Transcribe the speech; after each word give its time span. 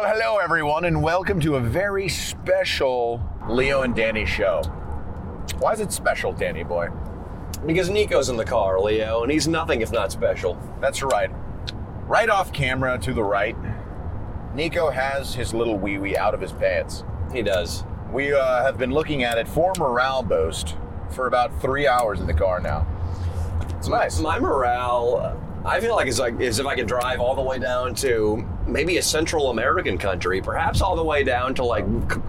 Well, 0.00 0.16
hello 0.16 0.38
everyone, 0.38 0.86
and 0.86 1.02
welcome 1.02 1.40
to 1.40 1.56
a 1.56 1.60
very 1.60 2.08
special 2.08 3.20
Leo 3.50 3.82
and 3.82 3.94
Danny 3.94 4.24
show. 4.24 4.62
Why 5.58 5.74
is 5.74 5.80
it 5.80 5.92
special, 5.92 6.32
Danny 6.32 6.64
boy? 6.64 6.88
Because 7.66 7.90
Nico's 7.90 8.30
in 8.30 8.38
the 8.38 8.44
car, 8.46 8.80
Leo, 8.80 9.22
and 9.22 9.30
he's 9.30 9.46
nothing 9.46 9.82
if 9.82 9.92
not 9.92 10.10
special. 10.10 10.58
That's 10.80 11.02
right. 11.02 11.30
Right 12.06 12.30
off 12.30 12.50
camera 12.50 12.98
to 12.98 13.12
the 13.12 13.22
right, 13.22 13.54
Nico 14.54 14.88
has 14.88 15.34
his 15.34 15.52
little 15.52 15.76
wee 15.76 15.98
wee 15.98 16.16
out 16.16 16.32
of 16.32 16.40
his 16.40 16.52
pants. 16.52 17.04
He 17.30 17.42
does. 17.42 17.84
We 18.10 18.32
uh, 18.32 18.62
have 18.62 18.78
been 18.78 18.92
looking 18.92 19.22
at 19.22 19.36
it 19.36 19.46
for 19.46 19.74
morale 19.78 20.22
boost 20.22 20.78
for 21.10 21.26
about 21.26 21.60
three 21.60 21.86
hours 21.86 22.20
in 22.20 22.26
the 22.26 22.32
car 22.32 22.58
now. 22.58 22.86
It's 23.76 23.88
nice. 23.88 24.18
My 24.18 24.38
morale, 24.38 25.38
I 25.64 25.78
feel 25.78 25.94
like 25.94 26.08
it's 26.08 26.18
like 26.18 26.40
as 26.40 26.58
if 26.58 26.66
I 26.66 26.74
could 26.74 26.86
drive 26.86 27.20
all 27.20 27.34
the 27.34 27.42
way 27.42 27.58
down 27.58 27.94
to 27.96 28.42
maybe 28.66 28.96
a 28.96 29.02
Central 29.02 29.50
American 29.50 29.98
country, 29.98 30.40
perhaps 30.40 30.80
all 30.80 30.96
the 30.96 31.04
way 31.04 31.22
down 31.22 31.54
to 31.56 31.64
like 31.64 31.84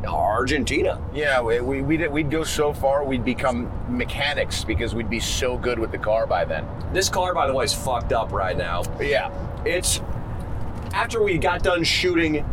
Argentina. 0.06 1.02
Yeah, 1.14 1.42
we, 1.42 1.62
we, 1.62 1.82
we'd, 1.82 2.12
we'd 2.12 2.30
go 2.30 2.44
so 2.44 2.74
far, 2.74 3.06
we'd 3.06 3.24
become 3.24 3.72
mechanics 3.88 4.66
because 4.66 4.94
we'd 4.94 5.10
be 5.10 5.22
so 5.22 5.58
good 5.58 5.80
with 5.80 5.92
the 5.92 5.98
car 5.98 6.28
by 6.28 6.44
then. 6.44 6.68
This 6.92 7.08
car, 7.08 7.34
by 7.34 7.48
the 7.48 7.54
way, 7.54 7.64
is 7.64 7.74
fucked 7.74 8.12
up 8.12 8.34
right 8.34 8.58
now. 8.58 8.84
Yeah, 9.00 9.32
It's 9.66 10.02
after 10.94 11.24
we 11.24 11.38
got 11.38 11.64
done 11.64 11.86
shooting 11.86 12.46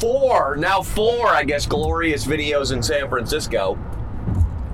four, 0.00 0.56
now 0.56 0.80
four, 0.80 1.28
I 1.28 1.44
guess, 1.44 1.66
glorious 1.66 2.24
videos 2.26 2.72
in 2.72 2.82
San 2.82 3.08
Francisco. 3.08 3.78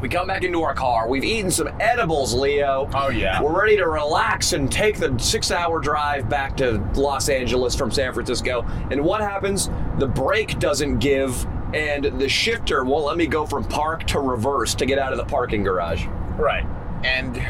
We 0.03 0.09
come 0.09 0.27
back 0.27 0.43
into 0.43 0.63
our 0.63 0.75
car. 0.75 1.09
We've 1.09 1.23
eaten 1.23 1.49
some 1.49 1.69
edibles, 1.79 2.35
Leo. 2.35 2.91
Oh, 2.93 3.11
yeah. 3.11 3.41
We're 3.41 3.57
ready 3.57 3.77
to 3.77 3.87
relax 3.87 4.53
and 4.53 4.71
take 4.71 4.99
the 4.99 5.17
six-hour 5.17 5.79
drive 5.79 6.29
back 6.29 6.57
to 6.57 6.85
Los 6.97 7.29
Angeles 7.29 7.77
from 7.77 7.93
San 7.93 8.13
Francisco. 8.13 8.67
And 8.91 9.05
what 9.05 9.21
happens? 9.21 9.71
The 9.99 10.09
brake 10.09 10.59
doesn't 10.59 10.99
give, 10.99 11.47
and 11.73 12.21
the 12.21 12.29
shifter 12.29 12.83
won't 12.83 13.05
let 13.05 13.17
me 13.17 13.29
go 13.29 13.47
from 13.47 13.63
park 13.63 14.05
to 14.09 14.19
reverse 14.19 14.75
to 14.75 14.87
get 14.87 14.99
out 14.99 15.13
of 15.13 15.19
the 15.19 15.25
parking 15.25 15.63
garage. 15.63 16.05
Right. 16.37 16.67
And 17.05 17.41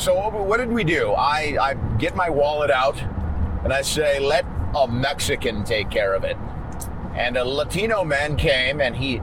so 0.00 0.14
what, 0.14 0.32
what 0.32 0.56
did 0.56 0.72
we 0.72 0.82
do? 0.82 1.12
I, 1.12 1.58
I 1.60 1.74
get 1.98 2.16
my 2.16 2.30
wallet 2.30 2.70
out 2.70 2.98
and 3.64 3.70
I 3.70 3.82
say, 3.82 4.18
let 4.18 4.46
a 4.74 4.88
Mexican 4.88 5.64
take 5.64 5.90
care 5.90 6.14
of 6.14 6.24
it. 6.24 6.38
And 7.14 7.36
a 7.36 7.44
Latino 7.44 8.02
man 8.02 8.38
came 8.38 8.80
and 8.80 8.96
he 8.96 9.20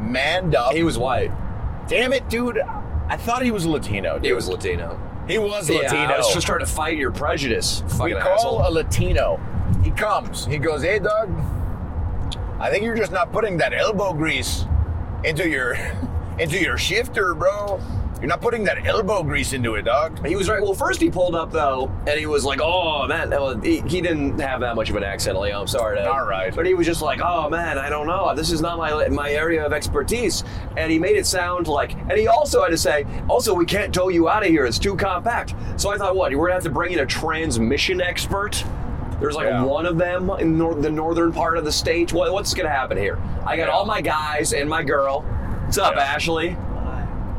manned 0.00 0.54
up. 0.54 0.72
He 0.72 0.84
was 0.84 0.96
white. 0.96 1.32
Damn 1.90 2.12
it, 2.12 2.28
dude. 2.28 2.58
I 3.08 3.16
thought 3.16 3.42
he 3.42 3.50
was 3.50 3.66
Latino. 3.66 4.14
Dude. 4.14 4.26
He 4.26 4.32
was 4.32 4.48
Latino. 4.48 4.96
He 5.26 5.38
was 5.38 5.68
Yeah, 5.68 5.78
Latino. 5.78 6.14
I 6.14 6.18
was 6.18 6.32
just 6.32 6.46
trying 6.46 6.60
to 6.60 6.66
fight 6.66 6.96
your 6.96 7.10
prejudice. 7.10 7.82
we 8.00 8.12
call 8.12 8.20
asshole. 8.20 8.68
a 8.68 8.70
Latino. 8.70 9.40
He 9.82 9.90
comes. 9.90 10.46
He 10.46 10.58
goes, 10.58 10.82
hey, 10.84 11.00
Doug, 11.00 11.28
I 12.60 12.70
think 12.70 12.84
you're 12.84 12.96
just 12.96 13.10
not 13.10 13.32
putting 13.32 13.56
that 13.56 13.72
elbow 13.72 14.12
grease 14.12 14.64
into 15.24 15.48
your 15.48 15.74
into 16.38 16.60
your 16.60 16.78
shifter, 16.78 17.34
bro. 17.34 17.80
You're 18.20 18.28
not 18.28 18.42
putting 18.42 18.64
that 18.64 18.86
elbow 18.86 19.22
grease 19.22 19.54
into 19.54 19.76
it, 19.76 19.82
dog. 19.82 20.26
He 20.26 20.36
was 20.36 20.46
right. 20.48 20.60
Well, 20.60 20.74
first 20.74 21.00
he 21.00 21.10
pulled 21.10 21.34
up 21.34 21.50
though, 21.50 21.90
and 22.06 22.18
he 22.20 22.26
was 22.26 22.44
like, 22.44 22.60
"Oh 22.62 23.06
man," 23.06 23.30
well, 23.30 23.58
he, 23.58 23.80
he 23.80 24.02
didn't 24.02 24.38
have 24.38 24.60
that 24.60 24.76
much 24.76 24.90
of 24.90 24.96
an 24.96 25.02
accent, 25.04 25.40
Leo. 25.40 25.56
Oh, 25.56 25.60
I'm 25.62 25.66
sorry. 25.66 25.98
All 26.00 26.26
right. 26.26 26.54
But 26.54 26.66
he 26.66 26.74
was 26.74 26.86
just 26.86 27.00
like, 27.00 27.20
"Oh 27.22 27.48
man, 27.48 27.78
I 27.78 27.88
don't 27.88 28.06
know. 28.06 28.34
This 28.34 28.50
is 28.52 28.60
not 28.60 28.76
my 28.76 29.08
my 29.08 29.30
area 29.30 29.64
of 29.64 29.72
expertise." 29.72 30.44
And 30.76 30.92
he 30.92 30.98
made 30.98 31.16
it 31.16 31.24
sound 31.26 31.66
like, 31.66 31.94
and 31.94 32.12
he 32.12 32.26
also 32.28 32.62
had 32.62 32.68
to 32.72 32.76
say, 32.78 33.06
"Also, 33.26 33.54
we 33.54 33.64
can't 33.64 33.94
tow 33.94 34.08
you 34.10 34.28
out 34.28 34.42
of 34.42 34.50
here. 34.50 34.66
It's 34.66 34.78
too 34.78 34.96
compact." 34.96 35.54
So 35.78 35.88
I 35.90 35.96
thought, 35.96 36.14
what? 36.14 36.30
We're 36.34 36.48
gonna 36.48 36.54
have 36.54 36.62
to 36.64 36.70
bring 36.70 36.92
in 36.92 36.98
a 36.98 37.06
transmission 37.06 38.02
expert. 38.02 38.62
There's 39.18 39.34
like 39.34 39.46
Yeah. 39.46 39.62
one 39.64 39.86
of 39.86 39.96
them 39.96 40.30
in 40.38 40.58
nor- 40.58 40.74
the 40.74 40.90
northern 40.90 41.32
part 41.32 41.56
of 41.56 41.64
the 41.64 41.72
state. 41.72 42.12
What, 42.12 42.30
what's 42.34 42.52
gonna 42.52 42.68
happen 42.68 42.98
here? 42.98 43.18
I 43.46 43.56
got 43.56 43.68
Yeah. 43.68 43.72
all 43.74 43.86
my 43.86 44.02
guys 44.02 44.52
and 44.52 44.68
my 44.68 44.82
girl. 44.82 45.22
What's 45.64 45.78
up, 45.78 45.94
Yeah. 45.96 46.02
Ashley? 46.02 46.56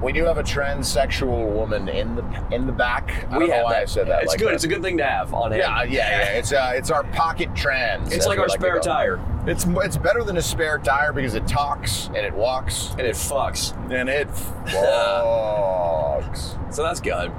We 0.02 0.12
do 0.12 0.26
have 0.26 0.38
a 0.38 0.44
transsexual 0.44 1.54
woman 1.54 1.88
in 1.88 2.16
the 2.16 2.46
in 2.52 2.66
the 2.66 2.74
back. 2.74 3.28
I 3.30 3.38
we 3.38 3.50
have 3.50 3.64
why 3.64 3.74
that. 3.74 3.82
I 3.84 3.86
said 3.86 4.08
that. 4.08 4.24
It's 4.24 4.30
like 4.30 4.40
good. 4.40 4.50
that. 4.50 4.56
It's 4.56 4.64
a 4.64 4.68
good 4.68 4.82
thing 4.82 4.98
to 4.98 5.06
have 5.06 5.34
on 5.34 5.52
hand. 5.52 5.62
Yeah, 5.62 5.84
yeah, 5.84 6.22
yeah. 6.22 6.38
It's 6.38 6.52
uh, 6.52 6.72
it's 6.74 6.90
our 6.90 7.04
pocket 7.06 7.56
trans. 7.56 8.12
It's 8.12 8.26
like 8.26 8.40
our 8.40 8.48
to 8.48 8.52
spare 8.52 8.80
tire. 8.80 9.20
It's 9.46 9.66
it's 9.68 9.98
better 9.98 10.24
than 10.24 10.38
a 10.38 10.42
spare 10.42 10.80
tire 10.80 11.14
because 11.14 11.36
it 11.36 11.48
talks 11.48 12.08
and 12.08 12.18
it 12.18 12.34
walks 12.34 12.92
and 12.92 13.02
it 13.02 13.16
fucks. 13.16 13.74
and 13.92 14.10
it 14.10 14.28
walks. 14.74 16.56
So 16.72 16.84
that's 16.84 17.00
good. 17.00 17.32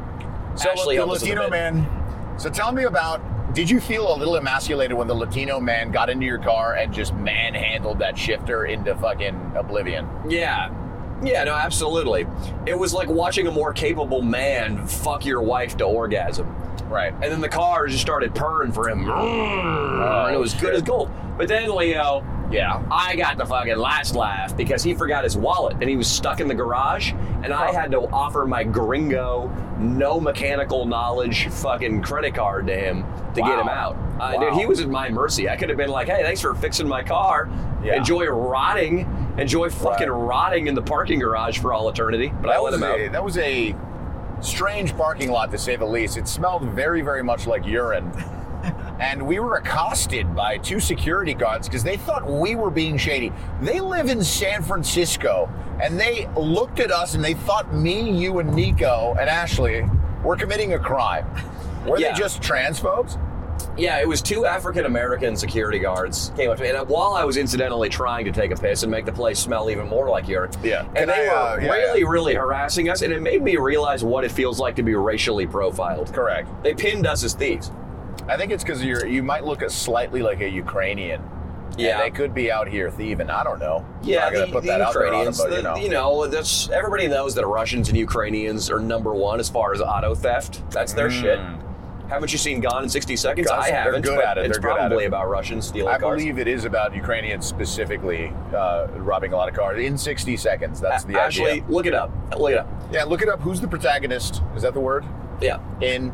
So 0.54 0.70
Ashley 0.70 0.96
the 0.96 1.02
helped 1.04 1.16
us 1.16 1.22
in 1.22 1.38
a 1.38 1.42
Latino 1.42 1.50
man. 1.50 2.38
So 2.38 2.48
tell 2.50 2.72
me 2.72 2.84
about. 2.84 3.20
Did 3.54 3.68
you 3.68 3.80
feel 3.80 4.14
a 4.14 4.16
little 4.16 4.36
emasculated 4.36 4.96
when 4.96 5.08
the 5.08 5.14
Latino 5.14 5.60
man 5.60 5.90
got 5.90 6.08
into 6.08 6.24
your 6.24 6.38
car 6.38 6.76
and 6.76 6.90
just 6.90 7.12
manhandled 7.12 7.98
that 7.98 8.16
shifter 8.16 8.64
into 8.64 8.96
fucking 8.96 9.52
oblivion? 9.54 10.08
Yeah. 10.26 10.70
Yeah, 11.22 11.44
no, 11.44 11.54
absolutely. 11.54 12.26
It 12.66 12.78
was 12.78 12.92
like 12.92 13.08
watching 13.08 13.46
a 13.46 13.50
more 13.50 13.72
capable 13.72 14.22
man 14.22 14.86
fuck 14.86 15.24
your 15.24 15.42
wife 15.42 15.76
to 15.78 15.84
orgasm. 15.84 16.46
Right. 16.88 17.12
And 17.14 17.24
then 17.24 17.40
the 17.40 17.48
car 17.48 17.86
just 17.86 18.02
started 18.02 18.34
purring 18.34 18.72
for 18.72 18.88
him. 18.88 19.08
Oh, 19.08 20.26
and 20.26 20.34
it 20.34 20.38
was 20.38 20.52
good 20.54 20.74
as 20.74 20.82
gold. 20.82 21.10
But 21.38 21.48
then, 21.48 21.74
Leo, 21.74 22.22
Yeah. 22.52 22.82
I 22.90 23.16
got 23.16 23.38
the 23.38 23.46
fucking 23.46 23.76
last 23.78 24.14
laugh 24.14 24.56
because 24.56 24.82
he 24.82 24.94
forgot 24.94 25.24
his 25.24 25.36
wallet 25.36 25.74
and 25.80 25.88
he 25.88 25.96
was 25.96 26.06
stuck 26.08 26.40
in 26.40 26.48
the 26.48 26.54
garage. 26.54 27.12
And 27.42 27.52
I 27.52 27.72
had 27.72 27.90
to 27.92 28.00
offer 28.10 28.46
my 28.46 28.62
gringo, 28.62 29.48
no 29.78 30.20
mechanical 30.20 30.84
knowledge 30.86 31.48
fucking 31.48 32.02
credit 32.02 32.34
card 32.34 32.66
to 32.68 32.76
him 32.76 33.04
to 33.34 33.40
get 33.40 33.58
him 33.58 33.68
out. 33.68 33.94
Uh, 34.20 34.34
Wow. 34.36 34.50
Dude, 34.50 34.54
he 34.60 34.66
was 34.66 34.80
at 34.80 34.88
my 34.88 35.08
mercy. 35.08 35.48
I 35.48 35.56
could 35.56 35.68
have 35.70 35.78
been 35.78 35.90
like, 35.90 36.06
hey, 36.08 36.22
thanks 36.22 36.40
for 36.40 36.54
fixing 36.54 36.86
my 36.86 37.02
car. 37.02 37.48
Yeah. 37.82 37.96
Enjoy 37.96 38.26
rotting. 38.26 39.00
Enjoy 39.38 39.68
fucking 39.70 40.08
Right. 40.10 40.28
rotting 40.28 40.66
in 40.68 40.74
the 40.76 40.82
parking 40.82 41.18
garage 41.18 41.58
for 41.58 41.72
all 41.72 41.88
eternity. 41.88 42.32
But 42.40 42.50
I 42.50 42.60
let 42.60 42.74
him 42.74 42.82
out. 42.84 43.00
a, 43.00 43.08
that 43.08 43.24
was 43.24 43.38
a 43.38 43.74
strange 44.40 44.96
parking 44.96 45.30
lot 45.30 45.50
to 45.50 45.58
say 45.58 45.74
the 45.76 45.86
least. 45.86 46.16
It 46.16 46.28
smelled 46.28 46.62
very, 46.64 47.00
very 47.02 47.22
much 47.24 47.46
like 47.46 47.66
urine. 47.66 48.12
And 49.00 49.26
we 49.26 49.40
were 49.40 49.56
accosted 49.56 50.34
by 50.34 50.58
two 50.58 50.78
security 50.80 51.34
guards 51.34 51.68
because 51.68 51.82
they 51.82 51.96
thought 51.96 52.24
we 52.30 52.54
were 52.54 52.70
being 52.70 52.96
shady. 52.96 53.32
They 53.60 53.80
live 53.80 54.08
in 54.08 54.22
San 54.22 54.62
Francisco 54.62 55.50
and 55.82 55.98
they 55.98 56.28
looked 56.36 56.78
at 56.78 56.92
us 56.92 57.14
and 57.14 57.24
they 57.24 57.34
thought 57.34 57.74
me, 57.74 58.10
you, 58.10 58.38
and 58.38 58.54
Nico 58.54 59.16
and 59.18 59.28
Ashley 59.28 59.84
were 60.22 60.36
committing 60.36 60.74
a 60.74 60.78
crime. 60.78 61.26
Were 61.86 61.98
Yeah. 61.98 62.12
they 62.12 62.18
just 62.18 62.40
transphobes? 62.42 63.18
Yeah, 63.76 63.98
it 64.00 64.06
was 64.06 64.20
two 64.22 64.44
African 64.44 64.84
American 64.84 65.34
security 65.36 65.78
guards 65.78 66.30
came 66.36 66.50
up 66.50 66.58
to 66.58 66.62
me, 66.62 66.70
and 66.70 66.88
while 66.88 67.14
I 67.14 67.24
was 67.24 67.36
incidentally 67.36 67.88
trying 67.88 68.24
to 68.26 68.32
take 68.32 68.50
a 68.50 68.56
piss 68.56 68.82
and 68.82 68.90
make 68.90 69.04
the 69.06 69.12
place 69.12 69.38
smell 69.38 69.70
even 69.70 69.88
more 69.88 70.08
like 70.10 70.28
urine, 70.28 70.50
Yeah. 70.62 70.80
and 70.80 70.94
Can 70.94 71.08
they 71.08 71.28
I, 71.28 71.32
were 71.32 71.38
uh, 71.38 71.56
yeah, 71.60 71.72
really, 71.72 72.00
yeah. 72.00 72.06
really 72.08 72.34
harassing 72.34 72.90
us, 72.90 73.02
and 73.02 73.12
it 73.12 73.22
made 73.22 73.42
me 73.42 73.56
realize 73.56 74.04
what 74.04 74.24
it 74.24 74.30
feels 74.32 74.60
like 74.60 74.76
to 74.76 74.82
be 74.82 74.94
racially 74.94 75.46
profiled. 75.46 76.12
Correct. 76.12 76.48
They 76.62 76.74
pinned 76.74 77.06
us 77.06 77.24
as 77.24 77.32
thieves. 77.34 77.70
I 78.28 78.36
think 78.36 78.52
it's 78.52 78.62
because 78.64 78.84
you're 78.84 79.06
you 79.06 79.22
might 79.22 79.44
look 79.44 79.62
a 79.62 79.70
slightly 79.70 80.22
like 80.22 80.40
a 80.40 80.48
Ukrainian. 80.48 81.22
Yeah. 81.78 81.92
And 81.94 82.02
they 82.02 82.10
could 82.10 82.34
be 82.34 82.52
out 82.52 82.68
here 82.68 82.90
thieving. 82.90 83.30
I 83.30 83.42
don't 83.44 83.58
know. 83.58 83.86
Yeah, 84.02 84.26
I'm 84.26 84.34
the, 84.34 84.46
put 84.48 84.62
the 84.62 84.68
that 84.68 84.80
out 84.82 84.92
there 84.92 85.06
on 85.06 85.24
them, 85.24 85.32
Ukrainians, 85.32 85.38
but 85.40 85.50
the- 85.50 85.56
you 85.56 85.62
know. 85.62 85.76
you 85.76 85.88
know, 85.88 86.26
that's 86.26 86.68
everybody 86.68 87.08
knows 87.08 87.34
that 87.34 87.46
Russians 87.46 87.88
and 87.88 87.96
Ukrainians 87.96 88.70
are 88.70 88.78
number 88.78 89.14
one 89.14 89.40
as 89.40 89.48
far 89.48 89.72
as 89.72 89.80
auto 89.80 90.14
theft. 90.14 90.62
That's 90.70 90.92
their 90.92 91.10
shit. 91.10 91.40
Haven't 92.08 92.30
you 92.30 92.36
seen 92.36 92.60
Gone 92.60 92.82
in 92.82 92.90
60 92.90 93.16
Seconds? 93.16 93.48
Guys, 93.48 93.64
I 93.64 93.70
they're 93.70 93.82
haven't. 93.84 94.02
good 94.02 94.18
at 94.22 94.36
it. 94.36 94.44
It's 94.44 94.58
They're 94.58 94.70
probably 94.70 95.04
it. 95.04 95.06
about 95.06 95.30
Russians 95.30 95.66
stealing 95.68 95.94
I 95.94 95.98
cars. 95.98 96.12
I 96.12 96.16
believe 96.22 96.38
it 96.38 96.46
is 96.46 96.66
about 96.66 96.94
Ukrainians 96.94 97.46
specifically 97.46 98.34
uh, 98.54 98.88
robbing 98.96 99.32
a 99.32 99.36
lot 99.36 99.48
of 99.48 99.54
cars 99.54 99.80
in 99.82 99.96
60 99.96 100.36
seconds. 100.36 100.78
That's 100.78 101.04
the 101.04 101.18
Actually, 101.18 101.52
idea. 101.52 101.64
look 101.70 101.86
it 101.86 101.94
up. 101.94 102.10
Look 102.38 102.50
it 102.52 102.58
up. 102.58 102.68
Yeah, 102.92 103.04
look 103.04 103.22
it 103.22 103.30
up. 103.30 103.40
Who's 103.40 103.62
the 103.62 103.68
protagonist? 103.68 104.42
Is 104.54 104.60
that 104.60 104.74
the 104.74 104.80
word? 104.80 105.06
Yeah. 105.40 105.58
In 105.80 106.12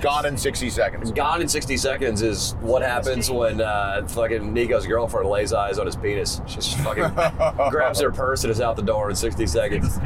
Gone 0.00 0.26
in 0.26 0.36
60 0.36 0.70
Seconds. 0.70 1.10
Gone 1.10 1.40
in 1.40 1.48
60 1.48 1.76
seconds 1.76 2.22
is 2.22 2.54
what 2.60 2.82
happens 2.82 3.30
when 3.30 3.60
uh, 3.60 4.06
fucking 4.08 4.52
Nico's 4.52 4.86
girlfriend 4.86 5.28
lays 5.28 5.52
eyes 5.52 5.78
on 5.78 5.86
his 5.86 5.96
penis. 5.96 6.40
She 6.46 6.56
just 6.56 6.78
fucking 6.78 7.10
grabs 7.70 8.00
her 8.00 8.12
purse 8.12 8.44
and 8.44 8.50
is 8.50 8.60
out 8.60 8.76
the 8.76 8.82
door 8.82 9.10
in 9.10 9.16
60 9.16 9.46
seconds. 9.46 9.98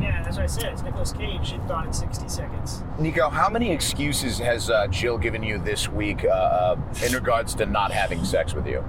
Yeah, 0.00 0.22
that's 0.22 0.36
what 0.36 0.42
I 0.42 0.46
said. 0.46 0.72
It's 0.72 0.82
Nicolas 0.82 1.12
Cage. 1.12 1.46
Shit 1.46 1.66
gone 1.68 1.86
in 1.86 1.92
60 1.92 2.28
seconds. 2.28 2.82
Nico, 2.98 3.28
how 3.30 3.48
many 3.48 3.70
excuses 3.70 4.38
has 4.38 4.68
uh, 4.68 4.86
Jill 4.88 5.16
given 5.18 5.42
you 5.42 5.58
this 5.58 5.88
week 5.88 6.24
uh, 6.24 6.28
uh, 6.28 6.76
in 7.06 7.12
regards 7.12 7.54
to 7.54 7.66
not 7.66 7.92
having 7.92 8.24
sex 8.24 8.52
with 8.54 8.66
you? 8.66 8.84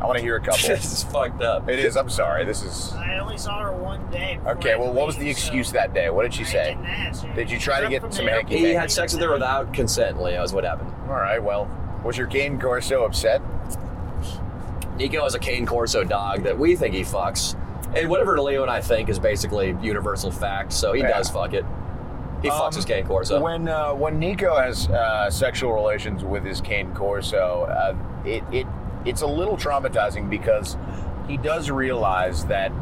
I 0.00 0.04
want 0.06 0.18
to 0.18 0.22
hear 0.22 0.36
a 0.36 0.40
couple. 0.40 0.58
this 0.68 0.92
is 0.92 1.04
fucked 1.04 1.42
up. 1.42 1.68
it 1.68 1.78
is. 1.78 1.96
I'm 1.96 2.10
sorry. 2.10 2.44
This 2.44 2.62
is. 2.62 2.92
I 2.94 3.18
only 3.18 3.38
saw 3.38 3.60
her 3.62 3.72
one 3.72 4.10
day. 4.10 4.38
Okay, 4.46 4.76
well, 4.76 4.92
what 4.92 5.06
was 5.06 5.16
the 5.16 5.24
leave, 5.24 5.36
so 5.38 5.46
excuse 5.46 5.72
that 5.72 5.94
day? 5.94 6.10
What 6.10 6.22
did 6.22 6.34
she 6.34 6.44
say? 6.44 6.70
didn't 6.74 6.86
ask 6.86 7.24
her. 7.24 7.34
Did 7.34 7.50
you 7.50 7.58
try 7.58 7.80
to 7.80 7.88
get 7.88 8.02
from 8.02 8.12
some 8.12 8.26
the 8.26 8.30
hanky. 8.32 8.58
He 8.58 8.72
had 8.74 8.90
sex 8.90 9.12
with 9.14 9.22
her 9.22 9.32
without 9.32 9.72
consent, 9.72 10.22
Leo, 10.22 10.42
is 10.42 10.52
what 10.52 10.64
happened. 10.64 10.92
All 11.08 11.14
right, 11.14 11.42
well, 11.42 11.68
was 12.04 12.16
your 12.18 12.26
Cane 12.26 12.60
Corso 12.60 13.04
upset? 13.04 13.40
Nico 14.96 15.24
is 15.26 15.34
a 15.34 15.38
cane 15.38 15.66
corso 15.66 16.04
dog 16.04 16.42
that 16.44 16.58
we 16.58 16.74
think 16.74 16.94
he 16.94 17.02
fucks. 17.02 17.54
And 17.94 18.08
whatever 18.08 18.40
Leo 18.40 18.62
and 18.62 18.70
I 18.70 18.80
think 18.80 19.08
is 19.08 19.18
basically 19.18 19.76
universal 19.82 20.30
fact, 20.30 20.72
so 20.72 20.92
he 20.92 21.02
Yeah. 21.02 21.08
does 21.08 21.28
fuck 21.30 21.52
it. 21.52 21.64
He 22.42 22.48
Um, 22.48 22.60
fucks 22.60 22.76
his 22.76 22.84
cane 22.84 23.06
corso. 23.06 23.40
When 23.40 23.68
uh, 23.68 23.92
when 23.92 24.18
Nico 24.18 24.56
has 24.56 24.88
uh, 24.88 25.30
sexual 25.30 25.72
relations 25.74 26.24
with 26.24 26.44
his 26.44 26.60
Cane 26.60 26.94
Corso, 26.94 27.64
uh, 27.68 27.94
it 28.28 28.42
it 28.52 28.66
it's 29.06 29.22
a 29.22 29.26
little 29.26 29.56
traumatizing 29.56 30.28
because 30.28 30.76
he 31.28 31.36
does 31.36 31.70
realize 31.70 32.44
that 32.46 32.72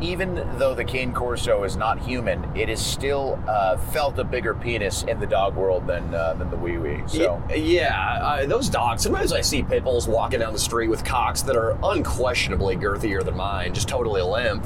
even 0.00 0.34
though 0.58 0.74
the 0.74 0.84
cane 0.84 1.12
corso 1.12 1.64
is 1.64 1.76
not 1.76 1.98
human, 1.98 2.44
it 2.56 2.68
is 2.68 2.80
still 2.84 3.42
uh, 3.48 3.76
felt 3.76 4.18
a 4.18 4.24
bigger 4.24 4.54
penis 4.54 5.02
in 5.02 5.18
the 5.18 5.26
dog 5.26 5.56
world 5.56 5.86
than 5.86 6.14
uh, 6.14 6.34
than 6.34 6.50
the 6.50 6.56
wee 6.56 6.78
wee. 6.78 7.02
So 7.06 7.42
yeah, 7.54 8.20
uh, 8.22 8.46
those 8.46 8.68
dogs. 8.68 9.02
Sometimes 9.02 9.32
I 9.32 9.40
see 9.40 9.62
pit 9.62 9.82
bulls 9.84 10.06
walking 10.06 10.40
down 10.40 10.52
the 10.52 10.58
street 10.58 10.88
with 10.88 11.04
cocks 11.04 11.42
that 11.42 11.56
are 11.56 11.76
unquestionably 11.82 12.76
girthier 12.76 13.24
than 13.24 13.36
mine, 13.36 13.74
just 13.74 13.88
totally 13.88 14.22
limp. 14.22 14.64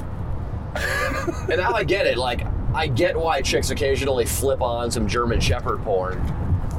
and 0.75 1.57
now 1.57 1.73
I 1.73 1.83
get 1.83 2.05
it. 2.05 2.17
Like, 2.17 2.45
I 2.73 2.87
get 2.87 3.17
why 3.17 3.41
chicks 3.41 3.69
occasionally 3.69 4.25
flip 4.25 4.61
on 4.61 4.91
some 4.91 5.07
German 5.07 5.39
Shepherd 5.39 5.83
porn. 5.83 6.19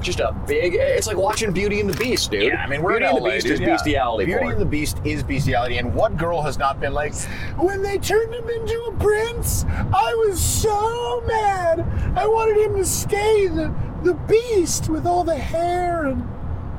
Just 0.04 0.20
a 0.20 0.32
big. 0.46 0.74
It's 0.74 1.06
like 1.06 1.16
watching 1.16 1.50
Beauty 1.52 1.80
and 1.80 1.88
the 1.88 1.96
Beast, 1.96 2.30
dude. 2.30 2.42
Yeah, 2.42 2.56
I 2.62 2.66
mean, 2.66 2.82
we're 2.82 2.98
Beauty 2.98 3.06
in 3.06 3.16
and 3.16 3.24
the 3.24 3.30
Beast 3.30 3.46
dude, 3.46 3.52
is 3.54 3.60
yeah. 3.60 3.66
bestiality 3.72 4.26
Beauty 4.26 4.38
porn. 4.40 4.52
and 4.52 4.60
the 4.60 4.66
Beast 4.66 4.98
is 5.04 5.22
bestiality, 5.22 5.78
and 5.78 5.94
what 5.94 6.16
girl 6.18 6.42
has 6.42 6.58
not 6.58 6.78
been 6.78 6.92
like, 6.92 7.14
when 7.56 7.80
they 7.80 7.96
turned 7.96 8.34
him 8.34 8.48
into 8.50 8.78
a 8.82 8.92
prince, 8.98 9.64
I 9.66 10.14
was 10.28 10.38
so 10.42 11.22
mad. 11.26 11.80
I 12.18 12.26
wanted 12.26 12.58
him 12.66 12.76
to 12.76 12.84
stay 12.84 13.48
the 13.48 13.74
the 14.02 14.12
Beast 14.14 14.90
with 14.90 15.06
all 15.06 15.24
the 15.24 15.36
hair 15.38 16.04
and. 16.06 16.28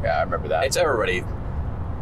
Yeah, 0.03 0.19
I 0.19 0.21
remember 0.23 0.47
that. 0.49 0.65
it's 0.65 0.77
everybody. 0.77 1.23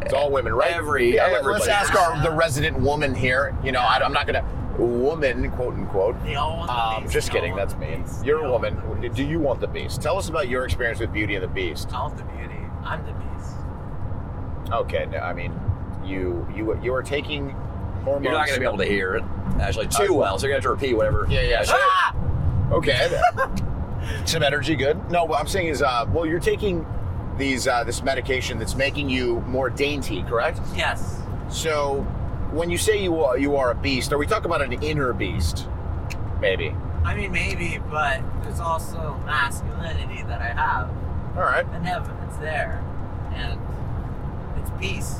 It's 0.01 0.13
all 0.13 0.29
women, 0.29 0.51
right? 0.53 0.73
Every- 0.73 1.15
yeah. 1.15 1.27
let- 1.27 1.45
Let's 1.45 1.67
ask 1.69 1.95
our 1.95 2.21
the 2.21 2.31
resident 2.31 2.77
woman 2.77 3.15
here. 3.15 3.55
You 3.63 3.71
know, 3.71 3.79
I, 3.79 3.99
I'm 4.03 4.11
not 4.11 4.27
gonna 4.27 4.43
woman 4.81 5.51
quote 5.51 5.73
unquote. 5.75 6.21
They 6.23 6.35
all 6.35 6.57
want 6.57 6.67
the 6.67 6.73
Um, 7.05 7.09
just 7.09 7.27
They 7.31 7.33
kidding. 7.39 7.51
want 7.55 7.69
That's 7.69 7.79
me. 7.79 7.97
beast. 8.03 8.25
You're 8.25 8.39
They 8.41 8.47
a 8.47 8.51
woman. 8.51 8.75
want 8.87 9.01
the 9.01 9.07
beast. 9.09 9.15
Do 9.15 9.23
you 9.23 9.39
want 9.39 9.59
the 9.61 9.67
Beast? 9.67 10.01
Tell 10.01 10.17
us 10.17 10.29
about 10.29 10.47
your 10.49 10.65
experience 10.65 10.99
with 10.99 11.11
Beauty 11.13 11.35
and 11.35 11.43
the 11.43 11.47
Beast. 11.47 11.93
I 11.93 11.99
want 12.01 12.17
the 12.17 12.23
beauty. 12.23 12.59
I'm 12.83 13.05
the 13.05 13.11
beast. 13.13 13.51
Okay, 14.71 15.05
no, 15.11 15.19
I 15.19 15.33
mean, 15.33 15.53
you 16.03 16.47
you 16.55 16.79
you 16.81 16.93
are 16.93 17.03
taking 17.03 17.49
hormones. 18.03 18.23
You're 18.25 18.33
not 18.33 18.47
going 18.47 18.55
to 18.55 18.59
be 18.59 18.65
able 18.65 18.77
to 18.79 18.85
hear 18.85 19.15
it, 19.15 19.23
actually, 19.61 19.87
too 19.87 20.13
Uh, 20.15 20.17
well, 20.17 20.37
so 20.39 20.47
you're 20.47 20.53
going 20.53 20.61
to 20.61 20.67
have 20.69 20.77
to 20.79 20.85
repeat 20.85 20.95
whatever. 20.95 21.25
Yeah, 21.29 21.41
yeah. 21.41 21.63
so- 21.63 21.73
Ah! 21.77 22.15
Okay. 22.71 23.21
Some 24.25 24.43
energy, 24.43 24.75
good. 24.75 24.99
No, 25.11 25.23
what 25.23 25.39
I'm 25.39 25.47
saying 25.47 25.67
is, 25.67 25.81
uh, 25.81 26.05
well, 26.11 26.25
you're 26.25 26.39
taking 26.39 26.85
these 27.37 27.67
uh, 27.67 27.83
this 27.83 28.03
medication 28.03 28.59
that's 28.59 28.75
making 28.75 29.09
you 29.09 29.41
more 29.47 29.69
dainty, 29.69 30.23
correct? 30.23 30.59
Yes. 30.75 31.21
So, 31.49 32.05
when 32.53 32.69
you 32.69 32.77
say 32.77 33.01
you 33.01 33.21
are 33.23 33.38
you 33.38 33.55
are 33.55 33.71
a 33.71 33.75
beast, 33.75 34.13
are 34.13 34.17
we 34.17 34.27
talking 34.27 34.45
about 34.45 34.61
an 34.61 34.73
inner 34.83 35.11
beast? 35.11 35.67
Maybe. 36.39 36.75
I 37.03 37.15
mean, 37.15 37.31
maybe, 37.31 37.79
but 37.89 38.21
there's 38.44 38.59
also 38.59 39.19
masculinity 39.25 40.23
that 40.23 40.41
I 40.41 40.53
have. 40.53 40.89
All 41.35 41.44
right. 41.44 41.65
And 41.73 41.85
heaven, 41.85 42.15
it's 42.27 42.38
there. 42.38 42.83
And 43.33 43.59
it's 44.57 44.71
peace. 44.79 45.19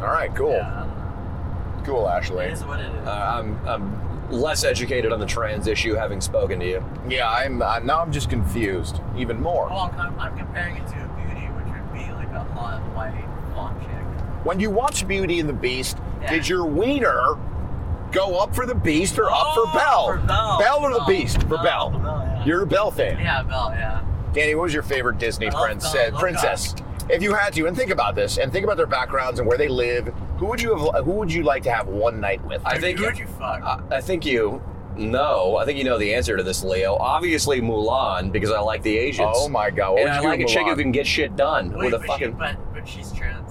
All 0.00 0.08
right. 0.08 0.34
Cool. 0.34 0.52
Yeah, 0.52 0.74
I 0.74 0.80
don't 0.80 0.88
know. 0.88 1.82
Cool, 1.84 2.08
Ashley. 2.08 2.46
It 2.46 2.52
is 2.52 2.64
what 2.64 2.80
it 2.80 2.94
is. 2.94 3.06
Uh, 3.06 3.10
I'm, 3.10 3.68
I'm 3.68 4.30
less 4.30 4.64
educated 4.64 5.12
on 5.12 5.20
the 5.20 5.26
trans 5.26 5.66
issue 5.66 5.94
having 5.94 6.20
spoken 6.20 6.58
to 6.60 6.66
you. 6.66 6.84
Yeah, 7.08 7.30
I'm 7.30 7.62
uh, 7.62 7.78
now. 7.78 8.00
I'm 8.00 8.10
just 8.12 8.28
confused 8.28 9.00
even 9.16 9.40
more. 9.40 9.68
well, 9.68 9.94
I'm, 9.96 10.18
I'm 10.18 10.36
comparing 10.36 10.76
it 10.76 10.86
to 10.88 10.94
a 10.94 11.08
beauty, 11.08 11.46
which 11.46 11.66
would 11.66 11.92
be 11.92 12.12
like 12.12 12.30
a 12.30 12.42
hot, 12.52 12.80
white, 12.94 13.52
blonde 13.54 13.80
chick. 13.80 14.44
When 14.44 14.60
you 14.60 14.70
watch 14.70 15.06
Beauty 15.06 15.40
and 15.40 15.48
the 15.48 15.54
Beast, 15.54 15.98
Yeah. 16.24 16.30
did 16.30 16.48
your 16.48 16.66
wiener 16.66 17.36
go 18.12 18.36
up 18.38 18.54
for 18.54 18.66
the 18.66 18.74
Beast 18.74 19.18
or 19.18 19.26
up 19.30 19.32
Oh, 19.34 19.66
for 19.66 19.78
Belle? 19.78 20.06
For 20.06 20.58
Belle. 20.62 20.78
or 20.84 20.92
the 20.92 20.98
Belle. 20.98 21.06
Beast 21.08 21.40
for 21.42 21.58
Bell. 21.58 21.90
Belle, 21.90 22.00
yeah. 22.02 22.44
You're 22.44 22.62
a 22.62 22.66
Belle 22.66 22.90
fan. 22.90 23.18
Yeah, 23.20 23.42
Belle, 23.42 23.72
yeah. 23.74 24.04
Danny, 24.32 24.54
what 24.54 24.64
was 24.64 24.74
your 24.74 24.82
favorite 24.82 25.18
Disney 25.18 25.50
prince, 25.50 25.92
Belle, 25.92 26.08
uh, 26.08 26.10
love 26.12 26.20
princess? 26.20 26.74
If 27.08 27.22
you 27.22 27.34
had 27.34 27.52
to, 27.54 27.66
and 27.66 27.76
think 27.76 27.90
about 27.90 28.14
this, 28.14 28.38
and 28.38 28.50
think 28.52 28.64
about 28.64 28.76
their 28.78 28.86
backgrounds 28.86 29.38
and 29.38 29.46
where 29.46 29.58
they 29.58 29.68
live, 29.68 30.06
who 30.38 30.46
would 30.46 30.60
you 30.62 30.74
have? 30.76 31.04
Who 31.04 31.12
would 31.12 31.30
you 31.32 31.42
like 31.42 31.62
to 31.64 31.70
have 31.72 31.86
one 31.86 32.18
night 32.20 32.42
with? 32.46 32.62
I 32.64 32.78
think 32.78 32.98
Who 32.98 33.04
would 33.04 33.18
you 33.18 33.26
fuck? 33.26 33.62
I, 33.62 33.80
I 33.90 34.00
think 34.00 34.24
you 34.24 34.62
know. 34.96 35.56
I 35.56 35.64
think 35.66 35.76
you 35.78 35.84
know 35.84 35.98
the 35.98 36.14
answer 36.14 36.36
to 36.36 36.42
this, 36.42 36.64
Leo. 36.64 36.96
Obviously 36.96 37.60
Mulan 37.60 38.32
because 38.32 38.50
I 38.50 38.58
like 38.60 38.82
the 38.82 38.96
Asians. 38.96 39.32
oh 39.34 39.48
my 39.50 39.68
God! 39.70 39.92
What 39.92 40.00
and 40.00 40.08
would 40.08 40.12
I 40.12 40.16
you 40.16 40.22
do 40.22 40.28
like 40.28 40.40
a 40.40 40.42
with 40.44 40.52
chick 40.52 40.66
who 40.66 40.76
can 40.76 40.92
get 40.92 41.06
shit 41.06 41.36
done 41.36 41.70
Wait, 41.72 41.84
with 41.84 41.94
a 41.94 41.98
but 41.98 42.06
fucking. 42.06 42.28
She, 42.30 42.32
but, 42.38 42.56
but 42.74 42.88
she's 42.88 43.12
trans. 43.12 43.43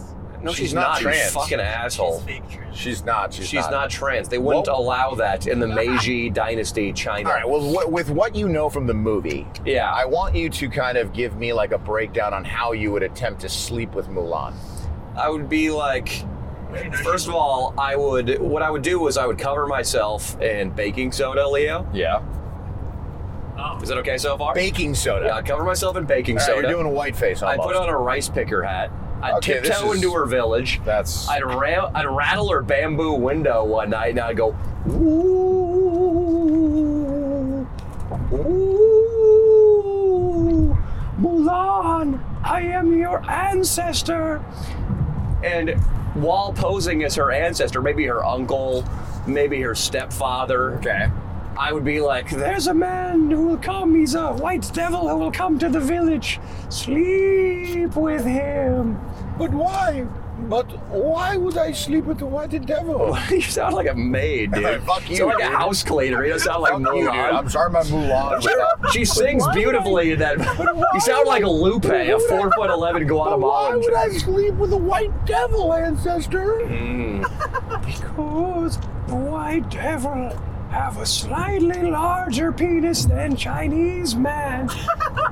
No, 0.44 0.52
she's 0.52 0.58
she's, 0.58 0.74
not 0.74 0.82
not. 0.94 1.00
trans. 1.02 1.34
You 1.34 1.42
fucking 1.42 1.60
asshole. 1.60 2.18
She's 2.20 2.26
fake 2.26 2.50
trans. 2.50 2.78
She's 2.78 3.04
not. 3.04 3.34
She's, 3.34 3.48
She's, 3.48 3.70
not. 3.70 3.90
trans. 3.90 4.30
They 4.30 4.38
wouldn't 4.38 4.68
Well- 4.68 4.80
allow 4.82 5.16
that 5.16 5.48
in 5.48 5.60
the 5.60 5.68
Meiji 5.76 6.30
Dynasty 6.30 6.92
China. 6.94 7.30
All 7.30 7.36
right. 7.36 7.48
Well, 7.50 7.62
wh- 7.74 7.92
with 7.92 8.10
what 8.10 8.36
you 8.36 8.50
know 8.50 8.70
from 8.70 8.86
the 8.88 8.94
movie, 8.94 9.48
yeah, 9.66 9.92
I 9.92 10.06
want 10.06 10.36
you 10.36 10.50
to 10.50 10.70
kind 10.70 10.98
of 10.98 11.14
give 11.14 11.38
me 11.38 11.54
like 11.54 11.72
a 11.72 11.78
breakdown 11.78 12.34
on 12.34 12.44
how 12.44 12.72
you 12.74 12.92
would 12.92 13.04
attempt 13.04 13.42
to 13.42 13.50
sleep 13.50 13.94
with 13.94 14.08
Mulan. 14.10 14.54
I 15.16 15.30
would 15.30 15.48
be 15.50 15.70
like, 15.70 16.24
Would 16.72 16.84
you 16.84 16.90
know 16.90 16.98
first 16.98 17.28
of 17.28 17.36
all, 17.36 17.74
I 17.78 17.96
would. 17.96 18.40
What 18.40 18.62
I 18.64 18.70
would 18.70 18.82
do 18.82 19.08
is 19.08 19.18
I 19.18 19.26
would 19.28 19.38
cover 19.38 19.68
myself 19.68 20.40
in 20.42 20.72
baking 20.72 21.12
soda, 21.12 21.48
Leo. 21.48 21.88
Yeah. 21.94 22.22
Oh. 23.56 23.80
Is 23.82 23.90
that 23.90 24.00
okay 24.00 24.18
so 24.18 24.36
far? 24.38 24.56
Baking 24.56 24.96
soda. 24.96 25.28
Yeah, 25.28 25.36
I'd 25.38 25.46
cover 25.46 25.64
myself 25.64 25.96
in 25.96 26.06
baking 26.06 26.38
All 26.38 26.40
right, 26.40 26.46
soda. 26.48 26.62
you're 26.68 26.72
doing 26.72 26.88
a 26.88 26.90
white 26.90 27.16
face 27.16 27.44
I'd 27.44 27.60
put 27.60 27.76
on 27.76 27.88
a 27.88 27.96
rice 27.96 28.28
picker 28.28 28.64
hat. 28.64 28.92
I'd 29.24 29.34
Okay, 29.36 29.62
tiptoe 29.62 29.92
is- 29.92 30.04
into 30.04 30.14
her 30.14 30.26
village. 30.26 30.82
That's. 30.86 31.28
I'd, 31.30 31.44
ra- 31.44 31.90
I'd 31.96 32.06
rattle 32.06 32.50
her 32.52 32.62
bamboo 32.62 33.14
window 33.14 33.64
one 33.64 33.90
night 33.92 34.10
and 34.12 34.20
I'd 34.20 34.38
go, 34.38 34.56
Ooh, 34.90 36.44
ooh, 39.04 40.78
Mulan, 41.20 42.20
I 42.44 42.62
am 42.62 42.98
your 42.98 43.22
ancestor. 43.30 44.44
And 45.44 45.72
while 46.16 46.54
posing 46.54 47.04
as 47.04 47.16
her 47.16 47.32
ancestor, 47.32 47.82
maybe 47.82 48.06
her 48.06 48.24
uncle, 48.26 48.84
maybe 49.28 49.62
her 49.62 49.76
stepfather, 49.76 50.76
okay. 50.78 51.10
I 51.58 51.72
would 51.72 51.86
be 51.86 52.02
like, 52.02 52.30
there's 52.32 52.66
a 52.68 52.74
man 52.74 53.30
who 53.30 53.46
will 53.46 53.58
come. 53.58 53.94
He's 53.96 54.16
a 54.16 54.34
white 54.34 54.70
devil 54.74 55.08
who 55.08 55.18
will 55.18 55.32
come 55.32 55.60
to 55.60 55.70
the 55.70 55.80
village. 55.80 56.40
Sleep 56.70 57.96
with 57.96 58.26
him. 58.26 59.00
But 59.38 59.52
why? 59.52 60.06
But 60.50 60.66
why 60.90 61.38
would 61.38 61.58
I 61.58 61.72
sleep 61.72 62.06
with 62.06 62.20
the 62.20 62.26
white 62.26 62.66
devil? 62.66 63.18
you 63.30 63.42
sound 63.42 63.76
like 63.76 63.88
a 63.88 63.94
maid, 63.94 64.52
dude. 64.52 64.82
Fuck 64.86 65.10
you, 65.10 65.16
sound 65.18 65.34
like 65.34 65.44
a 65.44 65.50
house 65.56 65.84
cleaner. 65.84 66.24
You 66.26 66.32
don't 66.32 66.40
sound 66.40 66.62
like 66.64 66.72
Fuck 66.74 66.82
you, 66.82 66.86
dude. 67.04 67.12
Mulan. 67.12 67.34
I'm 67.34 67.50
sorry 67.50 67.68
about 67.68 67.86
Mulan. 67.86 68.44
but- 68.82 68.92
She 68.92 69.06
sings 69.06 69.44
why 69.44 69.54
beautifully 69.54 70.12
in 70.12 70.20
that. 70.20 70.38
You 70.94 71.00
sound 71.00 71.28
like 71.28 71.44
a 71.44 71.50
Lupe, 71.50 71.86
a 71.86 72.20
four 72.30 72.52
foot 72.52 72.70
eleven 72.70 73.08
But 73.08 73.40
why 73.40 73.76
would 73.76 73.94
I 73.94 74.10
sleep 74.10 74.54
with 74.56 74.74
a 74.74 74.78
white 74.78 75.26
devil, 75.26 75.74
ancestor? 75.74 76.60
Mm. 76.64 77.24
Because 77.86 78.78
the 79.08 79.16
white 79.16 79.70
devil 79.70 80.38
have 80.74 80.98
a 80.98 81.06
slightly 81.06 81.84
larger 81.84 82.52
penis 82.52 83.06
than 83.06 83.36
Chinese 83.36 84.16
man. 84.16 84.70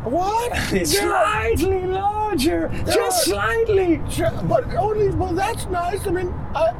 What? 0.03 0.57
Slightly 0.87 1.85
larger, 1.85 2.69
just 2.87 3.25
slightly. 3.25 4.01
Sure, 4.09 4.31
But 4.45 4.73
only, 4.73 5.09
well, 5.11 5.31
that's 5.31 5.67
nice. 5.67 6.07
I 6.07 6.09
mean, 6.09 6.33
I, 6.55 6.73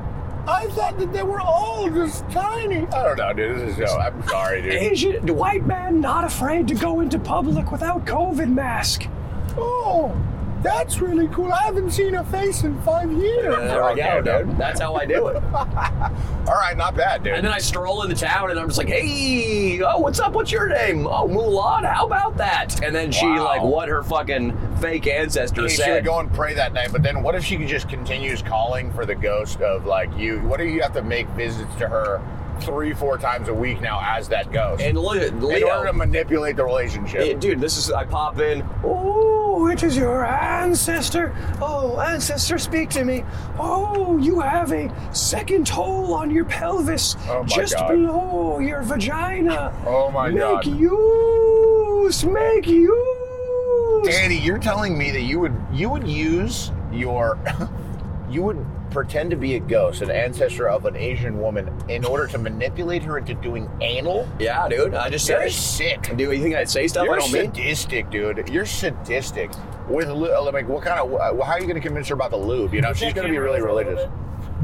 I 0.47 0.67
thought 0.69 0.97
that 0.97 1.13
they 1.13 1.21
were 1.21 1.39
all 1.39 1.87
just 1.87 2.27
tiny. 2.31 2.87
I 2.87 3.03
don't 3.03 3.17
know, 3.19 3.33
dude. 3.33 3.59
This 3.59 3.77
is 3.77 3.91
so. 3.91 3.99
I'm 3.99 4.27
sorry, 4.27 4.63
dude. 4.63 4.73
Asian 4.91 5.35
white 5.35 5.67
man 5.67 6.01
not 6.01 6.23
afraid 6.23 6.67
to 6.69 6.73
go 6.73 7.01
into 7.01 7.19
public 7.19 7.71
without 7.71 8.05
COVID 8.05 8.51
mask. 8.51 9.07
Oh, 9.55 10.17
that's 10.61 10.99
really 11.01 11.27
cool. 11.29 11.51
I 11.51 11.63
haven't 11.63 11.91
seen 11.91 12.15
a 12.15 12.23
face 12.25 12.63
in 12.63 12.79
five 12.83 13.11
years. 13.11 13.55
There 13.55 13.83
we 13.85 13.95
go, 13.95 14.21
dude. 14.21 14.57
That's 14.57 14.79
how 14.79 14.95
I 14.95 15.05
do 15.05 15.27
it. 15.27 15.43
All 15.53 16.55
right, 16.55 16.75
not 16.77 16.95
bad, 16.95 17.23
dude. 17.23 17.33
And 17.33 17.45
then 17.45 17.53
I 17.53 17.59
stroll 17.59 18.03
into 18.03 18.15
town 18.15 18.51
and 18.51 18.59
I'm 18.59 18.67
just 18.67 18.77
like, 18.77 18.87
hey, 18.87 19.81
oh, 19.81 19.99
what's 19.99 20.19
up? 20.19 20.33
What's 20.33 20.51
your 20.51 20.67
name? 20.69 21.07
Oh, 21.07 21.27
Mulan, 21.27 21.83
how 21.91 22.05
about 22.05 22.37
that? 22.37 22.83
And 22.83 22.93
then 22.95 23.11
she, 23.11 23.25
Wow. 23.25 23.43
like, 23.45 23.61
what 23.63 23.89
her 23.89 24.03
fucking 24.03 24.57
fake 24.77 25.07
ancestor 25.07 25.63
Hey, 25.63 25.67
she 25.69 25.81
would 25.81 25.85
said. 25.85 26.05
go 26.05 26.19
and 26.19 26.33
pray 26.33 26.53
that 26.55 26.73
night, 26.73 26.89
but 26.91 27.03
then 27.03 27.23
what 27.23 27.35
if 27.35 27.43
she 27.45 27.57
just 27.65 27.87
continues 27.89 28.41
calling 28.41 28.91
for 28.93 29.05
the 29.05 29.15
ghost 29.15 29.61
of 29.61 29.85
like 29.85 30.15
you? 30.17 30.39
What 30.41 30.57
do 30.59 30.65
you 30.65 30.81
have 30.81 30.93
to 30.93 31.01
make 31.03 31.27
visits 31.29 31.73
to 31.75 31.87
her 31.87 32.21
three, 32.59 32.93
four 32.93 33.17
times 33.17 33.47
a 33.47 33.53
week 33.53 33.81
now 33.81 33.99
as 34.03 34.27
that 34.29 34.51
ghost 34.51 34.83
And 34.83 34.95
look 34.99 35.17
at 35.17 35.29
in 35.29 35.43
order 35.63 35.87
to 35.87 35.93
manipulate 35.93 36.55
the 36.57 36.63
relationship? 36.63 37.21
Eh, 37.21 37.33
dude, 37.33 37.59
this 37.59 37.77
is, 37.77 37.91
I 37.91 38.05
pop 38.05 38.39
in. 38.39 38.63
Oh, 38.83 39.30
it 39.67 39.83
is 39.83 39.95
your 39.97 40.25
ancestor. 40.25 41.35
Oh, 41.61 41.99
ancestor, 41.99 42.57
speak 42.57 42.89
to 42.91 43.03
me. 43.03 43.23
Oh, 43.59 44.17
you 44.17 44.39
have 44.39 44.71
a 44.71 44.91
second 45.13 45.67
hole 45.69 46.13
on 46.13 46.31
your 46.31 46.45
pelvis 46.45 47.15
Oh 47.27 47.41
my 47.43 47.47
just 47.47 47.75
God. 47.75 47.87
below 47.89 48.59
your 48.59 48.81
vagina. 48.81 49.73
oh 49.85 50.11
my 50.11 50.29
make 50.29 50.39
god, 50.39 50.65
Make 50.67 50.79
use, 50.79 52.23
make 52.25 52.67
use. 52.67 54.07
Danny, 54.07 54.37
you're 54.39 54.57
telling 54.57 54.97
me 54.97 55.11
that 55.11 55.21
you 55.21 55.39
would 55.39 55.55
you 55.71 55.89
would 55.89 56.07
use 56.07 56.71
your 56.91 57.37
you 58.31 58.43
would 58.43 58.65
pretend 58.91 59.29
to 59.31 59.35
be 59.35 59.55
a 59.55 59.59
ghost, 59.59 60.01
an 60.01 60.11
ancestor 60.11 60.67
of 60.69 60.85
an 60.85 60.95
Asian 60.95 61.39
woman, 61.39 61.69
in 61.89 62.03
order 62.05 62.27
to 62.27 62.37
manipulate 62.37 63.03
her 63.03 63.17
into 63.17 63.33
doing 63.35 63.69
anal? 63.81 64.27
Yeah, 64.39 64.67
dude, 64.67 64.93
I 64.93 65.09
just 65.09 65.27
You're 65.29 65.49
said. 65.49 66.01
sick. 66.07 66.17
Do 66.17 66.31
you 66.31 66.41
think 66.41 66.55
I'd 66.55 66.69
say 66.69 66.87
stuff 66.87 67.05
You're 67.05 67.15
I 67.15 67.19
don't 67.19 67.31
mean? 67.31 67.53
sadistic, 67.53 68.09
dude. 68.09 68.49
You're 68.49 68.65
sadistic. 68.65 69.51
with 69.87 70.09
lu- 70.09 70.33
uh, 70.33 70.41
like 70.53 70.67
what 70.67 70.83
kind 70.83 70.99
of 70.99 71.11
how 71.45 71.53
are 71.53 71.59
you 71.59 71.65
going 71.67 71.75
to 71.75 71.85
convince 71.85 72.07
her 72.07 72.13
about 72.15 72.31
the 72.31 72.37
lube? 72.37 72.73
You 72.73 72.81
know, 72.81 72.93
she's 72.93 73.13
going 73.13 73.27
to 73.27 73.31
be 73.31 73.39
really 73.39 73.61
religious. 73.61 74.09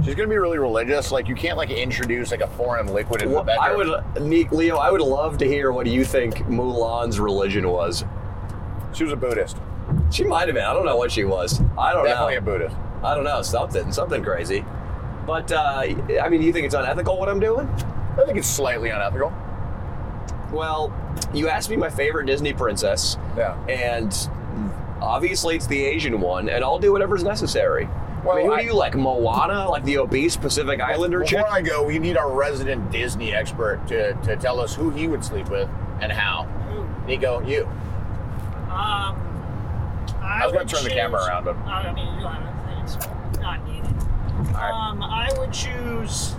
She's 0.06 0.14
going 0.16 0.30
to 0.30 0.34
be 0.34 0.38
really 0.38 0.60
religious. 0.60 1.12
Like 1.12 1.28
you 1.28 1.36
can't 1.36 1.58
like 1.58 1.70
introduce 1.72 2.32
like 2.32 2.42
a 2.42 2.48
foreign 2.48 2.88
liquid 2.94 3.24
in 3.24 3.32
Well, 3.32 3.44
the 3.44 3.54
I 3.54 3.74
would, 3.76 4.52
Leo. 4.52 4.78
I 4.78 4.92
would 4.92 5.02
love 5.02 5.38
to 5.40 5.46
hear 5.48 5.72
what 5.72 5.88
you 5.88 6.06
think 6.06 6.36
Mulan's 6.48 7.20
religion 7.20 7.68
was. 7.70 8.06
She 8.94 9.04
was 9.04 9.12
a 9.12 9.16
Buddhist. 9.18 9.58
She 10.12 10.24
might 10.24 10.48
have 10.48 10.56
been. 10.56 10.66
I 10.66 10.74
don't 10.74 10.86
know 10.86 10.98
what 10.98 11.12
she 11.12 11.24
was. 11.24 11.60
I 11.78 11.94
don't 11.94 12.06
Definitely 12.06 12.06
know. 12.06 12.06
Definitely 12.06 12.36
a 12.36 12.42
Buddhist. 12.42 12.76
I 13.04 13.14
don't 13.16 13.24
know. 13.24 13.42
Something. 13.42 13.92
Something 13.92 14.24
crazy. 14.24 14.66
But 15.26 15.52
uh, 15.52 15.84
I 16.22 16.30
mean, 16.30 16.42
you 16.42 16.54
think 16.54 16.66
it's 16.66 16.76
unethical 16.76 17.18
what 17.20 17.30
I'm 17.30 17.40
doing? 17.40 17.68
I 18.20 18.26
think 18.26 18.38
it's 18.38 18.48
slightly 18.48 18.90
unethical. 18.90 19.34
Well, 20.52 20.94
you 21.34 21.50
asked 21.50 21.70
me 21.70 21.76
my 21.76 21.90
favorite 21.90 22.26
Disney 22.26 22.54
princess, 22.54 23.18
Yeah. 23.36 23.56
and 23.68 24.14
obviously 25.02 25.58
it's 25.58 25.68
the 25.68 25.84
Asian 25.84 26.22
one, 26.22 26.48
and 26.48 26.64
I'll 26.64 26.80
do 26.80 26.94
whatever's 26.94 27.24
necessary. 27.24 27.90
Well, 28.24 28.38
I 28.38 28.40
mean, 28.40 28.46
who 28.48 28.54
I- 28.54 28.62
do 28.62 28.66
you 28.68 28.74
like? 28.74 28.96
Moana, 28.96 29.70
like 29.70 29.84
the 29.84 29.98
obese 29.98 30.38
Pacific 30.38 30.80
Islander 30.80 31.24
chick? 31.24 31.40
Before 31.40 31.52
I 31.52 31.62
go, 31.62 31.84
we 31.84 32.00
need 32.00 32.16
our 32.18 32.32
resident 32.32 32.90
Disney 32.92 33.34
expert 33.34 33.86
to, 33.90 34.14
to 34.24 34.38
tell 34.38 34.60
us 34.62 34.74
who 34.74 34.90
he 34.90 35.08
would 35.10 35.24
sleep 35.26 35.50
with 35.50 35.70
and 36.02 36.12
how. 36.12 36.48
Ooh. 36.74 36.88
Nico, 37.06 37.42
you. 37.46 37.66
Um, 38.70 39.16
I, 40.22 40.42
I 40.44 40.46
was 40.46 40.54
gonna 40.54 40.64
would 40.64 40.70
turn 40.70 40.84
the 40.86 40.90
camera 40.90 41.26
around, 41.26 41.44
but- 41.44 41.58
I 41.58 41.94
mean, 41.94 42.06
you 42.16 42.22
don't 42.22 42.32
have 42.34 42.57
it's 42.96 43.40
not 43.40 43.66
needed. 43.68 43.86
All 43.86 44.54
right. 44.54 44.72
Um, 44.90 45.04
I 45.04 45.30
would 45.38 45.52
choose. 45.54 46.36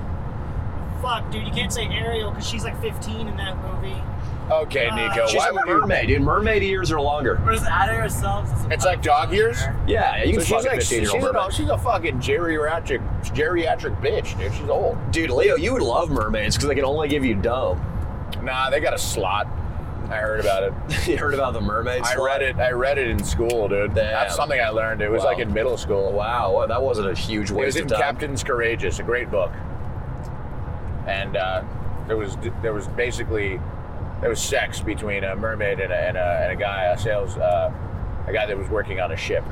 Fuck, 1.02 1.31
dude, 1.31 1.47
you 1.47 1.52
can't 1.52 1.73
say 1.73 1.87
Ariel 1.87 2.31
because 2.31 2.47
she's 2.49 2.64
like 2.64 2.81
15 2.81 3.28
in 3.28 3.37
that 3.37 3.57
movie. 3.62 3.95
Okay, 4.50 4.87
Uh, 4.88 4.97
Nico. 4.97 5.26
She's 5.26 5.37
why 5.38 5.49
a 5.49 5.52
would 5.52 5.67
you? 5.69 5.81
mermaid, 5.81 6.09
dude. 6.09 6.23
Mermaid 6.23 6.62
ears 6.62 6.90
are 6.90 7.00
longer. 7.00 7.40
We're 7.45 7.52
just 7.52 7.67
adding 7.67 8.00
ourselves. 8.00 8.50
as 8.52 8.64
a 8.64 8.71
It's 8.71 8.85
like 8.85 9.02
dog 9.02 9.31
years? 9.33 9.61
Yeah, 9.87 10.25
you 10.25 10.33
So 10.35 10.38
can 10.38 10.40
she's 10.40 10.49
fuck 10.49 10.64
a 10.64 10.69
like 10.69 10.81
15 10.81 10.99
she's 11.00 11.12
year 11.12 11.21
old 11.21 11.31
a, 11.31 11.33
mermaid. 11.35 11.52
she's 11.52 11.69
a 11.69 11.78
fucking 11.78 12.19
geriatric 12.19 13.00
geriatric 13.26 14.00
bitch, 14.00 14.38
dude. 14.38 14.52
She's 14.55 14.69
old. 14.71 14.97
Dude, 15.12 15.31
Leo, 15.31 15.55
you 15.57 15.73
would 15.75 15.83
love 15.83 16.11
mermaids 16.11 16.57
because 16.57 16.69
they 16.69 16.75
can 16.75 16.85
only 16.87 17.09
give 17.09 17.25
you 17.25 17.35
dome. 17.35 17.78
Nah, 18.43 18.71
they 18.71 18.81
got 18.81 18.95
a 18.95 18.99
slot. 18.99 19.47
I 20.11 20.17
heard 20.17 20.41
about 20.41 20.62
it. 20.62 20.73
you 21.09 21.19
heard 21.19 21.35
about 21.35 21.53
the 21.53 21.61
mermaid? 21.61 22.03
I 22.03 22.15
slot? 22.15 22.27
read 22.27 22.43
it. 22.43 22.57
I 22.57 22.71
read 22.71 22.97
it 22.99 23.09
in 23.09 23.23
school, 23.23 23.69
dude. 23.69 23.95
Damn. 23.95 24.12
That's 24.12 24.35
something 24.37 24.59
I 24.61 24.71
learned. 24.71 25.03
It 25.03 25.11
was 25.11 25.21
Wow. 25.23 25.27
like 25.27 25.38
in 25.38 25.53
middle 25.53 25.77
school. 25.77 26.12
Wow, 26.12 26.65
that 26.67 26.83
wasn't 26.83 27.09
a 27.11 27.15
huge 27.15 27.50
It 27.50 27.55
was 27.57 27.77
in. 27.77 27.88
Captain's 27.88 28.43
Courageous, 28.43 28.99
a 29.00 29.03
great 29.03 29.31
book. 29.31 29.53
And 31.07 31.37
uh, 31.37 31.62
there 32.07 32.17
was 32.17 32.37
there 32.62 32.73
was 32.75 32.87
basically 32.88 33.61
there 34.21 34.31
was 34.31 34.41
sex 34.41 34.81
between 34.81 35.25
a 35.25 35.37
mermaid 35.37 35.79
and 35.81 35.93
a, 35.93 35.97
and 35.97 36.17
a, 36.17 36.41
and 36.43 36.53
a 36.53 36.57
guy, 36.57 36.85
a 36.85 36.99
sales, 36.99 37.37
uh, 37.37 37.73
a 38.27 38.33
guy 38.33 38.47
that 38.47 38.57
was 38.57 38.69
working 38.69 39.00
on 39.00 39.12
a 39.12 39.17
ship. 39.17 39.45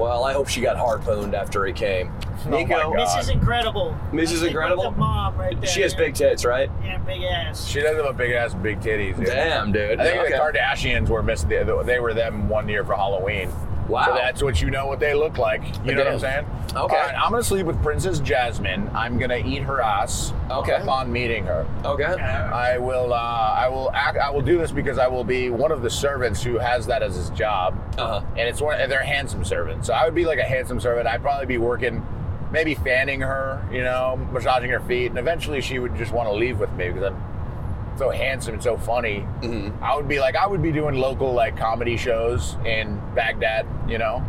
Well, 0.00 0.24
I 0.24 0.32
hope 0.32 0.48
she 0.48 0.62
got 0.62 0.78
harpooned 0.78 1.34
after 1.34 1.64
he 1.66 1.72
came. 1.74 2.10
Oh 2.46 2.48
Nico, 2.50 2.94
God. 2.94 2.96
Mrs. 2.96 3.30
Incredible. 3.30 3.94
Mrs. 4.12 4.16
That's 4.28 4.40
like 4.40 4.50
Incredible? 4.52 4.82
The 4.84 4.90
mom 4.92 5.36
right 5.36 5.60
there. 5.60 5.68
she 5.70 5.82
has 5.82 5.94
big 5.94 6.14
tits, 6.14 6.44
right? 6.44 6.70
Yeah, 6.82 6.96
big 6.98 7.22
ass. 7.22 7.66
She 7.66 7.80
does 7.82 7.96
have 7.96 8.06
a 8.06 8.12
big 8.14 8.32
ass, 8.32 8.54
big 8.54 8.80
titties. 8.80 9.16
dude. 9.18 9.26
Damn, 9.26 9.72
dude. 9.72 10.00
I 10.00 10.04
think 10.04 10.20
Okay. 10.22 10.32
the 10.32 10.38
Kardashians 10.38 11.08
were 11.10 11.22
missing. 11.22 11.50
They, 11.50 11.62
they 11.84 12.00
were 12.00 12.14
them 12.14 12.48
one 12.48 12.66
year 12.66 12.82
for 12.82 12.94
Halloween. 12.96 13.50
Wow. 13.90 14.04
So 14.06 14.14
that's 14.14 14.42
what 14.42 14.62
you 14.62 14.70
know 14.70 14.86
what 14.86 15.00
they 15.00 15.14
look 15.14 15.36
like. 15.38 15.62
You 15.84 15.94
know 15.94 16.04
what 16.04 16.12
I'm 16.14 16.18
saying? 16.20 16.46
Okay. 16.70 16.76
All 16.76 16.86
right, 16.88 17.14
I'm 17.16 17.30
gonna 17.32 17.42
sleep 17.42 17.66
with 17.66 17.82
Princess 17.82 18.20
Jasmine. 18.20 18.88
I'm 18.94 19.18
gonna 19.18 19.38
eat 19.38 19.62
her 19.62 19.80
ass. 19.82 20.32
Okay. 20.50 20.76
Upon 20.80 21.10
meeting 21.12 21.44
her, 21.44 21.66
Okay. 21.84 22.04
I 22.04 22.78
will. 22.78 23.12
Uh, 23.12 23.16
I 23.16 23.68
will 23.68 23.90
act. 23.92 24.18
I 24.18 24.30
will 24.30 24.42
do 24.42 24.56
this 24.58 24.70
because 24.70 24.96
I 24.98 25.08
will 25.08 25.24
be 25.24 25.50
one 25.50 25.72
of 25.72 25.82
the 25.82 25.90
servants 25.90 26.42
who 26.42 26.58
has 26.58 26.86
that 26.86 27.02
as 27.02 27.16
his 27.16 27.30
job, 27.30 27.76
Uh 27.98 28.20
huh. 28.20 28.26
and 28.36 28.48
it's 28.48 28.60
one. 28.60 28.80
And 28.80 28.90
they're 28.90 29.02
handsome 29.02 29.44
servants. 29.44 29.88
So 29.88 29.92
I 29.94 30.04
would 30.04 30.14
be 30.14 30.24
like 30.24 30.38
a 30.38 30.44
handsome 30.44 30.78
servant. 30.80 31.08
I'd 31.08 31.22
probably 31.22 31.46
be 31.46 31.58
working, 31.58 32.06
maybe 32.52 32.74
fanning 32.76 33.20
her, 33.22 33.60
you 33.72 33.82
know, 33.82 34.16
massaging 34.32 34.70
her 34.70 34.80
feet, 34.80 35.06
and 35.06 35.18
eventually 35.18 35.60
she 35.60 35.78
would 35.80 35.96
just 35.96 36.12
want 36.12 36.28
to 36.28 36.32
leave 36.32 36.60
with 36.60 36.72
me 36.74 36.88
because 36.88 37.02
I'm 37.02 37.22
so 37.96 38.10
handsome 38.10 38.54
and 38.54 38.62
so 38.62 38.76
funny. 38.76 39.26
Mm-hmm. 39.40 39.82
I 39.84 39.94
would 39.96 40.08
be 40.08 40.20
like, 40.20 40.36
I 40.36 40.46
would 40.46 40.62
be 40.62 40.72
doing 40.72 40.94
local 40.96 41.32
like 41.32 41.56
comedy 41.56 41.96
shows 41.96 42.56
in 42.64 43.00
Baghdad, 43.14 43.66
you 43.88 43.98
know, 43.98 44.24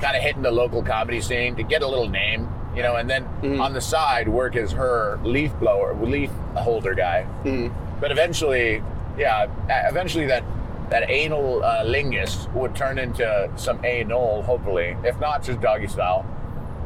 kind 0.00 0.16
of 0.16 0.22
hitting 0.22 0.42
the 0.42 0.50
local 0.50 0.82
comedy 0.82 1.20
scene 1.20 1.54
to 1.56 1.62
get 1.62 1.82
a 1.82 1.86
little 1.86 2.08
name, 2.08 2.48
you 2.74 2.82
know, 2.82 2.96
and 2.96 3.08
then 3.08 3.26
Mhm. 3.42 3.60
on 3.60 3.72
the 3.72 3.80
side 3.80 4.28
work 4.28 4.56
as 4.56 4.72
her 4.72 5.18
leaf 5.22 5.52
blower, 5.60 5.94
leaf 5.94 6.30
holder 6.54 6.94
guy. 6.94 7.26
Mhm. 7.44 7.72
But 8.00 8.10
eventually, 8.10 8.82
yeah, 9.18 9.46
eventually 9.68 10.26
that 10.26 10.42
that 10.90 11.08
anal 11.10 11.64
uh, 11.64 11.82
lingus 11.82 12.46
would 12.52 12.74
turn 12.74 12.98
into 12.98 13.48
some 13.56 13.82
anal, 13.86 14.42
hopefully, 14.42 14.94
if 15.02 15.18
not 15.18 15.42
just 15.42 15.58
doggy 15.62 15.86
style. 15.88 16.26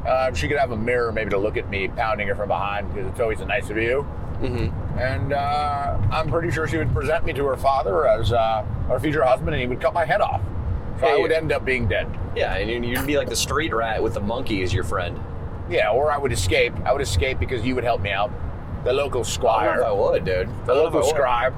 Uh, 0.07 0.33
she 0.33 0.47
could 0.47 0.57
have 0.57 0.71
a 0.71 0.77
mirror 0.77 1.11
maybe 1.11 1.31
to 1.31 1.37
look 1.37 1.57
at 1.57 1.69
me 1.69 1.89
pounding 1.89 2.29
her 2.29 2.35
from 2.37 2.47
behind 2.49 2.89
because 2.95 3.11
it's 3.11 3.19
always 3.21 3.41
a 3.41 3.45
nice 3.45 3.67
view. 3.69 4.07
Mm-hmm. 4.41 4.99
And 4.99 5.33
uh, 5.33 5.99
I'm 6.13 6.29
pretty 6.31 6.51
sure 6.51 6.67
she 6.69 6.79
would 6.79 6.93
present 6.93 7.25
me 7.25 7.33
to 7.33 7.45
her 7.47 7.57
father 7.57 8.07
as 8.07 8.33
uh, 8.33 8.63
her 8.89 8.99
future 9.01 9.25
husband, 9.25 9.51
and 9.55 9.61
he 9.61 9.67
would 9.67 9.81
cut 9.81 9.93
my 9.95 10.05
head 10.05 10.21
off. 10.21 10.41
So 11.01 11.07
I 11.07 11.17
would 11.19 11.33
end 11.33 11.53
up 11.53 11.65
being 11.65 11.87
dead. 11.87 12.09
Yeah, 12.37 12.55
and 12.57 12.85
you'd- 12.85 13.07
be 13.07 13.17
like 13.17 13.29
the 13.29 13.37
street 13.37 13.73
rat 13.75 14.03
with 14.03 14.15
the 14.15 14.21
monkey 14.21 14.63
as 14.63 14.73
your 14.75 14.85
friend. 14.85 15.19
Yeah, 15.71 15.91
or 15.91 16.11
I 16.11 16.19
would 16.19 16.33
escape. 16.33 16.73
I 16.85 16.93
would 16.93 17.03
escape 17.03 17.39
because 17.39 17.65
you 17.65 17.75
would 17.75 17.85
help 17.85 18.01
me 18.01 18.11
out. 18.11 18.31
The 18.85 18.93
local 18.93 19.21
I 19.21 19.25
squire, 19.25 19.81
if 19.81 19.87
I 19.87 19.93
would, 19.93 20.25
dude. 20.25 20.49
the 20.67 20.73
I 20.73 20.77
local 20.77 21.05
I 21.05 21.09
scribe. 21.09 21.55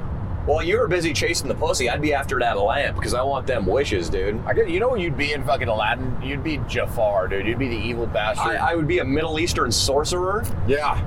Well, 0.47 0.63
you 0.65 0.79
were 0.79 0.89
busy 0.89 1.13
chasing 1.13 1.49
the 1.49 1.55
pussy. 1.55 1.89
I'd 1.89 2.01
be 2.03 2.13
after 2.15 2.39
that 2.41 2.59
lamp 2.59 2.97
because 2.97 3.15
I 3.15 3.23
want 3.23 3.47
them 3.47 3.67
wishes, 3.67 4.09
dude. 4.09 4.41
I 4.47 4.55
get, 4.55 4.69
you 4.71 4.81
know 4.81 4.89
what 4.89 5.01
you'd 5.01 5.17
be 5.17 5.33
in 5.33 5.45
fucking 5.45 5.69
Aladdin? 5.69 6.17
You'd 6.23 6.43
be 6.43 6.57
Jafar, 6.67 7.29
dude. 7.29 7.47
You'd 7.47 7.59
be 7.59 7.69
the 7.69 7.77
evil 7.77 8.07
bastard. 8.07 8.57
I, 8.57 8.73
I 8.73 8.75
would 8.75 8.89
be 8.89 8.99
a 8.99 9.05
Middle 9.05 9.39
Eastern 9.39 9.71
sorcerer. 9.71 10.45
yeah. 10.67 11.07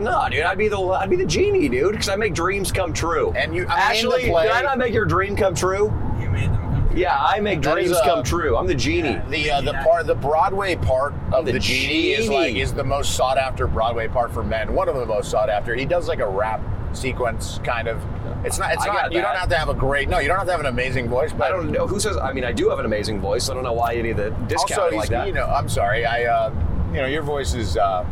No, 0.00 0.26
dude, 0.30 0.42
I'd 0.42 0.58
be 0.58 0.68
the 0.68 0.78
I'd 0.80 1.10
be 1.10 1.16
the 1.16 1.24
genie, 1.26 1.68
dude, 1.68 1.92
because 1.92 2.08
I 2.08 2.16
make 2.16 2.34
dreams 2.34 2.70
come 2.70 2.92
true. 2.92 3.32
And 3.32 3.54
you, 3.54 3.62
I 3.62 3.68
mean, 3.68 3.78
Actually, 3.78 4.22
the 4.24 4.30
play, 4.30 4.42
did 4.44 4.52
I 4.52 4.62
not 4.62 4.78
make 4.78 4.92
your 4.92 5.04
dream 5.06 5.36
come 5.36 5.54
true? 5.54 5.86
You 6.20 6.28
made 6.30 6.50
them 6.50 6.56
come 6.60 6.88
true. 6.90 7.00
Yeah, 7.00 7.16
I 7.18 7.40
make 7.40 7.62
That 7.62 7.78
is, 7.78 7.86
dreams 7.86 7.98
uh, 7.98 8.04
come 8.04 8.22
true. 8.24 8.56
I'm 8.56 8.66
the 8.66 8.74
genie. 8.74 9.20
the 9.30 9.50
uh, 9.50 9.60
the 9.62 9.72
part 9.84 10.06
the 10.06 10.14
Broadway 10.14 10.76
part 10.76 11.14
of 11.32 11.46
The 11.46 11.52
the, 11.52 11.58
genie, 11.58 12.10
is 12.12 12.26
genie. 12.26 12.36
like 12.36 12.56
is 12.56 12.74
the 12.74 12.84
most 12.84 13.14
sought 13.16 13.38
after 13.38 13.66
Broadway 13.66 14.08
part 14.08 14.32
for 14.32 14.42
men. 14.42 14.74
One 14.74 14.88
of 14.88 14.96
the 14.96 15.06
most 15.06 15.30
sought 15.30 15.48
after. 15.48 15.74
He 15.74 15.84
does 15.86 16.08
like 16.08 16.20
a 16.20 16.28
rap 16.28 16.60
sequence 16.92 17.58
kind 17.64 17.88
of. 17.88 18.02
It's 18.44 18.58
not. 18.58 18.72
It's 18.74 18.82
I 18.84 18.86
not. 18.86 19.12
You 19.12 19.18
that. 19.20 19.24
don't 19.28 19.36
have 19.36 19.48
to 19.48 19.56
have 19.56 19.68
a 19.70 19.74
great. 19.74 20.08
No, 20.10 20.18
you 20.18 20.28
don't 20.28 20.36
have 20.36 20.46
to 20.46 20.52
have 20.52 20.60
an 20.60 20.66
amazing 20.66 21.08
voice. 21.08 21.32
But 21.32 21.44
I 21.44 21.50
don't 21.50 21.70
know 21.72 21.86
who 21.86 21.98
says. 21.98 22.16
I 22.18 22.32
mean, 22.32 22.44
I 22.44 22.52
do 22.52 22.68
have 22.68 22.78
an 22.78 22.84
amazing 22.86 23.18
voice. 23.20 23.44
So 23.44 23.52
I 23.52 23.54
don't 23.54 23.64
know 23.64 23.72
why 23.72 23.92
you 23.92 24.02
need 24.02 24.18
to 24.18 24.30
discount 24.46 24.80
also, 24.82 24.94
it 24.94 24.98
like 24.98 25.08
that. 25.08 25.26
you 25.26 25.32
know, 25.32 25.46
I'm 25.46 25.68
sorry. 25.70 26.04
I, 26.04 26.24
uh, 26.24 26.50
you 26.88 26.98
know, 26.98 27.06
your 27.06 27.22
voice 27.22 27.54
is 27.54 27.76
uh, 27.76 28.04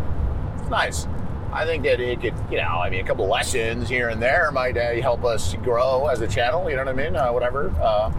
nice. 0.70 1.06
I 1.54 1.64
think 1.64 1.84
that 1.84 2.00
it 2.00 2.20
could, 2.20 2.34
you 2.50 2.58
know, 2.58 2.64
I 2.64 2.90
mean, 2.90 3.04
a 3.04 3.06
couple 3.06 3.28
lessons 3.28 3.88
here 3.88 4.08
and 4.08 4.20
there 4.20 4.50
might 4.50 4.76
uh, 4.76 5.00
help 5.00 5.25
us 5.25 5.54
grow 5.62 6.08
as 6.08 6.20
a 6.20 6.26
channel. 6.26 6.68
You 6.68 6.75
know 6.76 6.84
what 6.84 6.99
I 6.99 7.04
mean? 7.04 7.14
Uh, 7.14 7.30
whatever. 7.30 7.70
Uh, 7.80 8.12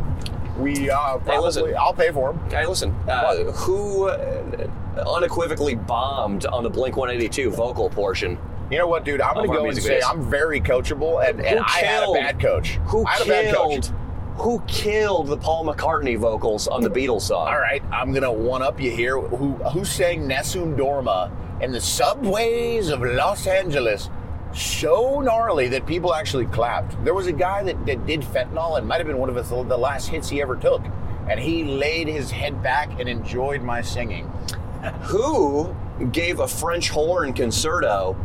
we 0.58 0.90
uh, 0.90 1.20
Hey, 1.20 1.26
probably. 1.26 1.76
I'll 1.76 1.94
pay 1.94 2.12
for 2.12 2.32
them. 2.32 2.50
Hey, 2.50 2.66
listen. 2.66 2.96
Uh, 3.10 3.52
who 3.52 4.08
uh, 4.08 4.68
unequivocally 5.06 5.76
bombed 5.76 6.46
on 6.46 6.64
the 6.64 6.70
Blink 6.70 6.96
182 6.96 7.52
vocal 7.52 7.90
portion? 7.90 8.40
You 8.72 8.80
know 8.80 8.88
what, 8.88 9.04
dude? 9.04 9.22
I'm 9.22 9.36
gonna 9.36 9.48
go 9.48 9.66
and 9.66 9.78
say 9.78 10.00
videos. 10.00 10.10
I'm 10.10 10.30
very 10.30 10.60
coachable, 10.60 11.28
and, 11.28 11.40
and 11.42 11.60
I 11.60 11.70
had 11.70 12.10
a 12.10 12.14
bad 12.14 12.40
coach. 12.40 12.80
Who 12.86 13.06
I 13.06 13.12
had 13.12 13.22
a 13.22 13.30
bad 13.30 13.56
coach. 13.56 13.70
killed? 13.70 13.94
Who 14.38 14.62
killed 14.68 15.28
the 15.28 15.38
Paul 15.38 15.66
McCartney 15.66 16.18
vocals 16.18 16.68
on 16.68 16.82
the 16.82 16.90
Beatles 16.90 17.22
song? 17.22 17.48
All 17.48 17.60
right, 17.60 17.84
I'm 17.92 18.12
gonna 18.12 18.32
one 18.32 18.64
up 18.64 18.82
you 18.82 18.92
here. 18.92 19.20
Who 19.20 19.54
who 19.54 19.86
sang 19.86 20.28
Nessun 20.28 20.76
Dorma 20.76 21.32
in 21.62 21.72
the 21.72 21.82
subways 21.82 22.90
of 22.90 23.02
Los 23.02 23.48
Angeles? 23.48 24.10
So 24.54 25.20
gnarly 25.22 25.68
that 25.70 25.86
people 25.86 26.14
actually 26.14 26.46
clapped. 26.46 27.04
There 27.04 27.14
was 27.14 27.28
a 27.28 27.34
guy 27.34 27.64
that, 27.64 27.86
that 27.86 28.06
did 28.06 28.22
fentanyl 28.22 28.78
and 28.78 28.88
might 28.88 28.98
have 28.98 29.08
been 29.08 29.18
one 29.18 29.30
of 29.30 29.36
his, 29.36 29.50
the 29.50 29.78
last 29.78 30.08
hits 30.08 30.30
he 30.30 30.42
ever 30.42 30.56
took, 30.56 30.82
and 31.30 31.40
he 31.40 31.64
laid 31.64 32.08
his 32.08 32.32
head 32.32 32.64
back 32.64 33.00
and 33.00 33.10
enjoyed 33.10 33.62
my 33.62 33.82
singing. 33.82 34.26
Who 35.04 35.76
gave 36.12 36.40
a 36.40 36.48
French 36.48 36.90
horn 36.90 37.34
concerto 37.34 38.16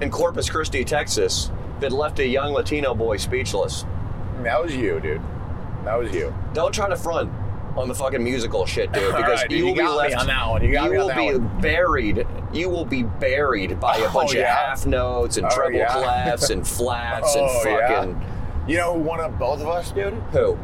in 0.00 0.10
Corpus 0.10 0.48
Christi, 0.48 0.84
Texas, 0.84 1.50
that 1.80 1.92
left 1.92 2.18
a 2.20 2.26
young 2.26 2.52
Latino 2.52 2.94
boy 2.94 3.18
speechless? 3.18 3.84
That 4.42 4.62
was 4.62 4.74
you, 4.74 5.00
dude. 5.00 5.20
That 5.84 5.98
was 5.98 6.14
you. 6.14 6.34
Don't 6.54 6.72
try 6.72 6.88
to 6.88 6.96
front 6.96 7.30
on 7.76 7.88
the 7.88 7.94
fucking 7.94 8.22
musical 8.22 8.64
shit, 8.66 8.92
dude, 8.92 9.06
because 9.16 9.40
right, 9.40 9.48
dude, 9.48 9.58
you 9.58 9.64
you 9.64 9.64
will 9.66 9.74
be 9.74 9.78
got 9.80 9.90
me 9.92 9.96
left. 10.10 10.16
on 10.16 10.26
that 10.28 10.48
one. 10.48 10.64
You 10.64 10.72
got 10.72 10.90
me 10.90 10.96
on 10.96 11.00
will 11.02 11.08
that 11.08 11.16
be 11.16 11.32
one. 11.38 11.60
buried. 11.60 12.26
You 12.52 12.68
will 12.70 12.84
be 12.84 13.02
buried 13.02 13.80
by 13.80 13.96
a 13.96 14.04
Oh, 14.08 14.12
bunch 14.12 14.34
of 14.34 14.44
half 14.44 14.86
notes 14.86 15.36
and 15.36 15.46
Oh, 15.46 15.50
treble 15.50 15.78
yeah? 15.78 15.88
clefs 15.88 16.50
and 16.50 16.66
flats 16.76 17.34
and 17.34 17.44
Oh, 17.48 17.62
yeah? 17.68 17.88
fucking 18.00 18.22
You 18.68 18.76
know 18.76 18.94
who 18.94 19.00
one 19.00 19.20
up 19.20 19.38
both 19.38 19.60
of 19.60 19.68
us, 19.68 19.90
dude? 19.90 20.14
who? 20.32 20.58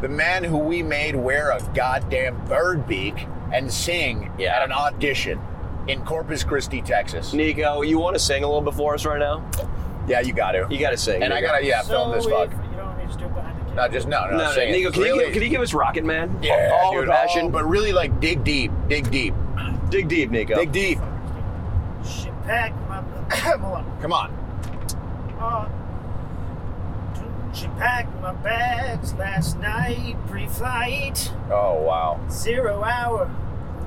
The 0.00 0.08
man 0.08 0.44
who 0.44 0.58
we 0.58 0.82
made 0.82 1.14
wear 1.16 1.50
a 1.50 1.60
goddamn 1.74 2.42
bird 2.46 2.86
beak 2.86 3.26
and 3.52 3.70
sing 3.72 4.30
Yeah. 4.38 4.56
at 4.56 4.62
an 4.64 4.72
audition 4.72 5.40
in 5.88 6.04
Corpus 6.04 6.42
Christi, 6.42 6.82
Texas. 6.82 7.32
Nico, 7.32 7.82
you 7.82 7.98
want 7.98 8.14
to 8.16 8.18
sing 8.20 8.42
a 8.44 8.46
little 8.46 8.60
bit 8.62 8.74
for 8.74 8.94
us 8.94 9.04
right 9.06 9.18
now? 9.20 9.44
Yeah, 10.08 10.20
you 10.20 10.32
got 10.32 10.52
to. 10.52 10.66
You 10.70 10.78
got 10.78 10.90
to 10.90 10.96
sing. 10.96 11.22
And 11.22 11.32
I 11.32 11.40
gotta, 11.40 11.64
yeah, 11.64 11.82
film 11.82 12.12
this 12.12 12.24
so 12.24 12.30
fuck. 12.30 12.50
You 12.50 12.76
don't 12.76 12.86
want 12.86 13.06
me 13.06 13.12
to 13.12 13.18
do 13.18 13.24
it 13.26 13.34
behind 13.34 13.55
the 13.76 13.82
No, 13.82 13.88
just 13.88 14.08
no, 14.08 14.24
no. 14.26 14.30
No, 14.32 14.36
no, 14.38 14.52
sing 14.52 14.68
it. 14.68 14.72
Nico, 14.72 14.90
can, 14.90 15.02
really, 15.02 15.26
you, 15.26 15.32
can 15.32 15.42
you 15.42 15.48
give 15.48 15.60
us 15.60 15.72
Rocket 15.74 16.04
Man? 16.04 16.36
yeah, 16.42 16.70
all 16.82 16.92
dude, 16.92 17.06
the 17.08 17.12
passion. 17.12 17.42
all- 17.44 17.50
but 17.50 17.64
really 17.64 17.92
like 17.92 18.18
dig 18.20 18.42
deep, 18.44 18.70
dig 18.88 19.10
deep, 19.10 19.34
dig 19.90 20.08
deep, 20.08 20.30
Nico. 20.30 20.54
dig 20.56 20.72
deep. 20.72 20.98
Shit 22.04 22.32
pack 22.44 22.72
my. 22.88 22.98
On. 23.56 23.98
Come 24.00 24.12
on. 24.12 24.30
Uh, 25.40 25.68
she 27.52 27.66
packed 27.78 28.14
my 28.20 28.32
bags 28.34 29.14
last 29.14 29.58
night, 29.58 30.16
pre-flight, 30.28 31.32
Oh 31.50 31.74
wow. 31.82 32.20
zero 32.30 32.82
hour, 32.84 33.30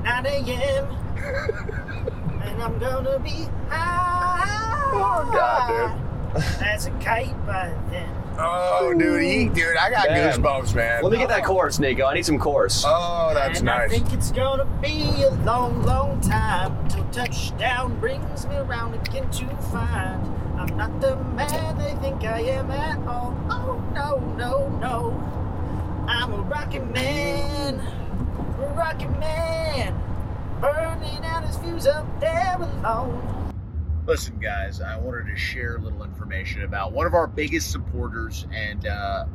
9 0.03 0.25
a.m. 0.25 0.85
and 2.43 2.63
I'm 2.63 2.79
gonna 2.79 3.19
be 3.19 3.47
high. 3.69 4.91
Oh, 4.91 5.29
God, 5.31 6.33
dude. 6.33 6.43
As 6.67 6.87
a 6.87 6.91
kite 6.99 7.35
by 7.45 7.71
then. 7.91 8.09
Oh, 8.41 8.93
dude, 8.97 9.21
he, 9.21 9.49
dude, 9.49 9.75
I 9.75 9.89
got 9.89 10.09
Man. 10.09 10.31
goosebumps, 10.39 10.73
man. 10.73 11.03
Let 11.03 11.11
me 11.11 11.17
get 11.17 11.27
that 11.27 11.43
chorus, 11.43 11.77
Nico. 11.77 12.05
I 12.05 12.13
need 12.13 12.25
some 12.25 12.39
chorus. 12.39 12.83
Oh, 12.87 13.31
that's 13.33 13.59
and 13.59 13.69
I 13.69 13.79
nice. 13.79 13.91
think 13.91 14.13
it's 14.13 14.31
gonna 14.31 14.65
be 14.81 15.23
a 15.23 15.31
long, 15.43 15.83
long 15.83 16.21
time 16.21 16.87
till 16.87 17.03
touchdown 17.11 17.99
brings 17.99 18.47
me 18.47 18.55
around 18.55 18.93
again 18.95 19.29
to 19.29 19.45
find 19.71 20.25
I'm 20.57 20.75
not 20.77 20.99
the 21.01 21.15
man 21.15 21.77
they 21.77 21.95
think 22.01 22.23
I 22.23 22.41
am 22.41 22.69
at 22.71 22.99
all. 23.07 23.35
Oh 23.49 23.81
no, 23.93 24.19
no, 24.37 24.69
no. 24.79 26.05
I'm 26.07 26.33
a 26.33 26.41
rocket 26.41 26.85
man, 26.93 27.79
a 27.79 28.73
rocket 28.75 29.11
man, 29.19 30.01
burning 30.59 31.23
out 31.25 31.45
his 31.45 31.57
fuse 31.57 31.87
up 31.87 32.05
there 32.19 32.57
alone. 32.59 33.53
Listen, 34.05 34.37
guys, 34.39 34.81
I 34.81 34.97
wanted 34.97 35.27
to 35.27 35.35
share 35.37 35.75
a 35.75 35.79
little 35.79 36.03
information 36.29 36.63
about 36.63 36.91
one 36.91 37.07
of 37.07 37.13
our 37.15 37.25
biggest 37.25 37.71
supporters 37.71 38.45
and 38.53 38.85
uh, 38.85 39.25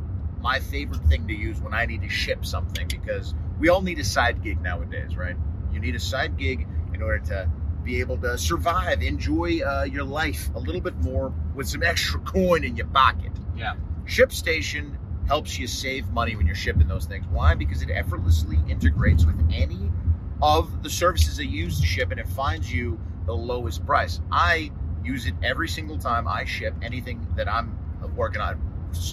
my 0.41 0.61
favorite 0.61 1.03
thing 1.07 1.27
to 1.27 1.35
use 1.35 1.61
when 1.61 1.75
I 1.75 1.87
need 1.87 2.03
to 2.03 2.09
ship 2.09 2.47
something 2.47 2.87
because 2.87 3.35
we 3.59 3.69
all 3.69 3.83
need 3.83 3.99
a 3.99 4.05
side 4.05 4.43
gig 4.45 4.61
nowadays, 4.61 5.17
right? 5.17 5.37
You 5.73 5.81
need 5.81 5.97
a 5.97 6.01
side 6.01 6.37
gig 6.37 6.69
in 6.95 7.03
order 7.03 7.19
to 7.27 7.51
be 7.83 7.99
able 7.99 8.17
to 8.19 8.39
survive, 8.39 9.03
enjoy 9.03 9.61
uh, 9.61 9.85
your 9.91 10.05
life 10.05 10.51
a 10.55 10.59
little 10.61 10.81
bit 10.81 10.97
more 11.03 11.33
with 11.55 11.69
some 11.69 11.83
extra 11.83 12.21
coin 12.21 12.63
in 12.63 12.77
your 12.77 12.87
pocket. 12.87 13.33
Yeah. 13.57 13.75
ShipStation 14.07 14.97
helps 15.27 15.59
you 15.59 15.67
save 15.67 16.09
money 16.11 16.37
when 16.37 16.47
you're 16.47 16.55
shipping 16.55 16.87
those 16.87 17.07
things. 17.07 17.27
Why? 17.27 17.55
Because 17.55 17.83
it 17.83 17.91
effortlessly 17.91 18.59
integrates 18.69 19.25
with 19.25 19.41
any 19.53 19.91
of 20.41 20.85
the 20.85 20.91
services 20.91 21.39
they 21.39 21.45
use 21.45 21.81
to 21.81 21.87
ship 21.87 22.13
and 22.13 22.21
it 22.21 22.29
finds 22.29 22.73
you 22.73 23.01
the 23.27 23.35
lowest 23.35 23.85
price. 23.85 24.21
I 24.31 24.71
use 25.04 25.26
it 25.26 25.34
every 25.42 25.68
single 25.68 25.99
time 25.99 26.26
I 26.26 26.44
ship 26.44 26.75
anything 26.82 27.26
that 27.37 27.49
I'm 27.49 27.78
working 28.16 28.40
on. 28.40 28.61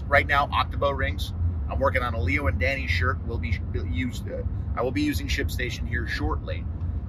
Right 0.08 0.28
now, 0.28 0.48
Octobo 0.48 0.96
rings. 0.96 1.34
I'm 1.70 1.80
working 1.80 2.04
on 2.04 2.14
a 2.14 2.22
Leo 2.22 2.48
and 2.48 2.60
Danny 2.60 2.88
shirt. 2.88 3.26
Will 3.26 3.38
be 3.38 3.60
used. 3.90 4.30
Uh, 4.30 4.44
I 4.76 4.82
will 4.84 4.92
be 4.92 5.02
using 5.02 5.28
ShipStation 5.28 5.88
here 5.88 6.08
shortly, 6.08 6.66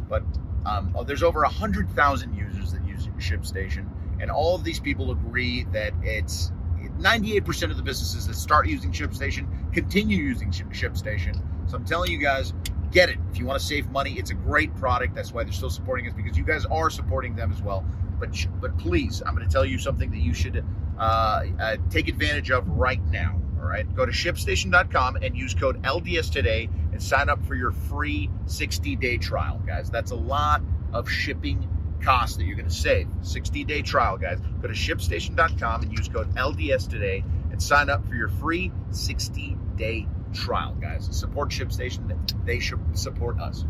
but 0.08 0.22
um, 0.64 0.92
oh, 0.94 1.04
there's 1.04 1.22
over 1.22 1.42
hundred 1.44 1.90
thousand 1.90 2.34
users 2.34 2.72
that 2.72 2.86
use 2.86 3.08
ShipStation, 3.18 3.88
and 4.20 4.30
all 4.30 4.54
of 4.54 4.64
these 4.64 4.80
people 4.80 5.10
agree 5.10 5.64
that 5.72 5.92
it's 6.02 6.52
98% 6.98 7.70
of 7.70 7.76
the 7.76 7.82
businesses 7.82 8.26
that 8.26 8.34
start 8.34 8.68
using 8.68 8.92
ShipStation 8.92 9.72
continue 9.72 10.18
using 10.18 10.50
ShipStation. 10.50 11.40
So 11.68 11.76
I'm 11.76 11.84
telling 11.84 12.12
you 12.12 12.18
guys, 12.18 12.52
get 12.90 13.08
it. 13.08 13.18
If 13.30 13.38
you 13.38 13.46
want 13.46 13.60
to 13.60 13.66
save 13.66 13.90
money, 13.90 14.12
it's 14.18 14.30
a 14.30 14.34
great 14.34 14.74
product. 14.76 15.14
That's 15.14 15.32
why 15.32 15.44
they're 15.44 15.52
still 15.52 15.70
supporting 15.70 16.06
us 16.06 16.14
because 16.14 16.36
you 16.36 16.44
guys 16.44 16.64
are 16.66 16.90
supporting 16.90 17.34
them 17.34 17.52
as 17.52 17.62
well. 17.62 17.84
But 18.22 18.46
but 18.60 18.78
please, 18.78 19.20
I'm 19.26 19.34
going 19.34 19.44
to 19.44 19.52
tell 19.52 19.64
you 19.64 19.78
something 19.78 20.12
that 20.12 20.20
you 20.20 20.32
should 20.32 20.64
uh, 20.96 21.44
uh, 21.58 21.76
take 21.90 22.06
advantage 22.06 22.52
of 22.52 22.68
right 22.68 23.02
now. 23.10 23.40
All 23.60 23.66
right, 23.66 23.92
go 23.96 24.06
to 24.06 24.12
ShipStation.com 24.12 25.16
and 25.16 25.36
use 25.36 25.54
code 25.54 25.82
LDS 25.82 26.30
today 26.30 26.68
and 26.92 27.02
sign 27.02 27.28
up 27.28 27.44
for 27.46 27.56
your 27.56 27.72
free 27.72 28.30
60-day 28.46 29.18
trial, 29.18 29.60
guys. 29.66 29.90
That's 29.90 30.12
a 30.12 30.16
lot 30.16 30.62
of 30.92 31.10
shipping 31.10 31.68
cost 32.00 32.38
that 32.38 32.44
you're 32.44 32.56
going 32.56 32.68
to 32.68 32.74
save. 32.74 33.08
60-day 33.22 33.82
trial, 33.82 34.18
guys. 34.18 34.38
Go 34.60 34.68
to 34.68 34.74
ShipStation.com 34.74 35.82
and 35.82 35.98
use 35.98 36.08
code 36.08 36.32
LDS 36.36 36.88
today 36.88 37.24
and 37.50 37.60
sign 37.60 37.90
up 37.90 38.06
for 38.06 38.14
your 38.14 38.28
free 38.28 38.70
60-day 38.90 40.06
trial, 40.32 40.76
guys. 40.80 41.08
Support 41.10 41.50
ShipStation. 41.50 42.44
They 42.44 42.60
should 42.60 42.96
support 42.96 43.40
us. 43.40 43.64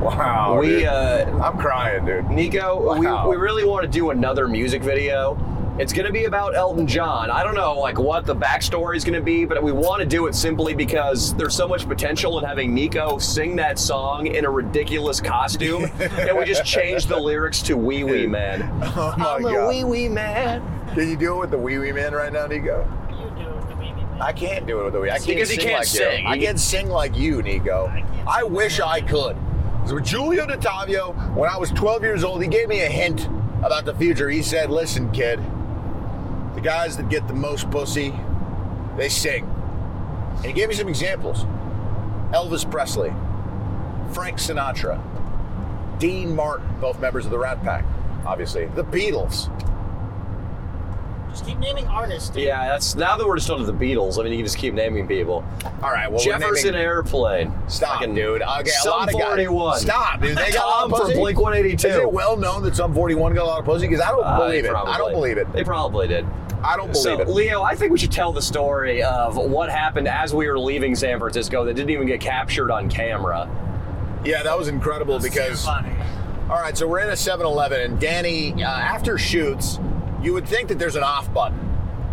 Wow, 0.00 0.58
we, 0.60 0.66
dude. 0.68 0.84
uh, 0.84 1.26
I'm 1.42 1.58
crying, 1.58 2.04
dude. 2.06 2.30
Nico, 2.30 2.96
Wow. 2.98 3.28
we, 3.28 3.36
we 3.36 3.42
really 3.42 3.64
want 3.64 3.82
to 3.82 3.88
do 3.88 4.10
another 4.10 4.48
music 4.48 4.82
video. 4.82 5.36
It's 5.78 5.92
going 5.94 6.06
to 6.06 6.12
be 6.12 6.24
about 6.24 6.54
Elton 6.54 6.86
John. 6.86 7.30
I 7.30 7.42
don't 7.42 7.54
know 7.54 7.78
like 7.78 7.98
what 7.98 8.26
the 8.26 8.34
backstory 8.36 8.96
is 8.96 9.04
going 9.04 9.14
to 9.14 9.22
be, 9.24 9.46
but 9.46 9.62
we 9.62 9.72
want 9.72 10.00
to 10.00 10.06
do 10.06 10.26
it 10.26 10.34
simply 10.34 10.74
because 10.74 11.34
there's 11.36 11.54
so 11.54 11.66
much 11.66 11.88
potential 11.88 12.38
in 12.38 12.44
having 12.44 12.74
Nico 12.74 13.16
sing 13.18 13.56
that 13.56 13.78
song 13.78 14.26
in 14.26 14.44
a 14.44 14.50
ridiculous 14.50 15.20
costume, 15.22 15.84
and 16.00 16.36
we 16.36 16.44
just 16.44 16.64
changed 16.66 17.08
the 17.08 17.18
lyrics 17.18 17.62
to 17.62 17.76
"Wee 17.78 18.04
Wee 18.04 18.26
Man." 18.26 18.62
Oh 18.96 19.14
my 19.16 19.34
I'm 19.36 19.44
a 19.46 19.68
wee 19.68 19.84
wee 19.84 20.08
man. 20.08 20.62
Can 20.94 21.08
you 21.08 21.16
do 21.16 21.36
it 21.36 21.38
with 21.40 21.50
the 21.50 21.58
wee 21.58 21.78
wee 21.78 21.92
man 21.92 22.12
right 22.12 22.32
now, 22.32 22.46
Nico? 22.46 22.86
You 23.10 23.16
do 23.42 23.50
it, 23.50 23.68
the 23.68 23.74
baby 23.76 23.92
man. 24.02 24.20
I 24.20 24.32
can't 24.32 24.66
do 24.66 24.80
it 24.80 24.84
with 24.84 24.92
the 24.92 25.00
wee. 25.00 25.10
I 25.10 25.16
can't 25.16 25.28
Because 25.28 25.50
he 25.50 25.56
can't 25.56 25.78
like 25.78 25.86
sing. 25.86 26.24
you. 26.24 26.28
I 26.28 26.38
can't 26.38 26.60
sing 26.60 26.88
like 26.88 27.16
you, 27.16 27.42
Nico. 27.42 27.86
I 28.26 28.40
I 28.40 28.42
wish 28.42 28.80
I 28.80 28.98
you. 28.98 29.06
So 29.86 29.94
with 29.96 30.04
Giulio 30.04 30.46
D'Ottavio, 30.46 31.34
when 31.34 31.50
I 31.50 31.56
was 31.56 31.70
12 31.70 32.02
years 32.02 32.22
old, 32.22 32.42
he 32.42 32.48
gave 32.48 32.68
me 32.68 32.82
a 32.82 32.88
hint 32.88 33.28
about 33.62 33.84
the 33.84 33.94
future. 33.94 34.28
He 34.28 34.42
said, 34.42 34.70
"Listen, 34.70 35.10
kid, 35.10 35.40
the 36.54 36.60
guys 36.60 36.96
that 36.96 37.08
get 37.08 37.26
the 37.26 37.34
most 37.34 37.70
pussy, 37.70 38.14
they 38.96 39.08
sing." 39.08 39.44
And 40.36 40.46
he 40.46 40.52
gave 40.52 40.68
me 40.68 40.74
some 40.74 40.88
examples: 40.88 41.44
Elvis 42.32 42.70
Presley, 42.70 43.12
Frank 44.12 44.38
Sinatra, 44.38 45.00
Dean 45.98 46.34
Martin, 46.36 46.66
both 46.80 47.00
members 47.00 47.24
of 47.24 47.30
the 47.30 47.38
Rat 47.38 47.62
Pack, 47.62 47.84
obviously, 48.24 48.66
the 48.66 48.84
Beatles. 48.84 49.48
Just 51.30 51.46
keep 51.46 51.58
naming 51.58 51.86
artists. 51.86 52.28
dude. 52.30 52.42
Yeah, 52.44 52.68
that's 52.68 52.94
now 52.96 53.16
that 53.16 53.26
we're 53.26 53.36
just 53.36 53.48
onto 53.50 53.64
the 53.64 53.72
Beatles. 53.72 54.18
I 54.18 54.24
mean, 54.24 54.32
you 54.32 54.38
can 54.38 54.46
just 54.46 54.58
keep 54.58 54.74
naming 54.74 55.06
people. 55.06 55.44
All 55.82 55.90
right, 55.90 56.10
well, 56.10 56.18
we're 56.24 56.38
Jefferson 56.38 56.72
naming- 56.72 56.86
Airplane. 56.86 57.52
Stop, 57.68 57.94
Fucking 58.00 58.14
dude. 58.14 58.42
Okay, 58.42 58.62
a 58.62 58.66
Sum 58.82 58.92
lot 58.98 59.08
of 59.08 59.14
guys. 59.14 59.24
41. 59.28 59.78
Stop, 59.80 60.20
dude. 60.20 60.36
They 60.36 60.50
got 60.50 60.64
a 60.64 60.66
lot 60.66 60.80
Tom 60.80 60.92
of 60.92 60.98
from 60.98 61.06
pussy. 61.08 61.18
Blink 61.20 61.38
182. 61.40 61.88
Is 61.88 61.96
it 61.96 62.12
well 62.12 62.36
known 62.36 62.62
that 62.64 62.74
Sum 62.76 62.92
41 62.94 63.34
got 63.34 63.44
a 63.44 63.46
lot 63.46 63.58
of 63.60 63.64
pussy? 63.64 63.86
Because 63.86 64.00
I 64.04 64.10
don't 64.10 64.24
Uh, 64.24 64.38
believe 64.38 64.64
they 64.64 64.68
it. 64.70 64.74
I 64.74 64.98
don't 64.98 65.12
believe 65.12 65.38
it. 65.38 65.52
They 65.52 65.62
probably 65.64 66.08
did. 66.08 66.26
I 66.62 66.76
don't 66.76 66.94
So, 66.94 67.16
believe 67.16 67.28
it. 67.28 67.32
Leo, 67.32 67.62
I 67.62 67.74
think 67.74 67.92
we 67.92 67.98
should 67.98 68.12
tell 68.12 68.32
the 68.32 68.42
story 68.42 69.02
of 69.02 69.36
what 69.36 69.70
happened 69.70 70.08
as 70.08 70.34
we 70.34 70.46
were 70.48 70.58
leaving 70.58 70.94
San 70.94 71.18
Francisco 71.18 71.64
that 71.64 71.74
didn't 71.74 71.90
even 71.90 72.06
get 72.06 72.20
captured 72.20 72.70
on 72.70 72.90
camera. 72.90 73.48
Yeah, 74.24 74.42
that 74.42 74.58
was 74.58 74.68
incredible 74.68 75.18
That's 75.18 75.32
too 75.34 75.40
because. 75.40 75.64
funny. 75.64 75.94
All 76.50 76.56
right, 76.60 76.76
so 76.76 76.86
we're 76.86 76.98
in 76.98 77.08
a 77.08 77.12
7-Eleven, 77.16 77.80
and 77.80 78.00
Danny, 78.00 78.52
uh, 78.62 78.66
after 78.68 79.16
shoots, 79.16 79.78
you 80.22 80.32
would 80.32 80.46
think 80.46 80.68
that 80.68 80.78
there's 80.78 80.96
an 80.96 81.02
off 81.02 81.32
button, 81.32 81.58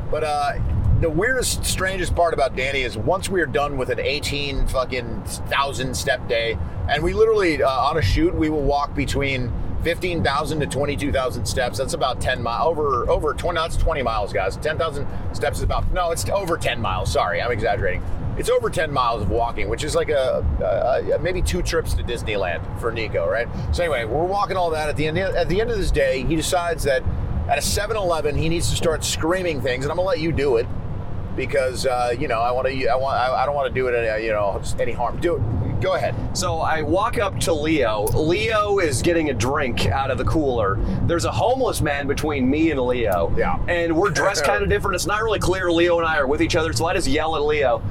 but 0.10 0.24
uh, 0.24 0.54
the 1.02 1.10
weirdest, 1.10 1.63
strangest 1.65 2.15
part 2.15 2.34
about 2.34 2.56
Danny 2.56 2.82
is 2.82 2.98
once 2.98 3.30
we 3.30 3.41
are 3.41 3.46
done 3.46 3.78
with 3.78 3.89
an 3.89 4.00
18 4.00 4.67
fucking 4.67 5.24
thousand 5.24 5.96
step 5.96 6.28
day, 6.28 6.58
and 6.89 7.04
we 7.04 7.13
literally 7.13 7.62
uh, 7.62 7.70
on 7.70 7.98
a 7.98 8.02
shoot 8.02 8.34
we 8.34 8.50
will 8.50 8.63
walk 8.63 8.96
between 8.96 9.52
15,000 9.84 10.60
to 10.60 10.65
22,000 10.65 11.46
steps. 11.46 11.78
That's 11.78 11.93
about 11.93 12.20
10 12.20 12.41
miles 12.41 12.67
over 12.67 13.10
over 13.10 13.34
20. 13.34 13.58
That's 13.58 13.78
20 13.78 14.02
miles, 14.02 14.34
guys. 14.34 14.58
10,000 14.58 15.08
steps 15.34 15.58
is 15.58 15.63
about 15.63 15.91
no, 15.93 16.12
it's 16.12 16.28
over 16.30 16.58
10 16.58 16.82
miles. 16.82 17.12
Sorry, 17.12 17.41
I'm 17.41 17.52
exaggerating. 17.52 18.04
It's 18.38 18.50
over 18.50 18.70
10 18.70 18.91
miles 18.91 19.24
of 19.24 19.32
walking, 19.32 19.67
which 19.67 19.84
is 19.84 19.96
like 19.96 20.10
a, 20.10 20.46
a, 20.62 21.15
a 21.15 21.20
maybe 21.20 21.41
two 21.41 21.63
trips 21.63 21.93
to 21.96 22.04
Disneyland 22.04 22.80
for 22.80 22.91
Nico, 22.91 23.28
right? 23.28 23.48
So 23.72 23.84
anyway, 23.84 24.06
we're 24.06 24.26
walking 24.26 24.58
all 24.58 24.70
that. 24.72 24.89
At 24.89 24.96
the 24.96 25.08
end 25.08 25.17
at 25.17 25.50
the 25.50 25.62
end 25.62 25.72
of 25.72 25.78
this 25.78 25.91
day, 25.91 26.24
he 26.24 26.36
decides 26.36 26.84
that 26.84 27.04
at 27.48 27.58
a 27.58 27.62
7-Eleven 27.62 28.36
he 28.36 28.50
needs 28.50 28.70
to 28.70 28.76
start 28.76 29.04
screaming 29.04 29.62
things, 29.62 29.86
and 29.86 29.92
I'm 29.92 29.98
gonna 29.98 30.08
let 30.08 30.20
you 30.20 30.32
do 30.32 30.58
it 30.58 30.68
because 31.38 31.86
uh, 31.86 32.14
you 32.20 32.28
know 32.28 32.42
I 32.42 32.52
want 32.52 32.68
to. 32.68 32.88
I 32.88 32.96
want. 32.96 33.16
I, 33.16 33.44
I 33.44 33.46
don't 33.46 33.56
want 33.56 33.74
to 33.74 33.74
do 33.74 33.88
it. 33.88 33.96
Any, 33.96 34.26
you 34.26 34.32
know, 34.32 34.62
any 34.80 34.92
harm. 34.92 35.22
Do 35.22 35.36
it. 35.36 35.82
Go 35.82 35.94
ahead. 35.94 36.16
So 36.36 36.58
I 36.58 36.82
walk 36.82 37.20
up 37.20 37.40
to 37.42 37.54
Leo. 37.54 38.06
Leo 38.08 38.80
is 38.80 39.04
getting 39.04 39.30
a 39.30 39.34
drink 39.34 39.86
out 39.86 40.10
of 40.10 40.18
the 40.18 40.26
cooler. 40.26 40.80
There's 41.04 41.26
a 41.26 41.32
homeless 41.32 41.82
man 41.82 42.08
between 42.08 42.50
me 42.50 42.72
and 42.72 42.80
Leo. 42.82 43.32
Yeah. 43.38 43.64
And 43.68 43.96
we're 43.96 44.10
dressed 44.10 44.44
kind 44.44 44.64
of 44.64 44.70
different. 44.72 44.96
It's 44.96 45.06
not 45.06 45.22
really 45.22 45.40
clear 45.40 45.72
Leo 45.72 46.00
and 46.00 46.08
I 46.08 46.18
are 46.18 46.26
with 46.26 46.42
each 46.42 46.56
other, 46.56 46.74
so 46.74 46.88
I 46.88 46.96
just 46.96 47.08
yell 47.08 47.36
at 47.36 47.44
Leo. 47.44 47.84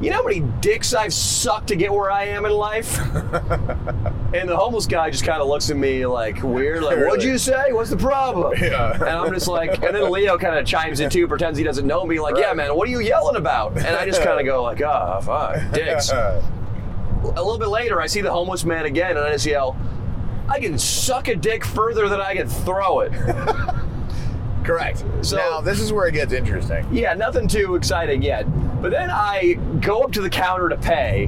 You 0.00 0.10
know 0.10 0.18
how 0.18 0.24
many 0.24 0.40
dicks 0.60 0.94
I've 0.94 1.12
sucked 1.12 1.66
to 1.68 1.76
get 1.76 1.92
where 1.92 2.08
I 2.08 2.26
am 2.26 2.46
in 2.46 2.52
life? 2.52 3.00
and 4.34 4.48
the 4.48 4.56
homeless 4.56 4.86
guy 4.86 5.10
just 5.10 5.24
kind 5.24 5.40
of 5.40 5.48
looks 5.48 5.70
at 5.70 5.76
me 5.76 6.04
like 6.06 6.42
weird, 6.42 6.82
like, 6.82 6.98
what'd 6.98 7.22
you 7.22 7.38
say? 7.38 7.72
What's 7.72 7.90
the 7.90 7.96
problem? 7.96 8.54
Yeah. 8.62 8.92
And 8.92 9.04
I'm 9.04 9.32
just 9.32 9.48
like, 9.48 9.82
and 9.82 9.94
then 9.96 10.10
Leo 10.10 10.36
kind 10.36 10.58
of 10.58 10.66
chimes 10.66 11.00
in 11.00 11.08
too, 11.10 11.26
pretends 11.26 11.56
he 11.58 11.64
doesn't 11.64 11.86
know 11.86 12.04
me, 12.04 12.20
like, 12.20 12.36
yeah, 12.36 12.52
man, 12.52 12.74
what 12.76 12.86
are 12.88 12.90
you 12.90 13.00
yelling 13.00 13.36
about? 13.36 13.76
And 13.78 13.86
I 13.96 14.04
just 14.04 14.22
kind 14.22 14.38
of 14.38 14.44
go 14.46 14.62
like, 14.62 14.82
ah, 14.82 15.20
fuck, 15.20 15.72
dicks 15.72 16.10
a 16.12 16.42
little 17.24 17.58
bit 17.58 17.68
later, 17.68 18.00
I 18.00 18.06
see 18.06 18.20
the 18.20 18.30
homeless 18.30 18.64
man 18.64 18.84
again, 18.84 19.16
and 19.16 19.20
I 19.26 19.32
just 19.32 19.46
yell, 19.46 19.76
"I 20.48 20.60
can 20.60 20.78
suck 20.78 21.28
a 21.28 21.34
dick 21.34 21.64
further 21.64 22.08
than 22.08 22.20
I 22.20 22.34
can 22.34 22.48
throw 22.48 23.00
it." 23.00 23.12
Correct. 24.64 25.02
So- 25.22 25.36
now 25.36 25.60
this 25.60 25.80
is 25.80 25.92
where 25.92 26.06
it 26.06 26.12
gets 26.12 26.32
interesting. 26.32 26.86
Yeah, 26.92 27.14
nothing 27.14 27.48
too 27.48 27.74
exciting 27.74 28.22
yet. 28.22 28.44
But 28.82 28.90
then 28.92 29.10
I 29.10 29.54
go 29.80 30.02
up 30.02 30.12
to 30.12 30.20
the 30.20 30.30
counter 30.30 30.68
to 30.68 30.76
pay. 30.76 31.26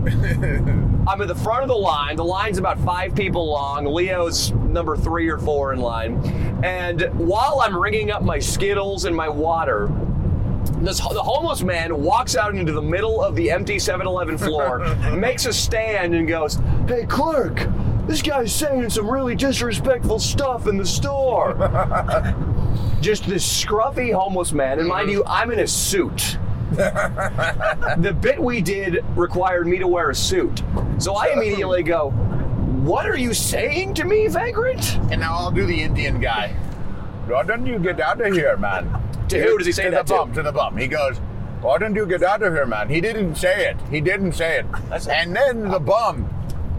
I'm 1.06 1.20
at 1.22 1.28
the 1.28 1.34
front 1.34 1.62
of 1.62 1.68
the 1.68 1.74
line. 1.74 2.16
The 2.16 2.24
line's 2.24 2.58
about 2.58 2.78
five 2.80 3.14
people 3.14 3.50
long. 3.50 3.86
Leo's 3.86 4.52
number 4.52 4.96
three 4.96 5.28
or 5.28 5.38
four 5.38 5.72
in 5.72 5.80
line. 5.80 6.16
And 6.62 7.02
while 7.14 7.60
I'm 7.62 7.76
ringing 7.76 8.10
up 8.10 8.22
my 8.22 8.38
Skittles 8.38 9.06
and 9.06 9.16
my 9.16 9.28
water, 9.28 9.90
this, 10.82 10.98
the 10.98 11.22
homeless 11.22 11.62
man 11.62 12.02
walks 12.02 12.36
out 12.36 12.54
into 12.54 12.72
the 12.72 12.82
middle 12.82 13.22
of 13.22 13.34
the 13.34 13.50
empty 13.50 13.78
7 13.78 14.06
Eleven 14.06 14.38
floor, 14.38 14.78
makes 15.16 15.46
a 15.46 15.52
stand, 15.52 16.14
and 16.14 16.28
goes, 16.28 16.58
Hey, 16.86 17.06
clerk, 17.06 17.66
this 18.06 18.22
guy's 18.22 18.54
saying 18.54 18.90
some 18.90 19.08
really 19.10 19.34
disrespectful 19.34 20.18
stuff 20.18 20.66
in 20.66 20.76
the 20.76 20.86
store. 20.86 21.54
Just 23.00 23.26
this 23.26 23.64
scruffy 23.64 24.12
homeless 24.12 24.52
man, 24.52 24.78
and 24.78 24.88
mind 24.88 25.08
mm-hmm. 25.08 25.18
you, 25.18 25.24
I'm 25.26 25.50
in 25.50 25.60
a 25.60 25.66
suit. 25.66 26.38
the 27.98 28.16
bit 28.20 28.40
we 28.40 28.60
did 28.60 29.04
required 29.16 29.66
me 29.66 29.78
to 29.78 29.88
wear 29.88 30.10
a 30.10 30.14
suit. 30.14 30.62
So 30.98 31.14
I 31.14 31.28
immediately 31.32 31.82
go, 31.82 32.10
What 32.10 33.06
are 33.06 33.16
you 33.16 33.34
saying 33.34 33.94
to 33.94 34.04
me, 34.04 34.28
Vagrant? 34.28 34.96
And 35.10 35.20
now 35.20 35.34
I'll 35.36 35.50
do 35.50 35.66
the 35.66 35.80
Indian 35.82 36.20
guy. 36.20 36.48
Why 37.26 37.42
don't 37.42 37.66
you 37.66 37.78
get 37.78 38.00
out 38.00 38.20
of 38.20 38.32
here, 38.32 38.56
man? 38.56 38.88
To 39.28 39.40
who 39.40 39.58
does 39.58 39.66
he 39.66 39.72
say 39.72 39.84
to 39.84 39.90
that 39.90 40.06
the 40.06 40.14
to? 40.14 40.20
bum, 40.20 40.32
to 40.34 40.42
the 40.42 40.52
bum. 40.52 40.76
He 40.76 40.86
goes, 40.86 41.18
Why 41.60 41.78
don't 41.78 41.94
you 41.94 42.06
get 42.06 42.22
out 42.22 42.42
of 42.42 42.52
here, 42.52 42.66
man? 42.66 42.88
He 42.88 43.00
didn't 43.00 43.34
say 43.36 43.68
it. 43.70 43.76
He 43.90 44.00
didn't 44.00 44.32
say 44.32 44.60
it. 44.60 44.66
That's- 44.88 45.08
and 45.08 45.34
then 45.34 45.68
the 45.68 45.80
bum, 45.80 46.28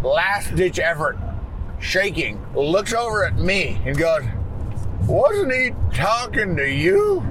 last 0.03 0.55
ditch 0.55 0.79
effort, 0.79 1.17
shaking, 1.79 2.43
looks 2.55 2.93
over 2.93 3.25
at 3.25 3.35
me 3.37 3.81
and 3.85 3.97
goes, 3.97 4.23
Wasn't 5.05 5.51
he 5.51 5.71
talking 5.93 6.55
to 6.55 6.69
you 6.69 7.23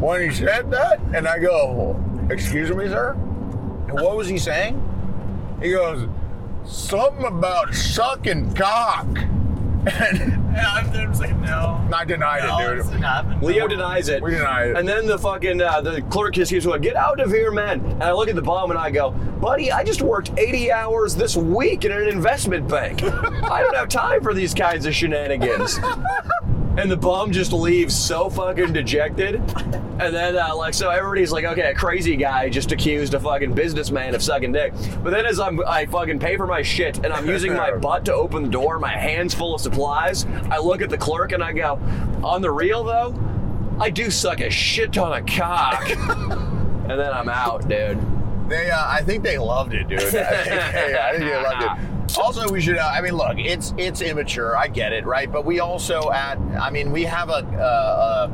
when 0.00 0.28
he 0.28 0.34
said 0.34 0.70
that? 0.70 1.00
And 1.14 1.26
I 1.28 1.38
go, 1.38 1.98
Excuse 2.30 2.70
me, 2.70 2.86
sir? 2.88 3.12
And 3.12 3.92
what 3.92 4.16
was 4.16 4.28
he 4.28 4.38
saying? 4.38 4.82
He 5.62 5.70
goes, 5.70 6.08
Something 6.66 7.24
about 7.24 7.74
sucking 7.74 8.54
cock. 8.54 9.06
And 9.86 10.20
And 10.20 10.56
I'm 10.58 10.92
just 10.92 11.20
like, 11.20 11.34
no. 11.38 11.80
I 11.94 12.04
denied 12.04 12.42
no, 12.42 12.58
it, 12.72 12.82
dude. 12.82 13.02
It. 13.02 13.42
Leo 13.42 13.66
No. 13.66 13.68
denies 13.68 14.08
it. 14.08 14.22
We 14.22 14.32
deny 14.32 14.64
it. 14.64 14.76
And 14.76 14.86
then 14.86 15.06
the 15.06 15.16
fucking 15.16 15.62
uh, 15.62 15.80
the 15.80 16.02
clerk 16.10 16.34
just 16.34 16.50
keeps 16.50 16.66
going, 16.66 16.82
"Get 16.82 16.96
out 16.96 17.20
of 17.20 17.30
here, 17.30 17.50
man!" 17.52 17.80
And 17.80 18.02
I 18.02 18.12
look 18.12 18.28
at 18.28 18.34
the 18.34 18.42
bomb 18.42 18.70
and 18.70 18.78
I 18.78 18.90
go, 18.90 19.12
"Buddy, 19.12 19.70
I 19.72 19.84
just 19.84 20.02
worked 20.02 20.32
80 20.36 20.72
hours 20.72 21.14
this 21.14 21.36
week 21.36 21.84
in 21.84 21.92
an 21.92 22.08
investment 22.08 22.68
bank. 22.68 23.02
I 23.04 23.62
don't 23.62 23.76
have 23.76 23.88
time 23.88 24.20
for 24.22 24.34
these 24.34 24.52
kinds 24.52 24.84
of 24.84 24.94
shenanigans." 24.94 25.78
And 26.78 26.88
the 26.88 26.96
bum 26.96 27.32
just 27.32 27.52
leaves 27.52 27.92
so 27.92 28.30
fucking 28.30 28.72
dejected. 28.72 29.34
And 29.34 30.14
then, 30.14 30.36
uh, 30.36 30.54
like, 30.56 30.74
so 30.74 30.90
everybody's 30.90 31.32
like, 31.32 31.44
okay, 31.44 31.72
a 31.72 31.74
crazy 31.74 32.14
guy 32.14 32.48
just 32.48 32.70
accused 32.70 33.14
a 33.14 33.20
fucking 33.20 33.52
businessman 33.52 34.14
of 34.14 34.22
sucking 34.22 34.52
dick. 34.52 34.72
But 35.02 35.10
then, 35.10 35.26
as 35.26 35.40
I'm, 35.40 35.60
I 35.66 35.86
fucking 35.86 36.20
pay 36.20 36.36
for 36.36 36.46
my 36.46 36.62
shit 36.62 36.98
and 36.98 37.12
I'm 37.12 37.26
using 37.26 37.52
my 37.52 37.72
butt 37.76 38.04
to 38.04 38.14
open 38.14 38.44
the 38.44 38.48
door, 38.48 38.78
my 38.78 38.96
hands 38.96 39.34
full 39.34 39.56
of 39.56 39.60
supplies, 39.60 40.24
I 40.52 40.58
look 40.58 40.80
at 40.80 40.88
the 40.88 40.96
clerk 40.96 41.32
and 41.32 41.42
I 41.42 41.52
go, 41.52 41.80
on 42.22 42.42
the 42.42 42.50
real 42.52 42.84
though, 42.84 43.12
I 43.80 43.90
do 43.90 44.08
suck 44.08 44.38
a 44.38 44.48
shit 44.48 44.92
ton 44.92 45.20
of 45.20 45.26
cock. 45.26 45.90
and 45.90 46.90
then 46.90 47.12
I'm 47.12 47.28
out, 47.28 47.68
dude. 47.68 47.98
They, 48.48 48.70
uh, 48.70 48.84
I 48.86 49.02
think 49.02 49.24
they 49.24 49.36
loved 49.36 49.74
it, 49.74 49.88
dude. 49.88 49.98
I 49.98 50.04
think, 50.04 50.12
they, 50.12 50.96
I 50.96 51.10
think 51.10 51.24
they 51.24 51.42
loved 51.42 51.62
it. 51.64 51.94
Also, 52.16 52.48
we 52.50 52.60
should. 52.60 52.78
Uh, 52.78 52.90
I 52.92 53.00
mean, 53.00 53.14
look, 53.14 53.38
it's 53.38 53.74
it's 53.76 54.00
immature. 54.00 54.56
I 54.56 54.68
get 54.68 54.92
it, 54.92 55.04
right? 55.04 55.30
But 55.30 55.44
we 55.44 55.60
also 55.60 56.10
at. 56.10 56.38
I 56.60 56.70
mean, 56.70 56.90
we 56.92 57.04
have 57.04 57.28
a. 57.28 57.32
Uh, 57.34 58.28
uh, 58.28 58.30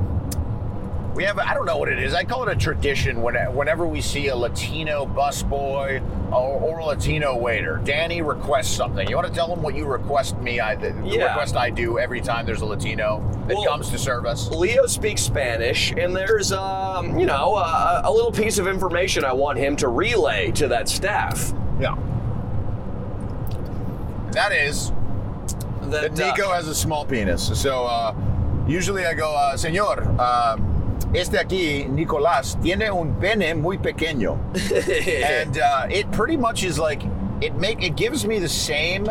we 1.14 1.24
have. 1.24 1.38
I 1.38 1.54
don't 1.54 1.66
know 1.66 1.76
what 1.76 1.88
it 1.88 1.98
is. 1.98 2.14
I 2.14 2.24
call 2.24 2.48
it 2.48 2.52
a 2.52 2.58
tradition. 2.58 3.20
When, 3.22 3.34
whenever 3.54 3.87
we 3.87 4.00
see 4.00 4.28
a 4.28 4.37
Latino 4.37 5.06
busboy 5.06 6.02
or, 6.32 6.60
or 6.60 6.78
a 6.78 6.84
Latino 6.84 7.37
waiter, 7.37 7.80
Danny 7.84 8.22
requests 8.22 8.74
something. 8.74 9.08
You 9.08 9.16
want 9.16 9.28
to 9.28 9.34
tell 9.34 9.52
him 9.52 9.62
what 9.62 9.74
you 9.74 9.87
request 9.87 10.37
me? 10.38 10.60
I 10.60 10.74
the, 10.76 10.90
the 10.92 11.08
Yeah. 11.08 11.24
request 11.28 11.56
I 11.56 11.70
do 11.70 11.98
every 11.98 12.20
time 12.20 12.46
there's 12.46 12.62
a 12.62 12.66
Latino 12.66 13.22
that 13.48 13.56
Well- 13.56 13.64
comes 13.66 13.90
to 13.90 13.98
serve 13.98 14.24
us. 14.26 14.48
Leo 14.50 14.87
speaks 14.87 15.22
Spanish, 15.22 15.92
and 15.92 16.14
there's, 16.16 16.50
um, 16.52 17.18
you 17.18 17.26
know, 17.26 17.56
a, 17.56 18.02
a 18.04 18.10
little 18.12 18.32
piece 18.32 18.58
of 18.58 18.66
information 18.66 19.24
I 19.24 19.32
want 19.34 19.58
him 19.58 19.76
to 19.76 19.88
relay 19.88 20.50
to 20.52 20.68
that 20.68 20.88
staff. 20.88 21.52
Yeah. 21.78 21.94
That 24.34 24.52
is 24.52 24.92
That, 25.90 26.14
that 26.14 26.36
Nico 26.36 26.50
has 26.50 26.68
a 26.68 26.74
small 26.74 27.04
penis. 27.04 27.50
So 27.60 27.84
uh, 27.84 28.14
usually 28.66 29.04
I 29.04 29.14
go, 29.14 29.34
uh, 29.34 29.54
Señor, 29.54 30.16
uh, 30.18 30.56
este 31.14 31.34
aquí, 31.34 31.88
Nicolás, 31.88 32.60
tiene 32.62 32.90
un 32.90 33.14
pene 33.20 33.54
muy 33.54 33.78
pequeño. 33.78 34.38
and 35.42 35.58
uh, 35.58 35.86
it 35.90 36.10
pretty 36.12 36.36
much 36.36 36.64
is 36.64 36.78
like 36.78 37.02
it 37.40 37.54
make 37.56 37.82
it 37.82 37.96
gives 37.96 38.24
me 38.26 38.38
the 38.38 38.48
same 38.48 39.08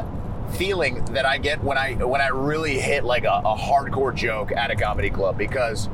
feeling 0.53 1.03
that 1.05 1.25
I 1.25 1.37
get 1.37 1.63
when 1.63 1.77
I 1.77 1.93
when 1.93 2.21
I 2.21 2.27
really 2.27 2.79
hit 2.79 3.03
like 3.03 3.23
a, 3.23 3.41
a 3.45 3.55
hardcore 3.55 4.13
joke 4.13 4.51
at 4.51 4.71
a 4.71 4.75
comedy 4.75 5.09
club 5.09 5.37
because 5.37 5.89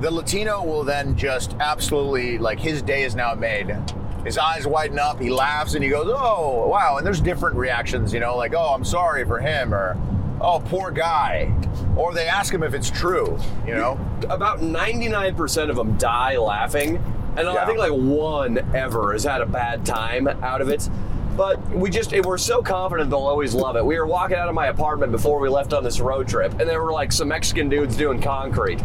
the 0.00 0.10
Latino 0.10 0.62
will 0.64 0.84
then 0.84 1.16
just 1.16 1.54
absolutely 1.60 2.38
like 2.38 2.58
his 2.58 2.82
day 2.82 3.02
is 3.04 3.14
now 3.14 3.34
made. 3.34 3.76
His 4.24 4.38
eyes 4.38 4.66
widen 4.66 4.98
up, 4.98 5.20
he 5.20 5.30
laughs 5.30 5.74
and 5.74 5.82
he 5.82 5.90
goes, 5.90 6.06
"Oh, 6.08 6.68
wow!" 6.68 6.96
And 6.96 7.06
there's 7.06 7.20
different 7.20 7.56
reactions, 7.56 8.12
you 8.12 8.20
know, 8.20 8.36
like, 8.36 8.54
"Oh, 8.54 8.72
I'm 8.74 8.84
sorry 8.84 9.24
for 9.24 9.38
him," 9.38 9.74
or 9.74 9.96
"Oh, 10.40 10.62
poor 10.64 10.90
guy," 10.90 11.52
or 11.96 12.14
they 12.14 12.26
ask 12.28 12.52
him 12.54 12.62
if 12.62 12.74
it's 12.74 12.90
true, 12.90 13.38
you 13.66 13.74
know. 13.74 13.98
about 14.28 14.60
99% 14.60 15.70
of 15.70 15.76
them 15.76 15.96
die 15.96 16.36
laughing, 16.36 17.02
and 17.36 17.48
I 17.48 17.66
think 17.66 17.78
like 17.78 17.90
one 17.92 18.58
ever 18.74 19.12
has 19.12 19.24
had 19.24 19.40
a 19.40 19.46
bad 19.46 19.84
time 19.84 20.28
out 20.28 20.60
of 20.60 20.68
it. 20.68 20.88
But 21.36 21.66
we 21.70 21.88
just 21.88 22.12
we're 22.24 22.36
so 22.36 22.60
confident 22.62 23.08
they'll 23.08 23.20
always 23.20 23.54
love 23.54 23.76
it. 23.76 23.84
We 23.84 23.98
were 23.98 24.06
walking 24.06 24.36
out 24.36 24.48
of 24.48 24.54
my 24.54 24.66
apartment 24.66 25.12
before 25.12 25.40
we 25.40 25.48
left 25.48 25.72
on 25.72 25.82
this 25.82 25.98
road 25.98 26.28
trip, 26.28 26.52
and 26.60 26.68
there 26.68 26.82
were 26.82 26.92
like 26.92 27.10
some 27.10 27.28
Mexican 27.28 27.68
dudes 27.68 27.96
doing 27.96 28.20
concrete, 28.20 28.80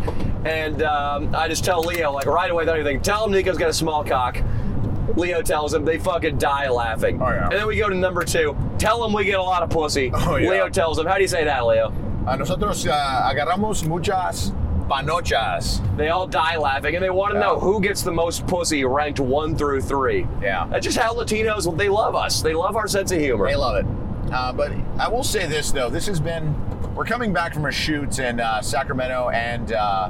and 0.45 0.81
um, 0.81 1.35
I 1.35 1.47
just 1.49 1.65
tell 1.65 1.81
Leo 1.81 2.11
like 2.11 2.25
right 2.25 2.49
away 2.49 2.61
without 2.61 2.75
anything, 2.75 3.01
tell 3.01 3.25
him 3.25 3.31
Nico's 3.31 3.57
got 3.57 3.69
a 3.69 3.73
small 3.73 4.03
cock. 4.03 4.37
Leo 5.15 5.41
tells 5.41 5.73
him 5.73 5.85
they 5.85 5.97
fucking 5.97 6.37
die 6.37 6.69
laughing. 6.69 7.21
Oh, 7.21 7.29
yeah. 7.29 7.43
And 7.43 7.53
then 7.53 7.67
we 7.67 7.77
go 7.77 7.89
to 7.89 7.95
number 7.95 8.23
two. 8.23 8.55
Tell 8.77 9.03
him 9.05 9.13
we 9.13 9.23
get 9.23 9.39
a 9.39 9.43
lot 9.43 9.63
of 9.63 9.69
pussy. 9.69 10.11
Oh, 10.13 10.35
yeah. 10.35 10.49
Leo 10.49 10.69
tells 10.69 10.99
him, 10.99 11.05
how 11.05 11.15
do 11.15 11.21
you 11.21 11.27
say 11.27 11.43
that, 11.45 11.65
Leo? 11.65 11.93
A 12.27 12.35
nosotros 12.35 12.85
uh, 12.85 13.31
agarramos 13.33 13.87
muchas 13.87 14.51
panochas. 14.89 15.97
They 15.97 16.09
all 16.09 16.27
die 16.27 16.57
laughing, 16.57 16.95
and 16.95 17.03
they 17.03 17.09
want 17.09 17.33
to 17.33 17.39
know 17.39 17.59
who 17.59 17.79
gets 17.79 18.01
the 18.01 18.11
most 18.11 18.45
pussy 18.47 18.83
ranked 18.83 19.19
one 19.19 19.55
through 19.55 19.81
three. 19.81 20.27
Yeah. 20.41 20.67
That's 20.69 20.85
just 20.85 20.97
how 20.97 21.13
Latinos 21.13 21.77
they 21.77 21.89
love 21.89 22.15
us. 22.15 22.41
They 22.41 22.53
love 22.53 22.75
our 22.75 22.87
sense 22.87 23.11
of 23.11 23.19
humor. 23.19 23.47
They 23.47 23.55
love 23.55 23.77
it. 23.77 23.85
Uh, 24.31 24.51
but 24.51 24.73
I 24.99 25.07
will 25.07 25.23
say 25.23 25.47
this 25.47 25.71
though, 25.71 25.89
this 25.89 26.05
has 26.07 26.19
been 26.19 26.53
we're 26.95 27.05
coming 27.05 27.31
back 27.31 27.53
from 27.53 27.65
a 27.65 27.71
shoot 27.71 28.19
in 28.19 28.39
uh, 28.39 28.61
Sacramento 28.61 29.29
and 29.29 29.71
uh, 29.71 30.09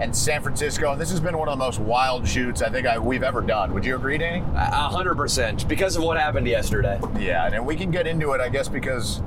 and 0.00 0.14
San 0.14 0.42
Francisco, 0.42 0.92
and 0.92 1.00
this 1.00 1.10
has 1.10 1.20
been 1.20 1.38
one 1.38 1.48
of 1.48 1.52
the 1.52 1.64
most 1.64 1.78
wild 1.78 2.26
shoots 2.26 2.62
I 2.62 2.68
think 2.68 2.86
I, 2.86 2.98
we've 2.98 3.22
ever 3.22 3.40
done. 3.40 3.72
Would 3.74 3.84
you 3.84 3.96
agree, 3.96 4.18
Danny? 4.18 4.42
A 4.54 4.88
hundred 4.88 5.14
percent 5.16 5.68
because 5.68 5.96
of 5.96 6.02
what 6.02 6.18
happened 6.18 6.46
yesterday. 6.48 7.00
Yeah, 7.18 7.46
and 7.46 7.64
we 7.64 7.76
can 7.76 7.90
get 7.90 8.06
into 8.06 8.32
it, 8.32 8.40
I 8.40 8.48
guess, 8.48 8.68
because 8.68 9.22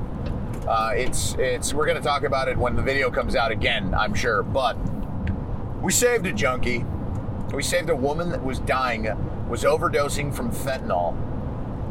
uh, 0.68 0.92
it's 0.94 1.36
it's 1.40 1.74
we're 1.74 1.86
going 1.86 1.98
to 1.98 2.04
talk 2.04 2.24
about 2.24 2.48
it 2.50 2.58
when 2.58 2.76
the 2.76 2.82
video 2.82 3.10
comes 3.10 3.36
out 3.36 3.52
again, 3.52 3.94
I'm 3.94 4.14
sure. 4.14 4.44
But 4.44 4.76
we 5.82 5.92
saved 5.92 6.26
a 6.26 6.34
junkie. 6.34 6.86
We 7.54 7.64
saved 7.64 7.90
a 7.90 7.96
woman 7.96 8.30
that 8.32 8.44
was 8.44 8.60
dying, 8.60 9.08
was 9.48 9.64
overdosing 9.64 10.34
from 10.34 10.52
fentanyl, 10.52 11.16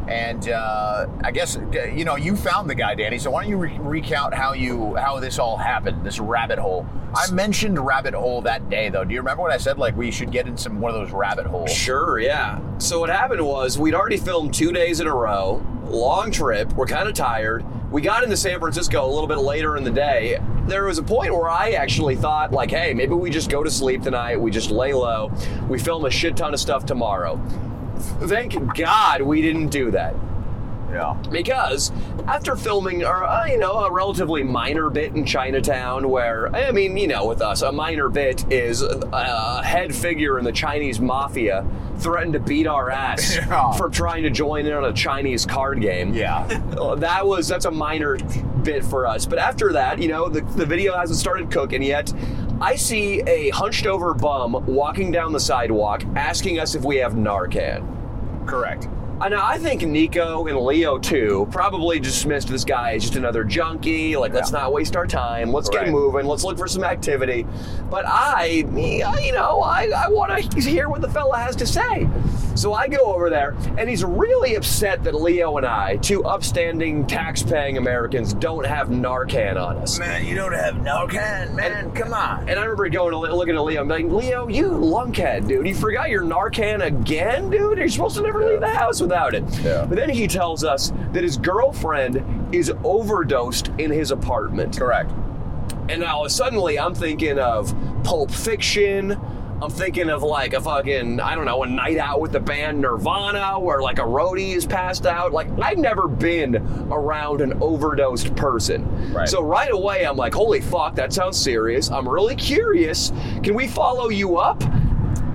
and 0.08 0.48
uh, 0.48 1.06
I 1.24 1.30
guess 1.32 1.58
you 1.94 2.04
know 2.04 2.16
you 2.16 2.36
found 2.36 2.70
the 2.70 2.74
guy, 2.74 2.94
Danny. 2.94 3.18
So 3.18 3.30
why 3.30 3.42
don't 3.42 3.50
you 3.50 3.56
re- 3.56 3.78
recount 3.78 4.34
how 4.34 4.52
you 4.52 4.94
how 4.96 5.18
this 5.20 5.38
all 5.38 5.56
happened? 5.56 6.04
This 6.04 6.18
rabbit 6.20 6.58
hole. 6.58 6.86
I 7.14 7.30
mentioned 7.30 7.78
rabbit 7.78 8.14
hole 8.14 8.42
that 8.42 8.68
day, 8.68 8.88
though. 8.88 9.04
Do 9.04 9.14
you 9.14 9.20
remember 9.20 9.42
what 9.42 9.52
I 9.52 9.56
said? 9.56 9.78
Like 9.78 9.96
we 9.96 10.10
should 10.10 10.30
get 10.30 10.46
in 10.46 10.56
some 10.56 10.80
one 10.80 10.94
of 10.94 11.00
those 11.00 11.12
rabbit 11.12 11.46
holes. 11.46 11.72
Sure, 11.72 12.18
yeah. 12.18 12.60
So 12.78 13.00
what 13.00 13.10
happened 13.10 13.44
was 13.44 13.78
we'd 13.78 13.94
already 13.94 14.18
filmed 14.18 14.52
two 14.54 14.72
days 14.72 15.00
in 15.00 15.06
a 15.06 15.14
row, 15.14 15.64
long 15.84 16.30
trip. 16.30 16.72
We're 16.74 16.86
kind 16.86 17.08
of 17.08 17.14
tired. 17.14 17.64
We 17.90 18.02
got 18.02 18.24
into 18.24 18.36
San 18.36 18.58
Francisco 18.58 19.06
a 19.06 19.10
little 19.10 19.28
bit 19.28 19.38
later 19.38 19.76
in 19.76 19.84
the 19.84 19.90
day. 19.90 20.38
There 20.66 20.84
was 20.84 20.98
a 20.98 21.02
point 21.02 21.32
where 21.32 21.48
I 21.48 21.70
actually 21.70 22.16
thought, 22.16 22.50
like, 22.52 22.70
hey, 22.70 22.92
maybe 22.92 23.14
we 23.14 23.30
just 23.30 23.48
go 23.48 23.62
to 23.62 23.70
sleep 23.70 24.02
tonight. 24.02 24.40
We 24.40 24.50
just 24.50 24.72
lay 24.72 24.92
low. 24.92 25.32
We 25.68 25.78
film 25.78 26.04
a 26.04 26.10
shit 26.10 26.36
ton 26.36 26.52
of 26.52 26.58
stuff 26.60 26.84
tomorrow. 26.84 27.40
Thank 27.98 28.76
God 28.76 29.22
we 29.22 29.42
didn't 29.42 29.68
do 29.68 29.90
that. 29.92 30.14
Yeah. 30.90 31.20
Because 31.30 31.90
after 32.28 32.54
filming, 32.54 33.04
or 33.04 33.24
uh, 33.24 33.44
you 33.46 33.58
know, 33.58 33.72
a 33.72 33.90
relatively 33.92 34.42
minor 34.44 34.88
bit 34.88 35.14
in 35.14 35.24
Chinatown, 35.26 36.08
where 36.08 36.54
I 36.54 36.70
mean, 36.70 36.96
you 36.96 37.08
know, 37.08 37.26
with 37.26 37.42
us, 37.42 37.62
a 37.62 37.72
minor 37.72 38.08
bit 38.08 38.50
is 38.52 38.82
a 38.82 39.62
head 39.64 39.94
figure 39.94 40.38
in 40.38 40.44
the 40.44 40.52
Chinese 40.52 41.00
mafia 41.00 41.66
threatened 41.98 42.34
to 42.34 42.40
beat 42.40 42.66
our 42.66 42.90
ass 42.90 43.34
Yeah. 43.36 43.72
for 43.72 43.88
trying 43.88 44.22
to 44.24 44.30
join 44.30 44.64
in 44.66 44.72
on 44.74 44.84
a 44.84 44.92
Chinese 44.92 45.44
card 45.44 45.80
game. 45.80 46.14
Yeah. 46.14 46.62
Uh, 46.76 46.94
that 46.96 47.26
was 47.26 47.48
that's 47.48 47.64
a 47.64 47.70
minor 47.70 48.18
bit 48.62 48.84
for 48.84 49.06
us. 49.06 49.24
But 49.24 49.38
after 49.38 49.72
that, 49.72 49.98
you 50.00 50.08
know, 50.08 50.28
the, 50.28 50.42
the 50.42 50.66
video 50.66 50.94
hasn't 50.94 51.18
started 51.18 51.50
cooking 51.50 51.82
yet. 51.82 52.12
I 52.60 52.74
see 52.76 53.20
a 53.26 53.50
hunched 53.50 53.86
over 53.86 54.14
bum 54.14 54.64
walking 54.66 55.12
down 55.12 55.32
the 55.32 55.40
sidewalk 55.40 56.02
asking 56.16 56.58
us 56.58 56.74
if 56.74 56.84
we 56.84 56.96
have 56.96 57.12
Narcan. 57.12 57.84
Correct. 58.46 58.88
And 59.18 59.34
I 59.34 59.56
think 59.56 59.82
Nico 59.82 60.46
and 60.46 60.58
Leo 60.60 60.98
too 60.98 61.48
probably 61.50 61.98
dismissed 61.98 62.48
this 62.48 62.64
guy 62.64 62.92
as 62.92 63.02
just 63.02 63.16
another 63.16 63.44
junkie. 63.44 64.14
Like, 64.16 64.34
let's 64.34 64.52
Yeah. 64.52 64.58
not 64.60 64.72
waste 64.74 64.94
our 64.94 65.06
time. 65.06 65.52
Let's 65.52 65.68
Right. 65.70 65.84
get 65.86 65.90
moving. 65.92 66.26
Let's 66.26 66.44
look 66.44 66.58
for 66.58 66.68
some 66.68 66.84
activity. 66.84 67.46
But 67.90 68.04
I, 68.06 68.64
you 68.74 69.32
know, 69.32 69.62
I, 69.62 69.90
I 69.96 70.08
want 70.08 70.50
to 70.50 70.60
hear 70.60 70.88
what 70.90 71.00
the 71.00 71.08
fella 71.08 71.38
has 71.38 71.56
to 71.56 71.66
say. 71.66 72.06
So 72.54 72.72
I 72.72 72.88
go 72.88 73.12
over 73.14 73.28
there, 73.28 73.54
and 73.76 73.86
he's 73.88 74.02
really 74.02 74.54
upset 74.54 75.04
that 75.04 75.14
Leo 75.14 75.58
and 75.58 75.66
I, 75.66 75.96
two 75.96 76.24
upstanding, 76.24 77.06
tax-paying 77.06 77.76
Americans, 77.76 78.32
don't 78.32 78.64
have 78.64 78.88
Narcan 78.88 79.60
on 79.62 79.76
us. 79.76 79.98
Man, 79.98 80.24
you 80.24 80.34
don't 80.34 80.54
have 80.54 80.76
Narcan, 80.76 81.52
man. 81.52 81.72
And, 81.72 81.94
Come 81.94 82.14
on. 82.14 82.48
And 82.48 82.58
I 82.58 82.62
remember 82.62 82.88
going 82.88 83.10
to 83.12 83.18
looking 83.18 83.54
at 83.56 83.60
Leo 83.62 83.84
being 83.84 84.10
like, 84.10 84.24
Leo, 84.24 84.48
you 84.48 84.68
lunkhead, 84.70 85.46
dude. 85.46 85.66
You 85.66 85.74
forgot 85.74 86.08
your 86.08 86.22
Narcan 86.22 86.82
again, 86.82 87.50
dude? 87.50 87.76
You're 87.76 87.88
supposed 87.90 88.16
to 88.16 88.22
never 88.22 88.42
leave 88.46 88.60
the 88.60 88.68
house 88.68 89.02
without 89.06 89.34
it. 89.34 89.44
Yeah. 89.62 89.86
But 89.86 89.96
then 89.96 90.10
he 90.10 90.26
tells 90.26 90.64
us 90.64 90.92
that 91.12 91.22
his 91.22 91.36
girlfriend 91.36 92.54
is 92.54 92.72
overdosed 92.82 93.68
in 93.78 93.90
his 93.90 94.10
apartment. 94.10 94.76
Correct. 94.76 95.12
And 95.88 96.00
now 96.00 96.26
suddenly 96.26 96.78
I'm 96.78 96.94
thinking 96.94 97.38
of 97.38 97.74
Pulp 98.02 98.30
Fiction. 98.30 99.20
I'm 99.62 99.70
thinking 99.70 100.10
of 100.10 100.22
like 100.22 100.52
a 100.52 100.60
fucking, 100.60 101.18
I 101.18 101.34
don't 101.34 101.46
know, 101.46 101.62
a 101.62 101.66
night 101.66 101.96
out 101.96 102.20
with 102.20 102.32
the 102.32 102.40
band 102.40 102.78
Nirvana 102.80 103.58
where 103.58 103.80
like 103.80 103.98
a 103.98 104.02
roadie 104.02 104.54
is 104.54 104.66
passed 104.66 105.06
out. 105.06 105.32
Like, 105.32 105.48
I've 105.60 105.78
never 105.78 106.08
been 106.08 106.56
around 106.92 107.40
an 107.40 107.62
overdosed 107.62 108.36
person. 108.36 109.14
Right. 109.14 109.26
So 109.26 109.40
right 109.40 109.72
away, 109.72 110.04
I'm 110.04 110.16
like, 110.16 110.34
holy 110.34 110.60
fuck, 110.60 110.94
that 110.96 111.12
sounds 111.12 111.40
serious. 111.40 111.90
I'm 111.90 112.06
really 112.06 112.36
curious. 112.36 113.12
Can 113.42 113.54
we 113.54 113.66
follow 113.66 114.10
you 114.10 114.36
up? 114.36 114.62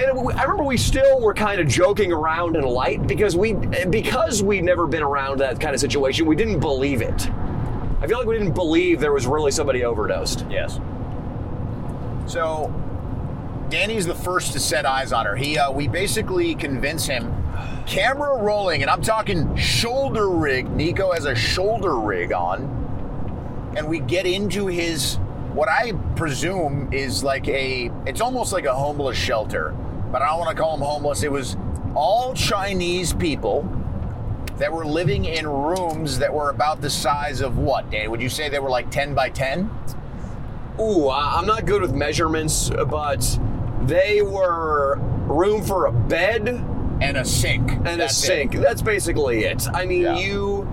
And 0.09 0.25
we- 0.25 0.33
I 0.33 0.43
remember 0.43 0.63
we 0.63 0.77
still 0.77 1.19
were 1.21 1.33
kind 1.33 1.59
of 1.61 1.67
joking 1.67 2.11
around 2.11 2.55
and 2.55 2.65
light 2.65 3.05
because 3.07 3.35
we 3.35 3.53
because 3.53 4.41
we'd 4.41 4.63
never 4.63 4.87
been 4.87 5.03
around 5.03 5.39
that 5.39 5.59
kind 5.59 5.73
of 5.75 5.79
situation. 5.81 6.25
We 6.25 6.35
didn't 6.35 6.59
believe 6.59 7.01
it. 7.01 7.29
I 8.01 8.07
feel 8.07 8.17
like 8.17 8.27
we 8.27 8.37
didn't 8.37 8.53
believe 8.53 8.99
there 8.99 9.13
was 9.13 9.27
really 9.27 9.51
somebody 9.51 9.83
overdosed. 9.85 10.45
Yes. 10.49 10.79
So, 12.25 12.73
Danny's 13.69 14.05
the 14.07 14.15
first 14.15 14.53
to 14.53 14.59
set 14.59 14.85
eyes 14.85 15.11
on 15.13 15.25
her. 15.25 15.35
He, 15.35 15.57
uh, 15.57 15.71
we 15.71 15.87
basically 15.87 16.55
convince 16.55 17.05
him, 17.05 17.31
camera 17.85 18.41
rolling, 18.41 18.81
and 18.81 18.89
I'm 18.89 19.01
talking 19.01 19.55
shoulder 19.55 20.29
rig. 20.29 20.69
Nico 20.71 21.11
has 21.11 21.25
a 21.25 21.35
shoulder 21.35 21.95
rig 21.99 22.31
on, 22.33 23.73
and 23.77 23.87
we 23.87 23.99
get 23.99 24.25
into 24.25 24.67
his 24.67 25.17
what 25.53 25.67
I 25.67 25.91
presume 26.15 26.91
is 26.93 27.23
like 27.23 27.47
a. 27.49 27.91
It's 28.05 28.21
almost 28.21 28.53
like 28.53 28.65
a 28.65 28.73
homeless 28.73 29.17
shelter, 29.17 29.75
but 30.11 30.21
I 30.21 30.27
don't 30.27 30.39
want 30.39 30.55
to 30.55 30.61
call 30.61 30.77
them 30.77 30.85
homeless. 30.85 31.23
It 31.23 31.31
was 31.31 31.55
all 31.95 32.33
Chinese 32.33 33.13
people 33.13 33.67
that 34.57 34.71
were 34.71 34.85
living 34.85 35.25
in 35.25 35.47
rooms 35.47 36.19
that 36.19 36.33
were 36.33 36.49
about 36.49 36.81
the 36.81 36.89
size 36.89 37.41
of 37.41 37.57
what, 37.57 37.89
Danny? 37.89 38.07
Would 38.07 38.21
you 38.21 38.29
say 38.29 38.49
they 38.49 38.59
were 38.59 38.69
like 38.69 38.91
10 38.91 39.15
by 39.15 39.29
10? 39.29 39.69
Ooh, 40.79 41.09
I'm 41.09 41.45
not 41.45 41.65
good 41.65 41.81
with 41.81 41.93
measurements, 41.93 42.69
but 42.69 43.39
they 43.83 44.21
were 44.21 44.97
room 45.27 45.63
for 45.63 45.85
a 45.87 45.91
bed 45.91 46.47
and 47.01 47.17
a 47.17 47.25
sink 47.25 47.71
and 47.71 47.87
a 47.87 47.97
That's 47.97 48.23
it. 48.23 48.27
sink. 48.27 48.53
That's 48.55 48.81
basically 48.81 49.45
it. 49.45 49.65
I 49.73 49.85
mean, 49.85 50.01
Yeah. 50.03 50.17
you 50.17 50.67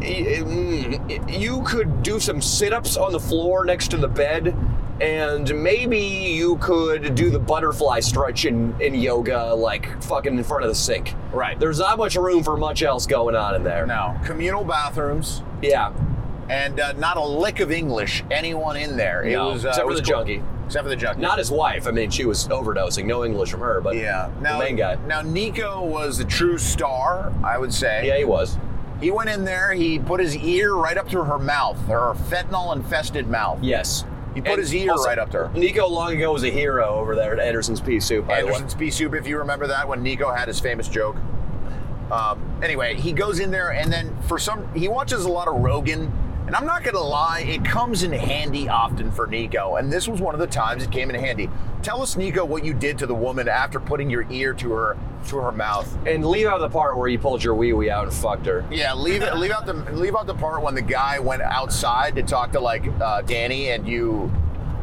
mm, 0.00 1.40
you 1.40 1.62
could 1.66 2.02
do 2.02 2.20
some 2.20 2.40
sit-ups 2.40 2.96
on 2.96 3.12
the 3.12 3.20
floor 3.20 3.64
next 3.64 3.88
to 3.88 3.96
the 3.96 4.08
bed 4.08 4.54
and 5.00 5.62
maybe 5.62 5.98
you 5.98 6.56
could 6.58 7.14
do 7.14 7.30
the 7.30 7.38
butterfly 7.38 8.00
stretch 8.00 8.44
in, 8.44 8.74
in 8.80 8.94
yoga 8.94 9.54
like 9.54 10.02
fucking 10.02 10.36
in 10.36 10.44
front 10.44 10.62
of 10.64 10.68
the 10.68 10.74
sink. 10.74 11.14
Right. 11.32 11.58
There's 11.58 11.78
not 11.78 11.98
much 11.98 12.16
room 12.16 12.42
for 12.42 12.56
much 12.56 12.82
else 12.82 13.06
going 13.06 13.34
on 13.34 13.54
in 13.54 13.62
there. 13.64 13.86
No, 13.86 14.16
communal 14.24 14.64
bathrooms 14.64 15.42
Yeah. 15.62 15.92
and 16.48 16.78
uh, 16.80 16.92
not 16.92 17.16
a 17.16 17.24
lick 17.24 17.60
of 17.60 17.70
English. 17.70 18.24
Anyone 18.30 18.76
in 18.76 18.96
there? 18.96 19.22
It 19.24 19.32
No, 19.32 19.50
was 19.50 19.64
uh, 19.64 19.68
except 19.70 19.86
it 19.86 19.88
for 19.88 19.94
the 19.94 20.02
cool. 20.02 20.24
junkie. 20.24 20.42
Except 20.66 20.84
for 20.84 20.88
the 20.90 20.96
junkie. 20.96 21.20
Not 21.20 21.38
his 21.38 21.50
wife. 21.50 21.86
I 21.88 21.90
mean, 21.90 22.10
she 22.10 22.24
was 22.26 22.46
overdosing. 22.46 23.04
No 23.04 23.24
English 23.24 23.50
from 23.50 23.60
her, 23.60 23.80
but 23.80 23.96
yeah. 23.96 24.30
Now, 24.40 24.58
the 24.58 24.64
main 24.66 24.76
guy. 24.76 24.96
Now 25.06 25.20
Nico 25.22 25.82
was 25.84 26.18
the 26.18 26.24
true 26.24 26.58
star, 26.58 27.32
I 27.42 27.58
would 27.58 27.74
say. 27.74 28.06
Yeah, 28.06 28.18
he 28.18 28.24
was. 28.24 28.56
He 29.00 29.10
went 29.10 29.30
in 29.30 29.44
there. 29.44 29.72
He 29.72 29.98
put 29.98 30.20
his 30.20 30.36
ear 30.36 30.74
right 30.74 30.96
up 30.98 31.08
to 31.08 31.24
her 31.24 31.38
mouth, 31.38 31.76
her 31.86 32.12
fentanyl-infested 32.28 33.26
mouth. 33.28 33.58
Yes. 33.62 34.04
He 34.34 34.40
put 34.40 34.52
And 34.52 34.60
his 34.60 34.74
ear 34.74 34.92
also, 34.92 35.04
right 35.08 35.18
up 35.18 35.30
to 35.30 35.46
her. 35.46 35.58
Nico 35.58 35.88
long 35.88 36.16
ago 36.16 36.32
was 36.32 36.44
a 36.44 36.50
hero 36.50 36.94
over 36.94 37.16
there 37.16 37.32
at 37.32 37.40
Anderson's 37.40 37.80
Pea 37.80 37.98
Soup, 37.98 38.26
by 38.26 38.40
Anderson's 38.40 38.74
Pea 38.74 38.90
Soup, 38.90 39.14
if 39.14 39.26
you 39.26 39.38
remember 39.38 39.66
that, 39.66 39.88
when 39.88 40.02
Nico 40.02 40.32
had 40.32 40.46
his 40.48 40.60
famous 40.60 40.88
joke. 40.88 41.16
Um, 42.10 42.60
anyway, 42.62 42.94
he 42.94 43.12
goes 43.12 43.40
in 43.40 43.50
there 43.50 43.72
and 43.72 43.92
then 43.92 44.16
for 44.22 44.38
some, 44.38 44.72
he 44.74 44.88
watches 44.88 45.24
a 45.24 45.28
lot 45.28 45.48
of 45.48 45.56
Rogan. 45.56 46.12
And 46.50 46.56
I'm 46.56 46.66
not 46.66 46.82
going 46.82 46.96
to 46.96 47.00
lie, 47.00 47.42
it 47.46 47.64
comes 47.64 48.02
in 48.02 48.10
handy 48.10 48.68
often 48.68 49.12
for 49.12 49.28
Nico. 49.28 49.76
And 49.76 49.88
this 49.88 50.08
was 50.08 50.20
one 50.20 50.34
of 50.34 50.40
the 50.40 50.48
times 50.48 50.82
it 50.82 50.90
came 50.90 51.08
in 51.08 51.14
handy. 51.14 51.48
Tell 51.80 52.02
us, 52.02 52.16
Nico, 52.16 52.44
what 52.44 52.64
you 52.64 52.74
did 52.74 52.98
to 52.98 53.06
the 53.06 53.14
woman 53.14 53.46
after 53.46 53.78
putting 53.78 54.10
your 54.10 54.26
ear 54.32 54.52
to 54.54 54.72
her 54.72 54.98
to 55.28 55.36
her 55.36 55.52
mouth. 55.52 55.96
And 56.08 56.26
leave 56.26 56.48
out 56.48 56.58
the 56.58 56.68
part 56.68 56.98
where 56.98 57.06
you 57.06 57.20
pulled 57.20 57.44
your 57.44 57.54
wee 57.54 57.72
wee 57.72 57.88
out 57.88 58.02
and 58.02 58.12
fucked 58.12 58.46
her. 58.46 58.64
Yeah, 58.68 58.94
leave 58.94 59.22
it. 59.22 59.36
Leave 59.36 59.52
out 59.52 59.64
the 59.64 59.74
leave 59.92 60.16
out 60.16 60.26
the 60.26 60.34
part 60.34 60.60
when 60.60 60.74
the 60.74 60.82
guy 60.82 61.20
went 61.20 61.42
outside 61.42 62.16
to 62.16 62.24
talk 62.24 62.50
to 62.50 62.58
like 62.58 62.84
uh, 63.00 63.22
Danny, 63.22 63.70
and 63.70 63.86
you 63.86 64.28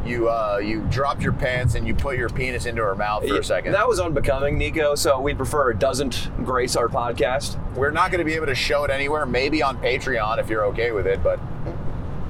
you 0.08 0.28
uh, 0.28 0.58
you 0.62 0.80
dropped 0.90 1.22
your 1.22 1.32
pants 1.32 1.74
and 1.74 1.86
you 1.86 1.94
put 1.94 2.16
your 2.16 2.28
penis 2.28 2.66
into 2.66 2.82
her 2.82 2.94
mouth 2.96 3.26
for 3.28 3.38
a 3.38 3.44
second. 3.44 3.72
That 3.72 3.86
was 3.86 4.00
unbecoming, 4.00 4.56
Nico. 4.58 4.94
So 4.94 5.20
we'd 5.20 5.36
prefer 5.36 5.70
it 5.70 5.78
doesn't 5.78 6.30
grace 6.44 6.74
our 6.76 6.88
podcast. 6.88 7.56
We're 7.74 7.90
not 7.90 8.10
going 8.10 8.18
to 8.20 8.24
be 8.24 8.34
able 8.34 8.46
to 8.46 8.54
show 8.54 8.84
it 8.84 8.90
anywhere. 8.90 9.26
Maybe 9.26 9.62
on 9.62 9.76
Patreon 9.78 10.38
if 10.38 10.48
you're 10.48 10.64
okay 10.66 10.92
with 10.92 11.06
it. 11.06 11.22
But 11.22 11.38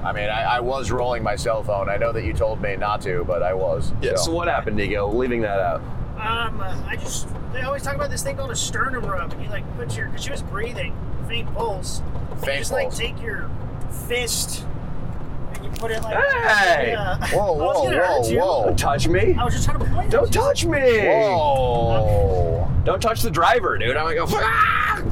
I 0.03 0.11
mean, 0.13 0.29
I, 0.29 0.57
I 0.57 0.59
was 0.59 0.91
rolling 0.91 1.23
my 1.23 1.35
cell 1.35 1.63
phone. 1.63 1.89
I 1.89 1.97
know 1.97 2.11
that 2.11 2.23
you 2.23 2.33
told 2.33 2.61
me 2.61 2.75
not 2.75 3.01
to, 3.01 3.23
but 3.25 3.41
I 3.43 3.53
was. 3.53 3.91
Yeah. 4.01 4.15
So 4.15 4.31
what 4.31 4.47
happened, 4.47 4.75
Nico? 4.77 5.11
Leaving 5.11 5.41
that 5.41 5.59
out. 5.59 5.81
Um, 6.19 6.59
uh, 6.61 6.83
I 6.85 6.95
just 6.97 7.27
they 7.53 7.61
always 7.61 7.81
talk 7.83 7.95
about 7.95 8.09
this 8.09 8.23
thing 8.23 8.35
called 8.35 8.51
a 8.51 8.55
sternum 8.55 9.05
rub, 9.05 9.31
and 9.33 9.41
you 9.43 9.49
like 9.49 9.63
put 9.77 9.95
your 9.97 10.07
because 10.07 10.23
she 10.23 10.31
was 10.31 10.41
breathing, 10.43 10.93
faint 11.27 11.53
pulse. 11.55 11.99
and 12.31 12.39
Faint 12.41 12.53
you 12.53 12.59
just 12.59 12.71
pulse. 12.71 12.99
like 12.99 13.13
take 13.15 13.21
your 13.23 13.49
fist 14.07 14.61
and 14.61 14.69
you 15.63 15.69
put 15.71 15.91
it 15.91 16.01
like. 16.01 16.15
Hey! 16.15 16.91
Yeah. 16.91 17.17
Whoa, 17.27 17.53
whoa, 17.53 17.83
whoa, 17.83 18.21
whoa. 18.21 18.65
Don't 18.65 18.79
touch 18.79 19.07
me. 19.07 19.35
I 19.35 19.43
was 19.45 19.53
just 19.53 19.65
trying 19.65 19.79
to 19.79 19.85
point. 19.85 20.11
Don't 20.11 20.31
touch 20.31 20.65
me. 20.65 21.07
Whoa! 21.07 22.71
Don't 22.85 23.01
touch 23.01 23.21
the 23.21 23.31
driver, 23.31 23.77
dude. 23.77 23.95
I'm 23.97 24.03
gonna 24.15 24.15
go. 24.15 24.25
"Ah!" 24.29 25.03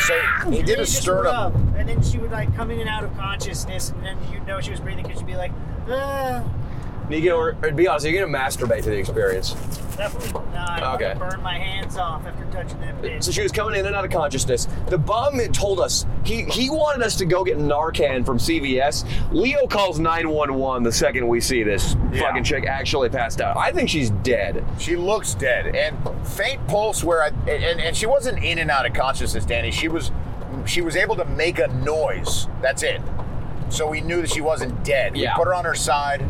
So 0.00 0.50
he 0.50 0.62
did 0.62 0.78
a 0.78 0.82
just 0.82 1.02
sternum. 1.02 1.74
and 1.76 1.88
then 1.88 2.02
she 2.02 2.18
would 2.18 2.30
like 2.30 2.54
come 2.56 2.70
in 2.70 2.80
and 2.80 2.88
out 2.88 3.04
of 3.04 3.16
consciousness, 3.16 3.90
and 3.90 4.04
then 4.04 4.16
you'd 4.32 4.46
know 4.46 4.60
she 4.60 4.70
was 4.70 4.80
breathing 4.80 5.04
because 5.04 5.20
you'd 5.20 5.26
be 5.26 5.36
like, 5.36 5.52
uh, 5.88 6.42
Nico, 7.08 7.36
or, 7.36 7.56
or 7.62 7.70
be 7.72 7.86
honest, 7.88 8.06
you're 8.06 8.24
gonna 8.26 8.38
masturbate 8.38 8.82
to 8.84 8.90
the 8.90 8.96
experience. 8.98 9.54
Definitely 10.00 10.42
not. 10.54 10.82
I 10.82 10.94
Okay. 10.94 11.14
burn 11.18 11.42
my 11.42 11.58
hands 11.58 11.96
off 11.96 12.26
after 12.26 12.44
touching 12.46 12.80
that 12.80 13.00
bitch. 13.02 13.22
So 13.24 13.30
she 13.30 13.42
was 13.42 13.52
coming 13.52 13.78
in 13.78 13.86
and 13.86 13.94
out 13.94 14.04
of 14.04 14.10
consciousness. 14.10 14.66
The 14.86 14.98
bum 14.98 15.38
had 15.38 15.52
told 15.54 15.78
us 15.80 16.06
he 16.24 16.42
he 16.44 16.70
wanted 16.70 17.02
us 17.04 17.16
to 17.16 17.24
go 17.26 17.44
get 17.44 17.58
Narcan 17.58 18.24
from 18.24 18.38
CVS. 18.38 19.04
Leo 19.30 19.66
calls 19.66 19.98
911 19.98 20.82
the 20.82 20.92
second 20.92 21.28
we 21.28 21.40
see 21.40 21.62
this 21.62 21.96
Yeah. 22.12 22.22
fucking 22.22 22.44
chick 22.44 22.66
actually 22.66 23.08
passed 23.10 23.40
out. 23.40 23.56
I 23.56 23.72
think 23.72 23.88
she's 23.88 24.10
dead. 24.10 24.64
She 24.78 24.96
looks 24.96 25.34
dead 25.34 25.74
and 25.76 25.96
faint 26.26 26.66
pulse. 26.66 27.04
Where 27.04 27.22
I, 27.22 27.28
and 27.48 27.80
and 27.80 27.96
she 27.96 28.06
wasn't 28.06 28.42
in 28.42 28.58
and 28.58 28.70
out 28.70 28.86
of 28.86 28.92
consciousness, 28.94 29.44
Danny. 29.44 29.70
She 29.70 29.88
was 29.88 30.10
she 30.66 30.80
was 30.82 30.96
able 30.96 31.16
to 31.16 31.24
make 31.26 31.58
a 31.58 31.68
noise. 31.68 32.48
That's 32.62 32.82
it. 32.82 33.00
So 33.68 33.86
we 33.88 34.00
knew 34.00 34.20
that 34.22 34.30
she 34.30 34.40
wasn't 34.40 34.82
dead. 34.84 35.16
Yeah. 35.16 35.32
We 35.34 35.44
put 35.44 35.46
her 35.48 35.54
on 35.54 35.64
her 35.64 35.74
side. 35.76 36.24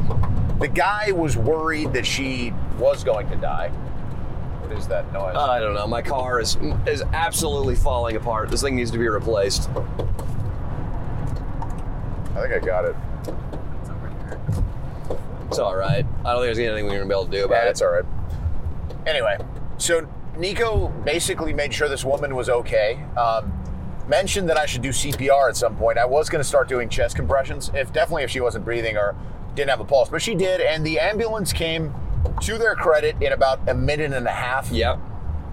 The 0.59 0.69
guy 0.69 1.11
was 1.13 1.37
worried 1.39 1.95
that 1.95 2.05
she 2.05 2.53
was 2.81 3.05
going 3.05 3.29
to 3.29 3.37
die. 3.37 3.69
What 3.69 4.77
is 4.77 4.89
that 4.89 5.13
noise? 5.13 5.37
I 5.37 5.61
don't 5.61 5.75
know. 5.75 5.87
My 5.87 6.03
car 6.03 6.41
is 6.41 6.57
is 6.87 7.03
absolutely 7.13 7.75
falling 7.77 8.17
apart. 8.17 8.51
This 8.51 8.63
thing 8.63 8.75
needs 8.77 8.91
to 8.93 8.99
be 8.99 9.09
replaced. 9.09 9.69
I 12.35 12.43
think 12.43 12.55
I 12.55 12.59
got 12.65 12.85
it. 12.85 12.97
It's 13.81 13.91
over 13.91 14.09
here. 14.09 14.41
It's 15.49 15.59
all 15.59 15.77
right. 15.77 16.07
I 16.25 16.33
don't 16.33 16.43
think 16.43 16.55
there's 16.55 16.59
anything 16.59 16.87
we're 16.87 16.93
gonna 16.99 17.07
be 17.07 17.13
able 17.15 17.27
to 17.27 17.31
do 17.31 17.45
about 17.45 17.63
Yeah, 17.63 17.67
it. 17.67 17.71
it's 17.71 17.83
all 17.83 17.91
right. 17.91 18.05
Anyway, 19.07 19.37
so 19.79 20.07
Nico 20.37 20.89
basically 21.05 21.53
made 21.53 21.75
sure 21.75 21.89
this 21.89 22.05
woman 22.05 22.35
was 22.35 22.49
okay. 22.49 23.03
Um, 23.17 23.53
mentioned 24.07 24.49
that 24.49 24.57
I 24.57 24.67
should 24.67 24.83
do 24.83 24.91
CPR 24.91 25.49
at 25.49 25.57
some 25.57 25.77
point. 25.77 25.99
I 25.99 26.05
was 26.05 26.29
going 26.29 26.43
to 26.43 26.49
start 26.49 26.69
doing 26.69 26.89
chest 26.89 27.17
compressions, 27.17 27.71
if 27.75 27.93
definitely 27.93 28.23
if 28.25 28.31
she 28.31 28.41
wasn't 28.41 28.65
breathing 28.65 28.97
or 28.97 29.15
didn't 29.55 29.71
have 29.71 29.81
a 29.81 29.85
pulse, 29.85 30.09
but 30.09 30.23
she 30.23 30.35
did, 30.35 30.61
and 30.61 30.85
the 30.87 30.99
ambulance 31.01 31.53
came. 31.53 31.93
To 32.43 32.59
their 32.59 32.75
credit, 32.75 33.17
in 33.21 33.33
about 33.33 33.69
a 33.69 33.75
minute 33.75 34.13
and 34.13 34.27
a 34.27 34.31
half, 34.31 34.71
Yep. 34.71 34.99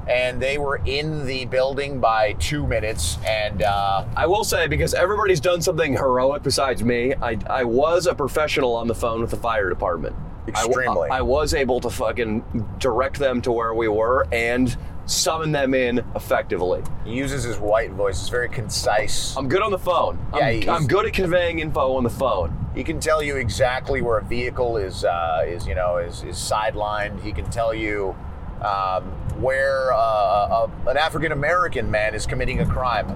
and 0.07 0.41
they 0.41 0.57
were 0.57 0.79
in 0.85 1.25
the 1.25 1.45
building 1.45 1.99
by 1.99 2.33
two 2.33 2.65
minutes. 2.65 3.17
And 3.25 3.61
uh, 3.63 4.05
I 4.15 4.25
will 4.27 4.43
say 4.43 4.67
because 4.67 4.93
everybody's 4.93 5.39
done 5.41 5.61
something 5.61 5.93
heroic 5.93 6.43
besides 6.43 6.83
me. 6.83 7.13
I 7.21 7.37
I 7.49 7.63
was 7.63 8.07
a 8.07 8.15
professional 8.15 8.75
on 8.75 8.87
the 8.87 8.95
phone 8.95 9.21
with 9.21 9.31
the 9.31 9.37
fire 9.37 9.69
department. 9.69 10.15
I 10.45 10.49
Extremely. 10.49 11.09
I, 11.09 11.21
was 11.21 11.53
able 11.53 11.81
to 11.81 11.89
fucking 11.89 12.75
direct 12.79 13.19
them 13.19 13.41
to 13.41 13.51
where 13.51 13.73
we 13.73 13.89
were 13.89 14.25
and 14.31 14.77
summon 15.07 15.51
them 15.51 15.73
in 15.73 15.99
effectively. 16.15 16.83
He 17.03 17.13
uses 17.13 17.43
his 17.43 17.57
white 17.57 17.91
voice. 17.91 18.19
It's 18.19 18.29
very 18.29 18.49
concise. 18.49 19.35
I'm 19.35 19.49
good 19.49 19.61
on 19.61 19.71
the 19.71 19.79
phone. 19.79 20.19
Yeah, 20.35 20.45
I'm, 20.45 20.69
I'm 20.69 20.87
good 20.87 21.05
at 21.05 21.13
conveying 21.13 21.59
info 21.59 21.93
on 21.93 22.03
the 22.03 22.09
phone. 22.09 22.53
He 22.75 22.83
can 22.83 22.99
tell 22.99 23.23
you 23.23 23.37
exactly 23.37 24.01
where 24.01 24.19
a 24.19 24.23
vehicle 24.23 24.77
is 24.77 25.03
uh, 25.03 25.43
is 25.47 25.65
you 25.65 25.73
know 25.73 25.97
is, 25.97 26.23
is 26.23 26.35
sidelined. 26.35 27.21
He 27.23 27.31
can 27.31 27.49
tell 27.49 27.73
you 27.73 28.15
um, 28.61 29.03
where 29.41 29.93
uh, 29.93 29.97
a, 29.97 30.71
an 30.87 30.97
African 30.97 31.31
American 31.31 31.89
man 31.89 32.13
is 32.13 32.25
committing 32.25 32.59
a 32.59 32.65
crime, 32.65 33.07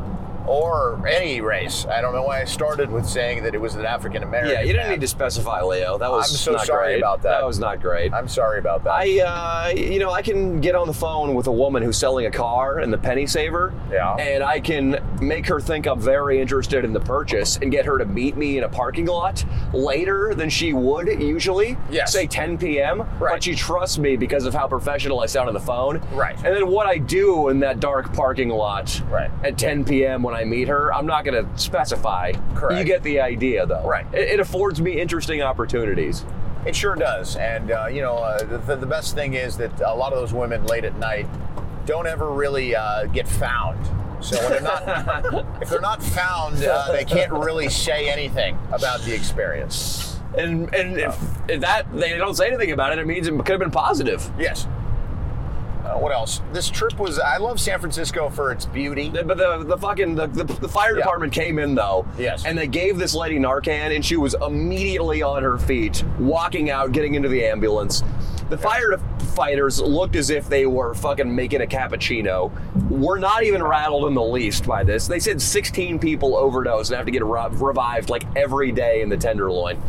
or 0.48 1.06
any 1.08 1.42
race. 1.42 1.86
I 1.86 2.02
don't 2.02 2.14
know 2.14 2.24
why 2.24 2.42
I 2.42 2.46
started 2.46 2.90
with 2.92 3.08
saying 3.08 3.44
that 3.44 3.54
it 3.56 3.62
was 3.62 3.76
an 3.76 3.86
African 3.86 4.24
American. 4.24 4.52
Yeah, 4.54 4.62
you 4.62 4.74
didn't 4.74 4.90
need 4.92 5.02
to 5.02 5.08
specify, 5.08 5.62
Leo. 5.62 5.98
That 5.98 6.10
was 6.12 6.30
I'm 6.32 6.36
so 6.38 6.52
not 6.54 6.66
sorry 6.66 6.94
great. 6.94 6.98
about 7.00 7.22
that. 7.24 7.40
That 7.40 7.46
was 7.46 7.60
not 7.60 7.82
great. 7.82 8.14
I'm 8.14 8.28
sorry 8.28 8.60
about 8.60 8.84
that. 8.84 8.92
I, 8.92 9.20
uh, 9.20 9.70
you 9.76 10.00
know, 10.00 10.12
I 10.12 10.22
can 10.22 10.60
get 10.62 10.76
on 10.76 10.88
the 10.88 10.94
phone 10.94 11.34
with 11.36 11.48
a 11.48 11.52
woman 11.52 11.84
who's 11.84 11.98
selling 11.98 12.26
a 12.26 12.32
car 12.32 12.80
in 12.82 12.92
the 12.92 12.98
penny 12.98 13.26
saver, 13.28 13.74
Yeah. 13.92 14.16
and 14.16 14.44
I 14.44 14.60
can 14.60 15.02
make 15.22 15.46
her 15.48 15.60
think 15.60 15.86
I'm 15.88 16.00
very 16.00 16.40
interested 16.40 16.84
in 16.86 16.94
the 16.94 17.00
purchase 17.00 17.58
and 17.62 17.72
get 17.72 17.86
her 17.86 17.98
to 17.98 18.06
meet 18.06 18.36
me 18.38 18.58
in 18.58 18.64
a 18.64 18.70
parking 18.70 19.06
lot 19.06 19.44
later 19.74 20.34
than 20.36 20.50
she 20.50 20.74
would 20.74 21.08
usually. 21.22 21.78
Yes. 21.90 22.12
Say 22.14 22.28
10 22.28 22.58
p.m. 22.58 23.02
Right. 23.20 23.34
But 23.34 23.44
she 23.44 23.56
trusts 23.56 23.98
me 23.98 24.16
because 24.18 24.46
of 24.46 24.54
how 24.54 24.68
professional 24.68 25.20
I 25.22 25.26
sound 25.26 25.48
on 25.48 25.54
the 25.54 25.60
phone. 25.60 26.02
Right. 26.12 26.36
And 26.38 26.56
then 26.56 26.68
what 26.68 26.88
I 26.88 26.98
do 26.98 27.50
in 27.50 27.60
that 27.60 27.80
dark 27.80 28.14
parking 28.14 28.50
lot 28.50 29.02
Right. 29.10 29.30
at 29.44 29.58
10 29.58 29.86
p.m. 29.86 30.24
when 30.24 30.31
I 30.34 30.44
meet 30.44 30.68
her, 30.68 30.94
I'm 30.94 31.06
not 31.06 31.26
going 31.26 31.46
to 31.46 31.60
specify. 31.60 32.34
Correct. 32.56 32.80
You 32.80 32.86
get 32.86 33.04
the 33.04 33.20
idea, 33.20 33.66
though. 33.66 33.88
Right. 33.88 34.06
It, 34.14 34.30
it 34.30 34.40
affords 34.40 34.82
me 34.82 35.00
interesting 35.00 35.42
opportunities. 35.42 36.26
It 36.66 36.76
sure 36.76 36.96
does. 36.96 37.36
And, 37.38 37.72
uh, 37.72 37.88
you 37.88 38.02
know, 38.02 38.18
uh, 38.18 38.60
the, 38.60 38.76
the 38.76 38.86
best 38.86 39.16
thing 39.16 39.34
is 39.34 39.58
that 39.58 39.80
a 39.82 39.96
lot 39.96 40.14
of 40.14 40.20
those 40.20 40.34
women 40.34 40.66
late 40.66 40.86
at 40.86 40.96
night 40.98 41.28
don't 41.86 42.08
ever 42.08 42.32
really 42.32 42.76
uh, 42.76 43.06
get 43.06 43.28
found. 43.28 43.84
So 44.24 44.38
when 44.38 44.52
they're 44.52 44.62
not, 44.62 45.46
if 45.62 45.70
they're 45.70 45.82
not 45.82 46.04
found, 46.04 46.64
uh, 46.64 46.92
they 46.92 47.06
can't 47.06 47.32
really 47.32 47.70
say 47.70 48.10
anything 48.10 48.58
about 48.72 49.02
the 49.02 49.14
experience. 49.14 50.20
And 50.38 50.74
and 50.74 50.98
if, 50.98 51.20
if 51.50 51.60
that 51.62 51.92
they 51.94 52.18
don't 52.18 52.36
say 52.36 52.48
anything 52.48 52.72
about 52.72 52.94
it, 52.94 53.00
it 53.00 53.08
means 53.08 53.28
it 53.28 53.32
could 53.32 53.50
have 53.50 53.60
been 53.60 53.72
positive. 53.72 54.30
Yes. 54.40 54.68
Uh, 55.92 55.98
what 56.00 56.12
else? 56.12 56.42
This 56.54 56.70
trip 56.70 56.98
was. 57.00 57.20
I 57.20 57.38
love 57.38 57.60
San 57.60 57.80
Francisco 57.80 58.30
for 58.30 58.52
its 58.52 58.66
beauty. 58.66 59.10
But 59.10 59.38
the 59.38 59.64
the 59.68 59.78
fucking 59.78 60.16
the, 60.16 60.28
the, 60.28 60.44
the 60.44 60.68
fire 60.68 60.92
Yeah. 60.92 61.04
department 61.04 61.34
came 61.34 61.60
in 61.60 61.76
though. 61.76 62.06
Yes. 62.18 62.46
And 62.46 62.58
they 62.58 62.68
gave 62.68 62.98
this 62.98 63.14
lady 63.14 63.38
Narcan, 63.40 63.94
and 63.96 64.06
she 64.06 64.16
was 64.18 64.36
immediately 64.46 65.22
on 65.22 65.44
her 65.44 65.58
feet, 65.58 66.04
walking 66.20 66.70
out, 66.70 66.92
getting 66.92 67.16
into 67.16 67.30
the 67.30 67.44
ambulance. 67.46 68.04
The 68.50 68.58
firefighters 68.58 69.82
looked 69.86 70.16
as 70.18 70.30
if 70.30 70.48
they 70.50 70.66
were 70.66 70.94
fucking 70.94 71.34
making 71.34 71.62
a 71.62 71.66
cappuccino. 71.66 72.52
We're 72.90 73.18
not 73.20 73.44
even 73.44 73.64
rattled 73.64 74.06
in 74.08 74.14
the 74.14 74.22
least 74.22 74.66
by 74.68 74.84
this. 74.84 75.08
They 75.08 75.20
said 75.20 75.42
16 75.42 76.00
people 76.00 76.36
overdosed 76.36 76.92
and 76.92 76.98
have 76.98 77.06
to 77.06 77.12
get 77.14 77.24
re- 77.24 77.48
revived 77.52 78.10
like 78.10 78.24
every 78.36 78.74
day 78.74 79.02
in 79.02 79.08
the 79.10 79.16
Tenderloin. 79.16 79.82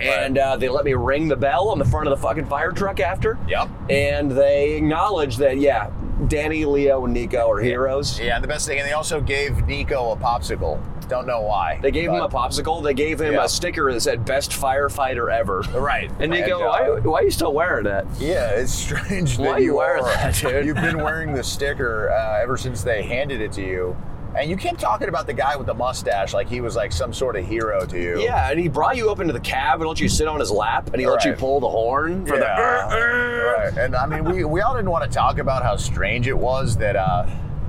And 0.00 0.38
uh, 0.38 0.56
they 0.56 0.68
let 0.68 0.84
me 0.84 0.94
ring 0.94 1.28
the 1.28 1.36
bell 1.36 1.68
on 1.68 1.78
the 1.78 1.84
front 1.84 2.06
of 2.08 2.16
the 2.18 2.22
fucking 2.22 2.46
fire 2.46 2.72
truck 2.72 3.00
after. 3.00 3.38
Yep. 3.48 3.68
And 3.90 4.30
they 4.30 4.74
acknowledged 4.74 5.38
that, 5.38 5.58
yeah, 5.58 5.90
Danny, 6.28 6.64
Leo, 6.64 7.04
and 7.04 7.14
Nico 7.14 7.50
are 7.50 7.60
heroes. 7.60 8.18
Yeah, 8.20 8.34
and 8.36 8.44
the 8.44 8.48
best 8.48 8.66
thing, 8.66 8.78
and 8.78 8.86
they 8.88 8.92
also 8.92 9.20
gave 9.20 9.66
Nico 9.66 10.12
a 10.12 10.16
popsicle. 10.16 10.80
Don't 11.08 11.26
know 11.26 11.40
why. 11.40 11.78
They 11.80 11.90
gave 11.90 12.10
him 12.10 12.16
a 12.16 12.28
but- 12.28 12.32
popsicle. 12.50 12.82
They 12.82 12.92
gave 12.92 13.20
him 13.20 13.32
Yeah. 13.32 13.44
a 13.44 13.48
sticker 13.48 13.90
that 13.92 14.00
said 14.02 14.26
"Best 14.26 14.50
Firefighter 14.50 15.32
Ever." 15.32 15.60
Right. 15.74 16.10
And 16.20 16.30
Nico, 16.30 16.60
uh, 16.60 16.68
why, 16.68 17.00
why 17.00 17.20
are 17.20 17.24
you 17.24 17.30
still 17.30 17.54
wearing 17.54 17.84
that? 17.84 18.04
Yeah, 18.18 18.50
it's 18.50 18.72
strange 18.74 19.38
that 19.38 19.42
Why 19.46 19.58
you 19.58 19.76
wear 19.76 19.96
are- 19.98 20.02
that, 20.04 20.34
dude? 20.34 20.66
You've 20.66 20.76
been 20.76 20.98
wearing 21.02 21.32
the 21.32 21.42
sticker 21.42 22.10
uh, 22.10 22.42
ever 22.42 22.58
since 22.58 22.82
they 22.82 23.02
handed 23.04 23.40
it 23.40 23.52
to 23.52 23.62
you, 23.62 23.96
and 24.40 24.48
you 24.50 24.56
kept 24.56 24.80
talking 24.80 25.08
about 25.08 25.26
the 25.26 25.32
guy 25.32 25.56
with 25.56 25.66
the 25.66 25.74
mustache 25.74 26.32
like 26.34 26.48
he 26.48 26.60
was 26.60 26.76
like 26.76 26.92
some 26.92 27.12
sort 27.12 27.36
of 27.36 27.46
hero 27.46 27.84
to 27.86 28.00
you. 28.00 28.20
Yeah, 28.20 28.50
and 28.50 28.58
he 28.58 28.68
brought 28.68 28.96
you 28.96 29.10
up 29.10 29.20
into 29.20 29.32
the 29.32 29.40
cab 29.40 29.80
and 29.80 29.88
let 29.88 30.00
you 30.00 30.08
sit 30.08 30.26
on 30.28 30.40
his 30.40 30.50
lap, 30.50 30.90
and 30.92 31.00
he 31.00 31.06
let 31.06 31.24
you 31.24 31.32
pull 31.34 31.60
the 31.60 31.68
horn 31.68 32.24
for 32.26 32.34
Yeah. 32.36 32.40
the. 32.40 32.96
"Uh, 32.96 32.96
uh." 32.96 33.58
Right. 33.58 33.76
And 33.78 33.94
I 33.96 34.06
mean, 34.06 34.24
we, 34.24 34.44
we 34.44 34.60
all 34.60 34.74
didn't 34.74 34.90
want 34.90 35.04
to 35.04 35.10
talk 35.10 35.38
about 35.38 35.62
how 35.62 35.76
strange 35.76 36.28
it 36.28 36.36
was 36.38 36.76
that 36.78 36.96
uh, 36.96 37.26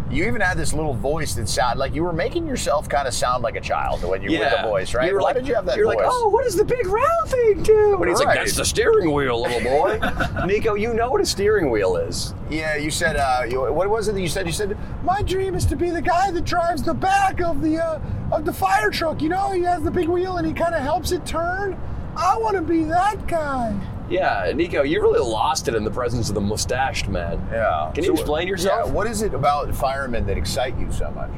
you 0.09 0.25
even 0.25 0.41
had 0.41 0.57
this 0.57 0.73
little 0.73 0.93
voice 0.93 1.35
that 1.35 1.47
sounded 1.47 1.79
like 1.79 1.93
you 1.93 2.03
were 2.03 2.13
making 2.13 2.47
yourself 2.47 2.89
kind 2.89 3.07
of 3.07 3.13
sound 3.13 3.43
like 3.43 3.55
a 3.55 3.61
child 3.61 4.03
when 4.03 4.21
you 4.21 4.31
were 4.31 4.37
Yeah, 4.43 4.61
the 4.63 4.67
voice, 4.67 4.93
right? 4.93 5.07
You 5.07 5.13
were 5.13 5.19
Why 5.19 5.25
like, 5.27 5.35
did 5.37 5.47
you 5.47 5.55
have 5.55 5.65
that 5.67 5.77
You're 5.77 5.85
voice? 5.85 5.97
like, 5.97 6.05
oh, 6.09 6.29
what 6.29 6.43
does 6.45 6.55
the 6.55 6.65
big 6.65 6.85
round 6.87 7.29
thing 7.29 7.63
do? 7.63 7.95
And 7.99 8.09
he's 8.09 8.19
like, 8.19 8.35
that's 8.35 8.55
the 8.55 8.65
steering 8.65 9.11
wheel, 9.11 9.41
little 9.41 9.61
boy. 9.61 9.99
Nico, 10.45 10.73
you 10.75 10.93
know 10.93 11.09
what 11.11 11.21
a 11.21 11.25
steering 11.25 11.69
wheel 11.69 11.95
is. 11.97 12.33
Yeah, 12.49 12.75
you 12.75 12.89
said. 12.91 13.15
Uh, 13.15 13.43
you, 13.49 13.71
what 13.71 13.89
was 13.89 14.07
it 14.07 14.13
that 14.13 14.21
you 14.21 14.27
said? 14.27 14.47
You 14.47 14.53
said 14.53 14.77
my 15.03 15.21
dream 15.21 15.53
is 15.55 15.65
to 15.67 15.75
be 15.75 15.89
the 15.91 16.01
guy 16.01 16.31
that 16.31 16.45
drives 16.45 16.81
the 16.83 16.93
back 16.93 17.41
of 17.41 17.61
the 17.61 17.77
uh, 17.77 17.99
of 18.31 18.45
the 18.45 18.53
fire 18.53 18.89
truck. 18.89 19.21
You 19.21 19.29
know, 19.29 19.51
he 19.51 19.61
has 19.63 19.83
the 19.83 19.91
big 19.91 20.07
wheel 20.07 20.37
and 20.37 20.47
he 20.47 20.53
kind 20.53 20.73
of 20.73 20.81
helps 20.81 21.11
it 21.11 21.25
turn. 21.25 21.77
I 22.15 22.37
want 22.37 22.55
to 22.55 22.61
be 22.61 22.83
that 22.85 23.27
guy. 23.27 23.79
Yeah, 24.09 24.51
Nico, 24.55 24.81
you 24.83 25.01
really 25.01 25.19
lost 25.19 25.67
it 25.67 25.75
in 25.75 25.83
the 25.83 25.91
presence 25.91 26.29
of 26.29 26.35
the 26.35 26.41
mustached 26.41 27.07
man. 27.07 27.39
Yeah. 27.51 27.91
Can 27.93 28.03
you 28.03 28.13
explain 28.13 28.47
yourself? 28.47 28.87
Yeah. 28.87 28.91
What 28.91 29.05
is 29.07 29.21
it 29.21 29.33
about 29.33 29.73
firemen 29.75 30.25
that 30.27 30.37
excite 30.37 30.77
you 30.79 30.91
so 30.91 31.11
much, 31.11 31.29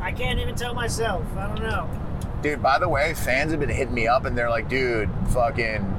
I 0.00 0.12
can't 0.12 0.38
even 0.38 0.54
tell 0.54 0.72
myself. 0.74 1.24
I 1.36 1.46
don't 1.48 1.62
know. 1.62 1.88
dude? 2.42 2.62
By 2.62 2.78
the 2.78 2.88
way, 2.88 3.12
fans 3.14 3.50
have 3.50 3.60
been 3.60 3.68
hitting 3.68 3.92
me 3.94 4.08
up 4.08 4.24
and 4.24 4.36
they're 4.36 4.48
like, 4.50 4.68
dude, 4.68 5.10
fucking. 5.28 5.96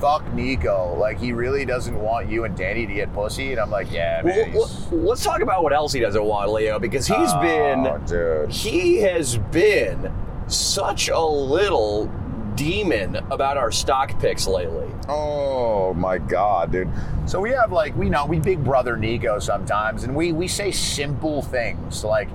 Fuck 0.00 0.30
Nico. 0.34 0.94
Like, 0.98 1.18
he 1.18 1.32
really 1.32 1.64
doesn't 1.64 1.98
want 1.98 2.28
you 2.30 2.44
and 2.44 2.54
Danny 2.54 2.86
to 2.86 2.92
get 2.92 3.12
pussy. 3.14 3.52
And 3.52 3.60
I'm 3.60 3.70
like, 3.70 3.90
yeah, 3.90 4.20
man. 4.22 4.52
Well, 4.52 4.70
let's 4.92 5.24
talk 5.24 5.40
about 5.40 5.62
what 5.62 5.72
else 5.72 5.90
he 5.92 6.00
doesn't 6.00 6.22
want, 6.22 6.52
Leo, 6.52 6.78
because 6.78 7.06
he's 7.06 7.16
Oh, 7.18 7.40
been 7.40 8.04
dude. 8.04 8.52
he 8.52 8.98
has 8.98 9.38
been 9.38 10.12
such 10.48 11.08
a 11.08 11.18
little 11.18 12.08
demon 12.56 13.16
about 13.30 13.56
our 13.56 13.70
stock 13.70 14.18
picks 14.18 14.46
lately. 14.46 14.88
Oh 15.08 15.94
my 15.94 16.18
god, 16.18 16.72
dude. 16.72 16.90
So 17.26 17.40
we 17.40 17.50
have 17.50 17.70
like 17.70 17.94
we 17.96 18.08
know 18.08 18.26
we 18.26 18.40
big 18.40 18.64
brother 18.64 18.96
Nico 18.96 19.38
sometimes 19.38 20.04
and 20.04 20.16
we 20.16 20.32
we 20.32 20.48
say 20.48 20.70
simple 20.70 21.42
things 21.42 22.02
like, 22.02 22.28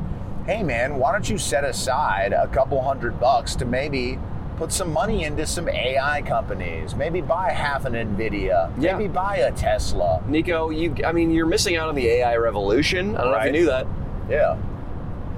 "Hey 0.45 0.63
man, 0.63 0.95
why 0.97 1.11
don't 1.11 1.29
you 1.29 1.37
set 1.37 1.63
aside 1.63 2.33
a 2.33 2.47
couple 2.47 2.81
hundred 2.81 3.19
bucks 3.19 3.55
to 3.55 3.65
maybe 3.65 4.19
put 4.57 4.71
some 4.71 4.93
money 4.93 5.23
into 5.23 5.45
some 5.47 5.67
AI 5.67 6.21
companies. 6.21 6.95
Maybe 6.95 7.19
buy 7.19 7.49
half 7.49 7.85
an 7.85 7.93
Nvidia. 7.93 8.71
Yeah. 8.79 8.95
Maybe 8.97 9.07
buy 9.07 9.37
a 9.37 9.51
Tesla." 9.51 10.23
Nico, 10.27 10.69
you 10.69 10.95
I 11.05 11.11
mean 11.11 11.31
you're 11.31 11.47
missing 11.47 11.75
out 11.75 11.89
on 11.89 11.95
the 11.95 12.07
AI 12.07 12.35
revolution. 12.37 13.15
I 13.17 13.23
don't 13.23 13.31
know 13.31 13.37
if 13.39 13.45
you 13.45 13.51
knew 13.51 13.65
that. 13.65 13.87
Yeah. 14.29 14.57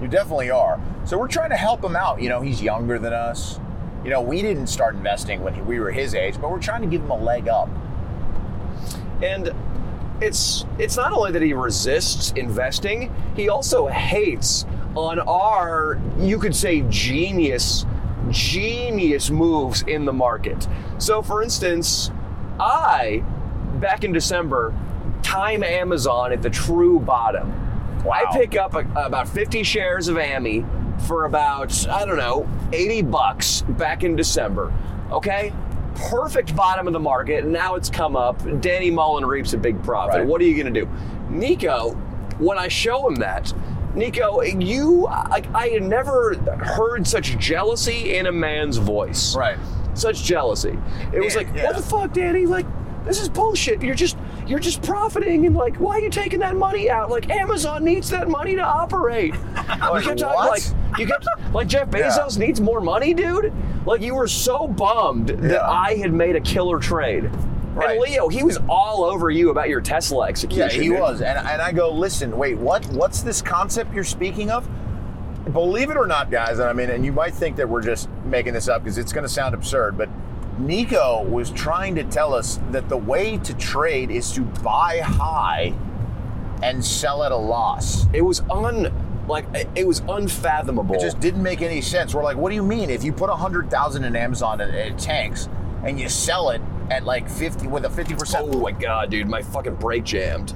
You 0.02 0.08
definitely 0.10 0.52
are. 0.52 0.80
So 1.06 1.18
we're 1.18 1.30
trying 1.30 1.52
to 1.52 1.56
help 1.56 1.84
him 1.84 1.96
out. 1.96 2.22
You 2.22 2.30
know, 2.30 2.42
he's 2.42 2.62
younger 2.62 3.00
than 3.00 3.14
us. 3.14 3.60
You 4.04 4.10
know, 4.10 4.22
we 4.22 4.42
didn't 4.42 4.68
start 4.68 4.96
investing 4.96 5.42
when 5.42 5.54
he, 5.54 5.62
we 5.62 5.80
were 5.80 5.92
his 5.92 6.14
age, 6.14 6.36
but 6.40 6.52
we're 6.52 6.60
trying 6.60 6.82
to 6.82 6.88
give 6.88 7.02
him 7.02 7.12
a 7.12 7.18
leg 7.18 7.48
up. 7.48 7.70
And 9.22 9.52
it's 10.22 10.66
it's 10.78 10.98
not 10.98 11.14
only 11.14 11.32
that 11.32 11.42
he 11.42 11.54
resists 11.54 12.32
investing, 12.32 13.14
he 13.36 13.50
also 13.50 13.88
hates 13.88 14.66
on 14.96 15.20
our 15.20 16.00
you 16.20 16.38
could 16.38 16.56
say 16.56 16.82
genius 16.90 17.86
genius 18.30 19.30
moves 19.30 19.84
in 19.84 20.06
the 20.06 20.14
market. 20.14 20.68
So 20.98 21.22
for 21.22 21.42
instance, 21.42 22.12
I 22.60 23.24
back 23.76 24.04
in 24.04 24.12
December 24.12 24.74
time 25.24 25.64
Amazon 25.64 26.32
at 26.32 26.42
the 26.42 26.50
true 26.50 27.00
bottom. 27.00 27.60
I 28.12 28.26
pick 28.34 28.58
up 28.58 28.76
a, 28.76 28.80
about 28.96 29.30
50 29.30 29.64
shares 29.64 30.10
of 30.10 30.18
AMI 30.18 30.66
for 31.08 31.26
about 31.26 31.88
I 31.88 32.06
don't 32.06 32.18
know, 32.18 32.48
80 32.72 33.04
bucks 33.04 33.62
back 33.62 34.04
in 34.04 34.16
December. 34.16 34.74
Okay? 35.12 35.54
Perfect 36.10 36.56
bottom 36.56 36.88
of 36.88 36.94
the 36.94 37.00
market. 37.00 37.46
Now 37.46 37.76
it's 37.76 37.90
come 37.90 38.16
up. 38.16 38.42
Danny 38.62 38.90
Mullen 38.90 39.26
reaps 39.26 39.54
a 39.54 39.58
big 39.58 39.82
profit. 39.84 40.20
Right. 40.20 40.28
What 40.28 40.42
are 40.42 40.46
you 40.46 40.62
going 40.62 40.74
to 40.74 40.82
do? 40.82 40.90
Nico, 41.30 41.92
when 42.40 42.58
I 42.58 42.68
show 42.68 43.08
him 43.08 43.16
that, 43.16 43.54
Nico, 43.94 44.42
you 44.42 45.04
like 45.30 45.46
I 45.54 45.68
had 45.68 45.84
never 45.84 46.34
heard 46.64 47.06
such 47.06 47.38
jealousy 47.38 48.16
in 48.16 48.26
a 48.26 48.32
man's 48.32 48.78
voice. 48.78 49.36
Right. 49.36 49.58
Such 49.94 50.24
jealousy. 50.24 50.78
It 51.14 51.20
was 51.20 51.34
Yeah, 51.36 51.42
like, 51.42 51.56
yeah. 51.56 51.66
what 51.66 51.76
the 51.76 51.84
fuck, 51.84 52.12
Danny? 52.14 52.48
Like, 52.48 52.66
this 53.06 53.22
is 53.22 53.30
bullshit. 53.30 53.82
You're 53.82 53.96
just 53.96 54.18
you're 54.48 54.60
just 54.60 54.82
profiting 54.82 55.46
and 55.46 55.56
like, 55.56 55.76
why 55.78 55.98
are 55.98 56.02
you 56.02 56.10
taking 56.10 56.40
that 56.40 56.56
money 56.56 56.90
out? 56.90 57.10
Like 57.10 57.30
Amazon 57.30 57.84
needs 57.84 58.10
that 58.10 58.28
money 58.30 58.56
to 58.56 58.62
operate. 58.62 59.34
Like, 59.56 60.04
you 60.04 60.10
kept 60.10 60.20
talking 60.20 60.36
what? 60.36 60.50
like 60.50 61.00
you 61.00 61.08
kept 61.08 61.28
like 61.54 61.68
Jeff 61.68 61.90
Bezos 61.90 62.38
needs 62.38 62.62
more 62.62 62.82
money, 62.82 63.14
dude. 63.14 63.54
Like 63.86 64.02
you 64.02 64.16
were 64.16 64.28
so 64.28 64.68
bummed 64.68 65.30
that 65.30 65.64
I 65.64 65.96
had 65.96 66.14
made 66.14 66.36
a 66.36 66.42
killer 66.42 66.80
trade. 66.80 67.30
Right. 67.74 67.92
And 67.92 68.02
Leo, 68.02 68.28
he 68.28 68.44
was 68.44 68.60
all 68.70 69.04
over 69.04 69.32
you 69.32 69.50
about 69.50 69.68
your 69.68 69.82
Tesla 69.82 70.28
execution. 70.28 70.70
Yeah, 70.70 70.84
he 70.84 70.90
dude. 70.90 71.00
was. 71.00 71.22
And, 71.22 71.40
and 71.40 71.60
I 71.62 71.72
go, 71.72 71.92
listen, 71.92 72.38
wait, 72.38 72.58
what? 72.58 72.86
What's 72.88 73.24
this 73.24 73.42
concept 73.42 73.94
you're 73.94 74.04
speaking 74.04 74.52
of? 74.52 74.70
Believe 75.52 75.90
it 75.90 75.98
or 75.98 76.06
not, 76.06 76.30
guys, 76.30 76.60
and 76.60 76.70
I 76.70 76.74
mean, 76.74 76.90
and 76.90 77.04
you 77.04 77.12
might 77.12 77.34
think 77.34 77.58
that 77.58 77.68
we're 77.68 77.82
just 77.82 78.10
making 78.26 78.54
this 78.54 78.68
up 78.68 78.84
because 78.84 78.98
it's 78.98 79.12
going 79.12 79.24
to 79.24 79.30
sound 79.30 79.54
absurd, 79.56 79.98
but 79.98 80.08
Nico 80.60 81.24
was 81.24 81.52
trying 81.52 81.96
to 81.96 82.04
tell 82.04 82.34
us 82.34 82.60
that 82.72 82.88
the 82.90 82.98
way 82.98 83.38
to 83.40 83.54
trade 83.56 84.12
is 84.12 84.32
to 84.34 84.42
buy 84.42 85.00
high 85.04 85.74
and 86.62 86.84
sell 86.84 87.24
at 87.24 87.32
a 87.32 87.36
loss. 87.38 88.06
It 88.14 88.22
was 88.22 88.42
un 88.52 88.92
like 89.28 89.46
it 89.76 89.88
was 89.88 90.02
unfathomable. 90.10 90.96
It 90.96 91.02
just 91.02 91.20
didn't 91.20 91.42
make 91.44 91.62
any 91.62 91.82
sense. 91.82 92.14
We're 92.14 92.24
like, 92.24 92.38
what 92.38 92.50
do 92.50 92.56
you 92.56 92.64
mean? 92.64 92.90
If 92.90 93.04
you 93.04 93.12
put 93.14 93.30
a 93.30 93.36
hundred 93.36 93.70
thousand 93.72 94.04
in 94.04 94.16
Amazon 94.16 94.62
at, 94.62 94.70
at 94.70 94.98
tanks 95.00 95.50
and 95.84 96.00
you 96.00 96.10
sell 96.10 96.50
it 96.50 96.62
at 96.92 97.04
like 97.06 97.30
fifty 97.30 97.68
with 97.68 97.86
a 97.86 97.90
fifty 97.90 98.14
percent, 98.16 98.48
oh 98.52 98.60
my 98.60 98.72
god, 98.72 99.10
dude, 99.10 99.28
my 99.28 99.42
fucking 99.42 99.76
brake 99.76 100.04
jammed. 100.04 100.54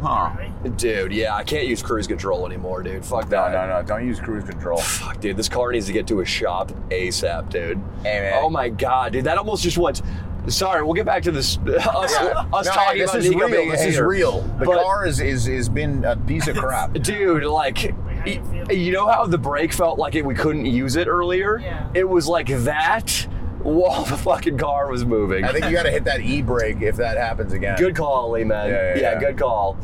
huh? 0.00 0.30
Right? 0.64 0.76
Dude, 0.76 1.12
yeah, 1.12 1.34
I 1.36 1.44
can't 1.44 1.66
use 1.66 1.82
cruise 1.82 2.06
control 2.06 2.46
anymore, 2.46 2.82
dude. 2.82 3.04
Fuck 3.04 3.28
that. 3.28 3.52
no, 3.52 3.66
no! 3.66 3.80
No. 3.80 3.86
Don't 3.86 4.06
use 4.06 4.18
cruise 4.20 4.44
control. 4.44 4.78
Fuck, 4.78 5.20
dude, 5.20 5.36
this 5.36 5.48
car 5.48 5.72
needs 5.72 5.86
to 5.86 5.92
get 5.92 6.06
to 6.08 6.20
a 6.20 6.24
shop 6.24 6.70
ASAP, 6.90 7.50
dude. 7.50 7.78
Hey, 8.02 8.20
man. 8.20 8.40
Oh 8.42 8.48
my 8.50 8.68
god, 8.68 9.12
dude, 9.12 9.24
that 9.24 9.38
almost 9.38 9.62
just 9.62 9.78
went. 9.78 10.02
Sorry, 10.46 10.82
we'll 10.82 10.92
get 10.92 11.06
back 11.06 11.22
to 11.22 11.30
this. 11.30 11.56
Us, 11.66 12.12
Yeah. 12.12 12.44
us 12.52 12.66
No, 12.66 12.72
talking 12.72 12.98
this 13.00 13.10
about 13.12 13.22
is 13.24 13.30
Nico 13.30 13.46
real. 13.46 13.56
being 13.56 13.68
a 13.68 13.72
This 13.72 13.86
is 13.86 13.98
real. 14.00 14.40
The 14.58 14.66
But- 14.66 14.82
car 14.82 15.06
is 15.06 15.20
is 15.20 15.48
is 15.48 15.68
been 15.70 16.04
a 16.04 16.16
piece 16.16 16.48
of 16.48 16.56
crap. 16.56 16.92
Dude, 17.00 17.44
like, 17.44 17.82
you 18.26 18.66
you 18.70 18.92
know 18.92 19.06
how 19.08 19.24
the 19.26 19.38
brake 19.38 19.72
felt 19.72 19.98
like 19.98 20.14
it, 20.16 20.24
we 20.24 20.34
couldn't 20.34 20.66
use 20.66 20.96
it 20.96 21.08
earlier? 21.08 21.58
Yeah. 21.58 21.86
It 21.94 22.08
was 22.08 22.28
like 22.28 22.48
that 22.48 23.26
while 23.62 24.04
the 24.04 24.18
fucking 24.18 24.58
car 24.58 24.90
was 24.90 25.06
moving. 25.06 25.44
I 25.46 25.52
think 25.52 25.64
you 25.64 25.72
got 25.72 25.84
to 25.84 25.90
hit 25.90 26.04
that 26.04 26.20
e 26.20 26.42
brake 26.42 26.82
if 26.82 26.96
that 26.96 27.16
happens 27.16 27.54
again. 27.54 27.78
Good 27.78 27.96
call, 27.96 28.32
Lee, 28.32 28.44
man. 28.44 28.68
Yeah, 28.68 28.94
yeah, 28.96 29.00
yeah. 29.14 29.18
good 29.20 29.38
call. 29.38 29.78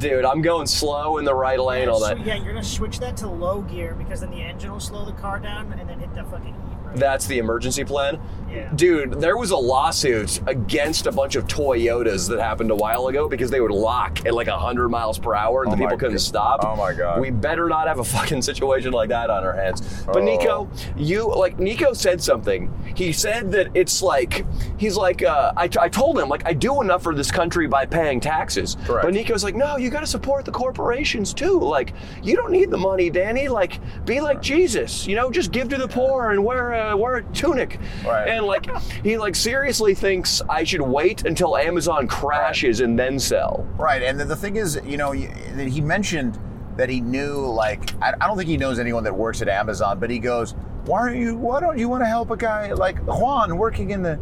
Dude, 0.00 0.24
I'm 0.24 0.40
going 0.40 0.66
slow 0.66 1.18
in 1.18 1.26
the 1.26 1.34
right 1.34 1.60
lane 1.60 1.88
so- 1.92 2.00
that. 2.00 2.24
yeah, 2.24 2.36
you're 2.36 2.54
gonna 2.54 2.64
switch 2.64 3.00
that 3.00 3.18
to 3.18 3.28
low 3.28 3.60
gear 3.60 3.94
because 3.98 4.20
then 4.22 4.30
the 4.30 4.40
engine 4.40 4.72
will 4.72 4.80
slow 4.80 5.04
the 5.04 5.12
car 5.12 5.38
down 5.38 5.70
and 5.74 5.86
then 5.86 6.00
hit 6.00 6.14
the 6.14 6.24
fucking 6.24 6.54
e 6.54 6.76
brake. 6.82 6.96
That's 6.96 7.26
the 7.26 7.36
emergency 7.36 7.84
plan. 7.84 8.18
Yeah. 8.50 8.70
Dude, 8.74 9.20
there 9.20 9.36
was 9.36 9.50
a 9.50 9.56
lawsuit 9.56 10.40
against 10.46 11.06
a 11.06 11.12
bunch 11.12 11.36
of 11.36 11.46
Toyotas 11.46 12.28
that 12.28 12.40
happened 12.40 12.70
a 12.70 12.74
while 12.76 13.06
ago 13.08 13.28
because 13.28 13.50
they 13.50 13.60
would 13.60 13.70
lock 13.70 14.24
at 14.26 14.34
like 14.34 14.48
100 14.48 14.88
miles 14.88 15.18
per 15.18 15.34
hour 15.34 15.62
and 15.62 15.72
Oh 15.72 15.76
the 15.76 15.82
people 15.82 15.96
couldn't 15.96 16.14
God. 16.16 16.20
stop. 16.20 16.60
Oh 16.64 16.76
my 16.76 16.92
God. 16.92 17.20
We 17.20 17.30
better 17.30 17.68
not 17.68 17.86
have 17.88 17.98
a 17.98 18.04
fucking 18.04 18.42
situation 18.42 18.92
like 18.92 19.08
that 19.10 19.30
on 19.30 19.44
our 19.44 19.52
hands. 19.54 20.02
But 20.06 20.18
Oh. 20.18 20.24
Nico, 20.24 20.70
you, 20.96 21.32
like, 21.34 21.58
Nico 21.58 21.92
said 21.92 22.20
something. 22.22 22.72
He 22.96 23.12
said 23.12 23.50
that 23.52 23.68
it's 23.74 24.02
like, 24.02 24.44
he's 24.78 24.96
like, 24.96 25.22
uh, 25.22 25.52
I, 25.56 25.68
I 25.80 25.88
told 25.88 26.18
him, 26.18 26.28
like, 26.28 26.42
I 26.46 26.52
do 26.52 26.80
enough 26.82 27.02
for 27.02 27.14
this 27.14 27.30
country 27.30 27.66
by 27.66 27.86
paying 27.86 28.20
taxes. 28.20 28.76
Correct. 28.84 29.04
But 29.06 29.14
Nico's 29.14 29.44
like, 29.44 29.54
no, 29.54 29.76
you 29.76 29.90
got 29.90 30.00
to 30.00 30.06
support 30.06 30.44
the 30.44 30.50
corporations 30.52 31.32
too. 31.32 31.58
Like, 31.60 31.92
you 32.22 32.36
don't 32.36 32.50
need 32.52 32.70
the 32.70 32.76
money, 32.78 33.10
Danny. 33.10 33.48
Like, 33.48 33.78
be 34.04 34.20
like 34.20 34.42
Jesus. 34.42 35.06
You 35.06 35.16
know, 35.16 35.30
just 35.30 35.52
give 35.52 35.68
to 35.70 35.76
the 35.78 35.88
poor 35.88 36.30
and 36.30 36.44
wear 36.44 36.72
a, 36.72 36.96
wear 36.96 37.16
a 37.16 37.22
tunic. 37.32 37.78
Right. 38.04 38.28
And 38.28 38.39
like, 38.46 38.66
he 39.04 39.18
like 39.18 39.34
seriously 39.34 39.94
thinks 39.94 40.42
I 40.48 40.64
should 40.64 40.80
wait 40.80 41.24
until 41.24 41.56
Amazon 41.56 42.06
crashes 42.06 42.80
and 42.80 42.98
then 42.98 43.18
sell. 43.18 43.66
Right, 43.76 44.02
and 44.02 44.18
the, 44.18 44.24
the 44.24 44.36
thing 44.36 44.56
is, 44.56 44.80
you 44.84 44.96
know, 44.96 45.12
he 45.12 45.80
mentioned 45.80 46.38
that 46.76 46.88
he 46.88 47.00
knew, 47.00 47.46
like, 47.46 47.94
I, 48.02 48.14
I 48.20 48.26
don't 48.26 48.36
think 48.36 48.48
he 48.48 48.56
knows 48.56 48.78
anyone 48.78 49.04
that 49.04 49.14
works 49.14 49.42
at 49.42 49.48
Amazon, 49.48 49.98
but 49.98 50.10
he 50.10 50.18
goes, 50.18 50.54
"Why 50.84 51.00
aren't 51.00 51.16
you? 51.16 51.36
Why 51.36 51.60
don't 51.60 51.78
you 51.78 51.88
want 51.88 52.02
to 52.02 52.06
help 52.06 52.30
a 52.30 52.36
guy 52.36 52.72
like 52.72 52.98
Juan 53.00 53.56
working 53.56 53.90
in 53.90 54.02
the 54.02 54.18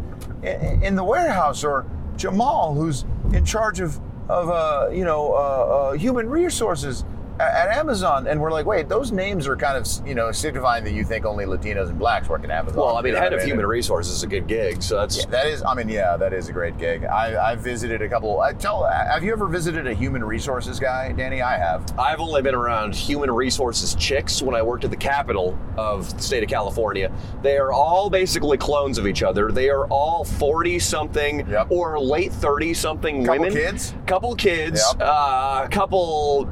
in 0.82 0.96
the 0.96 1.04
warehouse, 1.04 1.62
or 1.64 1.86
Jamal 2.16 2.74
who's 2.74 3.04
in 3.32 3.44
charge 3.44 3.80
of 3.80 4.00
of 4.28 4.50
uh, 4.50 4.90
you 4.92 5.04
know 5.04 5.32
uh, 5.32 5.36
uh, 5.36 5.92
human 5.92 6.28
resources 6.28 7.04
at, 7.41 7.68
Amazon?" 7.78 8.26
And 8.26 8.41
we're 8.41 8.51
like, 8.51 8.66
"Wait, 8.66 8.89
those 8.89 9.12
names 9.12 9.47
are 9.47 9.57
kind 9.57 9.76
of 9.76 9.86
you 10.07 10.14
know 10.14 10.32
signifying 10.32 10.84
that 10.84 10.93
you 10.93 11.05
think 11.05 11.24
only 11.24 11.45
Latinos 11.47 11.89
and 11.89 11.99
blacks 11.99 12.28
work 12.28 12.45
at 12.45 12.51
Amazon." 12.51 12.78
Well, 12.78 12.97
I 12.97 13.03
mean, 13.03 13.11
You 13.11 13.14
know 13.14 13.20
head 13.22 13.32
of 13.32 13.43
human 13.43 13.66
resources 13.66 14.12
is 14.14 14.22
a 14.22 14.26
good 14.26 14.47
gig, 14.47 14.82
so 14.82 14.97
that's 14.99 15.18
Yeah, 15.18 15.26
that 15.30 15.47
is. 15.47 15.62
I 15.62 15.74
mean, 15.74 15.89
yeah, 15.89 16.16
that 16.16 16.32
is 16.32 16.49
a 16.49 16.53
great 16.53 16.78
gig. 16.78 17.05
I, 17.05 17.51
I've 17.53 17.61
visited 17.61 18.03
a 18.03 18.09
couple. 18.09 18.41
I 18.41 18.53
tell. 18.53 18.84
Have 18.84 19.22
you 19.24 19.32
ever 19.32 19.47
visited 19.47 19.86
a 19.86 19.95
human 19.95 20.22
resources 20.24 20.78
guy, 20.80 21.12
Danny? 21.12 21.43
I 21.43 21.57
have. 21.59 21.84
I've 21.99 22.20
only 22.20 22.43
been 22.43 22.55
around 22.55 22.95
human 22.95 23.30
resources 23.30 23.95
chicks 23.95 24.43
when 24.43 24.55
I 24.55 24.62
worked 24.62 24.84
at 24.84 24.91
the 24.91 24.97
capital 24.97 25.57
of 25.76 26.14
the 26.16 26.22
state 26.22 26.43
of 26.43 26.49
California. 26.49 27.11
They 27.43 27.57
are 27.59 27.72
all 27.72 28.11
basically 28.11 28.57
clones 28.59 28.99
of 28.99 29.07
each 29.07 29.22
other. 29.22 29.51
They 29.53 29.68
are 29.70 29.86
all 29.86 30.24
40 30.24 30.78
something 30.78 31.47
Yep. 31.49 31.68
or 31.70 31.99
late 32.01 32.32
30 32.32 32.74
something 32.74 33.24
women. 33.26 33.53
kids? 33.53 33.95
Couple 34.07 34.34
kids. 34.34 34.82
Yep. 34.99 35.09
Uh, 35.09 35.62
a 35.64 35.68
couple. 35.70 36.49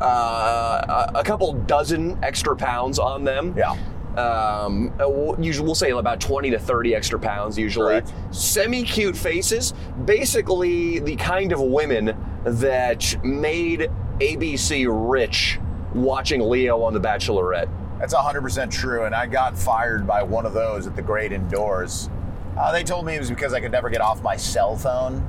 Uh, 0.00 1.10
a 1.14 1.22
couple 1.24 1.52
dozen 1.52 2.18
extra 2.22 2.56
pounds 2.56 2.98
on 2.98 3.24
them. 3.24 3.54
Yeah. 3.56 3.76
Um, 4.16 4.92
uh, 5.00 5.08
we'll- 5.08 5.36
usually 5.40 5.66
we'll 5.66 5.74
say 5.76 5.90
about 5.90 6.20
20 6.20 6.50
to 6.50 6.58
30 6.58 6.94
extra 6.94 7.18
pounds 7.18 7.56
usually. 7.58 8.02
Semi 8.32 8.82
cute 8.82 9.16
faces, 9.16 9.72
basically 10.04 10.98
the 10.98 11.16
kind 11.16 11.52
of 11.52 11.60
women 11.60 12.16
that 12.44 13.16
made 13.24 13.88
ABC 14.20 14.86
rich 14.88 15.60
watching 15.94 16.40
Leo 16.40 16.82
on 16.82 16.92
The 16.92 17.00
Bachelorette. 17.00 17.68
That's 18.00 18.14
100% 18.14 18.70
true. 18.70 19.04
And 19.04 19.14
I 19.14 19.26
got 19.26 19.56
fired 19.56 20.06
by 20.06 20.22
one 20.22 20.44
of 20.46 20.54
those 20.54 20.86
at 20.86 20.96
the 20.96 21.02
Great 21.02 21.32
Indoors. 21.32 22.08
Uh, 22.58 22.72
they 22.72 22.82
told 22.82 23.06
me 23.06 23.14
it 23.14 23.20
was 23.20 23.30
because 23.30 23.54
I 23.54 23.60
could 23.60 23.72
never 23.72 23.88
get 23.90 24.00
off 24.00 24.22
my 24.22 24.36
cell 24.36 24.76
phone. 24.76 25.22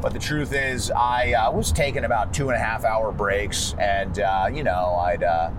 But 0.00 0.14
the 0.14 0.18
truth 0.18 0.54
is, 0.54 0.90
I 0.90 1.32
uh, 1.32 1.52
was 1.52 1.72
taking 1.72 2.04
about 2.04 2.32
two 2.32 2.48
and 2.48 2.56
a 2.56 2.60
half 2.60 2.84
hour 2.84 3.12
breaks, 3.12 3.74
and 3.78 4.18
uh, 4.18 4.48
you 4.52 4.62
know, 4.62 4.96
I'd 4.98 5.22
uh, 5.22 5.50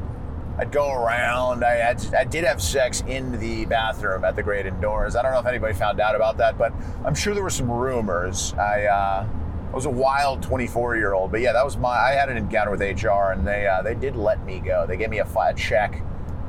I'd 0.57 0.71
go 0.71 0.91
around. 0.91 1.63
I, 1.63 1.75
had, 1.75 2.15
I 2.15 2.23
did 2.23 2.43
have 2.43 2.61
sex 2.61 3.03
in 3.07 3.39
the 3.39 3.65
bathroom 3.65 4.25
at 4.25 4.35
the 4.35 4.43
Great 4.43 4.65
Indoors. 4.65 5.15
I 5.15 5.21
don't 5.21 5.31
know 5.31 5.39
if 5.39 5.45
anybody 5.45 5.73
found 5.73 5.99
out 5.99 6.15
about 6.15 6.37
that, 6.37 6.57
but 6.57 6.73
I'm 7.05 7.15
sure 7.15 7.33
there 7.33 7.43
were 7.43 7.49
some 7.49 7.69
rumors. 7.69 8.53
I 8.55 8.85
uh, 8.85 9.27
I 9.71 9.75
was 9.75 9.85
a 9.85 9.91
wild 9.91 10.41
24 10.43 10.97
year 10.97 11.13
old, 11.13 11.31
but 11.31 11.41
yeah, 11.41 11.53
that 11.53 11.63
was 11.63 11.77
my. 11.77 11.89
I 11.89 12.11
had 12.11 12.29
an 12.29 12.37
encounter 12.37 12.71
with 12.71 12.81
HR, 12.81 13.31
and 13.31 13.45
they 13.47 13.67
uh, 13.67 13.81
they 13.83 13.95
did 13.95 14.15
let 14.15 14.43
me 14.43 14.59
go. 14.59 14.85
They 14.87 14.97
gave 14.97 15.09
me 15.09 15.19
a, 15.19 15.25
a 15.25 15.53
check, 15.53 16.01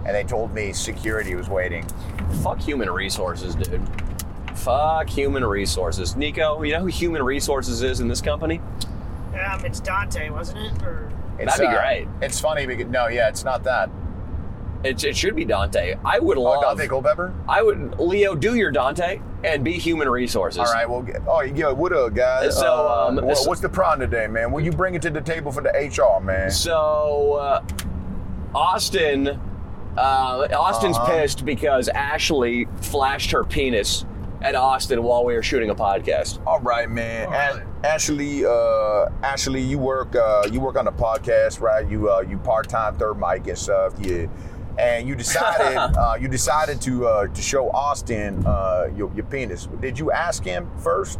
and 0.06 0.14
they 0.14 0.24
told 0.24 0.54
me 0.54 0.72
security 0.72 1.34
was 1.34 1.48
waiting. 1.48 1.86
Fuck 2.42 2.58
human 2.58 2.90
resources, 2.90 3.54
dude. 3.54 3.86
Fuck 4.54 5.08
human 5.08 5.44
resources. 5.44 6.16
Nico, 6.16 6.62
you 6.62 6.72
know 6.72 6.80
who 6.80 6.86
human 6.86 7.22
resources 7.22 7.82
is 7.82 8.00
in 8.00 8.08
this 8.08 8.20
company? 8.20 8.60
Um, 9.32 9.64
it's 9.64 9.80
Dante, 9.80 10.28
wasn't 10.30 10.58
it? 10.60 10.82
Or 10.82 11.10
It's, 11.38 11.56
That'd 11.56 11.70
be 11.70 11.74
uh, 11.76 11.80
great. 11.80 12.08
It's 12.20 12.38
funny 12.40 12.66
because 12.66 12.86
no, 12.86 13.08
yeah, 13.08 13.28
it's 13.28 13.44
not 13.44 13.64
that. 13.64 13.90
It, 14.84 15.02
it 15.04 15.16
should 15.16 15.36
be 15.36 15.44
Dante. 15.44 15.96
I 16.04 16.18
would 16.18 16.36
Oh, 16.38 16.42
love. 16.42 16.62
Daunte 16.78 16.88
Culpepper. 16.88 17.32
I 17.48 17.62
would 17.62 17.98
Leo 18.00 18.34
do 18.34 18.56
your 18.56 18.70
Dante 18.72 19.20
and 19.44 19.62
be 19.64 19.72
human 19.74 20.08
resources. 20.08 20.58
All 20.58 20.64
right, 20.72 20.88
well, 20.88 21.02
get- 21.02 21.22
oh, 21.26 21.40
yeah, 21.42 21.70
what 21.70 21.92
up, 21.92 22.14
guys? 22.14 22.56
So, 22.58 22.66
Uh, 22.88 23.06
um, 23.08 23.16
wha- 23.24 23.34
so- 23.34 23.48
what's 23.48 23.60
the 23.60 23.68
problem 23.68 24.10
today, 24.10 24.26
man? 24.26 24.50
Will 24.52 24.60
you 24.60 24.72
bring 24.72 24.94
it 24.94 25.02
to 25.02 25.10
the 25.10 25.20
table 25.20 25.50
for 25.52 25.62
the 25.62 25.70
HR, 25.70 26.20
man? 26.20 26.50
So, 26.50 27.34
uh, 27.40 27.62
Austin, 28.54 29.28
uh, 29.96 30.48
Austin's 30.52 30.96
Uh-huh. 30.98 31.06
pissed 31.12 31.44
because 31.44 31.88
Ashley 31.88 32.66
flashed 32.80 33.30
her 33.30 33.44
penis 33.44 34.04
at 34.42 34.54
Austin 34.54 35.02
while 35.02 35.24
we 35.24 35.34
were 35.34 35.42
shooting 35.42 35.70
a 35.70 35.74
podcast. 35.74 36.44
All 36.46 36.60
right, 36.60 36.90
man. 36.90 37.26
All 37.26 37.32
right. 37.32 37.62
A- 37.84 37.86
Ashley, 37.86 38.44
uh, 38.44 39.08
Ashley, 39.22 39.60
you 39.60 39.78
work, 39.78 40.14
uh, 40.14 40.48
you 40.50 40.60
work 40.60 40.76
on 40.76 40.84
the 40.84 40.92
podcast, 40.92 41.60
right? 41.60 41.88
You, 41.88 42.10
uh, 42.10 42.20
you 42.20 42.38
part 42.38 42.68
time 42.68 42.96
third 42.96 43.14
mic 43.14 43.46
and 43.46 43.58
stuff, 43.58 43.94
yeah. 44.00 44.26
And 44.78 45.06
you 45.06 45.14
decided, 45.14 45.76
uh, 45.98 46.14
you 46.20 46.28
decided 46.28 46.80
to 46.82 47.06
uh, 47.06 47.26
to 47.26 47.42
show 47.42 47.70
Austin 47.70 48.44
uh, 48.46 48.88
your, 48.96 49.12
your 49.14 49.24
penis. 49.26 49.66
Did 49.80 49.98
you 49.98 50.10
ask 50.12 50.44
him 50.44 50.70
first? 50.78 51.18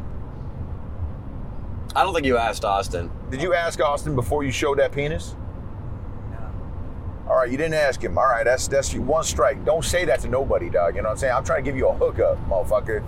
I 1.95 2.03
don't 2.03 2.15
think 2.15 2.25
you 2.27 2.39
asked 2.39 2.65
Austin. 2.65 3.11
Did 3.31 3.43
you 3.43 3.53
ask 3.55 3.79
Austin 3.81 4.15
before 4.15 4.45
you 4.45 4.51
showed 4.53 4.79
that 4.79 4.93
penis? 4.93 5.37
All 7.29 7.37
right, 7.37 7.51
you 7.51 7.57
didn't 7.57 7.75
ask 7.75 8.03
him. 8.03 8.19
All 8.19 8.25
right, 8.25 8.45
that's 8.45 8.69
that's 8.69 8.95
one 8.95 9.25
strike. 9.25 9.65
Don't 9.65 9.85
say 9.85 10.05
that 10.05 10.21
to 10.21 10.29
nobody, 10.29 10.69
dog. 10.69 10.97
You 10.97 11.03
know 11.03 11.09
what 11.09 11.13
I'm 11.13 11.19
saying? 11.19 11.35
I'm 11.35 11.45
trying 11.45 11.65
to 11.65 11.71
give 11.71 11.77
you 11.77 11.89
a 11.89 11.95
hookup, 11.95 12.39
motherfucker. 12.49 13.05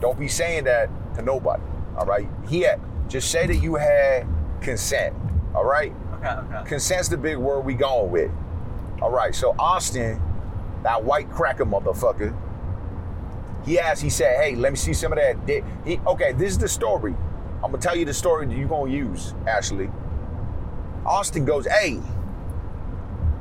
Don't 0.00 0.18
be 0.18 0.28
saying 0.28 0.64
that 0.64 0.88
to 1.16 1.22
nobody. 1.22 1.62
All 1.96 2.06
right. 2.06 2.28
He 2.48 2.60
had, 2.60 2.80
just 3.08 3.30
say 3.30 3.46
that 3.46 3.56
you 3.56 3.74
had 3.74 4.26
consent. 4.60 5.14
All 5.54 5.64
right. 5.64 5.92
Okay, 6.14 6.28
okay. 6.28 6.68
Consent's 6.68 7.08
the 7.08 7.16
big 7.16 7.36
word 7.38 7.60
we 7.60 7.74
going 7.74 8.10
with. 8.10 8.30
All 9.02 9.10
right. 9.10 9.34
So 9.34 9.54
Austin, 9.58 10.20
that 10.82 11.02
white 11.02 11.30
cracker 11.30 11.66
motherfucker. 11.66 12.36
He 13.64 13.80
asked. 13.80 14.00
He 14.00 14.10
said, 14.10 14.40
"Hey, 14.40 14.54
let 14.54 14.72
me 14.72 14.76
see 14.76 14.92
some 14.94 15.12
of 15.12 15.18
that 15.18 15.44
dick." 15.44 15.64
He, 15.84 15.98
okay, 16.06 16.32
this 16.32 16.52
is 16.52 16.58
the 16.58 16.68
story. 16.68 17.14
I'm 17.64 17.72
gonna 17.72 17.78
tell 17.78 17.96
you 17.96 18.04
the 18.04 18.14
story 18.14 18.46
that 18.46 18.56
you're 18.56 18.68
gonna 18.68 18.92
use, 18.92 19.34
Ashley. 19.46 19.90
Austin 21.04 21.44
goes, 21.44 21.66
"Hey, 21.66 22.00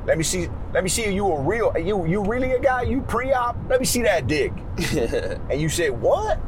let 0.05 0.17
me 0.17 0.23
see. 0.23 0.47
Let 0.73 0.83
me 0.83 0.89
see 0.89 1.03
if 1.03 1.13
you 1.13 1.25
a 1.27 1.41
real. 1.41 1.73
You 1.77 2.05
you 2.05 2.23
really 2.23 2.51
a 2.53 2.59
guy? 2.59 2.83
You 2.83 3.01
pre-op? 3.01 3.57
Let 3.69 3.79
me 3.79 3.85
see 3.85 4.01
that 4.03 4.27
dick." 4.27 4.51
and 5.49 5.59
you 5.61 5.69
said, 5.69 5.99
"What? 5.99 6.39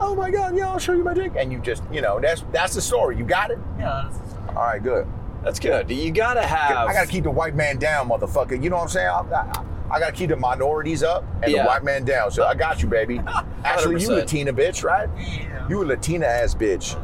Oh 0.00 0.14
my 0.14 0.30
God, 0.30 0.56
yeah, 0.56 0.68
I'll 0.70 0.78
show 0.78 0.92
you 0.92 1.04
my 1.04 1.14
dick." 1.14 1.32
And 1.36 1.52
you 1.52 1.58
just, 1.58 1.82
you 1.92 2.00
know, 2.00 2.20
that's 2.20 2.44
that's 2.52 2.74
the 2.74 2.80
story. 2.82 3.16
You 3.16 3.24
got 3.24 3.50
it. 3.50 3.58
Yeah, 3.78 4.02
that's 4.04 4.18
the 4.18 4.28
story. 4.30 4.48
All 4.48 4.54
right, 4.64 4.82
good. 4.82 5.06
That's 5.42 5.58
good. 5.58 5.90
You 5.90 6.10
gotta 6.10 6.42
have. 6.46 6.88
I 6.88 6.92
gotta 6.92 7.06
keep 7.08 7.24
the 7.24 7.30
white 7.30 7.54
man 7.54 7.78
down, 7.78 8.08
motherfucker. 8.08 8.62
You 8.62 8.68
know 8.70 8.76
what 8.76 8.82
I'm 8.82 8.88
saying? 8.88 9.08
I, 9.08 9.20
I, 9.32 9.64
I 9.92 9.98
gotta 9.98 10.12
keep 10.12 10.28
the 10.28 10.36
minorities 10.36 11.02
up 11.02 11.24
and 11.42 11.50
Yeah. 11.50 11.62
the 11.62 11.68
white 11.68 11.82
man 11.82 12.04
down. 12.04 12.30
So 12.30 12.44
I 12.44 12.54
got 12.54 12.82
you, 12.82 12.88
baby. 12.88 13.20
Actually, 13.64 14.02
you 14.02 14.08
100%. 14.08 14.16
Latina 14.16 14.52
bitch, 14.52 14.84
right? 14.84 15.08
Yeah. 15.18 15.66
You 15.68 15.82
a 15.82 15.84
Latina 15.84 16.26
ass 16.26 16.54
bitch. 16.54 16.94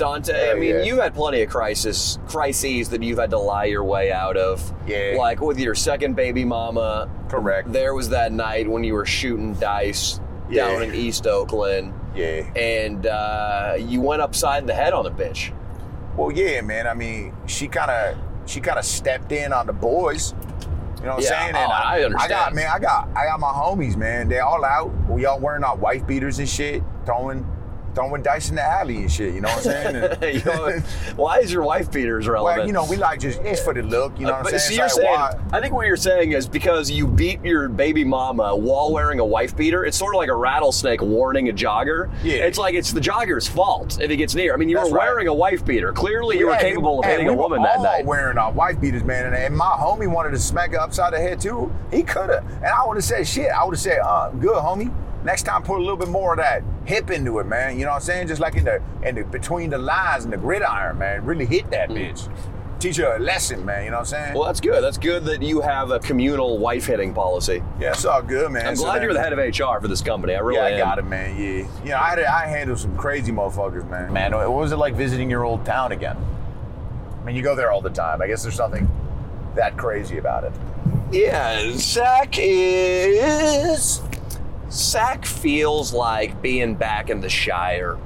Dante, 0.00 0.50
I 0.50 0.54
mean, 0.54 0.70
yeah. 0.76 0.82
you've 0.82 0.98
had 0.98 1.14
plenty 1.14 1.42
of 1.42 1.50
crisis 1.50 2.18
crises 2.26 2.88
that 2.88 3.02
you've 3.02 3.18
had 3.18 3.30
to 3.30 3.38
lie 3.38 3.66
your 3.66 3.84
way 3.84 4.10
out 4.10 4.36
of. 4.36 4.72
Yeah. 4.86 5.14
Like 5.18 5.40
with 5.40 5.58
your 5.60 5.74
second 5.74 6.16
baby 6.16 6.44
mama. 6.44 7.08
Correct. 7.28 7.70
There 7.72 7.94
was 7.94 8.08
that 8.08 8.32
night 8.32 8.66
when 8.68 8.82
you 8.82 8.94
were 8.94 9.04
shooting 9.06 9.52
dice 9.54 10.18
Yeah. 10.48 10.68
down 10.68 10.82
in 10.84 10.94
East 10.94 11.26
Oakland, 11.26 11.92
Yeah. 12.16 12.50
and 12.56 13.06
uh, 13.06 13.76
you 13.78 14.00
went 14.00 14.22
upside 14.22 14.66
the 14.66 14.74
head 14.74 14.92
on 14.94 15.04
a 15.06 15.10
bitch. 15.10 15.52
Well, 16.16 16.32
yeah, 16.32 16.60
man. 16.62 16.86
I 16.86 16.94
mean, 16.94 17.34
she 17.46 17.68
kind 17.68 17.90
of 17.90 18.16
she 18.46 18.60
kind 18.60 18.78
of 18.78 18.84
stepped 18.84 19.32
in 19.32 19.52
on 19.52 19.66
the 19.66 19.72
boys. 19.72 20.34
You 20.98 21.06
know 21.06 21.14
what 21.16 21.24
Yeah, 21.24 21.34
I'm 21.44 21.54
saying? 21.54 21.56
oh, 21.56 21.70
I 21.70 22.02
understand. 22.04 22.32
I 22.32 22.36
got 22.44 22.54
man. 22.54 22.70
I 22.74 22.78
got 22.78 23.08
I 23.14 23.24
got 23.26 23.38
my 23.38 23.52
homies, 23.52 23.96
man. 23.96 24.28
They 24.28 24.38
all 24.40 24.64
out. 24.64 24.90
We 25.08 25.24
all 25.26 25.38
wearing 25.38 25.62
our 25.62 25.76
wife 25.76 26.06
beaters 26.06 26.38
and 26.38 26.48
shit, 26.48 26.82
throwing 27.06 27.46
throwing 27.94 28.22
dice 28.22 28.50
in 28.50 28.56
the 28.56 28.62
alley 28.62 28.96
and 28.98 29.10
shit. 29.10 29.34
You 29.34 29.40
know 29.40 29.48
what 29.48 29.58
I'm 29.58 29.62
saying? 29.62 29.96
And- 29.96 30.20
You 30.40 30.44
know, 30.44 30.78
why 31.16 31.38
is 31.40 31.52
your 31.52 31.62
wife 31.64 31.90
beaters 31.90 32.28
relevant? 32.28 32.58
well, 32.58 32.66
you 32.66 32.72
know, 32.72 32.84
we 32.86 32.96
like 32.96 33.20
just 33.20 33.40
it's 33.40 33.60
for 33.60 33.74
the 33.74 33.82
look. 33.82 34.18
You 34.18 34.26
know 34.26 34.32
what 34.32 34.44
but 34.44 34.52
I'm 34.54 34.58
saying? 34.60 34.70
so 34.70 34.74
you're 34.76 34.84
It's 34.86 34.94
saying, 34.94 35.10
why- 35.10 35.38
I 35.52 35.60
think 35.60 35.74
what 35.74 35.86
you're 35.86 35.96
saying 35.96 36.32
is 36.32 36.48
because 36.48 36.90
you 36.90 37.06
beat 37.06 37.44
your 37.44 37.68
baby 37.68 38.04
mama 38.04 38.54
while 38.56 38.92
wearing 38.92 39.18
a 39.20 39.24
wife 39.24 39.56
beater, 39.56 39.84
it's 39.84 39.96
sort 39.96 40.14
of 40.14 40.18
like 40.18 40.28
a 40.28 40.34
rattlesnake 40.36 41.02
warning 41.02 41.48
a 41.48 41.52
jogger. 41.52 42.10
Yeah. 42.22 42.44
It's 42.46 42.58
like 42.58 42.74
it's 42.74 42.92
the 42.92 43.00
jogger's 43.00 43.48
fault 43.48 44.00
if 44.00 44.10
he 44.10 44.16
gets 44.16 44.34
near. 44.34 44.54
I 44.54 44.56
mean, 44.56 44.68
you 44.68 44.76
That's 44.76 44.90
were 44.90 44.98
right. 44.98 45.08
wearing 45.08 45.28
a 45.28 45.34
wife 45.34 45.64
beater. 45.64 45.92
Clearly, 45.92 46.38
you 46.38 46.46
were 46.46 46.56
capable 46.56 47.00
of 47.00 47.04
hitting 47.06 47.26
we 47.26 47.32
a 47.32 47.36
woman 47.36 47.62
that 47.62 47.80
night. 47.82 48.04
wearing 48.06 48.38
our 48.38 48.52
wife 48.52 48.80
beaters, 48.80 49.02
man. 49.04 49.26
And, 49.26 49.34
and 49.34 49.56
my 49.56 49.76
homie 49.78 50.10
wanted 50.10 50.30
to 50.30 50.38
smack 50.38 50.70
her 50.72 50.80
upside 50.80 51.12
the 51.12 51.18
head 51.18 51.40
too. 51.40 51.72
He 51.90 52.02
could 52.02 52.30
have, 52.30 52.44
and 52.56 52.66
I 52.66 52.86
would 52.86 52.96
have 52.96 53.04
said, 53.04 53.26
"Shit," 53.26 53.50
I 53.50 53.64
would 53.64 53.74
have 53.74 53.80
said, 53.80 53.98
"Uh, 53.98 54.30
good, 54.30 54.56
homie. 54.56 54.92
Next 55.24 55.42
time, 55.42 55.62
put 55.62 55.76
a 55.78 55.82
little 55.82 55.96
bit 55.98 56.08
more 56.08 56.32
of 56.32 56.38
that 56.38 56.62
hip 56.86 57.10
into 57.10 57.38
it, 57.40 57.44
man. 57.46 57.78
You 57.78 57.84
know 57.84 57.90
what 57.90 57.96
I'm 57.96 58.02
saying? 58.02 58.28
Just 58.28 58.40
like 58.40 58.54
in 58.56 58.64
the 58.64 58.82
in 59.02 59.14
the 59.16 59.24
between 59.24 59.70
the 59.70 59.78
lines 59.78 60.24
and 60.24 60.32
the 60.32 60.36
gridiron, 60.38 60.98
man. 60.98 61.24
Really 61.24 61.44
hit 61.46 61.70
that 61.70 61.90
bitch. 61.90 62.28
Teach 62.78 62.96
her 62.96 63.16
a 63.16 63.18
lesson, 63.18 63.62
man. 63.66 63.84
You 63.84 63.90
know 63.90 63.96
what 63.98 64.00
I'm 64.00 64.06
saying? 64.06 64.32
Mm. 64.32 64.36
Well, 64.36 64.44
that's 64.46 64.60
good. 64.60 64.82
That's 64.82 64.96
good 64.96 65.24
that 65.26 65.42
you 65.42 65.60
have 65.60 65.90
a 65.90 65.98
communal 65.98 66.56
wife 66.56 66.86
hitting 66.86 67.12
policy. 67.12 67.62
yeah, 67.78 67.90
it's 67.90 68.06
all 68.06 68.22
good, 68.22 68.50
man. 68.50 68.68
I'm 68.68 68.76
So 68.76 68.84
glad 68.84 68.94
then- 68.94 69.02
you're 69.02 69.12
the 69.12 69.20
head 69.20 69.34
of 69.34 69.38
HR 69.38 69.78
for 69.82 69.88
this 69.88 70.00
company. 70.00 70.34
I 70.34 70.38
really 70.38 70.60
yeah, 70.60 70.64
I 70.64 70.70
am. 70.70 70.78
got 70.78 70.98
it, 70.98 71.04
man. 71.04 71.36
Yeah, 71.36 71.66
you 71.84 71.90
know, 71.90 71.96
I 71.98 72.08
had 72.08 72.14
to, 72.16 72.34
I 72.34 72.46
handled 72.46 72.78
some 72.78 72.96
crazy 72.96 73.32
motherfuckers, 73.32 73.86
man. 73.90 74.10
Man, 74.14 74.32
what 74.32 74.50
was 74.50 74.72
it 74.72 74.76
like 74.76 74.94
visiting 74.94 75.28
your 75.28 75.44
old 75.44 75.66
town 75.66 75.92
again? 75.92 76.16
I 77.20 77.24
mean, 77.26 77.36
you 77.36 77.42
go 77.42 77.54
there 77.54 77.70
all 77.70 77.82
the 77.82 77.90
time. 77.90 78.22
I 78.22 78.26
guess 78.26 78.42
there's 78.42 78.58
nothing 78.58 78.88
that 79.56 79.76
crazy 79.76 80.16
about 80.16 80.44
it. 80.44 80.52
Yeah, 81.12 81.72
Sac 81.76 82.38
is. 82.38 84.00
Sac 84.70 85.26
feels 85.26 85.92
like 85.92 86.40
being 86.40 86.76
back 86.76 87.10
in 87.10 87.20
the 87.20 87.28
Shire. 87.28 87.98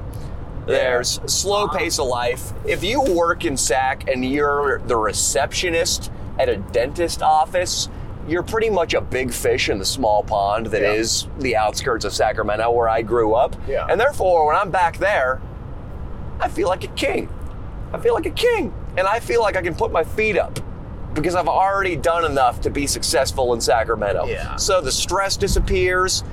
There's 0.67 1.19
a 1.19 1.29
slow 1.29 1.65
uh-huh. 1.65 1.79
pace 1.79 1.99
of 1.99 2.07
life. 2.07 2.53
If 2.67 2.83
you 2.83 3.03
work 3.03 3.45
in 3.45 3.57
SAC 3.57 4.09
and 4.09 4.25
you're 4.25 4.79
the 4.87 4.97
receptionist 4.97 6.11
at 6.39 6.49
a 6.49 6.57
dentist 6.57 7.23
office, 7.23 7.91
you're 8.27 8.43
pretty 8.43 8.71
much 8.71 8.95
a 8.95 9.03
big 9.03 9.31
fish 9.31 9.69
in 9.69 9.79
the 9.79 9.85
small 9.85 10.23
pond 10.23 10.67
that 10.67 10.83
is 10.83 11.25
Yeah. 11.25 11.31
the 11.41 11.57
outskirts 11.57 12.07
of 12.07 12.15
Sacramento 12.15 12.71
where 12.71 12.89
I 12.89 13.03
grew 13.03 13.35
up. 13.35 13.55
Yeah. 13.69 13.87
And 13.91 14.01
therefore, 14.01 14.47
when 14.47 14.57
I'm 14.57 14.71
back 14.71 14.97
there, 14.97 15.43
I 16.41 16.49
feel 16.49 16.69
like 16.69 16.85
a 16.85 16.89
king. 16.89 17.29
I 17.93 17.99
feel 17.99 18.15
like 18.15 18.27
a 18.27 18.31
king. 18.31 18.73
And 18.97 19.07
I 19.07 19.21
feel 19.21 19.43
like 19.43 19.57
I 19.57 19.62
can 19.62 19.75
put 19.75 19.93
my 19.93 20.03
feet 20.03 20.39
up 20.39 20.59
because 21.12 21.35
I've 21.35 21.49
already 21.49 21.95
done 21.95 22.25
enough 22.25 22.61
to 22.62 22.71
be 22.71 22.87
successful 22.87 23.53
in 23.53 23.61
Sacramento. 23.61 24.27
Yeah. 24.27 24.57
So 24.57 24.81
the 24.81 24.91
stress 24.91 25.37
disappears. 25.37 26.25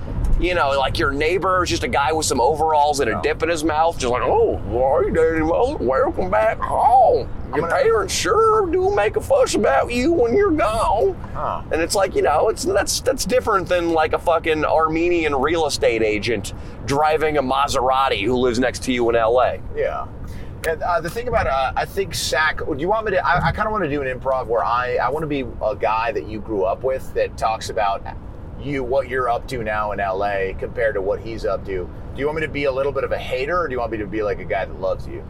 You 0.41 0.55
know, 0.55 0.71
like 0.71 0.97
your 0.97 1.11
neighbor 1.11 1.63
is 1.63 1.69
just 1.69 1.83
a 1.83 1.87
guy 1.87 2.11
with 2.11 2.25
some 2.25 2.41
overalls 2.41 2.99
and 2.99 3.07
a 3.09 3.13
Yeah. 3.13 3.21
dip 3.21 3.43
in 3.43 3.49
his 3.49 3.63
mouth, 3.63 3.97
just 3.99 4.11
like, 4.11 4.23
oh, 4.23 4.57
hey, 5.03 5.11
Daddy 5.11 5.41
Mo, 5.41 5.77
welcome 5.79 6.31
back 6.31 6.59
home. 6.59 7.29
Your 7.53 7.61
gonna- 7.67 7.73
parents 7.83 8.11
sure 8.13 8.65
do 8.65 8.89
make 8.95 9.17
a 9.17 9.21
fuss 9.21 9.53
about 9.53 9.91
you 9.91 10.11
when 10.11 10.35
you're 10.35 10.49
gone. 10.49 11.15
Huh. 11.35 11.61
And 11.71 11.79
it's 11.79 11.93
like, 11.93 12.15
you 12.15 12.23
know, 12.23 12.49
it's 12.49 12.63
that's 12.63 13.01
that's 13.01 13.23
different 13.25 13.69
than 13.69 13.93
like 13.93 14.13
a 14.13 14.17
fucking 14.19 14.65
Armenian 14.65 15.35
real 15.35 15.67
estate 15.67 16.01
agent 16.01 16.53
driving 16.85 17.37
a 17.37 17.43
Maserati 17.43 18.25
who 18.25 18.33
lives 18.35 18.57
next 18.57 18.81
to 18.85 18.91
you 18.93 19.07
in 19.09 19.15
LA. 19.15 19.57
Yeah. 19.75 20.05
And 20.67 20.81
uh, 20.81 21.01
the 21.01 21.09
thing 21.09 21.27
about 21.27 21.45
uh, 21.45 21.73
I 21.75 21.85
think 21.85 22.15
Sac. 22.15 22.59
Do 22.65 22.75
you 22.77 22.87
want 22.87 23.05
me 23.05 23.11
to? 23.11 23.23
I, 23.27 23.49
I 23.49 23.51
kind 23.51 23.67
of 23.67 23.71
want 23.73 23.83
to 23.83 23.89
do 23.89 24.01
an 24.01 24.07
improv 24.19 24.47
where 24.47 24.63
I 24.63 24.95
I 24.95 25.09
want 25.09 25.21
to 25.23 25.27
be 25.27 25.45
a 25.63 25.75
guy 25.75 26.11
that 26.13 26.27
you 26.27 26.39
grew 26.39 26.63
up 26.63 26.83
with 26.83 27.13
that 27.15 27.37
talks 27.37 27.69
about 27.69 28.03
you 28.63 28.83
what 28.83 29.09
you're 29.09 29.29
up 29.29 29.47
to 29.49 29.63
now 29.63 29.91
in 29.91 29.99
LA 29.99 30.57
compared 30.57 30.95
to 30.95 31.01
what 31.01 31.19
he's 31.19 31.45
up 31.45 31.65
to. 31.65 31.89
Do 32.13 32.19
you 32.19 32.25
want 32.25 32.37
me 32.39 32.45
to 32.45 32.51
be 32.51 32.65
a 32.65 32.71
little 32.71 32.91
bit 32.91 33.03
of 33.03 33.11
a 33.11 33.17
hater, 33.17 33.59
or 33.59 33.67
do 33.67 33.73
you 33.73 33.79
want 33.79 33.91
me 33.91 33.97
to 33.99 34.07
be 34.07 34.23
like 34.23 34.39
a 34.39 34.45
guy 34.45 34.65
that 34.65 34.79
loves 34.79 35.07
you? 35.07 35.23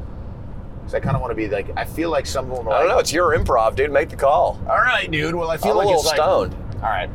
Because 0.80 0.96
I 0.96 1.00
kind 1.00 1.16
of 1.16 1.22
want 1.22 1.32
to 1.32 1.36
be 1.36 1.48
like 1.48 1.68
I 1.78 1.86
feel 1.86 2.10
like 2.10 2.26
someone. 2.26 2.68
I 2.68 2.80
don't 2.80 2.90
know. 2.90 3.00
It's 3.00 3.14
your 3.14 3.38
improv, 3.38 3.76
dude. 3.76 3.92
Make 3.92 4.10
the 4.10 4.16
call. 4.16 4.60
All 4.68 4.78
right, 4.78 5.10
dude. 5.10 5.36
Well, 5.36 5.50
I 5.50 5.58
feel 5.58 5.72
I'm 5.72 5.78
like 5.78 5.86
a 5.86 5.88
little 5.88 6.02
it's 6.02 6.10
like, 6.10 6.18
stoned. 6.18 6.56
All 6.76 6.90
right. 6.90 7.10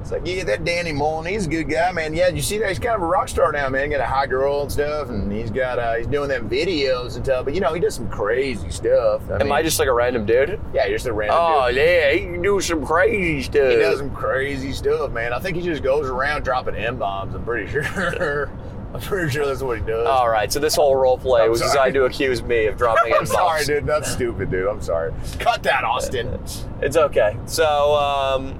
It's 0.00 0.10
like, 0.10 0.22
yeah, 0.26 0.44
that 0.44 0.64
Danny 0.64 0.92
Mullen, 0.92 1.26
he's 1.26 1.46
a 1.46 1.48
good 1.50 1.68
guy, 1.68 1.92
man. 1.92 2.14
Yeah, 2.14 2.28
you 2.28 2.40
see 2.42 2.58
that? 2.58 2.68
He's 2.70 2.78
kind 2.78 2.94
of 2.96 3.02
a 3.02 3.06
rock 3.06 3.28
star 3.28 3.52
now, 3.52 3.68
man. 3.68 3.84
He 3.84 3.90
got 3.90 4.00
a 4.00 4.06
high 4.06 4.26
girl 4.26 4.62
and 4.62 4.72
stuff, 4.72 5.08
and 5.10 5.30
he's 5.30 5.50
got 5.50 5.78
uh, 5.78 5.94
he's 5.96 6.06
doing 6.06 6.28
them 6.28 6.48
videos 6.48 7.16
and 7.16 7.24
stuff. 7.24 7.44
But 7.44 7.54
you 7.54 7.60
know, 7.60 7.74
he 7.74 7.80
does 7.80 7.94
some 7.94 8.08
crazy 8.08 8.70
stuff. 8.70 9.22
I 9.30 9.34
Am 9.34 9.38
mean, 9.40 9.52
I 9.52 9.62
just 9.62 9.78
like 9.78 9.88
a 9.88 9.92
random 9.92 10.24
dude? 10.24 10.58
Yeah, 10.72 10.86
you're 10.86 10.96
just 10.96 11.06
a 11.06 11.12
random 11.12 11.38
Oh 11.40 11.68
dude. 11.68 11.76
yeah, 11.76 12.12
he 12.12 12.20
can 12.20 12.40
do 12.42 12.60
some 12.60 12.84
crazy 12.84 13.42
stuff. 13.42 13.70
He 13.70 13.76
does 13.76 13.98
some 13.98 14.10
crazy 14.14 14.72
stuff, 14.72 15.10
man. 15.12 15.32
I 15.32 15.38
think 15.38 15.56
he 15.56 15.62
just 15.62 15.82
goes 15.82 16.08
around 16.08 16.44
dropping 16.44 16.74
m 16.76 16.96
bombs. 16.96 17.34
I'm 17.34 17.44
pretty 17.44 17.70
sure. 17.70 18.50
I'm 18.92 19.00
pretty 19.00 19.30
sure 19.30 19.46
that's 19.46 19.62
what 19.62 19.78
he 19.78 19.84
does. 19.84 20.04
All 20.06 20.28
right, 20.28 20.52
so 20.52 20.58
this 20.58 20.74
whole 20.74 20.96
role 20.96 21.16
play 21.16 21.42
I'm 21.42 21.50
was 21.50 21.60
sorry. 21.60 21.70
designed 21.70 21.94
to 21.94 22.04
accuse 22.06 22.42
me 22.42 22.66
of 22.66 22.76
dropping 22.76 23.12
M 23.12 23.18
bombs. 23.18 23.30
I'm 23.32 23.36
sorry, 23.36 23.64
dude. 23.64 23.86
That's 23.86 24.10
stupid, 24.10 24.50
dude. 24.50 24.66
I'm 24.66 24.80
sorry. 24.82 25.12
Cut 25.38 25.62
that, 25.62 25.84
Austin. 25.84 26.40
It's 26.82 26.96
okay. 26.96 27.36
So, 27.46 27.94
um, 27.94 28.58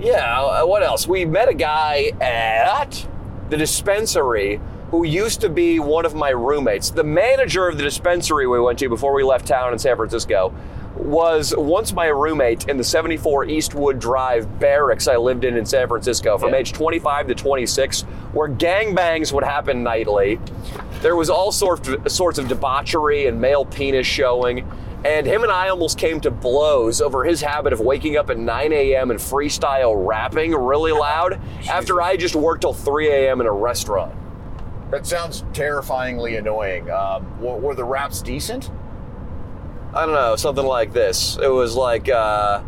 yeah, 0.00 0.40
uh, 0.40 0.66
what 0.66 0.82
else? 0.82 1.06
We 1.06 1.24
met 1.24 1.48
a 1.48 1.54
guy 1.54 2.12
at 2.20 3.06
the 3.50 3.56
dispensary 3.56 4.60
who 4.90 5.04
used 5.04 5.40
to 5.40 5.48
be 5.48 5.78
one 5.78 6.04
of 6.04 6.14
my 6.14 6.30
roommates. 6.30 6.90
The 6.90 7.04
manager 7.04 7.66
of 7.68 7.76
the 7.78 7.82
dispensary 7.82 8.46
we 8.46 8.60
went 8.60 8.78
to 8.80 8.88
before 8.88 9.14
we 9.14 9.22
left 9.22 9.46
town 9.46 9.72
in 9.72 9.78
San 9.78 9.96
Francisco 9.96 10.52
was 10.96 11.54
once 11.56 11.94
my 11.94 12.06
roommate 12.06 12.68
in 12.68 12.76
the 12.76 12.84
74 12.84 13.46
Eastwood 13.46 13.98
Drive 13.98 14.60
barracks 14.60 15.08
I 15.08 15.16
lived 15.16 15.44
in 15.44 15.56
in 15.56 15.64
San 15.64 15.88
Francisco 15.88 16.36
from 16.36 16.50
Yeah. 16.50 16.56
age 16.56 16.72
25 16.74 17.28
to 17.28 17.34
26, 17.34 18.02
where 18.34 18.48
gangbangs 18.48 19.32
would 19.32 19.44
happen 19.44 19.82
nightly. 19.82 20.38
There 21.00 21.16
was 21.16 21.30
all 21.30 21.50
sorts 21.50 21.88
sorts 22.14 22.38
of 22.38 22.46
debauchery 22.48 23.26
and 23.26 23.40
male 23.40 23.64
penis 23.64 24.06
showing. 24.06 24.70
And 25.04 25.26
him 25.26 25.42
and 25.42 25.50
I 25.50 25.68
almost 25.68 25.98
came 25.98 26.20
to 26.20 26.30
blows 26.30 27.00
over 27.00 27.24
his 27.24 27.40
habit 27.40 27.72
of 27.72 27.80
waking 27.80 28.16
up 28.16 28.30
at 28.30 28.38
9 28.38 28.72
a.m. 28.72 29.10
and 29.10 29.18
freestyle 29.18 29.94
rapping 30.06 30.54
really 30.54 30.92
loud 30.92 31.40
after 31.68 32.00
I 32.00 32.16
just 32.16 32.36
worked 32.36 32.60
till 32.60 32.72
3 32.72 33.08
a.m. 33.08 33.40
in 33.40 33.46
a 33.46 33.52
restaurant. 33.52 34.14
That 34.92 35.06
sounds 35.06 35.44
terrifyingly 35.52 36.36
annoying. 36.36 36.90
Um, 36.90 37.40
were, 37.40 37.56
were 37.56 37.74
the 37.74 37.84
raps 37.84 38.22
decent? 38.22 38.70
I 39.94 40.06
don't 40.06 40.14
know, 40.14 40.36
something 40.36 40.64
like 40.64 40.92
this. 40.92 41.36
It 41.42 41.48
was 41.48 41.74
like, 41.74 42.08
uh, 42.08 42.62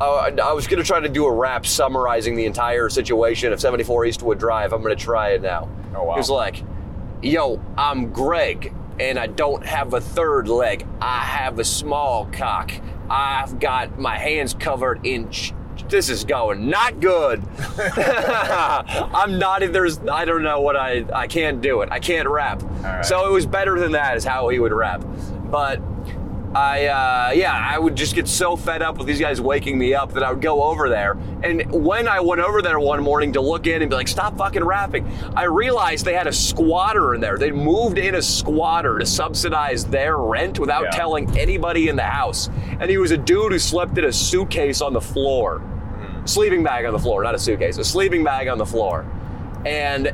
I, 0.00 0.32
I 0.42 0.52
was 0.52 0.66
going 0.66 0.80
to 0.80 0.86
try 0.86 1.00
to 1.00 1.08
do 1.08 1.24
a 1.26 1.32
rap 1.32 1.64
summarizing 1.64 2.36
the 2.36 2.44
entire 2.44 2.88
situation 2.88 3.52
of 3.52 3.60
74 3.60 4.06
Eastwood 4.06 4.38
Drive. 4.38 4.72
I'm 4.72 4.82
going 4.82 4.96
to 4.96 5.02
try 5.02 5.30
it 5.30 5.42
now. 5.42 5.68
Oh, 5.94 6.04
wow. 6.04 6.14
It 6.14 6.18
was 6.18 6.30
like, 6.30 6.62
yo, 7.22 7.60
I'm 7.78 8.12
Greg, 8.12 8.74
and 9.00 9.18
I 9.18 9.26
don't 9.26 9.64
have 9.64 9.94
a 9.94 10.00
third 10.00 10.48
leg. 10.48 10.86
I 11.00 11.18
have 11.20 11.58
a 11.58 11.64
small 11.64 12.26
cock. 12.32 12.72
I've 13.08 13.58
got 13.60 13.98
my 13.98 14.18
hands 14.18 14.54
covered 14.54 15.04
in. 15.06 15.30
Ch- 15.30 15.52
this 15.88 16.08
is 16.08 16.24
going 16.24 16.68
not 16.68 16.98
good. 17.00 17.42
I'm 17.78 19.38
not. 19.38 19.60
There's. 19.72 19.98
I 20.00 20.24
don't 20.24 20.42
know 20.42 20.60
what 20.60 20.76
I. 20.76 21.04
I 21.14 21.26
can't 21.26 21.60
do 21.60 21.82
it. 21.82 21.90
I 21.92 21.98
can't 22.00 22.28
rap. 22.28 22.62
right. 22.82 23.04
So 23.04 23.28
it 23.28 23.32
was 23.32 23.46
better 23.46 23.78
than 23.78 23.92
that. 23.92 24.16
Is 24.16 24.24
how 24.24 24.48
he 24.48 24.58
would 24.58 24.72
rap. 24.72 25.04
But 25.50 25.80
I, 26.56 26.86
uh, 26.86 27.32
yeah, 27.34 27.52
I 27.54 27.78
would 27.78 27.94
just 27.94 28.14
get 28.14 28.26
so 28.26 28.56
fed 28.56 28.80
up 28.80 28.96
with 28.96 29.06
these 29.06 29.20
guys 29.20 29.42
waking 29.42 29.76
me 29.76 29.92
up 29.92 30.14
that 30.14 30.22
I 30.22 30.30
would 30.32 30.40
go 30.40 30.62
over 30.62 30.88
there. 30.88 31.18
And 31.42 31.70
when 31.70 32.08
I 32.08 32.20
went 32.20 32.40
over 32.40 32.62
there 32.62 32.80
one 32.80 33.02
morning 33.02 33.34
to 33.34 33.42
look 33.42 33.66
in 33.66 33.82
and 33.82 33.90
be 33.90 33.94
like, 33.96 34.08
stop 34.08 34.38
fucking 34.38 34.64
rapping, 34.64 35.06
I 35.34 35.44
realized 35.44 36.06
they 36.06 36.14
had 36.14 36.26
a 36.26 36.32
squatter 36.32 37.14
in 37.14 37.20
there. 37.20 37.36
They'd 37.36 37.54
moved 37.54 37.98
in 37.98 38.14
a 38.14 38.22
squatter 38.22 38.98
to 38.98 39.04
subsidize 39.04 39.84
their 39.84 40.16
rent 40.16 40.58
without 40.58 40.84
Yeah. 40.84 40.90
telling 40.92 41.38
anybody 41.38 41.90
in 41.90 41.96
the 41.96 42.04
house. 42.04 42.48
And 42.80 42.88
he 42.90 42.96
was 42.96 43.10
a 43.10 43.18
dude 43.18 43.52
who 43.52 43.58
slept 43.58 43.98
in 43.98 44.04
a 44.04 44.12
suitcase 44.12 44.80
on 44.80 44.94
the 44.94 45.00
floor. 45.00 45.60
Sleeping 46.24 46.62
bag 46.62 46.86
on 46.86 46.94
the 46.94 46.98
floor, 46.98 47.22
not 47.22 47.34
a 47.34 47.38
suitcase, 47.38 47.76
a 47.76 47.84
sleeping 47.84 48.24
bag 48.24 48.48
on 48.48 48.56
the 48.56 48.66
floor. 48.66 49.04
And 49.66 50.10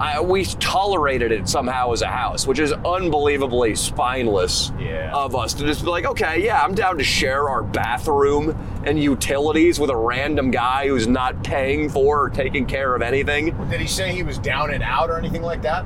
I, 0.00 0.20
we 0.20 0.44
tolerated 0.44 1.32
it 1.32 1.48
somehow 1.48 1.92
as 1.92 2.02
a 2.02 2.06
house, 2.06 2.46
which 2.46 2.58
is 2.60 2.72
unbelievably 2.72 3.74
spineless 3.74 4.70
Yeah. 4.78 5.10
of 5.12 5.34
us 5.34 5.54
to 5.54 5.64
just 5.64 5.82
be 5.84 5.90
like, 5.90 6.04
okay, 6.06 6.44
yeah, 6.44 6.62
I'm 6.62 6.74
down 6.74 6.98
to 6.98 7.04
share 7.04 7.48
our 7.48 7.62
bathroom 7.64 8.56
and 8.84 9.02
utilities 9.02 9.80
with 9.80 9.90
a 9.90 9.96
random 9.96 10.50
guy 10.52 10.86
who's 10.86 11.08
not 11.08 11.42
paying 11.42 11.88
for 11.88 12.22
or 12.24 12.30
taking 12.30 12.64
care 12.66 12.94
of 12.94 13.02
anything. 13.02 13.56
Did 13.70 13.80
he 13.80 13.86
say 13.88 14.12
he 14.12 14.22
was 14.22 14.38
down 14.38 14.72
and 14.72 14.82
out 14.84 15.10
or 15.10 15.18
anything 15.18 15.42
like 15.42 15.62
that? 15.62 15.84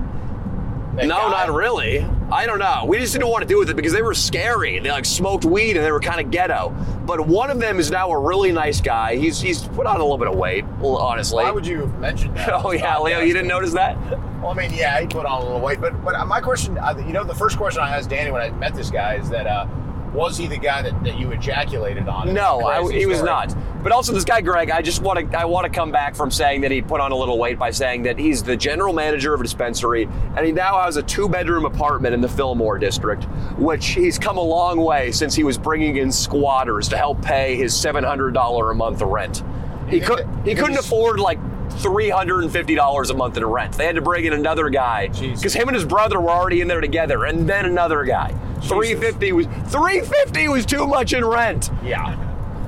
That 0.96 1.06
no, 1.06 1.16
guy? 1.16 1.46
not 1.46 1.54
really. 1.54 2.06
I 2.32 2.46
don't 2.46 2.58
know. 2.58 2.84
We 2.86 2.98
just 2.98 3.12
didn't 3.12 3.28
want 3.28 3.42
to 3.42 3.48
do 3.48 3.58
with 3.58 3.68
it 3.68 3.76
because 3.76 3.92
they 3.92 4.02
were 4.02 4.14
scary. 4.14 4.78
They 4.78 4.90
like 4.90 5.04
smoked 5.04 5.44
weed 5.44 5.76
and 5.76 5.84
they 5.84 5.92
were 5.92 6.00
kind 6.00 6.20
of 6.20 6.30
ghetto. 6.30 6.74
But 7.04 7.26
one 7.26 7.50
of 7.50 7.60
them 7.60 7.78
is 7.78 7.90
now 7.90 8.10
a 8.10 8.18
really 8.18 8.52
nice 8.52 8.80
guy. 8.80 9.16
He's 9.16 9.40
he's 9.40 9.62
put 9.68 9.86
on 9.86 9.96
a 9.96 10.02
little 10.02 10.18
bit 10.18 10.28
of 10.28 10.36
weight, 10.36 10.64
honestly. 10.82 11.44
Why 11.44 11.50
would 11.50 11.66
you 11.66 11.80
have 11.80 11.98
mentioned 11.98 12.36
that? 12.36 12.50
oh 12.64 12.72
yeah, 12.72 12.98
Leo, 12.98 13.20
you 13.20 13.34
didn't 13.34 13.48
notice 13.48 13.72
that? 13.74 13.98
Well, 14.40 14.48
I 14.48 14.54
mean, 14.54 14.72
yeah, 14.72 15.00
he 15.00 15.06
put 15.06 15.26
on 15.26 15.42
a 15.42 15.44
little 15.44 15.60
weight, 15.60 15.80
but 15.80 16.02
but 16.04 16.26
my 16.26 16.40
question, 16.40 16.78
you 17.06 17.12
know, 17.12 17.24
the 17.24 17.34
first 17.34 17.56
question 17.56 17.82
I 17.82 17.96
asked 17.96 18.10
Danny 18.10 18.30
when 18.30 18.42
I 18.42 18.50
met 18.50 18.74
this 18.74 18.90
guy 18.90 19.16
is 19.16 19.28
that 19.30 19.46
uh, 19.46 19.66
was 20.12 20.36
he 20.36 20.46
the 20.46 20.58
guy 20.58 20.82
that, 20.82 21.04
that 21.04 21.18
you 21.18 21.30
ejaculated 21.32 22.08
on? 22.08 22.34
No, 22.34 22.60
I, 22.60 22.90
he 22.92 23.06
was 23.06 23.22
not. 23.22 23.54
But 23.82 23.92
also, 23.92 24.12
this 24.12 24.24
guy 24.24 24.40
Greg, 24.40 24.70
I 24.70 24.82
just 24.82 25.02
want 25.02 25.32
to 25.32 25.38
I 25.38 25.44
want 25.44 25.64
to 25.64 25.70
come 25.70 25.90
back 25.90 26.14
from 26.14 26.30
saying 26.30 26.60
that 26.60 26.70
he 26.70 26.82
put 26.82 27.00
on 27.00 27.12
a 27.12 27.16
little 27.16 27.38
weight 27.38 27.58
by 27.58 27.70
saying 27.70 28.02
that 28.04 28.18
he's 28.18 28.42
the 28.42 28.56
general 28.56 28.92
manager 28.92 29.34
of 29.34 29.40
a 29.40 29.42
dispensary, 29.42 30.08
and 30.36 30.46
he 30.46 30.52
now 30.52 30.80
has 30.82 30.96
a 30.96 31.02
two 31.02 31.28
bedroom 31.28 31.64
apartment 31.64 32.14
in 32.14 32.20
the 32.20 32.28
Fillmore 32.28 32.78
district, 32.78 33.24
which 33.58 33.88
he's 33.88 34.18
come 34.18 34.36
a 34.36 34.42
long 34.42 34.78
way 34.78 35.10
since 35.10 35.34
he 35.34 35.44
was 35.44 35.58
bringing 35.58 35.96
in 35.96 36.12
squatters 36.12 36.88
to 36.88 36.96
help 36.96 37.20
pay 37.22 37.56
his 37.56 37.74
seven 37.74 38.04
hundred 38.04 38.34
dollar 38.34 38.70
a 38.70 38.74
month 38.74 39.02
rent. 39.02 39.42
He 39.88 40.00
could 40.00 40.28
he 40.44 40.54
couldn't 40.54 40.78
afford 40.78 41.18
like. 41.20 41.38
Three 41.78 42.10
hundred 42.10 42.44
and 42.44 42.52
fifty 42.52 42.74
dollars 42.74 43.10
a 43.10 43.14
month 43.14 43.36
in 43.36 43.44
rent. 43.44 43.74
They 43.74 43.86
had 43.86 43.96
to 43.96 44.02
bring 44.02 44.24
in 44.24 44.32
another 44.32 44.68
guy 44.68 45.08
because 45.08 45.54
him 45.54 45.68
and 45.68 45.74
his 45.74 45.84
brother 45.84 46.20
were 46.20 46.30
already 46.30 46.60
in 46.60 46.68
there 46.68 46.80
together, 46.80 47.24
and 47.24 47.48
then 47.48 47.66
another 47.66 48.04
guy. 48.04 48.34
Three 48.62 48.94
fifty 48.94 49.32
was 49.32 49.46
three 49.66 50.00
fifty 50.00 50.48
was 50.48 50.64
too 50.64 50.86
much 50.86 51.12
in 51.12 51.24
rent. 51.24 51.70
Yeah. 51.82 52.16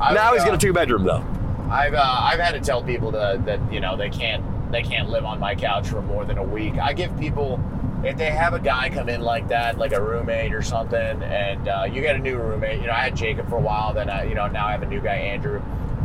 I 0.00 0.12
Now 0.14 0.32
he's 0.34 0.42
got 0.42 0.52
uh, 0.52 0.56
a 0.56 0.58
two 0.58 0.72
bedroom 0.72 1.04
though. 1.04 1.24
I've 1.70 1.94
uh, 1.94 2.02
I've 2.02 2.40
had 2.40 2.52
to 2.52 2.60
tell 2.60 2.82
people 2.82 3.12
to, 3.12 3.40
that 3.44 3.72
you 3.72 3.80
know 3.80 3.96
they 3.96 4.10
can't 4.10 4.44
they 4.72 4.82
can't 4.82 5.08
live 5.08 5.24
on 5.24 5.38
my 5.38 5.54
couch 5.54 5.88
for 5.88 6.02
more 6.02 6.24
than 6.24 6.38
a 6.38 6.42
week. 6.42 6.78
I 6.78 6.92
give 6.92 7.16
people 7.18 7.60
if 8.04 8.16
they 8.16 8.30
have 8.30 8.52
a 8.52 8.60
guy 8.60 8.90
come 8.90 9.08
in 9.08 9.20
like 9.20 9.48
that, 9.48 9.78
like 9.78 9.92
a 9.92 10.02
roommate 10.02 10.52
or 10.52 10.62
something, 10.62 11.22
and 11.22 11.68
uh, 11.68 11.86
you 11.90 12.02
get 12.02 12.16
a 12.16 12.18
new 12.18 12.36
roommate. 12.36 12.80
You 12.80 12.88
know, 12.88 12.92
I 12.92 13.04
had 13.04 13.16
Jacob 13.16 13.48
for 13.48 13.56
a 13.56 13.60
while, 13.60 13.94
then 13.94 14.10
I, 14.10 14.24
you 14.24 14.34
know 14.34 14.46
now 14.48 14.66
I 14.66 14.72
have 14.72 14.82
a 14.82 14.86
new 14.86 15.00
guy, 15.00 15.14
Andrew, 15.14 15.62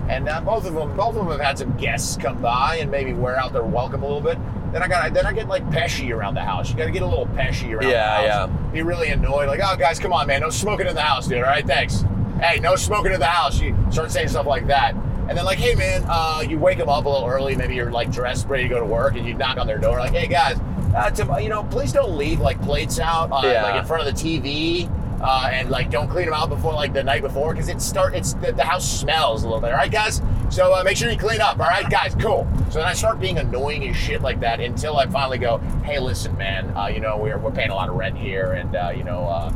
and 0.10 0.28
uh, 0.28 0.42
both 0.42 0.66
of 0.66 0.74
them 0.74 0.96
both 0.98 1.16
of 1.16 1.26
them 1.26 1.28
have 1.30 1.40
had 1.40 1.58
some 1.58 1.72
guests 1.78 2.18
come 2.18 2.42
by 2.42 2.78
and 2.78 2.90
maybe 2.92 3.14
wear 3.14 3.38
out 3.38 3.54
their 3.54 3.64
welcome 3.64 4.04
a 4.04 4.06
little 4.06 4.22
bit. 4.22 4.38
Then 4.74 4.84
I 4.84 4.88
got 4.88 5.14
then 5.14 5.26
I 5.26 5.34
get 5.34 5.48
like 5.48 5.64
peshy 5.70 6.12
around 6.12 6.34
the 6.36 6.42
house. 6.44 6.70
You 6.70 6.76
got 6.78 6.86
to 6.86 6.92
get 6.92 7.02
a 7.02 7.08
little 7.08 7.26
peshy 7.28 7.72
around 7.74 7.90
Yeah, 7.90 8.22
the 8.22 8.32
house. 8.32 8.50
Yeah. 8.50 8.72
Be 8.72 8.82
really 8.82 9.10
annoyed, 9.10 9.48
like, 9.48 9.62
oh 9.64 9.76
guys, 9.78 9.98
come 10.00 10.12
on, 10.14 10.28
man, 10.28 10.42
no 10.42 10.50
smoking 10.50 10.88
in 10.88 10.96
the 10.96 11.02
house, 11.02 11.28
dude. 11.28 11.38
All 11.40 11.44
right, 11.46 11.66
thanks. 11.66 12.04
Hey, 12.42 12.60
no 12.60 12.76
smoking 12.76 13.12
in 13.14 13.20
the 13.20 13.26
house. 13.26 13.60
You 13.60 13.76
start 13.92 14.12
saying 14.12 14.28
stuff 14.30 14.46
like 14.46 14.68
that. 14.68 14.94
And 15.28 15.38
then 15.38 15.46
like, 15.46 15.58
hey 15.60 15.76
man, 15.76 16.04
uh, 16.08 16.44
you 16.48 16.58
wake 16.58 16.78
them 16.80 16.90
up 16.90 17.06
a 17.06 17.10
little 17.10 17.28
early. 17.28 17.56
Maybe 17.56 17.76
you're 17.76 17.92
like 17.92 18.12
dressed, 18.12 18.48
ready 18.48 18.64
to 18.64 18.70
go 18.70 18.80
to 18.80 18.86
work, 18.86 19.16
and 19.16 19.26
you 19.28 19.34
knock 19.36 19.58
on 19.58 19.68
their 19.68 19.78
door, 19.78 20.00
like, 20.00 20.14
hey 20.14 20.28
guys, 20.28 20.58
uh, 20.96 21.10
to, 21.12 21.42
you 21.42 21.50
know, 21.50 21.64
please 21.66 21.92
don't 21.92 22.18
leave 22.18 22.40
like 22.40 22.60
plates 22.64 23.00
out, 23.00 23.32
uh, 23.32 23.42
Yeah. 23.44 23.64
like 23.64 23.76
in 23.82 23.86
front 23.86 24.08
of 24.08 24.16
the 24.16 24.20
TV, 24.20 24.90
uh, 25.22 25.50
and 25.52 25.70
like 25.70 25.90
don't 25.90 26.08
clean 26.10 26.26
them 26.26 26.34
out 26.34 26.50
before 26.50 26.74
like 26.74 26.94
the 26.94 27.04
night 27.04 27.22
before, 27.22 27.54
because 27.54 27.70
it 27.70 27.82
start 27.82 28.14
it's 28.14 28.34
the, 28.34 28.52
the 28.52 28.64
house 28.64 28.90
smells 28.90 29.44
a 29.44 29.48
little 29.48 29.62
bit. 29.62 29.72
All 29.72 29.78
right, 29.78 29.92
guys. 29.92 30.22
So 30.50 30.74
uh, 30.74 30.84
make 30.84 30.98
sure 30.98 31.10
you 31.12 31.18
clean 31.18 31.42
up. 31.42 31.60
All 31.60 31.68
right, 31.68 31.90
guys. 31.90 32.16
Cool. 32.16 32.48
So 32.70 32.80
then 32.80 32.88
I 32.88 32.94
start 32.94 33.20
being 33.20 33.38
annoying 33.38 33.88
as 33.88 33.96
shit 33.96 34.22
like 34.22 34.40
that 34.40 34.60
until 34.60 34.98
I 34.98 35.06
finally 35.08 35.38
go, 35.38 35.60
hey, 35.84 36.00
listen, 36.00 36.36
man. 36.38 36.76
Uh, 36.76 36.88
you 36.88 37.00
know 37.00 37.18
we're 37.18 37.38
we're 37.38 37.52
paying 37.52 37.70
a 37.70 37.76
lot 37.76 37.90
of 37.90 37.96
rent 37.96 38.18
here, 38.18 38.54
and 38.54 38.76
uh, 38.76 38.92
you 38.96 39.04
know. 39.04 39.26
Uh, 39.26 39.52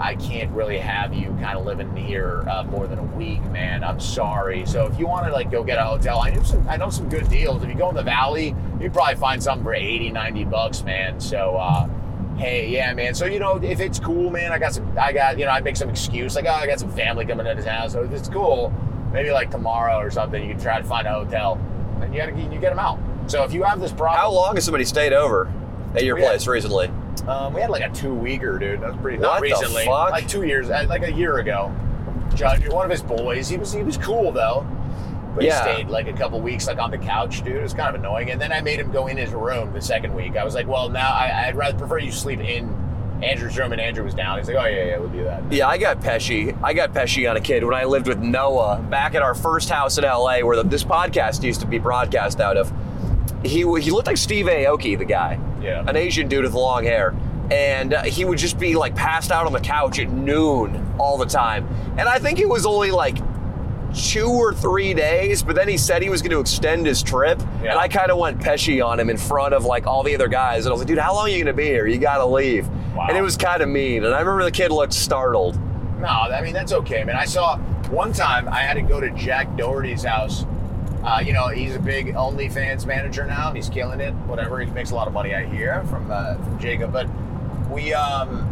I 0.00 0.14
can't 0.14 0.50
really 0.52 0.78
have 0.78 1.12
you 1.12 1.36
kind 1.40 1.58
of 1.58 1.66
living 1.66 1.94
here 1.96 2.44
uh, 2.48 2.62
more 2.64 2.86
than 2.86 3.00
a 3.00 3.02
week, 3.02 3.42
man. 3.46 3.82
I'm 3.82 3.98
sorry. 3.98 4.64
So 4.64 4.86
if 4.86 4.98
you 4.98 5.08
want 5.08 5.26
to 5.26 5.32
like 5.32 5.50
go 5.50 5.64
get 5.64 5.78
a 5.78 5.84
hotel, 5.84 6.20
I 6.20 6.30
know 6.30 6.42
some 6.42 6.68
I 6.68 6.76
know 6.76 6.88
some 6.88 7.08
good 7.08 7.28
deals. 7.28 7.62
If 7.64 7.68
you 7.68 7.74
go 7.74 7.88
in 7.88 7.96
the 7.96 8.02
valley, 8.04 8.54
you 8.80 8.90
probably 8.90 9.16
find 9.16 9.42
something 9.42 9.64
for 9.64 9.74
80, 9.74 10.10
90 10.10 10.44
bucks, 10.44 10.84
man. 10.84 11.18
So 11.18 11.56
uh 11.56 11.88
hey, 12.38 12.68
yeah, 12.68 12.92
man. 12.94 13.14
So 13.14 13.26
you 13.26 13.38
know, 13.38 13.56
if 13.62 13.80
it's 13.80 13.98
cool, 13.98 14.30
man, 14.30 14.52
I 14.52 14.58
got 14.58 14.72
some 14.72 14.96
I 14.98 15.12
got, 15.12 15.38
you 15.38 15.44
know, 15.44 15.50
I 15.50 15.60
make 15.60 15.76
some 15.76 15.90
excuse 15.90 16.34
like, 16.36 16.46
oh, 16.46 16.50
I 16.50 16.66
got 16.66 16.78
some 16.80 16.90
family 16.92 17.24
coming 17.26 17.46
to 17.46 17.54
this 17.54 17.66
house. 17.66 17.92
So 17.92 18.02
if 18.04 18.12
it's 18.12 18.28
cool, 18.28 18.72
maybe 19.12 19.30
like 19.30 19.50
tomorrow 19.50 19.98
or 19.98 20.10
something, 20.10 20.42
you 20.42 20.54
can 20.54 20.62
try 20.62 20.80
to 20.80 20.86
find 20.86 21.06
a 21.06 21.12
hotel. 21.12 21.60
And 22.00 22.14
you 22.14 22.20
gotta 22.20 22.32
you 22.40 22.48
get 22.60 22.70
them 22.70 22.78
out. 22.78 22.98
So 23.26 23.44
if 23.44 23.52
you 23.52 23.62
have 23.64 23.80
this 23.80 23.92
problem 23.92 24.18
How 24.20 24.30
long 24.32 24.54
has 24.54 24.64
somebody 24.64 24.84
stayed 24.84 25.12
over 25.12 25.52
at 25.94 26.04
your 26.04 26.14
We 26.14 26.22
had- 26.22 26.28
place 26.30 26.46
recently? 26.46 26.90
um, 27.26 27.52
we 27.52 27.60
had 27.60 27.68
like 27.70 27.82
a 27.82 27.90
two 27.92 28.14
weeker, 28.14 28.58
dude. 28.58 28.80
That's 28.80 28.96
pretty. 28.98 29.18
What 29.18 29.24
Not 29.24 29.40
recently, 29.42 29.84
like 29.86 30.28
two 30.28 30.44
years, 30.44 30.70
uh, 30.70 30.86
like 30.88 31.02
a 31.02 31.12
year 31.12 31.38
ago. 31.38 31.74
Judge, 32.34 32.68
one 32.68 32.84
of 32.84 32.90
his 32.90 33.02
boys. 33.02 33.48
He 33.48 33.56
was 33.56 33.72
he 33.72 33.82
was 33.82 33.96
cool 33.98 34.30
though, 34.32 34.66
but 35.38 35.44
Yeah. 35.46 35.64
he 35.66 35.74
stayed 35.74 35.88
like 35.88 36.06
a 36.08 36.12
couple 36.12 36.40
weeks, 36.40 36.66
like 36.66 36.78
on 36.78 36.90
the 36.90 36.98
couch, 36.98 37.42
dude. 37.42 37.56
It 37.56 37.62
was 37.62 37.72
kind 37.74 37.88
of 37.94 37.94
annoying. 38.00 38.30
And 38.30 38.40
then 38.40 38.52
I 38.52 38.60
made 38.60 38.78
him 38.80 38.90
go 38.92 39.06
in 39.06 39.16
his 39.16 39.30
room 39.32 39.72
the 39.72 39.80
second 39.80 40.14
week. 40.14 40.36
I 40.36 40.44
was 40.44 40.54
like, 40.54 40.66
well, 40.66 40.88
now 40.88 41.10
I, 41.12 41.46
I'd 41.46 41.56
rather 41.56 41.78
prefer 41.78 41.98
you 41.98 42.10
sleep 42.12 42.40
in 42.40 42.74
Andrew's 43.22 43.58
room, 43.58 43.72
and 43.72 43.80
Andrew 43.80 44.04
was 44.04 44.14
down. 44.14 44.38
He's 44.38 44.46
like, 44.48 44.56
oh 44.56 44.66
yeah, 44.66 44.84
yeah, 44.84 44.98
we'll 44.98 45.08
do 45.08 45.24
that. 45.24 45.42
Yeah, 45.52 45.66
I 45.68 45.76
got 45.78 46.00
Pesci. 46.00 46.56
I 46.62 46.72
got 46.72 46.92
Pesci 46.92 47.28
on 47.28 47.36
a 47.36 47.40
kid 47.40 47.64
when 47.64 47.74
I 47.74 47.84
lived 47.84 48.06
with 48.06 48.18
Noah 48.20 48.78
back 48.90 49.14
at 49.16 49.22
our 49.22 49.34
first 49.34 49.68
house 49.70 49.98
in 49.98 50.04
LA 50.04 50.40
where 50.40 50.56
the, 50.56 50.62
this 50.62 50.84
podcast 50.84 51.42
used 51.42 51.60
to 51.60 51.66
be 51.66 51.78
broadcast 51.78 52.40
out 52.40 52.56
of. 52.56 52.72
He 53.42 53.58
he 53.80 53.90
looked 53.90 54.06
like 54.06 54.16
Steve 54.16 54.46
Aoki, 54.46 54.98
the 54.98 55.04
guy, 55.04 55.38
Yeah. 55.60 55.84
an 55.86 55.96
Asian 55.96 56.28
dude 56.28 56.44
with 56.44 56.54
long 56.54 56.84
hair, 56.84 57.14
and 57.50 57.94
uh, 57.94 58.02
he 58.02 58.24
would 58.24 58.38
just 58.38 58.58
be 58.58 58.74
like 58.76 58.94
passed 58.96 59.30
out 59.32 59.46
on 59.46 59.52
the 59.52 59.60
couch 59.60 59.98
at 60.00 60.10
noon 60.10 60.84
all 60.98 61.16
the 61.18 61.26
time. 61.26 61.66
And 61.98 62.08
I 62.08 62.18
think 62.18 62.38
it 62.40 62.48
was 62.48 62.66
only 62.66 62.90
like 62.90 63.16
two 63.94 64.26
or 64.28 64.52
three 64.52 64.94
days, 64.94 65.42
but 65.42 65.54
then 65.56 65.68
he 65.68 65.76
said 65.76 66.02
he 66.02 66.10
was 66.10 66.20
going 66.22 66.30
to 66.32 66.40
extend 66.40 66.86
his 66.86 67.02
trip, 67.02 67.40
Yeah. 67.62 67.70
and 67.70 67.78
I 67.78 67.88
kind 67.88 68.10
of 68.10 68.18
went 68.18 68.38
Pesci 68.38 68.84
on 68.84 69.00
him 69.00 69.08
in 69.10 69.16
front 69.16 69.54
of 69.54 69.64
like 69.64 69.86
all 69.86 70.02
the 70.02 70.14
other 70.14 70.28
guys, 70.28 70.66
and 70.66 70.70
I 70.70 70.72
was 70.72 70.80
like, 70.80 70.88
dude, 70.88 70.98
how 70.98 71.14
long 71.14 71.26
are 71.26 71.28
you 71.30 71.36
going 71.42 71.46
to 71.46 71.52
be 71.52 71.66
here? 71.66 71.86
You 71.86 71.98
got 71.98 72.18
to 72.18 72.26
leave. 72.26 72.68
Wow. 72.94 73.06
And 73.08 73.16
it 73.16 73.22
was 73.22 73.36
kind 73.36 73.62
of 73.62 73.68
mean, 73.68 74.04
and 74.04 74.14
I 74.14 74.20
remember 74.20 74.44
the 74.44 74.50
kid 74.50 74.70
looked 74.70 74.92
startled. 74.92 75.58
No, 76.00 76.06
I 76.06 76.42
mean 76.42 76.52
that's 76.52 76.72
okay, 76.72 77.02
man. 77.02 77.16
I 77.16 77.24
saw 77.24 77.56
one 77.90 78.12
time 78.12 78.48
I 78.48 78.60
had 78.60 78.74
to 78.74 78.82
go 78.82 79.00
to 79.00 79.10
Jack 79.10 79.56
Doherty's 79.56 80.04
house. 80.04 80.44
Uh, 81.02 81.20
you 81.24 81.32
know, 81.32 81.48
he's 81.48 81.74
a 81.74 81.78
big 81.80 82.08
OnlyFans 82.14 82.86
manager 82.86 83.24
now. 83.24 83.52
He's 83.52 83.68
killing 83.68 84.00
it. 84.00 84.12
Whatever, 84.26 84.60
he 84.60 84.70
makes 84.70 84.90
a 84.90 84.94
lot 84.94 85.06
of 85.08 85.12
money. 85.12 85.34
I 85.34 85.44
hear 85.46 85.82
from 85.84 86.10
uh, 86.10 86.34
from 86.36 86.58
Jacob. 86.58 86.92
But 86.92 87.08
we, 87.70 87.92
um, 87.94 88.46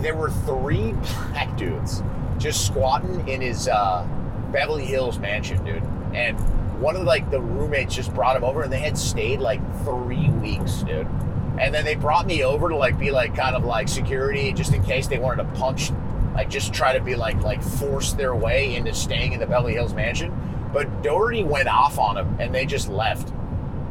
there 0.00 0.14
were 0.14 0.30
three 0.30 0.92
black 1.30 1.56
dudes 1.56 2.02
just 2.38 2.66
squatting 2.66 3.26
in 3.28 3.40
his 3.40 3.66
uh, 3.68 4.06
Beverly 4.52 4.84
Hills 4.84 5.18
mansion, 5.18 5.64
dude. 5.64 5.82
And 6.14 6.38
one 6.80 6.96
of 6.96 7.02
like 7.02 7.30
the 7.30 7.40
roommates 7.40 7.94
just 7.94 8.12
brought 8.14 8.36
him 8.36 8.44
over, 8.44 8.62
and 8.62 8.72
they 8.72 8.78
had 8.80 8.96
stayed 8.98 9.40
like 9.40 9.60
three 9.84 10.28
weeks, 10.28 10.82
dude. 10.82 11.06
And 11.60 11.74
then 11.74 11.84
they 11.84 11.94
brought 11.94 12.26
me 12.26 12.42
over 12.42 12.68
to 12.70 12.76
like 12.76 12.98
be 12.98 13.10
like 13.10 13.34
kind 13.36 13.54
of 13.54 13.64
like 13.64 13.88
security, 13.88 14.52
just 14.52 14.72
in 14.72 14.82
case 14.82 15.06
they 15.06 15.18
wanted 15.18 15.42
to 15.44 15.58
punch, 15.60 15.90
like 16.34 16.48
just 16.48 16.72
try 16.72 16.96
to 16.96 17.04
be 17.04 17.14
like 17.16 17.42
like 17.42 17.62
force 17.62 18.12
their 18.14 18.34
way 18.34 18.74
into 18.76 18.94
staying 18.94 19.32
in 19.32 19.40
the 19.40 19.46
Beverly 19.46 19.74
Hills 19.74 19.92
mansion. 19.94 20.32
But 20.72 21.02
Doherty 21.02 21.44
went 21.44 21.68
off 21.68 21.98
on 21.98 22.16
him, 22.16 22.36
and 22.40 22.54
they 22.54 22.64
just 22.64 22.88
left. 22.88 23.32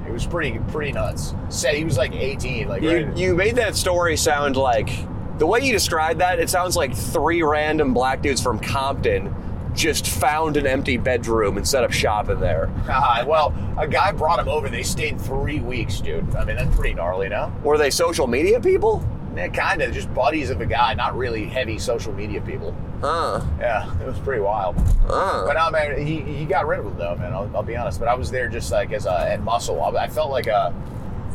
It 0.07 0.11
was 0.11 0.25
pretty 0.25 0.57
pretty 0.69 0.91
nuts. 0.93 1.35
Said 1.49 1.75
he 1.75 1.85
was 1.85 1.97
like 1.97 2.13
18, 2.13 2.67
like 2.67 2.81
You, 2.81 2.89
right- 3.05 3.17
you 3.17 3.35
made 3.35 3.57
that 3.57 3.75
story 3.75 4.17
sound 4.17 4.55
like 4.55 4.89
the 5.37 5.45
way 5.45 5.59
you 5.59 5.71
described 5.71 6.21
that. 6.21 6.39
It 6.39 6.49
sounds 6.49 6.75
like 6.75 6.95
three 6.95 7.43
random 7.43 7.93
black 7.93 8.21
dudes 8.23 8.41
from 8.41 8.57
Compton 8.57 9.35
just 9.73 10.07
found 10.07 10.57
an 10.57 10.65
empty 10.67 10.97
bedroom 10.97 11.57
and 11.57 11.67
set 11.67 11.83
up 11.83 11.91
shop 11.91 12.29
in 12.29 12.39
there. 12.39 12.69
Ah, 12.87 13.23
well, 13.27 13.53
a 13.77 13.87
guy 13.87 14.11
brought 14.11 14.39
him 14.39 14.47
over. 14.47 14.67
They 14.69 14.83
stayed 14.83 15.19
three 15.21 15.59
weeks, 15.59 15.99
dude. 16.01 16.35
I 16.35 16.43
mean, 16.45 16.55
that's 16.57 16.75
pretty 16.75 16.93
gnarly, 16.95 17.29
no? 17.29 17.53
Were 17.63 17.77
they 17.77 17.89
social 17.89 18.27
media 18.27 18.59
people? 18.59 19.07
Yeah, 19.35 19.47
kind 19.49 19.81
of. 19.81 19.93
Just 19.93 20.11
buddies 20.13 20.49
of 20.49 20.59
a 20.59 20.65
guy, 20.65 20.93
not 20.95 21.15
really 21.15 21.45
heavy 21.45 21.77
social 21.77 22.11
media 22.13 22.41
people. 22.41 22.75
Uh, 23.03 23.41
Yeah, 23.59 23.93
it 24.01 24.05
was 24.07 24.17
pretty 24.19 24.41
wild. 24.41 24.75
uh. 25.07 25.45
But 25.45 25.53
no, 25.53 25.69
man, 25.69 26.05
he, 26.05 26.19
he 26.21 26.45
got 26.45 26.67
rid 26.67 26.79
of 26.79 26.85
him 26.87 26.97
though, 26.97 27.15
man. 27.15 27.31
I'll, 27.33 27.49
I'll 27.55 27.63
be 27.63 27.75
honest. 27.77 27.99
But 27.99 28.07
I 28.09 28.15
was 28.15 28.31
there 28.31 28.49
just 28.49 28.71
like 28.71 28.91
as 28.91 29.05
a 29.05 29.11
and 29.31 29.43
muscle. 29.43 29.81
I, 29.81 30.03
I 30.03 30.07
felt 30.07 30.31
like 30.31 30.47
a 30.47 30.73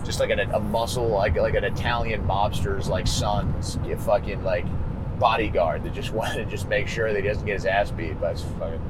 just 0.04 0.20
like 0.20 0.28
an, 0.30 0.40
a 0.40 0.60
muscle, 0.60 1.08
like 1.08 1.36
like 1.36 1.54
an 1.54 1.64
Italian 1.64 2.26
mobster's 2.26 2.88
like 2.88 3.06
son's 3.06 3.78
you 3.86 3.96
fucking 3.96 4.42
like 4.44 4.66
bodyguard 5.18 5.84
that 5.84 5.94
just 5.94 6.12
wanted 6.14 6.44
to 6.44 6.50
just 6.50 6.68
make 6.68 6.88
sure 6.88 7.12
that 7.12 7.22
he 7.22 7.28
doesn't 7.28 7.46
get 7.46 7.54
his 7.54 7.66
ass 7.66 7.90
beat. 7.90 8.20
But 8.20 8.32
it's 8.32 8.42
fucking, 8.42 8.80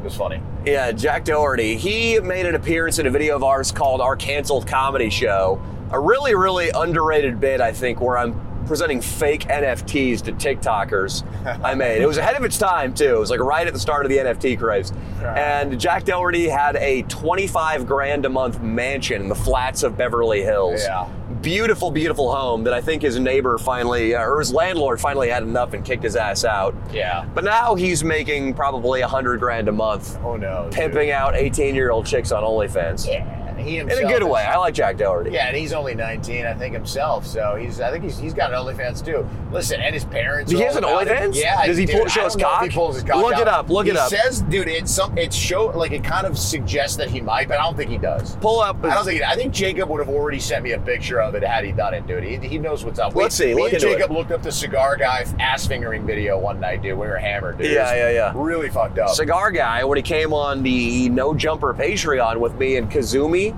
it 0.00 0.04
was 0.04 0.16
funny. 0.16 0.40
Yeah, 0.66 0.92
Jack 0.92 1.24
Doherty. 1.24 1.76
He 1.76 2.20
made 2.20 2.46
an 2.46 2.54
appearance 2.54 2.98
in 2.98 3.06
a 3.06 3.10
video 3.10 3.36
of 3.36 3.42
ours 3.42 3.72
called 3.72 4.00
Our 4.00 4.16
Canceled 4.16 4.66
Comedy 4.66 5.10
Show. 5.10 5.62
A 5.90 6.00
really, 6.00 6.34
really 6.34 6.70
underrated 6.70 7.38
bit, 7.38 7.60
I 7.60 7.72
think, 7.72 8.00
where 8.00 8.16
I'm 8.16 8.40
presenting 8.66 9.00
fake 9.00 9.42
NFTs 9.42 10.22
to 10.22 10.32
TikTokers 10.32 11.24
I 11.64 11.74
made. 11.74 12.00
It 12.00 12.06
was 12.06 12.16
ahead 12.16 12.36
of 12.36 12.44
its 12.44 12.58
time 12.58 12.94
too. 12.94 13.16
It 13.16 13.18
was 13.18 13.30
like 13.30 13.40
right 13.40 13.66
at 13.66 13.72
the 13.72 13.78
start 13.78 14.06
of 14.06 14.10
the 14.10 14.18
NFT 14.18 14.58
craze. 14.58 14.92
And 15.20 15.78
Jack 15.80 16.04
Doherty 16.04 16.48
had 16.48 16.76
a 16.76 17.02
25 17.02 17.86
grand 17.86 18.24
a 18.24 18.28
month 18.28 18.60
mansion 18.62 19.20
in 19.20 19.28
the 19.28 19.34
flats 19.34 19.82
of 19.82 19.96
Beverly 19.96 20.42
Hills. 20.42 20.82
Yeah. 20.82 21.08
Beautiful, 21.42 21.90
beautiful 21.90 22.32
home 22.32 22.62
that 22.64 22.72
I 22.72 22.80
think 22.80 23.02
his 23.02 23.18
neighbor 23.18 23.58
finally, 23.58 24.14
uh, 24.14 24.22
or 24.24 24.38
his 24.38 24.52
landlord 24.52 25.00
finally 25.00 25.28
had 25.28 25.42
enough 25.42 25.72
and 25.74 25.84
kicked 25.84 26.04
his 26.04 26.14
ass 26.14 26.44
out. 26.44 26.72
Yeah. 26.92 27.26
But 27.34 27.42
now 27.42 27.74
he's 27.74 28.04
making 28.04 28.54
probably 28.54 29.00
a 29.00 29.08
hundred 29.08 29.40
grand 29.40 29.68
a 29.68 29.72
month, 29.72 30.16
Oh 30.22 30.36
no. 30.36 30.64
dude. 30.64 30.72
pimping 30.72 31.10
out 31.10 31.34
18 31.34 31.74
year 31.74 31.90
old 31.90 32.06
chicks 32.06 32.30
on 32.30 32.44
OnlyFans. 32.44 33.08
Yeah. 33.08 33.41
And 33.56 33.66
He 33.66 33.78
In 33.78 33.90
a 33.90 33.94
good 33.94 34.22
is- 34.22 34.28
way. 34.28 34.42
I 34.42 34.56
like 34.58 34.74
Jack 34.74 34.96
Doherty. 34.96 35.30
Yeah, 35.30 35.46
and 35.48 35.56
he's 35.56 35.72
only 35.72 35.94
19, 35.94 36.46
I 36.46 36.54
think 36.54 36.74
himself. 36.74 37.26
So 37.26 37.56
he's, 37.56 37.80
I 37.80 37.90
think 37.90 38.04
he's, 38.04 38.18
he's 38.18 38.34
got 38.34 38.52
an 38.52 38.58
OnlyFans 38.58 39.04
too. 39.04 39.26
Listen, 39.50 39.80
and 39.80 39.94
his 39.94 40.04
parents. 40.04 40.50
He 40.52 40.60
has 40.60 40.76
an. 40.76 40.84
OnlyFans? 40.84 41.34
Yeah. 41.34 41.66
Does 41.66 41.76
he 41.76 41.86
dude, 41.86 41.96
pull- 41.96 42.08
show 42.08 42.24
his 42.24 42.34
don't 42.34 42.42
know 42.42 42.48
if 42.48 42.54
cock? 42.54 42.62
He 42.64 42.70
pulls 42.70 42.94
his 42.96 43.04
cock 43.04 43.16
Look 43.16 43.38
it 43.38 43.48
up, 43.48 43.68
look 43.68 43.86
it 43.86 43.92
he 43.92 43.98
up. 43.98 44.08
says, 44.08 44.42
dude, 44.42 44.68
it's 44.68 44.90
some, 44.92 45.16
it's 45.16 45.36
show 45.36 45.66
like 45.66 45.92
it 45.92 46.02
kind 46.04 46.26
of 46.26 46.38
suggests 46.38 46.96
that 46.96 47.08
he 47.10 47.20
might, 47.20 47.48
but 47.48 47.58
I 47.58 47.62
don't 47.64 47.76
think 47.76 47.90
he 47.90 47.98
does. 47.98 48.36
Pull 48.36 48.60
up. 48.60 48.82
I 48.84 48.94
don't 48.94 49.04
think. 49.04 49.18
He, 49.18 49.24
I 49.24 49.34
think 49.34 49.52
Jacob 49.52 49.88
would 49.88 49.98
have 50.00 50.08
already 50.08 50.40
sent 50.40 50.64
me 50.64 50.72
a 50.72 50.78
picture 50.80 51.20
of 51.20 51.34
it 51.34 51.42
had 51.42 51.64
he 51.64 51.72
done 51.72 51.94
it, 51.94 52.06
dude. 52.06 52.24
He, 52.24 52.36
he 52.38 52.58
knows 52.58 52.84
what's 52.84 52.98
up. 52.98 53.14
Let's 53.14 53.38
we, 53.38 53.46
see, 53.46 53.54
Me 53.54 53.62
look 53.62 53.72
and 53.72 53.80
Jacob 53.80 54.10
it. 54.10 54.14
looked 54.14 54.30
up 54.32 54.42
the 54.42 54.52
cigar 54.52 54.96
guy 54.96 55.24
ass 55.40 55.66
fingering 55.66 56.06
video 56.06 56.38
one 56.38 56.60
night, 56.60 56.82
dude. 56.82 56.98
We 56.98 57.06
were 57.06 57.16
hammered, 57.18 57.58
dude. 57.58 57.70
Yeah, 57.72 57.94
yeah, 57.94 58.10
yeah. 58.10 58.32
Really 58.34 58.68
fucked 58.70 58.98
up. 58.98 59.10
Cigar 59.10 59.50
Guy, 59.52 59.84
when 59.84 59.96
he 59.96 60.02
came 60.02 60.32
on 60.32 60.62
the 60.62 61.08
No 61.10 61.34
Jumper 61.34 61.74
Patreon 61.74 62.38
with 62.38 62.54
me 62.56 62.76
and 62.76 62.90
Kazumi 62.90 63.51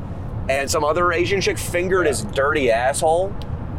and 0.48 0.70
some 0.70 0.84
other 0.84 1.12
Asian 1.12 1.40
chick 1.40 1.58
fingered 1.58 2.06
his 2.06 2.22
dirty 2.22 2.70
asshole, 2.70 3.34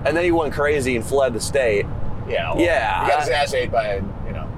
and 0.06 0.16
then 0.16 0.24
he 0.24 0.32
went 0.32 0.54
crazy 0.54 0.96
and 0.96 1.06
fled 1.06 1.34
the 1.34 1.40
state. 1.42 1.86
yeah. 2.28 2.54
well, 2.54 2.62
Yeah, 2.64 3.06
He 3.06 3.12
got 3.12 3.20
his 3.22 3.30
ass 3.30 3.54
ate 3.54 3.72
by 3.72 3.84
a, 3.86 3.96
you 4.26 4.32
know, 4.34 4.50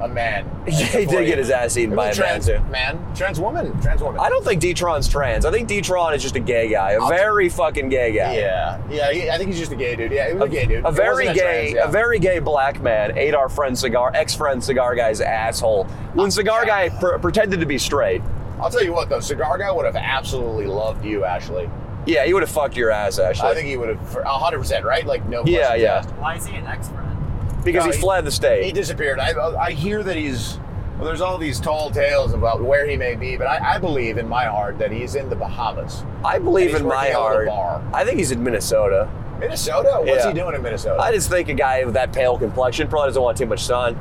a 0.00 0.08
man. 0.08 0.44
he 0.66 1.06
did 1.06 1.26
get 1.26 1.38
his 1.38 1.48
ass 1.50 1.76
eaten 1.76 1.94
by 1.96 2.06
a 2.06 2.08
was 2.10 2.18
man, 2.18 2.40
too. 2.40 2.58
Man, 2.70 3.14
trans 3.16 3.40
woman, 3.40 3.80
trans 3.80 4.02
woman. 4.02 4.20
I 4.20 4.28
don't 4.28 4.44
think 4.44 4.60
D-Tron's 4.60 5.08
trans. 5.08 5.44
I 5.46 5.50
think 5.50 5.68
D-Tron 5.68 6.12
is 6.12 6.22
just 6.22 6.36
a 6.36 6.40
gay 6.40 6.68
guy, 6.68 6.92
a 6.92 7.00
I'll- 7.00 7.08
very 7.08 7.48
fucking 7.48 7.88
gay 7.88 8.12
guy. 8.12 8.36
Yeah, 8.36 8.80
yeah. 8.90 9.12
He, 9.12 9.30
I 9.30 9.38
think 9.38 9.50
he's 9.50 9.58
just 9.58 9.72
a 9.72 9.76
gay 9.76 9.96
dude. 9.96 10.12
Yeah, 10.12 10.28
he 10.28 10.34
was 10.34 10.42
a, 10.42 10.48
gay 10.48 10.66
dude. 10.66 10.84
A 10.84 10.90
very 10.92 11.26
wasn't 11.26 11.38
gay, 11.38 11.42
trans, 11.70 11.72
yeah. 11.72 11.88
a 11.88 11.90
very 11.90 12.18
gay 12.18 12.38
black 12.40 12.80
man 12.82 13.16
ate 13.16 13.34
our 13.34 13.48
friend 13.48 13.76
Cigar, 13.78 14.12
ex-friend 14.14 14.62
Cigar 14.62 14.94
Guy's 14.94 15.20
asshole. 15.20 15.84
When 16.14 16.26
ah, 16.26 16.30
Cigar 16.30 16.66
Guy 16.66 16.90
pr- 16.90 17.16
pretended 17.18 17.60
to 17.60 17.66
be 17.66 17.78
straight, 17.78 18.22
I'll 18.60 18.70
tell 18.70 18.82
you 18.84 18.92
what 18.92 19.08
though, 19.08 19.20
cigar 19.20 19.58
guy 19.58 19.70
would 19.70 19.84
have 19.84 19.96
absolutely 19.96 20.66
loved 20.66 21.04
you, 21.04 21.24
Ashley. 21.24 21.68
yeah, 22.06 22.24
he 22.24 22.32
would 22.32 22.42
have 22.42 22.50
fucked 22.50 22.76
your 22.76 22.90
ass, 22.90 23.18
Ashley. 23.18 23.48
I 23.48 23.54
think 23.54 23.66
he 23.68 23.76
would 23.76 23.88
have, 23.90 24.08
for 24.10 24.22
hundred 24.24 24.58
percent, 24.58 24.84
right? 24.84 25.04
Like 25.06 25.26
no. 25.28 25.42
Yeah, 25.44 25.58
questions 25.68 25.82
yeah. 25.82 25.94
asked. 25.94 26.10
Why 26.14 26.34
is 26.36 26.46
he 26.46 26.56
an 26.56 26.66
ex-friend? 26.66 27.64
because 27.64 27.84
No, 27.84 27.90
he 27.90 27.96
he- 27.96 28.00
fled 28.02 28.24
the 28.24 28.30
state. 28.30 28.64
He 28.64 28.72
disappeared. 28.72 29.18
I, 29.18 29.32
I 29.56 29.72
hear 29.72 30.02
that 30.02 30.16
he's. 30.16 30.58
Well, 30.96 31.04
there's 31.04 31.20
all 31.20 31.36
these 31.36 31.60
tall 31.60 31.90
tales 31.90 32.32
about 32.32 32.62
where 32.62 32.86
he 32.88 32.96
may 32.96 33.16
be, 33.16 33.36
but 33.36 33.46
I, 33.46 33.74
I 33.74 33.78
believe 33.78 34.16
in 34.16 34.26
my 34.26 34.46
heart 34.46 34.78
that 34.78 34.90
he's 34.90 35.14
in 35.14 35.28
the 35.28 35.36
Bahamas, 35.36 36.04
I 36.24 36.38
believe 36.38 36.70
he's 36.70 36.80
in 36.80 36.86
my 36.86 37.08
working 37.10 37.12
at 37.12 37.20
a 37.20 37.38
little 37.38 37.54
heart. 37.54 37.82
bar. 37.82 38.00
I 38.00 38.04
think 38.06 38.16
he's 38.16 38.30
in 38.30 38.42
Minnesota. 38.42 39.06
Minnesota. 39.38 39.96
What's 39.98 40.24
Yeah. 40.24 40.28
he 40.28 40.34
doing 40.38 40.54
in 40.54 40.62
Minnesota? 40.62 40.98
I 41.02 41.12
just 41.12 41.28
think 41.28 41.50
a 41.50 41.54
guy 41.54 41.84
with 41.84 41.92
that 41.92 42.14
pale 42.14 42.38
complexion 42.38 42.88
probably 42.88 43.08
doesn't 43.10 43.22
want 43.22 43.36
too 43.36 43.44
much 43.44 43.60
sun. 43.62 43.94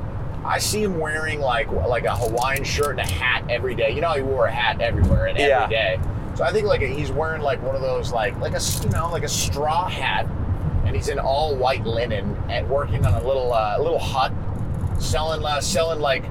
I 0.46 0.60
see 0.60 0.84
him 0.84 1.00
wearing 1.00 1.39
like 1.41 1.72
like 1.72 2.06
a 2.06 2.16
Hawaiian 2.16 2.64
shirt 2.64 2.91
and 2.91 3.00
a 3.00 3.12
hat 3.12 3.46
every 3.50 3.76
day. 3.76 3.91
You 3.91 4.02
know, 4.02 4.12
he 4.14 4.22
wore 4.22 4.46
a 4.46 4.52
hat 4.52 4.80
everywhere 4.82 5.26
and 5.28 5.38
Yeah. 5.38 5.64
every 5.64 5.76
day. 5.76 6.00
So 6.36 6.43
I 6.43 6.52
think 6.52 6.68
like 6.68 6.82
he's 6.82 7.12
wearing 7.12 7.41
like 7.41 7.62
one 7.64 7.76
of 7.76 7.82
those 7.82 8.12
like 8.12 8.38
like 8.39 8.54
a 8.54 8.62
you 8.84 8.89
know 8.91 9.10
like 9.12 9.24
a 9.24 9.28
straw 9.30 9.88
hat, 9.88 10.28
and 10.86 10.96
he's 10.96 11.08
in 11.08 11.18
all 11.20 11.56
white 11.56 11.86
linen 11.86 12.38
and 12.50 12.70
working 12.70 13.06
on 13.06 13.14
a 13.14 13.26
little 13.26 13.54
uh, 13.54 13.78
little 13.80 14.00
hut, 14.00 14.32
selling 15.00 15.43
uh, 15.46 15.62
selling 15.62 16.00
like 16.00 16.24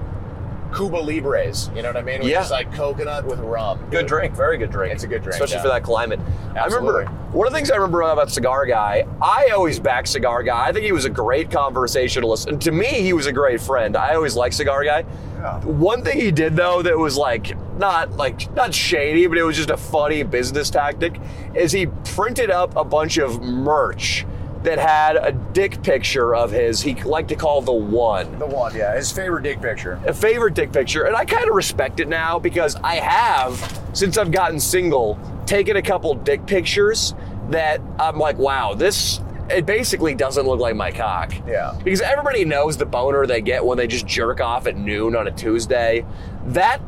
Cuba 0.74 0.96
Libres. 0.96 1.70
You 1.74 1.82
know 1.82 1.88
what 1.88 1.96
I 1.96 2.02
mean? 2.02 2.20
Which 2.20 2.28
Yeah. 2.28 2.42
is 2.42 2.50
like 2.50 2.72
coconut 2.74 3.24
with 3.24 3.38
rum. 3.40 3.78
Good 3.90 4.06
drink, 4.06 4.34
very 4.34 4.58
good 4.58 4.70
drink. 4.70 4.94
It's 4.94 5.04
a 5.04 5.06
good 5.06 5.22
drink, 5.22 5.34
especially 5.34 5.56
yeah. 5.56 5.62
for 5.62 5.68
that 5.68 5.82
climate. 5.82 6.20
I 6.54 6.66
remember 6.66 7.04
one 7.32 7.46
of 7.46 7.52
the 7.52 7.56
things 7.58 7.70
I 7.70 7.76
remember 7.76 8.02
about 8.02 8.30
Cigar 8.30 8.66
Guy. 8.66 9.06
I 9.20 9.48
always 9.48 9.78
backed 9.78 10.08
Cigar 10.08 10.42
Guy. 10.42 10.66
I 10.66 10.72
think 10.72 10.84
he 10.84 10.92
was 10.92 11.04
a 11.04 11.10
great 11.10 11.50
conversationalist, 11.50 12.48
and 12.48 12.60
to 12.62 12.70
me, 12.72 12.86
he 12.86 13.12
was 13.12 13.26
a 13.26 13.32
great 13.32 13.60
friend. 13.60 13.96
I 13.96 14.14
always 14.14 14.36
liked 14.36 14.54
Cigar 14.54 14.84
Guy. 14.84 15.04
Yeah. 15.38 15.60
One 15.64 16.02
thing 16.02 16.20
he 16.20 16.30
did 16.30 16.56
though 16.56 16.82
that 16.82 16.98
was 16.98 17.16
like 17.16 17.56
not 17.78 18.12
like 18.16 18.52
not 18.54 18.72
shady, 18.74 19.26
but 19.26 19.36
it 19.38 19.42
was 19.42 19.56
just 19.56 19.70
a 19.70 19.76
funny 19.76 20.22
business 20.22 20.70
tactic, 20.70 21.20
is 21.54 21.72
he 21.72 21.86
printed 22.14 22.50
up 22.50 22.76
a 22.76 22.84
bunch 22.84 23.18
of 23.18 23.42
merch 23.42 24.26
that 24.64 24.78
had 24.78 25.16
a 25.16 25.30
dick 25.52 25.82
picture 25.82 26.34
of 26.34 26.50
his. 26.50 26.80
He 26.80 26.94
liked 27.02 27.28
to 27.28 27.36
call 27.36 27.60
the 27.62 27.72
one 27.72 28.38
The 28.38 28.46
one, 28.46 28.74
yeah, 28.74 28.94
his 28.96 29.12
favorite 29.12 29.42
dick 29.42 29.60
picture. 29.60 30.00
a 30.06 30.12
favorite 30.12 30.54
dick 30.54 30.72
picture, 30.72 31.04
and 31.04 31.14
I 31.14 31.24
kind 31.24 31.48
of 31.48 31.54
respect 31.54 32.00
it 32.00 32.08
now 32.08 32.38
because 32.38 32.74
I 32.76 32.96
have, 32.96 33.80
since 33.92 34.18
I've 34.18 34.32
gotten 34.32 34.58
single, 34.58 35.18
taken 35.46 35.76
a 35.76 35.82
couple 35.82 36.14
dick 36.14 36.46
pictures 36.46 37.14
that 37.50 37.80
I'm 37.98 38.18
like, 38.18 38.38
wow, 38.38 38.74
this 38.74 39.20
it 39.50 39.66
basically 39.66 40.14
doesn't 40.14 40.46
look 40.46 40.58
like 40.58 40.74
my 40.74 40.90
cock. 40.90 41.34
Yeah. 41.46 41.78
Because 41.84 42.00
everybody 42.00 42.46
knows 42.46 42.78
the 42.78 42.86
boner 42.86 43.26
they 43.26 43.42
get 43.42 43.62
when 43.62 43.76
they 43.76 43.86
just 43.86 44.06
jerk 44.06 44.40
off 44.40 44.66
at 44.66 44.74
noon 44.76 45.14
on 45.14 45.28
a 45.28 45.30
Tuesday. 45.30 46.06
That 46.46 46.80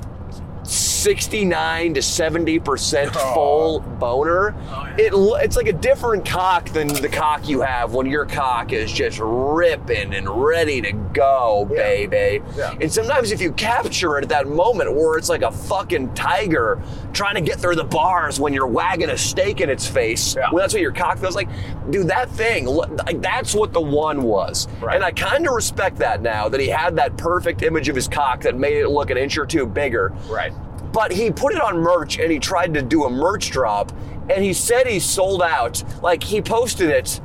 69 1.16 1.94
to 1.94 2.00
70% 2.02 3.10
Oh. 3.14 3.34
full 3.34 3.80
boner, 3.80 4.56
Oh, 4.72 4.86
yeah. 4.98 5.06
it 5.06 5.12
it's 5.44 5.56
like 5.56 5.68
a 5.68 5.72
different 5.72 6.24
cock 6.28 6.68
than 6.70 6.88
the 6.88 7.08
cock 7.08 7.48
you 7.48 7.60
have 7.60 7.94
when 7.94 8.06
your 8.06 8.24
cock 8.24 8.72
is 8.72 8.90
just 8.90 9.20
ripping 9.22 10.14
and 10.14 10.28
ready 10.28 10.80
to 10.82 10.90
go, 10.90 11.68
Yeah. 11.70 11.76
baby. 11.76 12.42
Yeah. 12.56 12.74
And 12.80 12.92
sometimes 12.92 13.30
if 13.30 13.40
you 13.40 13.52
capture 13.52 14.18
it 14.18 14.24
at 14.24 14.28
that 14.30 14.48
moment 14.48 14.92
where 14.96 15.16
it's 15.16 15.28
like 15.28 15.42
a 15.42 15.52
fucking 15.52 16.12
tiger 16.14 16.80
trying 17.12 17.36
to 17.36 17.40
get 17.40 17.60
through 17.60 17.76
the 17.76 17.84
bars 17.84 18.40
when 18.40 18.52
you're 18.52 18.66
wagging 18.66 19.10
a 19.10 19.16
steak 19.16 19.60
in 19.60 19.70
its 19.70 19.86
face, 19.86 20.34
well, 20.34 20.56
that's 20.56 20.74
what 20.74 20.82
your 20.82 20.90
cock 20.92 21.18
feels 21.18 21.36
like. 21.36 21.48
Dude, 21.88 22.08
that 22.08 22.28
thing, 22.30 22.66
like, 22.66 23.22
that's 23.22 23.54
what 23.54 23.72
the 23.72 23.80
one 23.80 24.22
was. 24.22 24.66
Right. 24.80 24.96
And 24.96 25.04
I 25.04 25.12
kind 25.12 25.46
of 25.46 25.54
respect 25.54 25.98
that 25.98 26.20
now 26.20 26.48
that 26.48 26.60
he 26.60 26.66
had 26.66 26.96
that 26.96 27.16
perfect 27.16 27.62
image 27.62 27.88
of 27.88 27.94
his 27.94 28.08
cock 28.08 28.40
that 28.42 28.56
made 28.58 28.78
it 28.78 28.88
look 28.88 29.10
an 29.10 29.16
inch 29.16 29.38
or 29.38 29.46
two 29.46 29.66
bigger. 29.66 30.12
Right. 30.28 30.52
But 30.96 31.12
he 31.12 31.30
put 31.30 31.52
it 31.52 31.60
on 31.60 31.76
merch 31.76 32.18
and 32.18 32.32
he 32.32 32.38
tried 32.38 32.72
to 32.72 32.80
do 32.80 33.04
a 33.04 33.10
merch 33.10 33.50
drop 33.50 33.92
and 34.30 34.42
he 34.42 34.54
said 34.54 34.86
he 34.86 34.98
sold 34.98 35.42
out. 35.42 35.84
Like 36.02 36.22
he 36.22 36.40
posted 36.40 36.88
it 36.88 37.20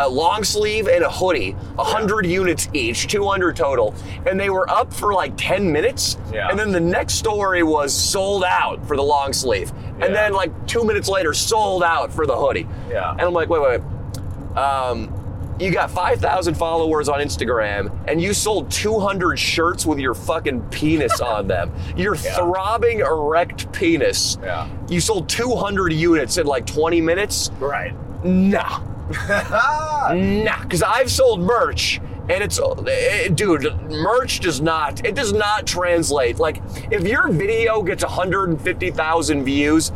a 0.00 0.08
long 0.08 0.42
sleeve 0.42 0.88
and 0.88 1.04
a 1.04 1.10
hoodie, 1.10 1.52
100 1.52 2.26
units 2.26 2.68
each, 2.72 3.06
200 3.06 3.54
total, 3.54 3.94
and 4.26 4.40
they 4.40 4.50
were 4.50 4.68
up 4.68 4.92
for 4.92 5.14
like 5.14 5.34
10 5.36 5.70
minutes. 5.70 6.18
Yeah. 6.32 6.48
And 6.50 6.58
then 6.58 6.72
the 6.72 6.80
next 6.80 7.14
story 7.14 7.62
was 7.62 7.94
sold 7.94 8.42
out 8.42 8.84
for 8.88 8.96
the 8.96 9.04
long 9.04 9.32
sleeve. 9.32 9.72
Yeah. 9.76 10.06
And 10.06 10.14
then 10.14 10.32
like 10.32 10.66
2 10.66 10.84
minutes 10.84 11.08
later 11.08 11.32
sold 11.32 11.84
out 11.84 12.12
for 12.12 12.26
the 12.26 12.36
hoodie. 12.36 12.66
Yeah. 12.90 13.12
And 13.12 13.20
I'm 13.20 13.32
like, 13.32 13.48
"Wait, 13.48 13.62
wait. 13.62 13.80
wait. 13.80 14.58
Um 14.58 15.25
you 15.58 15.70
got 15.70 15.90
5,000 15.90 16.54
followers 16.54 17.08
on 17.08 17.20
Instagram 17.20 17.90
and 18.08 18.20
you 18.20 18.34
sold 18.34 18.70
200 18.70 19.38
shirts 19.38 19.86
with 19.86 19.98
your 19.98 20.14
fucking 20.14 20.60
penis 20.70 21.20
on 21.20 21.46
them. 21.48 21.72
Your 21.96 22.14
Yeah. 22.16 22.34
throbbing 22.36 23.00
erect 23.00 23.72
penis. 23.72 24.38
Yeah. 24.42 24.68
You 24.88 25.00
sold 25.00 25.28
200 25.28 25.92
units 25.92 26.36
in 26.36 26.46
like 26.46 26.66
20 26.66 27.00
minutes? 27.00 27.50
Right. 27.58 27.94
Nah. 28.24 28.80
Nah, 30.14 30.62
because 30.62 30.82
I've 30.84 31.10
sold 31.10 31.40
merch 31.40 32.00
and 32.28 32.42
it's, 32.44 32.60
eh, 32.88 33.28
dude, 33.28 33.64
merch 33.90 34.38
does 34.40 34.60
not, 34.60 35.04
it 35.04 35.14
does 35.16 35.32
not 35.32 35.66
translate. 35.66 36.38
Like, 36.38 36.60
if 36.92 37.06
your 37.06 37.28
video 37.28 37.82
gets 37.82 38.04
150,000 38.04 39.44
views, 39.44 39.90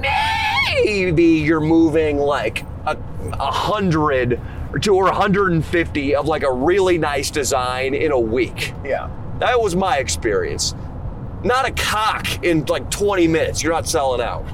maybe 0.00 1.24
you're 1.24 1.60
moving 1.60 2.18
like 2.18 2.64
a, 2.86 2.96
a 3.32 3.50
hundred 3.50 4.40
or 4.76 4.78
two 4.78 4.94
or 4.94 5.04
150 5.04 6.14
of 6.16 6.28
like 6.28 6.42
a 6.42 6.52
really 6.52 6.98
nice 6.98 7.30
design 7.30 7.94
in 7.94 8.12
a 8.12 8.20
week. 8.20 8.74
yeah. 8.84 9.08
That 9.38 9.58
was 9.58 9.74
my 9.74 9.96
experience. 9.98 10.74
Not 11.42 11.66
a 11.66 11.72
cock 11.72 12.44
in 12.44 12.62
like 12.66 12.90
20 12.90 13.26
minutes. 13.26 13.62
You're 13.62 13.72
not 13.72 13.88
selling 13.88 14.20
out. 14.20 14.44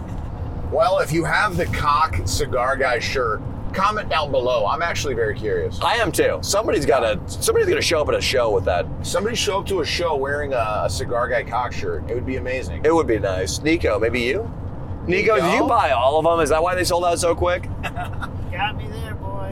Well, 0.71 1.01
if 1.01 1.13
you 1.13 1.25
have 1.25 1.57
the 1.57 1.67
cock 1.67 2.21
cigar 2.25 2.77
guy 2.77 3.01
shirt, 3.01 3.41
comment 3.73 4.11
down 4.11 4.31
below. 4.31 4.65
I'm 4.65 4.81
actually 4.81 5.15
very 5.15 5.37
curious. 5.37 5.81
I 5.83 5.97
am 5.97 6.13
too. 6.13 6.39
Somebody's 6.41 6.87
got 6.87 7.01
to. 7.01 7.21
Somebody's 7.43 7.69
gonna 7.69 7.83
show 7.83 8.01
up 8.01 8.09
at 8.09 8.15
a 8.15 8.21
show 8.21 8.51
with 8.53 8.65
that. 8.67 8.87
Somebody 9.03 9.35
show 9.35 9.59
up 9.59 9.67
to 9.67 9.81
a 9.81 9.85
show 9.85 10.15
wearing 10.15 10.53
a, 10.53 10.83
a 10.85 10.91
cigar 10.91 11.29
guy 11.29 11.43
cock 11.43 11.73
shirt. 11.73 12.09
It 12.09 12.15
would 12.15 12.27
be 12.27 12.37
amazing. 12.37 12.85
It 12.85 12.95
would 12.95 13.09
be 13.09 13.19
nice. 13.19 13.61
Nico, 13.61 13.99
maybe 13.99 14.21
you. 14.21 14.49
Nico, 15.07 15.35
did 15.35 15.55
you 15.55 15.67
buy 15.67 15.91
all 15.91 16.19
of 16.19 16.25
them? 16.25 16.41
Is 16.41 16.51
that 16.51 16.63
why 16.63 16.77
they 16.77 16.85
sold 16.85 17.05
out 17.05 17.19
so 17.19 17.35
quick? 17.35 17.65
Got 17.83 18.77
me 18.77 18.87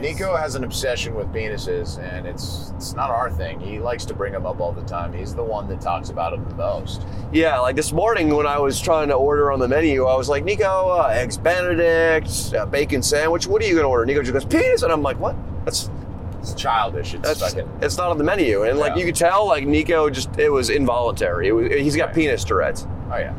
Nico 0.01 0.35
has 0.35 0.55
an 0.55 0.63
obsession 0.63 1.13
with 1.15 1.27
penises, 1.31 1.99
and 1.99 2.25
it's 2.25 2.73
it's 2.75 2.93
not 2.93 3.09
our 3.09 3.29
thing. 3.29 3.59
He 3.59 3.79
likes 3.79 4.03
to 4.05 4.13
bring 4.13 4.33
them 4.33 4.45
up 4.45 4.59
all 4.59 4.71
the 4.71 4.81
time. 4.83 5.13
He's 5.13 5.33
the 5.35 5.43
one 5.43 5.67
that 5.69 5.79
talks 5.79 6.09
about 6.09 6.31
them 6.31 6.43
the 6.49 6.55
most. 6.55 7.03
Yeah, 7.31 7.59
like 7.59 7.75
this 7.75 7.91
morning 7.93 8.35
when 8.35 8.47
I 8.47 8.57
was 8.57 8.81
trying 8.81 9.07
to 9.09 9.13
order 9.13 9.51
on 9.51 9.59
the 9.59 9.67
menu, 9.67 10.05
I 10.05 10.15
was 10.17 10.27
like, 10.27 10.43
Nico, 10.43 10.89
uh, 10.89 11.07
eggs 11.13 11.37
Benedict, 11.37 12.53
uh, 12.55 12.65
bacon 12.65 13.01
sandwich. 13.03 13.45
What 13.47 13.61
are 13.61 13.65
you 13.65 13.75
gonna 13.75 13.87
order? 13.89 14.05
Nico 14.05 14.21
just 14.21 14.33
goes 14.33 14.45
penis, 14.45 14.81
and 14.81 14.91
I'm 14.91 15.03
like, 15.03 15.19
what? 15.19 15.35
That's 15.65 15.89
It's 16.39 16.55
childish. 16.55 17.13
It's 17.13 17.21
That's 17.27 17.53
fucking. 17.53 17.69
it's 17.81 17.97
not 17.97 18.09
on 18.09 18.17
the 18.17 18.23
menu, 18.23 18.63
and 18.63 18.79
like 18.79 18.93
Yeah. 18.95 18.99
you 19.01 19.05
could 19.05 19.15
tell, 19.15 19.45
like 19.47 19.65
Nico 19.67 20.09
just 20.09 20.37
it 20.39 20.49
was 20.49 20.69
involuntary. 20.71 21.47
It 21.49 21.51
was, 21.51 21.71
he's 21.71 21.95
got 21.95 22.07
Right. 22.07 22.15
penis 22.15 22.43
Tourette's. 22.43 22.87
Oh 23.11 23.17
yeah. 23.17 23.33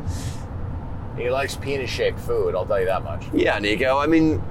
He 1.17 1.29
likes 1.29 1.55
penis-shaped 1.55 2.19
food. 2.19 2.55
I'll 2.55 2.65
tell 2.65 2.79
you 2.79 2.87
that 2.87 3.03
much. 3.03 3.25
Yeah, 3.33 3.59
Nico. 3.59 3.97
I 3.99 4.07
mean, 4.07 4.41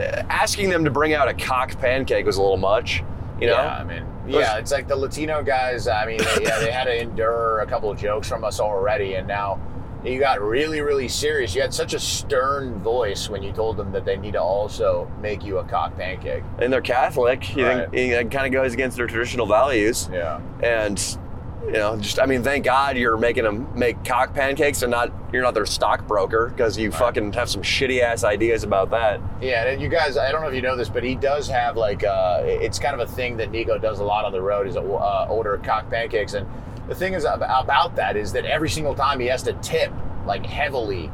asking 0.00 0.70
them 0.70 0.84
to 0.84 0.90
bring 0.90 1.14
out 1.14 1.28
a 1.28 1.34
cock 1.34 1.78
pancake 1.80 2.26
was 2.26 2.36
a 2.36 2.42
little 2.42 2.56
much. 2.56 3.02
You 3.40 3.46
know, 3.46 3.52
Yeah, 3.54 3.76
I 3.78 3.84
mean, 3.84 4.04
yeah, 4.26 4.56
it's 4.58 4.72
like 4.72 4.88
the 4.88 4.96
Latino 4.96 5.42
guys. 5.44 5.86
I 5.86 6.06
mean, 6.06 6.18
they, 6.18 6.42
yeah, 6.44 6.58
they 6.58 6.72
had 6.72 6.84
to 6.84 7.00
endure 7.02 7.60
a 7.60 7.66
couple 7.66 7.90
of 7.90 7.98
jokes 7.98 8.28
from 8.28 8.42
us 8.44 8.58
already, 8.58 9.14
and 9.14 9.28
now 9.28 9.60
you 10.04 10.18
got 10.18 10.40
really, 10.40 10.80
really 10.80 11.06
serious. 11.08 11.54
You 11.54 11.62
had 11.62 11.72
such 11.72 11.94
a 11.94 11.98
stern 12.00 12.80
voice 12.80 13.28
when 13.28 13.42
you 13.42 13.52
told 13.52 13.76
them 13.76 13.92
that 13.92 14.04
they 14.04 14.16
need 14.16 14.32
to 14.32 14.42
also 14.42 15.08
make 15.20 15.44
you 15.44 15.58
a 15.58 15.64
cock 15.64 15.96
pancake. 15.96 16.42
and 16.60 16.72
they're 16.72 16.80
Catholic. 16.80 17.54
You 17.56 17.66
Right. 17.66 17.90
think 17.90 18.12
it 18.12 18.30
kind 18.32 18.46
of 18.46 18.52
goes 18.52 18.74
against 18.74 18.96
their 18.96 19.06
traditional 19.06 19.46
values, 19.46 20.08
Yeah. 20.12 20.40
and 20.62 20.98
you 21.68 21.74
know, 21.74 21.96
just 21.98 22.18
I 22.18 22.26
mean, 22.26 22.42
thank 22.42 22.64
God 22.64 22.96
you're 22.96 23.16
making 23.18 23.44
them 23.44 23.68
make 23.78 24.02
cock 24.04 24.34
pancakes 24.34 24.82
and 24.82 24.90
not 24.90 25.12
you're 25.32 25.42
not 25.42 25.54
their 25.54 25.66
stockbroker 25.66 26.48
because 26.48 26.78
you 26.78 26.90
Right. 26.90 26.98
fucking 26.98 27.32
have 27.34 27.48
some 27.50 27.62
shitty 27.62 28.00
ass 28.00 28.24
ideas 28.24 28.64
about 28.64 28.90
that. 28.90 29.20
Yeah, 29.42 29.66
and 29.66 29.80
you 29.80 29.88
guys, 29.88 30.16
I 30.16 30.32
don't 30.32 30.40
know 30.40 30.48
if 30.48 30.54
you 30.54 30.62
know 30.62 30.76
this, 30.76 30.88
but 30.88 31.04
he 31.04 31.14
does 31.14 31.46
have 31.48 31.76
like, 31.76 32.02
uh, 32.04 32.42
it's 32.44 32.78
kind 32.78 32.98
of 32.98 33.06
a 33.06 33.12
thing 33.12 33.36
that 33.36 33.50
Nico 33.50 33.78
does 33.78 34.00
a 34.00 34.04
lot 34.04 34.24
on 34.24 34.32
the 34.32 34.40
road 34.40 34.66
is 34.66 34.76
uh, 34.76 35.26
order 35.28 35.58
cock 35.58 35.90
pancakes. 35.90 36.32
And 36.34 36.46
the 36.88 36.94
thing 36.94 37.12
is 37.12 37.24
about 37.24 37.94
that 37.96 38.16
is 38.16 38.32
that 38.32 38.46
every 38.46 38.70
single 38.70 38.94
time 38.94 39.20
he 39.20 39.26
has 39.26 39.42
to 39.42 39.52
tip 39.54 39.92
like 40.26 40.46
heavily 40.46 41.08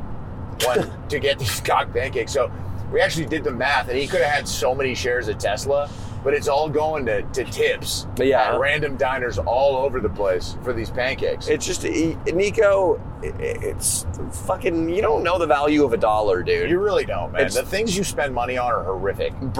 when, 0.64 0.90
to 1.08 1.18
get 1.18 1.38
these 1.40 1.60
cock 1.60 1.92
pancakes. 1.92 2.32
So 2.32 2.52
we 2.92 3.00
actually 3.00 3.26
did 3.26 3.42
the 3.42 3.50
math, 3.50 3.88
and 3.88 3.98
he 3.98 4.06
could 4.06 4.20
have 4.20 4.30
had 4.30 4.46
so 4.48 4.72
many 4.74 4.94
shares 4.94 5.26
of 5.26 5.38
Tesla, 5.38 5.90
but 6.24 6.34
it's 6.34 6.48
all 6.48 6.68
going 6.68 7.04
to, 7.06 7.22
to 7.22 7.44
tips 7.44 8.06
Yeah. 8.18 8.54
at 8.54 8.58
random 8.58 8.96
diners 8.96 9.38
all 9.38 9.76
over 9.76 10.00
the 10.00 10.08
place 10.08 10.56
for 10.64 10.72
these 10.72 10.90
pancakes. 10.90 11.46
It's 11.48 11.66
just 11.66 11.84
Nico. 11.84 13.00
It's 13.38 14.06
fucking. 14.46 14.88
You 14.88 15.02
don't 15.02 15.22
know 15.22 15.38
the 15.38 15.46
value 15.46 15.84
of 15.84 15.92
a 15.92 15.96
dollar, 15.96 16.42
dude. 16.42 16.68
you 16.70 16.78
really 16.78 17.04
don't, 17.04 17.32
man. 17.32 17.42
It's- 17.42 17.54
the 17.54 17.62
things 17.62 17.96
you 17.96 18.04
spend 18.04 18.34
money 18.34 18.58
on 18.58 18.72
are 18.72 18.82
horrific. 18.84 19.32
brunch, 19.40 19.54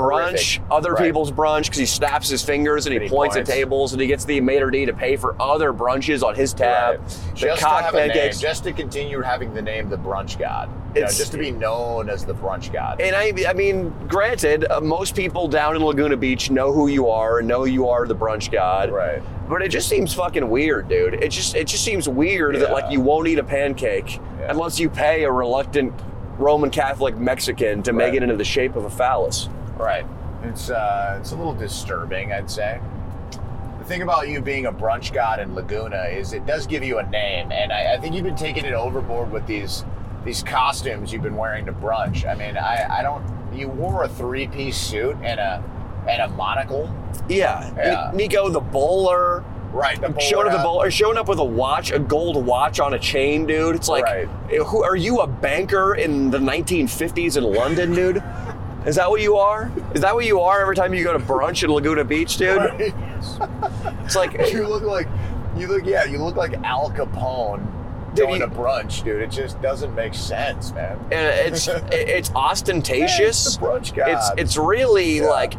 Horrific. 0.58 0.62
other 0.70 0.92
Right. 0.92 1.02
people's 1.04 1.30
brunch, 1.32 1.64
because 1.64 1.78
he 1.78 1.86
snaps 1.86 2.28
his 2.28 2.42
fingers 2.42 2.86
and 2.86 2.92
he, 2.92 2.96
And 2.96 3.04
he 3.04 3.08
points, 3.10 3.34
points. 3.36 3.48
at 3.50 3.54
tables 3.54 3.92
and 3.92 4.00
he 4.00 4.06
gets 4.08 4.24
the 4.24 4.40
maitre 4.40 4.70
d 4.70 4.86
to 4.86 4.92
pay 4.92 5.16
for 5.16 5.34
other 5.40 5.72
brunches 5.72 6.22
on 6.22 6.34
his 6.34 6.52
tab. 6.52 6.98
Right. 6.98 7.08
The 7.08 7.34
Just 7.34 7.60
to 7.60 7.64
cock 7.66 7.94
a 7.94 8.06
name, 8.08 8.32
just 8.32 8.64
to 8.64 8.72
continue 8.72 9.20
having 9.20 9.54
the 9.54 9.62
name 9.62 9.88
the 9.88 9.96
Brunch 9.98 10.38
God. 10.38 10.68
You 10.94 11.00
know, 11.00 11.06
just 11.08 11.32
to 11.32 11.38
be 11.38 11.50
known 11.50 12.08
as 12.08 12.24
the 12.24 12.34
Brunch 12.34 12.72
God. 12.72 13.00
And 13.00 13.16
I, 13.16 13.32
I 13.48 13.52
mean, 13.52 13.92
granted, 14.06 14.64
uh, 14.70 14.80
most 14.80 15.16
people 15.16 15.48
down 15.48 15.74
in 15.74 15.82
Laguna 15.84 16.16
Beach 16.16 16.50
know 16.52 16.72
who 16.72 16.86
you 16.86 17.08
are 17.08 17.40
and 17.40 17.48
know 17.48 17.64
you 17.64 17.88
are 17.88 18.06
the 18.06 18.14
brunch 18.14 18.52
god. 18.52 18.92
right. 18.92 19.20
But 19.48 19.60
it 19.60 19.68
just 19.68 19.88
seems 19.90 20.14
fucking 20.14 20.48
weird, 20.48 20.88
dude. 20.88 21.14
It 21.22 21.28
just 21.28 21.54
it 21.54 21.66
just 21.66 21.84
seems 21.84 22.08
weird 22.08 22.56
that 22.56 22.70
like 22.72 22.90
you 22.90 23.00
won't 23.02 23.28
eat 23.28 23.38
a 23.38 23.44
pancake 23.59 24.16
Yeah. 24.40 24.46
unless 24.50 24.80
you 24.80 24.90
pay 24.90 25.24
a 25.24 25.30
reluctant 25.30 25.92
Roman 26.38 26.70
Catholic 26.70 27.16
Mexican 27.16 27.82
to 27.84 27.92
make 27.92 28.14
it 28.14 28.22
into 28.22 28.36
the 28.36 28.44
shape 28.44 28.74
of 28.74 28.84
a 28.84 28.90
phallus. 28.90 29.48
Right. 29.76 30.05
It's 30.42 30.68
uh, 30.68 31.16
it's 31.20 31.30
a 31.32 31.36
little 31.36 31.55
disturbing, 31.55 32.32
I'd 32.32 32.50
say. 32.50 32.80
The 33.78 33.84
thing 33.84 34.02
about 34.02 34.28
you 34.28 34.40
being 34.40 34.66
a 34.66 34.72
brunch 34.72 35.12
god 35.12 35.38
in 35.40 35.55
Laguna 35.55 36.05
is 36.05 36.32
it 36.32 36.44
does 36.46 36.66
give 36.66 36.82
you 36.82 36.98
a 36.98 37.07
name, 37.09 37.52
and 37.52 37.72
I, 37.72 37.94
I 37.94 37.98
think 37.98 38.14
you've 38.14 38.24
been 38.24 38.34
taking 38.36 38.64
it 38.64 38.74
overboard 38.74 39.30
with 39.30 39.46
these 39.46 39.84
these 40.24 40.42
costumes 40.42 41.12
you've 41.12 41.22
been 41.22 41.36
wearing 41.36 41.66
to 41.66 41.72
brunch. 41.72 42.26
I 42.28 42.34
mean, 42.34 42.57
I, 42.57 42.98
I 42.98 43.02
don't. 43.02 43.22
You 43.55 43.68
wore 43.68 44.02
a 44.05 44.09
three 44.09 44.48
piece 44.48 44.76
suit 44.76 45.16
and 45.22 45.38
a 45.38 45.62
and 46.09 46.20
a 46.22 46.28
monocle. 46.28 46.92
Yeah. 47.28 47.72
Yeah. 47.76 48.11
Ni- 48.12 48.24
Nico 48.24 48.48
the 48.48 48.61
bowler. 48.61 49.44
Right. 49.75 50.01
The 50.01 50.18
showing 50.20 50.47
up 50.47 50.53
the 50.53 50.59
hat. 50.59 50.64
bowler, 50.64 50.91
showing 50.91 51.18
up 51.18 51.29
with 51.29 51.41
a 51.41 51.45
watch, 51.45 51.91
a 51.91 51.99
gold 51.99 52.45
watch 52.47 52.79
on 52.79 52.95
a 52.95 52.99
chain, 52.99 53.45
dude. 53.45 53.75
It's 53.75 53.89
like, 53.89 54.05
Right. 54.05 54.29
Eh, 54.53 54.59
who 54.59 54.85
are 54.85 54.95
you, 54.97 55.18
a 55.20 55.27
banker 55.27 55.97
in 55.97 56.31
the 56.31 56.39
1950s 56.39 57.37
in 57.37 57.43
London, 57.45 57.93
dude? 57.93 58.22
Is 58.87 58.95
that 58.97 59.11
what 59.11 59.20
you 59.20 59.37
are? 59.37 59.72
Is 59.95 60.03
that 60.03 60.14
what 60.14 60.27
you 60.27 60.41
are 60.41 60.61
every 60.61 60.77
time 60.77 60.95
you 60.95 61.03
go 61.03 61.12
to 61.12 61.18
brunch 61.18 61.62
at 61.64 61.70
Laguna 61.70 62.05
Beach, 62.05 62.37
dude? 62.37 62.57
Right. 62.59 62.95
It's 64.05 64.14
like, 64.14 64.33
you 64.53 64.66
look 64.68 64.83
like 64.85 65.09
you 65.57 65.66
look 65.68 65.85
yeah 65.87 66.05
you 66.05 66.18
look 66.18 66.35
like 66.37 66.55
Al 66.64 66.91
Capone 66.91 67.64
Dude, 68.14 68.27
going 68.27 68.41
you- 68.43 68.47
to 68.49 68.55
brunch, 68.55 69.03
dude. 69.05 69.22
It 69.22 69.31
just 69.31 69.61
doesn't 69.62 69.95
make 69.95 70.14
sense, 70.14 70.72
man. 70.72 70.99
and 71.11 71.53
it's 71.53 71.66
it's 71.93 72.31
ostentatious. 72.35 73.47
It's 73.47 73.57
the 73.57 73.66
brunch 73.66 73.95
god. 73.95 74.09
It's 74.09 74.31
it's 74.41 74.57
really 74.57 75.18
Yeah. 75.18 75.29
like 75.31 75.55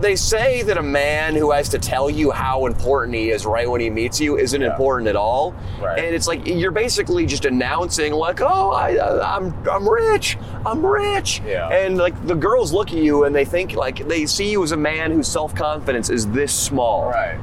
they 0.00 0.16
say 0.16 0.62
that 0.62 0.78
a 0.78 0.82
man 0.82 1.34
who 1.34 1.50
has 1.50 1.68
to 1.70 1.78
tell 1.78 2.08
you 2.10 2.30
how 2.30 2.66
important 2.66 3.14
he 3.16 3.30
is 3.30 3.46
right 3.46 3.68
when 3.68 3.80
he 3.80 3.90
meets 3.90 4.20
you 4.20 4.36
isn't 4.38 4.60
Yeah. 4.60 4.70
important 4.70 5.08
at 5.08 5.16
all. 5.16 5.54
Right. 5.80 5.98
And 5.98 6.14
it's 6.14 6.26
like 6.26 6.46
you're 6.46 6.70
basically 6.70 7.26
just 7.26 7.44
announcing 7.44 8.12
like, 8.12 8.40
"Oh, 8.40 8.70
I, 8.72 8.96
uh, 8.96 9.22
I'm 9.38 9.54
I'm 9.68 9.88
rich. 9.88 10.36
I'm 10.66 10.84
rich." 10.84 11.40
Yeah. 11.46 11.68
And 11.68 11.96
like 11.98 12.14
the 12.26 12.34
girls 12.34 12.72
look 12.72 12.88
at 12.92 12.98
you 12.98 13.24
and 13.24 13.34
they 13.34 13.44
think 13.44 13.72
like 13.74 14.06
they 14.08 14.26
see 14.26 14.50
you 14.50 14.62
as 14.62 14.72
a 14.72 14.76
man 14.76 15.10
whose 15.12 15.28
self-confidence 15.28 16.10
is 16.10 16.26
this 16.28 16.52
small. 16.52 17.08
right. 17.10 17.38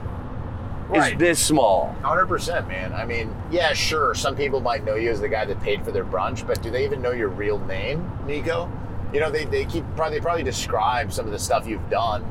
Is 0.94 1.00
Right. 1.00 1.18
this 1.18 1.40
small. 1.44 1.96
Hundred 2.04 2.28
percent, 2.28 2.68
man. 2.68 2.94
I 2.94 3.06
mean, 3.06 3.36
yeah, 3.50 3.74
sure. 3.74 4.14
Some 4.14 4.36
people 4.36 4.60
might 4.60 4.86
know 4.86 4.94
you 4.94 5.10
as 5.10 5.20
the 5.20 5.28
guy 5.28 5.44
that 5.44 5.60
paid 5.62 5.84
for 5.84 5.92
their 5.92 6.06
brunch, 6.06 6.46
but 6.46 6.62
do 6.62 6.70
they 6.70 6.84
even 6.86 7.02
know 7.02 7.10
your 7.12 7.30
real 7.30 7.58
name, 7.58 8.08
Nico? 8.28 8.72
You 9.12 9.20
know, 9.20 9.32
they, 9.32 9.46
they 9.46 9.66
keep 9.66 9.84
probably 9.96 10.20
probably 10.20 10.44
describe 10.44 11.12
some 11.12 11.26
of 11.26 11.32
the 11.32 11.40
stuff 11.40 11.66
you've 11.68 11.90
done. 11.90 12.24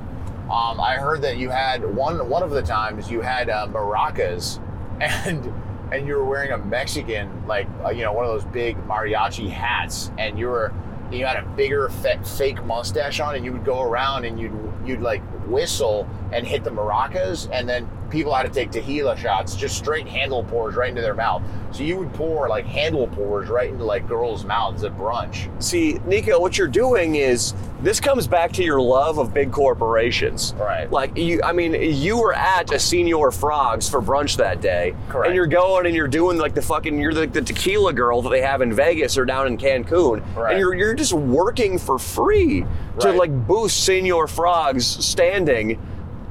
Um, 0.44 0.78
I 0.78 0.96
heard 0.96 1.22
that 1.22 1.38
you 1.38 1.48
had 1.48 1.84
one 1.94 2.28
one 2.28 2.42
of 2.42 2.50
the 2.50 2.62
times 2.62 3.10
you 3.10 3.22
had 3.22 3.48
uh, 3.48 3.66
maracas, 3.66 4.60
and 5.00 5.52
and 5.92 6.06
you 6.06 6.16
were 6.16 6.24
wearing 6.24 6.52
a 6.52 6.58
Mexican 6.58 7.46
like 7.46 7.66
uh, 7.84 7.90
you 7.90 8.02
know 8.02 8.12
one 8.12 8.26
of 8.26 8.30
those 8.30 8.44
big 8.52 8.76
mariachi 8.86 9.48
hats, 9.48 10.10
and 10.18 10.38
you 10.38 10.48
were 10.48 10.72
you 11.10 11.24
had 11.24 11.36
a 11.42 11.46
bigger 11.50 11.88
fa- 11.88 12.22
fake 12.24 12.62
mustache 12.64 13.20
on, 13.20 13.36
and 13.36 13.44
you 13.44 13.52
would 13.52 13.64
go 13.64 13.82
around 13.82 14.24
and 14.24 14.38
you'd 14.38 14.52
you'd 14.84 15.00
like 15.00 15.22
whistle 15.46 16.08
and 16.32 16.46
hit 16.46 16.64
the 16.64 16.70
maracas, 16.70 17.48
and 17.52 17.68
then 17.68 17.88
people 18.10 18.32
had 18.34 18.44
to 18.44 18.48
take 18.52 18.70
tequila 18.70 19.16
shots, 19.16 19.56
just 19.56 19.76
straight 19.76 20.06
handle 20.06 20.44
pours 20.44 20.74
right 20.76 20.88
into 20.88 21.02
their 21.02 21.14
mouth. 21.14 21.42
So 21.72 21.82
you 21.82 21.96
would 21.96 22.12
pour 22.14 22.48
like 22.48 22.64
handle 22.64 23.08
pours 23.08 23.48
right 23.48 23.68
into 23.70 23.84
like 23.84 24.06
girls' 24.06 24.44
mouths 24.44 24.84
at 24.84 24.96
brunch. 24.96 25.50
See, 25.62 25.94
Nico, 26.06 26.38
what 26.38 26.56
you're 26.56 26.68
doing 26.68 27.16
is 27.16 27.54
this 27.82 27.98
comes 28.00 28.26
back 28.28 28.52
to 28.52 28.62
your 28.62 28.80
love 28.80 29.18
of 29.18 29.34
big 29.34 29.50
corporations. 29.52 30.54
Right. 30.56 30.90
Like 30.90 31.16
you, 31.16 31.40
I 31.42 31.52
mean, 31.52 31.74
you 31.74 32.20
were 32.20 32.32
at 32.34 32.70
a 32.70 32.76
Señor 32.76 33.34
Frogs 33.38 33.88
for 33.88 34.00
brunch 34.00 34.36
that 34.36 34.60
day, 34.60 34.94
Correct. 35.08 35.26
and 35.28 35.34
you're 35.36 35.46
going 35.46 35.86
and 35.86 35.94
you're 35.94 36.06
doing 36.08 36.38
like 36.38 36.54
the 36.54 36.62
fucking, 36.62 37.00
you're 37.00 37.14
the, 37.14 37.26
the 37.26 37.42
tequila 37.42 37.92
girl 37.92 38.22
that 38.22 38.30
they 38.30 38.40
have 38.40 38.62
in 38.62 38.72
Vegas 38.72 39.18
or 39.18 39.24
down 39.24 39.46
in 39.48 39.58
Cancun, 39.58 40.22
Right. 40.36 40.52
and 40.52 40.60
you're 40.60 40.74
you're 40.74 40.94
just 40.94 41.12
working 41.12 41.78
for 41.78 41.98
free 41.98 42.64
to 43.00 43.12
like 43.12 43.32
boost 43.46 43.88
Señor 43.88 44.28
Frogs 44.28 44.86
standing 44.86 45.80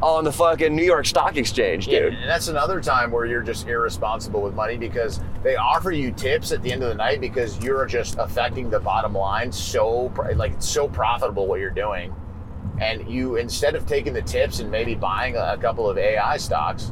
on 0.04 0.26
the 0.26 0.32
fucking 0.32 0.76
New 0.76 0.84
York 0.84 1.06
Stock 1.06 1.38
Exchange, 1.38 1.88
Yeah, 1.88 1.99
dude. 2.01 2.14
and 2.16 2.30
that's 2.30 2.49
another 2.49 2.82
time 2.82 3.10
where 3.10 3.26
you're 3.26 3.41
just 3.41 3.68
irresponsible 3.68 4.41
with 4.41 4.54
money 4.54 4.78
because 4.78 5.22
they 5.43 5.56
offer 5.56 5.91
you 5.91 6.12
tips 6.12 6.51
at 6.51 6.62
the 6.62 6.72
end 6.74 6.84
of 6.84 6.89
the 6.89 6.95
night 6.95 7.22
because 7.22 7.58
you're 7.64 7.86
just 7.86 8.18
affecting 8.20 8.70
the 8.70 8.80
bottom 8.82 9.14
line 9.14 9.49
so 9.51 10.12
like 10.36 10.51
it's 10.51 10.68
so 10.68 10.89
profitable 10.89 11.47
what 11.47 11.62
you're 11.62 11.70
doing, 11.70 12.14
and 12.82 13.10
you 13.10 13.38
instead 13.38 13.76
of 13.76 13.86
taking 13.86 14.12
the 14.14 14.22
tips 14.22 14.60
and 14.60 14.70
maybe 14.70 14.93
buying 14.93 15.38
a 15.38 15.58
couple 15.58 15.89
of 15.89 15.97
AI 15.97 16.36
stocks, 16.36 16.91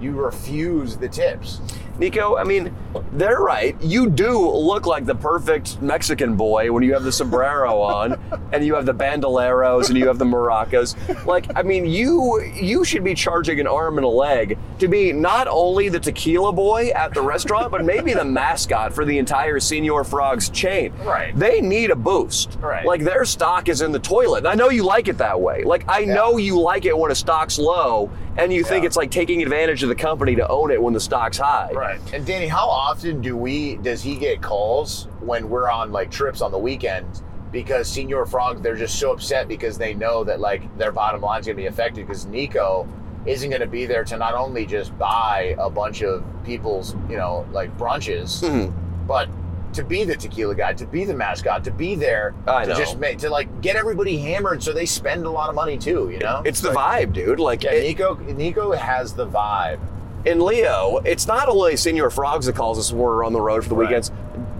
you 0.00 0.12
refuse 0.12 0.96
the 0.96 1.08
tips. 1.08 1.60
Nico, 1.98 2.36
I 2.36 2.44
mean, 2.44 2.74
they're 3.12 3.40
right. 3.40 3.80
You 3.82 4.08
do 4.08 4.50
look 4.50 4.86
like 4.86 5.04
the 5.04 5.14
perfect 5.14 5.80
Mexican 5.82 6.36
boy 6.36 6.72
when 6.72 6.82
you 6.82 6.92
have 6.94 7.04
the 7.04 7.12
sombrero 7.12 7.80
on 7.80 8.20
and 8.52 8.64
you 8.64 8.74
have 8.74 8.86
the 8.86 8.94
bandoleros 8.94 9.88
and 9.88 9.98
you 9.98 10.06
have 10.08 10.18
the 10.18 10.24
maracas. 10.24 10.96
Like, 11.26 11.46
I 11.54 11.62
mean, 11.62 11.86
you 11.86 12.42
you 12.54 12.84
should 12.84 13.04
be 13.04 13.14
charging 13.14 13.60
an 13.60 13.66
arm 13.66 13.98
and 13.98 14.04
a 14.04 14.08
leg 14.08 14.58
to 14.78 14.88
be 14.88 15.12
not 15.12 15.48
only 15.48 15.88
the 15.88 16.00
tequila 16.00 16.52
boy 16.52 16.88
at 16.90 17.14
the 17.14 17.22
restaurant, 17.22 17.70
but 17.70 17.84
maybe 17.84 18.14
the 18.14 18.24
mascot 18.42 18.92
for 18.92 19.04
the 19.04 19.18
entire 19.18 19.58
Señor 19.58 20.08
Frogs 20.08 20.48
chain. 20.48 20.92
Right. 21.04 21.36
They 21.36 21.60
need 21.60 21.90
a 21.90 21.96
boost. 21.96 22.58
Right. 22.60 22.86
Like 22.86 23.02
their 23.02 23.24
stock 23.24 23.68
is 23.68 23.82
in 23.82 23.92
the 23.92 23.98
toilet. 23.98 24.46
I 24.46 24.54
know 24.54 24.70
you 24.70 24.84
like 24.84 25.08
it 25.08 25.18
that 25.18 25.40
way. 25.40 25.62
Like 25.62 25.84
I 25.88 26.04
know 26.04 26.38
you 26.38 26.58
like 26.58 26.84
it 26.84 26.96
when 26.96 27.10
a 27.10 27.14
stock's 27.14 27.58
low 27.58 28.10
and 28.36 28.52
you 28.52 28.64
think 28.64 28.84
it's 28.84 28.96
like 28.96 29.10
taking 29.10 29.42
advantage 29.42 29.82
of 29.82 29.88
the 29.88 29.94
company 29.94 30.34
to 30.36 30.48
own 30.48 30.70
it 30.70 30.82
when 30.82 30.94
the 30.94 31.00
stock's 31.00 31.36
high. 31.36 31.70
Right. 31.72 31.91
And 32.12 32.24
Danny, 32.26 32.46
how 32.46 32.68
often 32.68 33.20
do 33.20 33.36
we 33.36 33.76
does 33.76 34.02
he 34.02 34.16
get 34.16 34.40
calls 34.42 35.08
when 35.20 35.48
we're 35.48 35.70
on 35.70 35.92
like 35.92 36.10
trips 36.10 36.40
on 36.40 36.50
the 36.52 36.58
weekend? 36.58 37.22
Because 37.50 37.88
Señor 37.94 38.28
Frog, 38.28 38.62
they're 38.62 38.76
just 38.76 38.98
so 38.98 39.12
upset 39.12 39.46
because 39.48 39.76
they 39.76 39.92
know 39.94 40.24
that 40.24 40.40
like 40.40 40.62
their 40.78 40.92
bottom 40.92 41.20
line's 41.20 41.46
gonna 41.46 41.56
be 41.56 41.66
affected 41.66 42.06
because 42.06 42.24
Nico 42.26 42.88
isn't 43.26 43.50
gonna 43.50 43.66
be 43.66 43.84
there 43.86 44.04
to 44.04 44.16
not 44.16 44.34
only 44.34 44.64
just 44.66 44.96
buy 44.98 45.54
a 45.58 45.68
bunch 45.70 46.02
of 46.02 46.24
people's, 46.44 46.96
you 47.08 47.16
know, 47.16 47.46
like 47.52 47.76
brunches, 47.78 48.42
Mhm. 48.42 48.72
but 49.06 49.28
to 49.74 49.82
be 49.84 50.04
the 50.04 50.14
tequila 50.16 50.54
guy, 50.54 50.72
to 50.74 50.84
be 50.84 51.04
the 51.04 51.14
mascot, 51.14 51.64
to 51.64 51.70
be 51.70 51.94
there, 51.94 52.34
I 52.46 52.64
to 52.64 52.70
know. 52.70 52.76
just 52.76 52.98
make 52.98 53.18
to 53.18 53.30
like 53.30 53.60
get 53.62 53.76
everybody 53.76 54.18
hammered, 54.18 54.62
so 54.62 54.72
they 54.72 54.84
spend 54.86 55.24
a 55.24 55.30
lot 55.30 55.48
of 55.48 55.54
money 55.54 55.78
too. 55.78 56.10
You 56.12 56.18
know, 56.18 56.42
It's 56.44 56.60
the 56.60 56.70
vibe, 56.70 57.12
dude. 57.12 57.38
Like 57.40 57.62
Yeah, 57.64 57.72
it- 57.72 57.82
Nico. 57.82 58.14
Nico 58.16 58.72
has 58.72 59.12
the 59.14 59.26
vibe. 59.26 59.78
In 60.24 60.44
Leo, 60.44 61.00
it's 61.04 61.26
not 61.26 61.48
only 61.48 61.72
Señor 61.74 62.12
Frogs 62.12 62.46
that 62.46 62.54
calls 62.54 62.78
us 62.78 62.92
when 62.92 63.00
we're 63.00 63.24
on 63.24 63.32
the 63.32 63.40
road 63.40 63.62
for 63.64 63.68
the 63.70 63.74
Right. 63.74 63.88
weekends. 63.88 64.12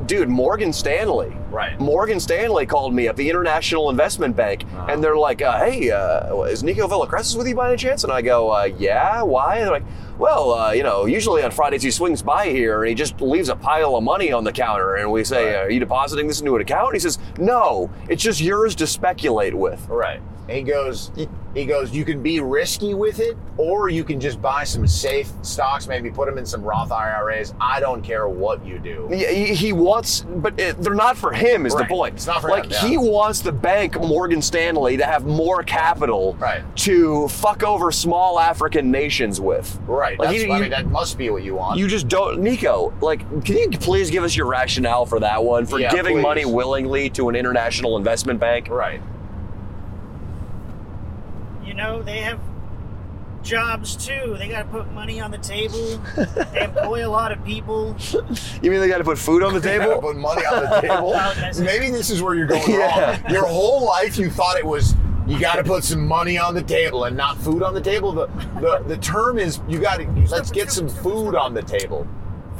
Dude, 0.06 0.28
Morgan 0.28 0.72
Stanley. 0.72 1.32
Right. 1.52 1.78
Morgan 1.78 2.18
Stanley 2.18 2.66
called 2.66 2.92
me 2.92 3.06
up, 3.06 3.14
the 3.14 3.30
International 3.30 3.88
Investment 3.90 4.34
Bank, 4.34 4.64
Uh-huh. 4.74 4.86
and 4.88 5.04
they're 5.04 5.16
like, 5.16 5.40
uh, 5.40 5.58
"Hey, 5.64 5.90
uh, 5.92 6.42
is 6.42 6.64
Nico 6.64 6.88
Villacreses 6.88 7.36
with 7.36 7.46
you 7.46 7.54
by 7.54 7.68
any 7.68 7.76
chance?" 7.76 8.02
And 8.02 8.12
I 8.12 8.20
go, 8.22 8.50
uh, 8.50 8.68
"Yeah, 8.76 9.22
why?" 9.22 9.56
And 9.58 9.66
they're 9.66 9.72
like, 9.74 9.84
"Well, 10.18 10.52
uh, 10.52 10.72
you 10.72 10.82
know, 10.82 11.04
usually 11.06 11.44
on 11.44 11.52
Fridays 11.52 11.82
he 11.84 11.92
swings 11.92 12.20
by 12.22 12.48
here 12.48 12.80
and 12.82 12.88
he 12.88 12.94
just 12.96 13.20
leaves 13.20 13.48
a 13.48 13.54
pile 13.54 13.94
of 13.94 14.02
money 14.02 14.32
on 14.32 14.42
the 14.42 14.52
counter, 14.52 14.96
and 14.96 15.12
we 15.12 15.22
say, 15.22 15.54
Right. 15.54 15.56
"Are 15.66 15.70
you 15.70 15.78
depositing 15.78 16.26
this 16.26 16.40
into 16.40 16.56
an 16.56 16.62
account?" 16.62 16.86
And 16.88 16.94
he 16.94 17.00
says, 17.00 17.18
"No, 17.38 17.88
it's 18.08 18.22
just 18.22 18.40
yours 18.40 18.74
to 18.76 18.86
speculate 18.88 19.54
with." 19.54 19.86
Right. 19.88 20.20
And 20.52 20.58
he 20.58 20.70
goes, 20.70 21.10
he 21.54 21.64
goes, 21.64 21.92
you 21.92 22.04
can 22.04 22.22
be 22.22 22.38
risky 22.40 22.92
with 22.92 23.20
it, 23.20 23.38
or 23.56 23.88
you 23.88 24.04
can 24.04 24.20
just 24.20 24.42
buy 24.42 24.64
some 24.64 24.86
safe 24.86 25.30
stocks, 25.40 25.86
maybe 25.86 26.10
put 26.10 26.26
them 26.28 26.36
in 26.36 26.44
some 26.44 26.62
Roth 26.62 26.92
IRAs. 26.92 27.54
I 27.58 27.80
don't 27.80 28.02
care 28.02 28.28
what 28.28 28.62
you 28.66 28.78
do. 28.78 29.08
Yeah, 29.10 29.30
He, 29.30 29.54
he 29.54 29.72
wants, 29.72 30.20
but 30.28 30.60
it, 30.60 30.76
they're 30.82 30.92
not 30.94 31.16
for 31.16 31.32
him. 31.32 31.64
Is 31.64 31.72
Right. 31.74 31.88
the 31.88 31.94
point? 31.94 32.14
It's 32.16 32.26
not 32.26 32.42
for 32.42 32.50
like 32.50 32.64
him, 32.64 32.70
yeah. 32.72 32.86
he 32.86 32.98
wants 32.98 33.40
the 33.40 33.50
bank 33.52 33.98
Morgan 33.98 34.42
Stanley 34.42 34.98
to 34.98 35.06
have 35.06 35.24
more 35.24 35.62
capital 35.62 36.34
Right. 36.38 36.60
to 36.78 37.28
fuck 37.28 37.62
over 37.62 37.90
small 37.90 38.38
African 38.38 38.90
nations 38.90 39.40
with. 39.40 39.78
Right. 39.86 40.18
Like, 40.18 40.36
you- 40.36 40.52
I 40.52 40.56
you- 40.56 40.62
mean, 40.64 40.70
that 40.70 40.86
must 40.88 41.16
be 41.16 41.30
what 41.30 41.44
you 41.44 41.54
want. 41.54 41.78
You 41.78 41.88
just 41.88 42.08
don't, 42.08 42.40
Nico. 42.42 42.92
Like, 43.00 43.20
can 43.46 43.56
you 43.56 43.70
please 43.70 44.10
give 44.10 44.22
us 44.22 44.36
your 44.36 44.46
rationale 44.48 45.06
for 45.06 45.18
that 45.20 45.42
one 45.42 45.64
for 45.64 45.80
Yeah, 45.80 45.90
giving 45.92 46.16
please. 46.16 46.22
money 46.22 46.44
willingly 46.44 47.08
to 47.10 47.30
an 47.30 47.36
international 47.36 47.96
investment 47.96 48.38
bank? 48.38 48.68
right. 48.68 49.00
You 51.82 51.88
know, 51.88 52.02
they 52.02 52.18
have 52.20 52.38
jobs 53.42 53.96
too. 53.96 54.36
They 54.38 54.46
got 54.48 54.62
to 54.62 54.68
put 54.68 54.92
money 54.92 55.20
on 55.20 55.32
the 55.32 55.38
table. 55.38 55.98
they 56.52 56.62
employ 56.64 57.04
a 57.04 57.10
lot 57.10 57.32
of 57.32 57.44
people. 57.44 57.96
You 58.62 58.70
mean 58.70 58.78
they 58.80 58.86
got 58.88 58.98
to 58.98 59.04
put 59.04 59.18
food 59.18 59.42
on 59.42 59.52
the 59.52 59.58
You 59.58 59.78
gotta 59.78 59.88
table? 59.90 60.00
put 60.00 60.16
money 60.16 60.46
on 60.46 60.62
the 60.62 60.80
table. 60.80 61.10
Well. 61.12 61.52
Maybe 61.60 61.90
this 61.90 62.10
is 62.10 62.22
where 62.22 62.34
you're 62.36 62.46
going 62.46 62.70
Yeah. 62.70 63.20
wrong. 63.22 63.32
Your 63.32 63.46
whole 63.46 63.84
life 63.84 64.16
you 64.16 64.30
thought 64.30 64.56
it 64.58 64.64
was 64.64 64.94
you 65.26 65.40
got 65.40 65.56
to 65.56 65.64
put 65.64 65.82
some 65.82 66.06
money 66.06 66.38
on 66.38 66.54
the 66.54 66.62
table 66.62 67.04
and 67.04 67.16
not 67.16 67.36
food 67.38 67.62
on 67.64 67.74
the 67.74 67.80
table. 67.80 68.12
The 68.12 68.26
the, 68.60 68.84
the 68.86 68.96
term 68.98 69.38
is 69.38 69.60
you 69.68 69.80
got 69.80 69.96
to 69.98 70.06
let's 70.30 70.50
get 70.52 70.70
some 70.70 70.88
food 70.88 71.34
on 71.34 71.52
the 71.52 71.62
table. 71.62 72.06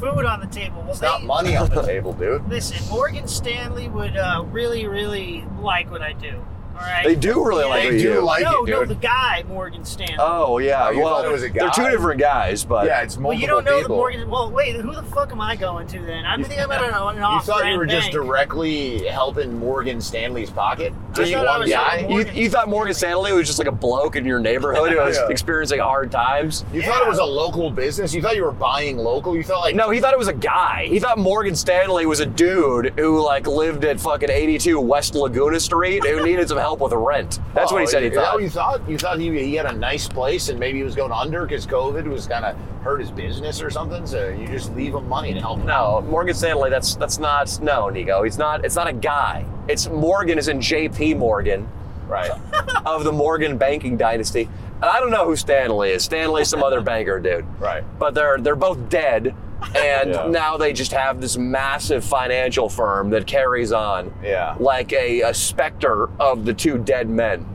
Food 0.01 0.25
on 0.25 0.41
the 0.41 0.47
table. 0.47 0.81
Well, 0.81 0.91
It's 0.91 1.01
not 1.01 1.21
they- 1.21 1.27
money 1.27 1.55
on 1.55 1.69
the 1.69 1.81
table, 1.81 2.11
dude. 2.11 2.45
Listen, 2.49 2.77
Morgan 2.89 3.25
Stanley 3.29 3.87
would 3.87 4.17
uh, 4.17 4.43
really, 4.47 4.85
really 4.85 5.45
like 5.61 5.89
what 5.89 6.01
I 6.01 6.11
do. 6.11 6.43
All 6.73 6.79
right. 6.81 7.05
They 7.05 7.15
do 7.15 7.45
really 7.45 7.63
Yeah, 7.63 7.69
like 7.69 7.81
They 7.83 7.87
what 7.87 7.93
you 7.95 7.99
do 8.01 8.13
do. 8.15 8.19
like 8.21 8.43
no, 8.43 8.63
it, 8.65 8.69
no, 8.69 8.85
the 8.85 8.95
guy 8.95 9.43
Morgan 9.47 9.85
Stanley. 9.85 10.15
Oh 10.19 10.57
yeah. 10.57 10.89
Oh, 10.91 10.99
well, 10.99 11.23
it 11.23 11.31
was 11.31 11.43
a 11.43 11.49
they're 11.49 11.69
two 11.69 11.89
different 11.89 12.19
guys, 12.19 12.63
but 12.65 12.85
yeah, 12.85 13.01
it's 13.01 13.17
multiple 13.17 13.29
well, 13.29 13.39
you 13.39 13.47
don't 13.47 13.63
know 13.65 13.77
people. 13.81 13.95
the 13.95 14.01
Morgan. 14.01 14.29
Well, 14.29 14.51
wait, 14.51 14.75
who 14.75 14.93
the 14.93 15.03
fuck 15.03 15.31
am 15.31 15.39
I 15.41 15.55
going 15.55 15.87
to 15.87 15.99
then? 15.99 16.25
I'm 16.25 16.43
thinking 16.43 16.65
about 16.65 16.83
an, 16.83 17.17
an 17.19 17.31
You 17.33 17.39
thought 17.43 17.65
you 17.65 17.77
were 17.77 17.85
just 17.85 18.11
directly 18.11 19.05
helping 19.07 19.57
Morgan 19.59 20.01
Stanley's 20.01 20.49
pocket? 20.49 20.93
I 21.11 21.13
Just 21.15 21.31
thought 21.31 21.47
I 21.47 21.57
one 21.59 21.69
guy? 21.69 22.07
You, 22.09 22.25
you 22.43 22.49
thought 22.49 22.67
Morgan 22.69 22.93
Stanley 22.95 23.31
was 23.33 23.45
just 23.47 23.59
like 23.59 23.67
a 23.67 23.71
bloke 23.71 24.15
in 24.15 24.25
your 24.25 24.39
neighborhood 24.39 24.91
who 24.91 24.97
was 24.97 25.15
Yeah. 25.23 25.27
experiencing 25.29 25.79
hard 25.79 26.11
times? 26.11 26.65
You 26.73 26.81
thought 26.81 27.01
it 27.03 27.07
was 27.07 27.19
a 27.19 27.23
local 27.23 27.69
business? 27.69 28.13
You 28.13 28.21
thought 28.21 28.35
you 28.35 28.43
were 28.43 28.51
buying 28.51 28.97
local? 28.97 29.35
You 29.35 29.43
thought 29.43 29.61
like 29.61 29.75
No, 29.75 29.89
he 29.91 29.99
thought 29.99 30.13
it 30.13 30.17
was 30.19 30.27
a 30.27 30.33
guy. 30.33 30.87
He 30.89 30.99
thought 30.99 31.17
Morgan 31.19 31.55
Stanley 31.55 32.05
was 32.07 32.19
a 32.19 32.25
dude 32.25 32.93
who 32.99 33.21
like 33.23 33.45
lived 33.47 33.85
at 33.85 33.99
fucking 33.99 34.29
82 34.31 34.79
West 34.79 35.13
Laguna 35.15 35.59
Street 35.59 36.03
who 36.05 36.23
needed 36.25 36.49
some 36.49 36.57
help 36.63 36.79
with 36.79 36.93
rent. 36.93 37.39
That's 37.53 37.71
what 37.71 37.79
he 37.81 37.87
Oh, 37.87 37.89
said 37.89 38.03
he 38.03 38.09
that 38.09 38.15
thought. 38.15 38.41
you 38.41 38.49
thought? 38.49 38.89
You 38.89 38.97
thought 38.97 39.19
he, 39.19 39.29
he 39.37 39.53
had 39.55 39.65
a 39.65 39.73
nice 39.73 40.07
place 40.07 40.49
and 40.49 40.59
maybe 40.59 40.77
he 40.79 40.83
was 40.83 40.95
going 40.95 41.11
under 41.11 41.45
because 41.45 41.67
COVID 41.67 42.05
was 42.05 42.25
kind 42.27 42.45
of 42.45 42.55
hurt 42.81 42.99
his 42.99 43.11
business 43.11 43.61
or 43.61 43.69
something. 43.69 44.05
So 44.07 44.29
you 44.29 44.47
just 44.47 44.73
leave 44.75 44.95
him 44.95 45.07
money 45.07 45.33
to 45.33 45.39
help 45.39 45.59
him 45.59 45.69
out. 45.69 46.03
No, 46.03 46.09
Morgan 46.09 46.33
Stanley. 46.35 46.69
That's 46.69 46.95
that's 46.95 47.19
not 47.19 47.59
no, 47.61 47.89
Nico. 47.89 48.23
He's 48.23 48.37
not. 48.37 48.65
It's 48.65 48.75
not 48.75 48.87
a 48.87 48.93
guy. 48.93 49.45
It's 49.67 49.87
Morgan 49.89 50.37
is 50.37 50.47
in 50.47 50.59
J.P. 50.61 51.13
Morgan 51.15 51.67
Right. 52.07 52.31
of 52.85 53.03
the 53.05 53.11
Morgan 53.11 53.57
banking 53.57 53.95
dynasty. 53.97 54.49
And 54.75 54.85
I 54.85 54.99
don't 54.99 55.11
know 55.11 55.25
who 55.25 55.35
Stanley 55.37 55.91
is. 55.91 56.03
Stanley's 56.03 56.49
some 56.49 56.61
other 56.61 56.81
banker 56.91 57.19
dude. 57.19 57.45
Right. 57.59 57.83
But 57.97 58.13
they're 58.13 58.37
they're 58.39 58.55
both 58.57 58.89
dead, 58.89 59.33
and 59.75 60.11
Yeah. 60.13 60.27
now 60.27 60.57
they 60.57 60.73
just 60.73 60.91
have 60.91 61.21
this 61.21 61.37
massive 61.37 62.03
financial 62.03 62.69
firm 62.69 63.09
that 63.11 63.25
carries 63.27 63.71
on 63.71 64.13
Yeah. 64.23 64.55
like 64.59 64.91
a, 64.93 65.21
a 65.21 65.33
specter 65.33 66.09
of 66.19 66.45
the 66.45 66.53
two 66.53 66.77
dead 66.77 67.09
men, 67.09 67.45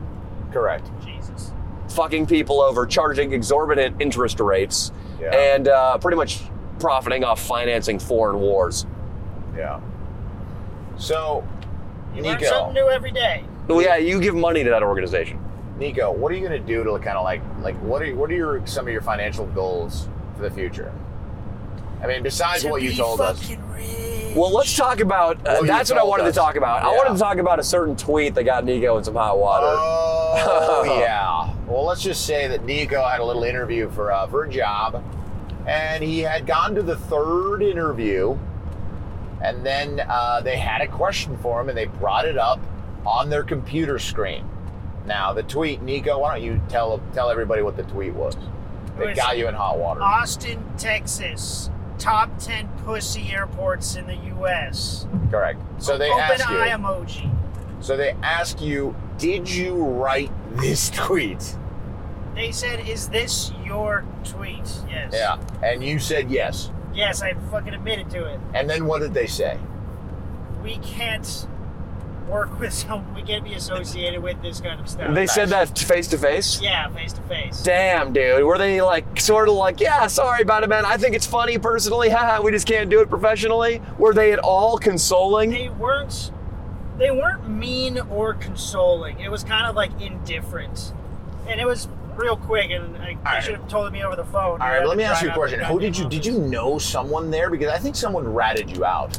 Correct. 0.51 0.89
Jesus. 1.03 1.51
fucking 1.89 2.25
people 2.27 2.61
over, 2.61 2.85
charging 2.85 3.33
exorbitant 3.33 4.01
interest 4.01 4.39
rates, 4.39 4.91
Yeah. 5.21 5.35
and 5.35 5.67
uh, 5.67 5.97
pretty 5.97 6.17
much 6.17 6.41
profiting 6.79 7.23
off 7.23 7.39
financing 7.41 7.99
foreign 7.99 8.39
wars. 8.39 8.85
Yeah. 9.57 9.79
So, 10.97 11.43
You 12.15 12.23
learn 12.23 12.43
something 12.43 12.73
new 12.73 12.89
every 12.89 13.11
day. 13.11 13.43
Well, 13.67 13.81
yeah, 13.81 13.97
you 13.97 14.19
give 14.19 14.35
money 14.35 14.63
to 14.63 14.69
that 14.71 14.81
organization. 14.83 15.39
Nico, 15.77 16.11
what 16.11 16.31
are 16.31 16.35
you 16.35 16.45
going 16.47 16.59
to 16.59 16.67
do 16.67 16.83
to 16.83 16.91
kind 16.99 17.17
of 17.17 17.23
like 17.23 17.41
like 17.61 17.75
what 17.81 18.01
are 18.01 18.13
what 18.15 18.29
are 18.29 18.33
your 18.33 18.65
some 18.67 18.85
of 18.85 18.91
your 18.91 19.01
financial 19.01 19.45
goals 19.47 20.09
for 20.35 20.41
the 20.43 20.49
future? 20.51 20.91
I 22.01 22.07
mean, 22.07 22.23
besides 22.23 22.63
To 22.63 22.69
what 22.69 22.81
you 22.81 22.93
told 22.93 23.19
us. 23.21 23.49
rich. 23.49 23.57
Well, 24.35 24.53
let's 24.53 24.75
talk 24.77 24.99
about. 24.99 25.37
Uh, 25.37 25.41
Well, 25.45 25.61
you 25.61 25.67
that's 25.67 25.89
what 25.89 25.97
I 25.97 26.01
told 26.01 26.09
wanted 26.11 26.27
us. 26.27 26.33
to 26.35 26.39
talk 26.39 26.55
about. 26.55 26.83
I 26.83 26.91
Yeah. 26.91 26.97
wanted 26.97 27.13
to 27.13 27.19
talk 27.19 27.37
about 27.37 27.59
a 27.59 27.63
certain 27.63 27.95
tweet 27.95 28.35
that 28.35 28.43
got 28.43 28.63
Nico 28.63 28.97
in 28.97 29.03
some 29.03 29.15
hot 29.15 29.37
water. 29.39 29.65
Oh 29.67 30.83
yeah. 30.99 31.49
Well, 31.67 31.85
let's 31.85 32.01
just 32.01 32.25
say 32.25 32.47
that 32.47 32.63
Nico 32.63 33.03
had 33.03 33.19
a 33.19 33.23
little 33.25 33.43
interview 33.43 33.89
for 33.89 34.11
uh, 34.11 34.27
for 34.27 34.43
a 34.43 34.49
job, 34.49 35.03
and 35.67 36.03
he 36.03 36.19
had 36.19 36.45
gone 36.45 36.75
to 36.75 36.81
the 36.83 36.95
third 36.95 37.61
interview, 37.63 38.37
and 39.41 39.65
then 39.65 40.01
uh, 40.07 40.41
they 40.41 40.57
had 40.57 40.81
a 40.81 40.87
question 40.87 41.37
for 41.37 41.59
him, 41.61 41.69
and 41.69 41.77
they 41.77 41.85
brought 41.85 42.25
it 42.25 42.37
up 42.37 42.59
on 43.05 43.29
their 43.29 43.43
computer 43.43 43.97
screen. 43.99 44.45
Now 45.05 45.33
the 45.33 45.43
tweet, 45.43 45.81
Nico, 45.81 46.19
why 46.19 46.35
don't 46.35 46.43
you 46.45 46.61
tell 46.69 47.01
tell 47.13 47.29
everybody 47.31 47.61
what 47.63 47.75
the 47.75 47.83
tweet 47.83 48.13
was? 48.13 48.35
That 48.97 49.07
was- 49.07 49.17
got 49.17 49.37
you 49.37 49.47
in 49.47 49.55
hot 49.55 49.77
water. 49.79 50.01
Austin, 50.03 50.63
Texas. 50.77 51.71
Top 51.99 52.29
10 52.39 52.67
pussy 52.85 53.29
airports 53.31 53.95
in 53.95 54.07
the 54.07 54.15
U.S. 54.37 55.05
Correct. 55.29 55.59
So 55.77 55.97
they 55.97 56.09
Open 56.09 56.21
ask 56.23 56.49
eye 56.49 56.69
you. 56.69 56.77
emoji. 56.77 57.35
So 57.83 57.95
they 57.97 58.11
ask 58.23 58.61
you, 58.61 58.95
did 59.17 59.49
you 59.49 59.75
write 59.75 60.31
this 60.57 60.89
tweet? 60.93 61.55
They 62.35 62.51
said, 62.51 62.87
"Is 62.87 63.09
this 63.09 63.51
your 63.65 64.05
tweet?" 64.23 64.61
Yes. 64.89 65.11
Yeah. 65.13 65.37
And 65.61 65.83
you 65.83 65.99
said 65.99 66.31
yes. 66.31 66.71
Yes, 66.93 67.21
I 67.21 67.33
fucking 67.51 67.73
admitted 67.73 68.09
to 68.11 68.25
it. 68.25 68.39
And 68.53 68.69
then 68.69 68.85
what 68.85 68.99
did 69.01 69.13
they 69.13 69.27
say? 69.27 69.57
We 70.63 70.77
can't 70.77 71.47
work 72.29 72.59
with 72.59 72.73
some. 72.73 73.13
We 73.15 73.23
can't 73.23 73.43
be 73.43 73.53
associated 73.53 74.21
with 74.21 74.41
this 74.41 74.61
kind 74.61 74.79
of 74.79 74.87
stuff. 74.87 75.13
they 75.13 75.27
said 75.27 75.49
that 75.49 75.77
face 75.77 76.07
to 76.09 76.17
face. 76.17 76.61
Yeah, 76.61 76.89
face 76.89 77.13
to 77.13 77.21
face. 77.23 77.61
Damn, 77.61 78.13
dude. 78.13 78.43
Were 78.45 78.57
they 78.57 78.81
like 78.81 79.19
sort 79.19 79.49
of 79.49 79.55
like, 79.55 79.79
yeah, 79.79 80.07
sorry 80.07 80.41
about 80.41 80.63
it, 80.63 80.69
man. 80.69 80.85
I 80.85 80.97
think 80.97 81.15
it's 81.15 81.25
funny 81.25 81.57
personally. 81.57 82.09
Haha, 82.09 82.41
we 82.41 82.51
just 82.51 82.67
can't 82.67 82.89
do 82.89 83.01
it 83.01 83.09
professionally. 83.09 83.81
Were 83.97 84.13
they 84.13 84.31
at 84.31 84.39
all 84.39 84.77
consoling? 84.77 85.51
They 85.51 85.69
weren't. 85.69 86.31
They 86.97 87.11
weren't 87.11 87.49
mean 87.49 87.97
or 87.97 88.33
consoling. 88.33 89.19
It 89.19 89.31
was 89.31 89.43
kind 89.43 89.65
of 89.65 89.75
like 89.75 89.91
indifferent, 90.01 90.93
and 91.47 91.59
it 91.59 91.65
was 91.65 91.87
real 92.15 92.35
quick. 92.35 92.71
And 92.71 92.97
I, 92.97 93.13
they 93.13 93.15
right. 93.23 93.43
should 93.43 93.55
have 93.55 93.69
told 93.69 93.91
me 93.93 94.03
over 94.03 94.17
the 94.17 94.25
phone. 94.25 94.61
All 94.61 94.67
right, 94.67 94.85
let 94.85 94.97
me 94.97 95.03
ask 95.03 95.23
you 95.23 95.29
a 95.29 95.33
question. 95.33 95.61
Who 95.61 95.79
did 95.79 95.97
you 95.97 96.03
goddamn 96.03 96.19
did 96.19 96.25
you 96.25 96.39
know 96.39 96.77
someone 96.77 97.31
there? 97.31 97.49
Because 97.49 97.69
I 97.69 97.77
think 97.77 97.95
someone 97.95 98.31
ratted 98.33 98.69
you 98.69 98.83
out. 98.83 99.17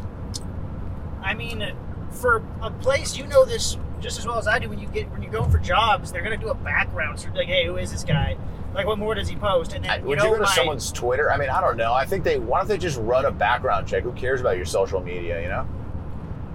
I 1.23 1.35
mean, 1.35 1.73
for 2.21 2.43
a 2.63 2.71
place 2.71 3.17
you 3.17 3.27
know 3.27 3.45
this 3.45 3.77
just 4.01 4.19
as 4.19 4.27
well 4.27 4.39
as 4.39 4.47
I 4.47 4.59
do. 4.59 4.69
When 4.69 4.79
you 4.79 4.89
get 4.89 5.11
when 5.11 5.23
you 5.23 5.29
go 5.31 5.45
for 5.45 5.59
jobs, 5.59 6.11
they're 6.13 6.23
gonna 6.23 6.37
do 6.37 6.49
a 6.49 6.55
background 6.55 7.19
search. 7.21 7.35
Like, 7.35 7.49
hey, 7.49 7.67
who 7.67 7.77
is 7.77 7.91
this 7.93 8.05
guy? 8.05 8.37
Like, 8.75 8.87
what 8.87 8.99
more 8.99 9.15
does 9.15 9.29
he 9.29 9.37
post? 9.37 9.73
And 9.73 9.85
I- 9.85 9.97
then 9.97 10.03
you 10.03 10.09
Would 10.09 10.19
know 10.19 10.25
you 10.27 10.31
go 10.31 10.37
to 10.37 10.43
my, 10.45 10.49
someone's 10.55 10.93
Twitter? 10.93 11.31
I 11.33 11.37
mean, 11.37 11.51
I 11.51 11.61
don't 11.61 11.77
know. 11.77 11.93
I 11.93 12.05
think 12.07 12.25
they 12.25 12.39
why 12.39 12.59
don't 12.61 12.69
they 12.69 12.79
just 12.79 12.99
run 13.01 13.25
a 13.25 13.31
background 13.31 13.89
check? 13.89 14.05
Who 14.05 14.13
cares 14.13 14.41
about 14.41 14.57
your 14.57 14.65
social 14.67 15.01
media? 15.01 15.43
You 15.43 15.49
know? 15.49 15.67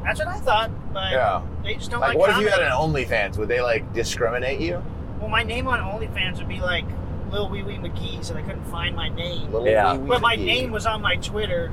That's 0.03 0.19
what 0.19 0.27
I 0.27 0.37
thought, 0.37 0.71
but 0.93 1.11
Yeah. 1.11 1.41
they 1.63 1.73
just 1.75 1.89
don't 1.91 1.99
Like, 1.99 2.09
like. 2.09 2.17
what 2.17 2.29
if 2.29 2.37
you 2.37 2.47
had 2.47 2.59
an. 2.61 2.71
OnlyFans? 2.71 3.37
Would 3.37 3.47
they 3.47 3.61
like 3.61 3.91
discriminate 3.93 4.59
you? 4.59 4.81
Well, 5.19 5.29
my 5.29 5.43
name 5.43 5.67
on 5.67 5.79
OnlyFans 5.79 6.37
would 6.37 6.47
be 6.47 6.59
like 6.61 6.85
Lil 7.31 7.49
Wee 7.49 7.63
Wee 7.63 7.77
McGee, 7.77 8.23
so 8.23 8.33
they 8.33 8.43
couldn't 8.43 8.65
find 8.65 8.95
my 8.95 9.09
name. 9.09 9.51
Little 9.51 9.67
Yeah. 9.67 9.93
wee 9.93 9.97
wee 9.99 10.07
But 10.09 10.21
my 10.21 10.35
McGee. 10.35 10.45
name 10.45 10.71
was 10.71 10.85
on 10.85 11.01
my 11.01 11.15
Twitter. 11.17 11.71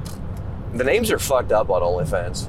The 0.74 0.84
names 0.84 1.10
are 1.12 1.18
fucked 1.18 1.52
up 1.52 1.68
on 1.70 1.82
OnlyFans. 1.82 2.48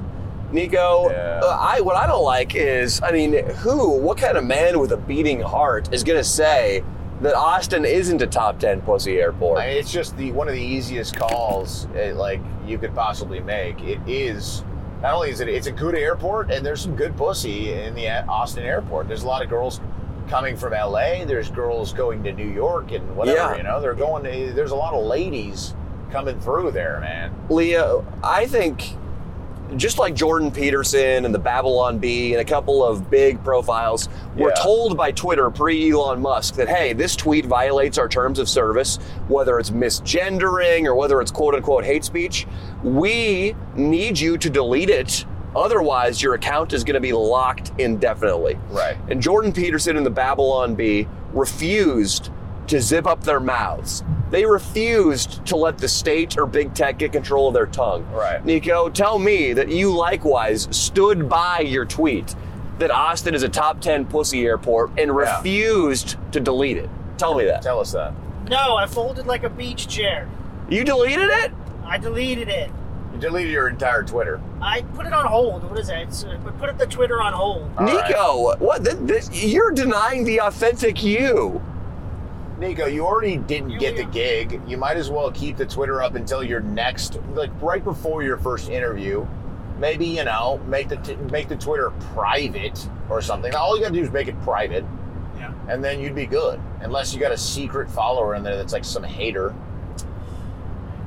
Nico, 0.53 1.09
Yeah. 1.09 1.41
uh, 1.43 1.57
I 1.59 1.81
what 1.81 1.95
I 1.95 2.05
don't 2.07 2.23
like 2.23 2.55
is, 2.55 3.01
I 3.01 3.11
mean, 3.11 3.33
who, 3.55 3.97
what 3.97 4.17
kind 4.17 4.37
of 4.37 4.43
man 4.45 4.79
with 4.79 4.91
a 4.91 4.97
beating 4.97 5.41
heart 5.41 5.89
is 5.91 6.03
gonna 6.03 6.23
say 6.23 6.83
that 7.21 7.35
Austin 7.35 7.85
isn't 7.85 8.21
a 8.21 8.27
top 8.27 8.59
ten 8.59 8.81
pussy 8.81 9.19
airport? 9.19 9.59
I 9.59 9.67
mean, 9.67 9.77
it's 9.77 9.91
just 9.91 10.15
the 10.17 10.31
one 10.31 10.47
of 10.47 10.53
the 10.53 10.61
easiest 10.61 11.15
calls 11.15 11.87
uh, 11.95 12.13
like 12.15 12.39
you 12.67 12.77
could 12.77 12.93
possibly 12.93 13.39
make. 13.39 13.81
It 13.81 13.99
is 14.07 14.63
not 15.01 15.15
only 15.15 15.31
is 15.31 15.39
it 15.39 15.49
it's 15.49 15.67
a 15.67 15.71
good 15.71 15.95
airport, 15.95 16.51
and 16.51 16.65
there's 16.65 16.81
some 16.81 16.95
good 16.95 17.17
pussy 17.17 17.73
in 17.73 17.95
the 17.95 18.07
Austin 18.27 18.63
airport. 18.63 19.07
There's 19.07 19.23
a 19.23 19.27
lot 19.27 19.41
of 19.41 19.49
girls 19.49 19.81
coming 20.29 20.55
from 20.55 20.71
LA. 20.73 21.25
There's 21.25 21.49
girls 21.49 21.93
going 21.93 22.23
to 22.23 22.31
New 22.31 22.47
York 22.49 22.91
and 22.91 23.15
whatever. 23.17 23.37
Yeah. 23.37 23.57
You 23.57 23.63
know, 23.63 23.81
they're 23.81 23.93
going. 23.95 24.23
To, 24.23 24.53
there's 24.53 24.71
a 24.71 24.75
lot 24.75 24.93
of 24.93 25.03
ladies 25.05 25.75
coming 26.11 26.39
through 26.39 26.71
there, 26.71 26.99
man. 27.01 27.33
Leo, 27.49 28.05
I 28.23 28.45
think 28.45 28.95
just 29.77 29.97
like 29.99 30.13
Jordan 30.15 30.51
Peterson 30.51 31.25
and 31.25 31.33
the 31.33 31.39
Babylon 31.39 31.99
Bee 31.99 32.33
and 32.33 32.41
a 32.41 32.45
couple 32.45 32.83
of 32.85 33.09
big 33.09 33.43
profiles 33.43 34.09
were 34.37 34.49
Yeah. 34.49 34.55
told 34.63 34.95
by 34.97 35.11
Twitter 35.11 35.49
pre 35.49 35.91
Elon 35.91 36.21
Musk 36.21 36.55
that, 36.55 36.67
hey, 36.69 36.93
this 36.93 37.15
tweet 37.15 37.45
violates 37.45 37.97
our 37.97 38.07
terms 38.07 38.39
of 38.39 38.47
service, 38.49 38.99
whether 39.27 39.59
it's 39.59 39.69
misgendering 39.71 40.85
or 40.85 40.95
whether 40.95 41.21
it's 41.21 41.31
quote 41.31 41.55
unquote 41.55 41.83
hate 41.83 42.03
speech. 42.03 42.47
We 42.83 43.55
need 43.75 44.19
you 44.19 44.37
to 44.37 44.49
delete 44.49 44.89
it. 44.89 45.25
Otherwise, 45.55 46.21
your 46.21 46.33
account 46.33 46.73
is 46.73 46.83
going 46.83 46.95
to 46.95 46.99
be 46.99 47.13
locked 47.13 47.71
indefinitely. 47.77 48.57
Right. 48.71 48.97
And 49.09 49.21
Jordan 49.21 49.51
Peterson 49.51 49.97
and 49.97 50.05
the 50.05 50.09
Babylon 50.09 50.73
Bee 50.73 51.07
refused 51.31 52.31
to 52.67 52.79
zip 52.81 53.05
up 53.05 53.23
their 53.23 53.39
mouths. 53.39 54.03
They 54.29 54.45
refused 54.45 55.45
to 55.47 55.55
let 55.55 55.77
the 55.77 55.87
state 55.87 56.37
or 56.37 56.45
big 56.45 56.73
tech 56.73 56.97
get 56.97 57.11
control 57.11 57.47
of 57.49 57.53
their 57.53 57.65
tongue. 57.67 58.05
Right. 58.11 58.43
Nico, 58.43 58.89
tell 58.89 59.19
me 59.19 59.53
that 59.53 59.69
you 59.69 59.93
likewise 59.93 60.67
stood 60.71 61.29
by 61.29 61.59
your 61.59 61.85
tweet 61.85 62.35
that 62.79 62.89
Austin 62.89 63.35
is 63.35 63.43
a 63.43 63.49
top 63.49 63.79
10 63.81 64.05
pussy 64.05 64.45
airport 64.45 64.89
and 64.97 65.09
Yeah. 65.09 65.37
refused 65.37 66.17
to 66.31 66.39
delete 66.39 66.77
it. 66.77 66.89
Tell 67.17 67.35
me 67.35 67.45
that. 67.45 67.61
Tell 67.61 67.79
us 67.79 67.91
that. 67.91 68.13
No, 68.49 68.75
I 68.75 68.87
folded 68.87 69.27
like 69.27 69.43
a 69.43 69.49
beach 69.49 69.87
chair. 69.87 70.27
You 70.69 70.83
deleted 70.83 71.29
it? 71.29 71.51
I 71.85 71.97
deleted 71.97 72.47
it. 72.49 72.71
You 73.13 73.19
deleted 73.19 73.51
your 73.51 73.67
entire 73.69 74.01
Twitter. 74.01 74.41
I 74.59 74.81
put 74.95 75.05
it 75.05 75.13
on 75.13 75.25
hold. 75.27 75.63
What 75.69 75.77
is 75.79 75.87
that? 75.87 76.01
It's, 76.01 76.23
uh, 76.23 76.35
put 76.57 76.69
up 76.69 76.79
the 76.79 76.87
Twitter 76.87 77.21
on 77.21 77.33
hold. 77.33 77.69
All 77.77 77.85
right. 77.85 78.09
Nico, 78.09 78.55
what? 78.57 78.83
Th- 78.83 78.97
this, 79.01 79.29
you're 79.45 79.71
denying 79.71 80.23
the 80.23 80.41
authentic 80.41 81.03
you. 81.03 81.61
Nico, 82.59 82.85
you 82.85 83.05
already 83.05 83.37
didn't 83.37 83.71
You- 83.71 83.79
get 83.79 83.97
the 83.97 84.03
gig. 84.03 84.61
You 84.67 84.77
might 84.77 84.97
as 84.97 85.09
well 85.09 85.31
keep 85.31 85.57
the 85.57 85.65
Twitter 85.65 86.01
up 86.03 86.15
until 86.15 86.43
your 86.43 86.59
next, 86.59 87.19
like 87.33 87.49
right 87.61 87.83
before 87.83 88.23
your 88.23 88.37
first 88.37 88.69
interview. 88.69 89.25
Maybe 89.79 90.05
you 90.05 90.23
know, 90.23 90.59
make 90.67 90.87
the 90.87 90.97
t- 90.97 91.15
make 91.31 91.49
the 91.49 91.55
Twitter 91.55 91.89
private 92.13 92.87
or 93.09 93.21
something. 93.21 93.53
All 93.55 93.75
you 93.75 93.81
got 93.81 93.89
to 93.89 93.93
do 93.95 94.01
is 94.03 94.11
make 94.11 94.27
it 94.27 94.39
private, 94.43 94.85
Yeah. 95.37 95.51
and 95.67 95.83
then 95.83 95.99
you'd 95.99 96.15
be 96.15 96.25
good. 96.27 96.59
Unless 96.81 97.13
you 97.13 97.19
got 97.19 97.31
a 97.31 97.37
secret 97.37 97.89
follower 97.89 98.35
in 98.35 98.43
there 98.43 98.55
that's 98.55 98.71
like 98.71 98.85
some 98.85 99.03
hater. 99.03 99.53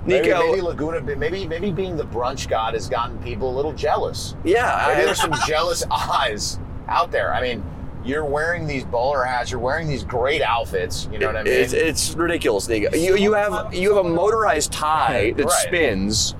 Maybe, 0.04 0.28
Nico, 0.28 0.40
maybe 0.40 0.60
Laguna, 0.60 1.00
maybe 1.00 1.46
maybe 1.46 1.72
being 1.72 1.96
the 1.96 2.04
brunch 2.04 2.48
god 2.48 2.74
has 2.74 2.88
gotten 2.88 3.18
people 3.18 3.50
a 3.50 3.54
little 3.56 3.72
jealous. 3.72 4.36
yeah, 4.44 4.84
Maybe 4.88 5.00
I, 5.02 5.04
there's 5.06 5.20
some 5.20 5.34
jealous 5.46 5.84
eyes 5.90 6.58
out 6.88 7.10
there. 7.10 7.34
I 7.34 7.40
mean, 7.40 7.64
you're 8.06 8.24
wearing 8.24 8.66
these 8.66 8.84
bowler 8.84 9.24
hats, 9.24 9.50
you're 9.50 9.60
wearing 9.60 9.88
these 9.88 10.04
great 10.04 10.40
outfits. 10.42 11.08
You 11.12 11.18
know 11.18 11.26
what 11.26 11.36
I 11.36 11.42
mean? 11.42 11.52
It's, 11.52 11.72
it's 11.72 12.14
ridiculous, 12.14 12.68
Nico. 12.68 12.94
You 12.96 13.16
you 13.16 13.32
have 13.34 13.74
you 13.74 13.94
have 13.94 14.04
a 14.06 14.08
motorized 14.08 14.72
tie 14.72 15.32
that 15.36 15.44
Right. 15.44 15.52
spins. 15.52 16.34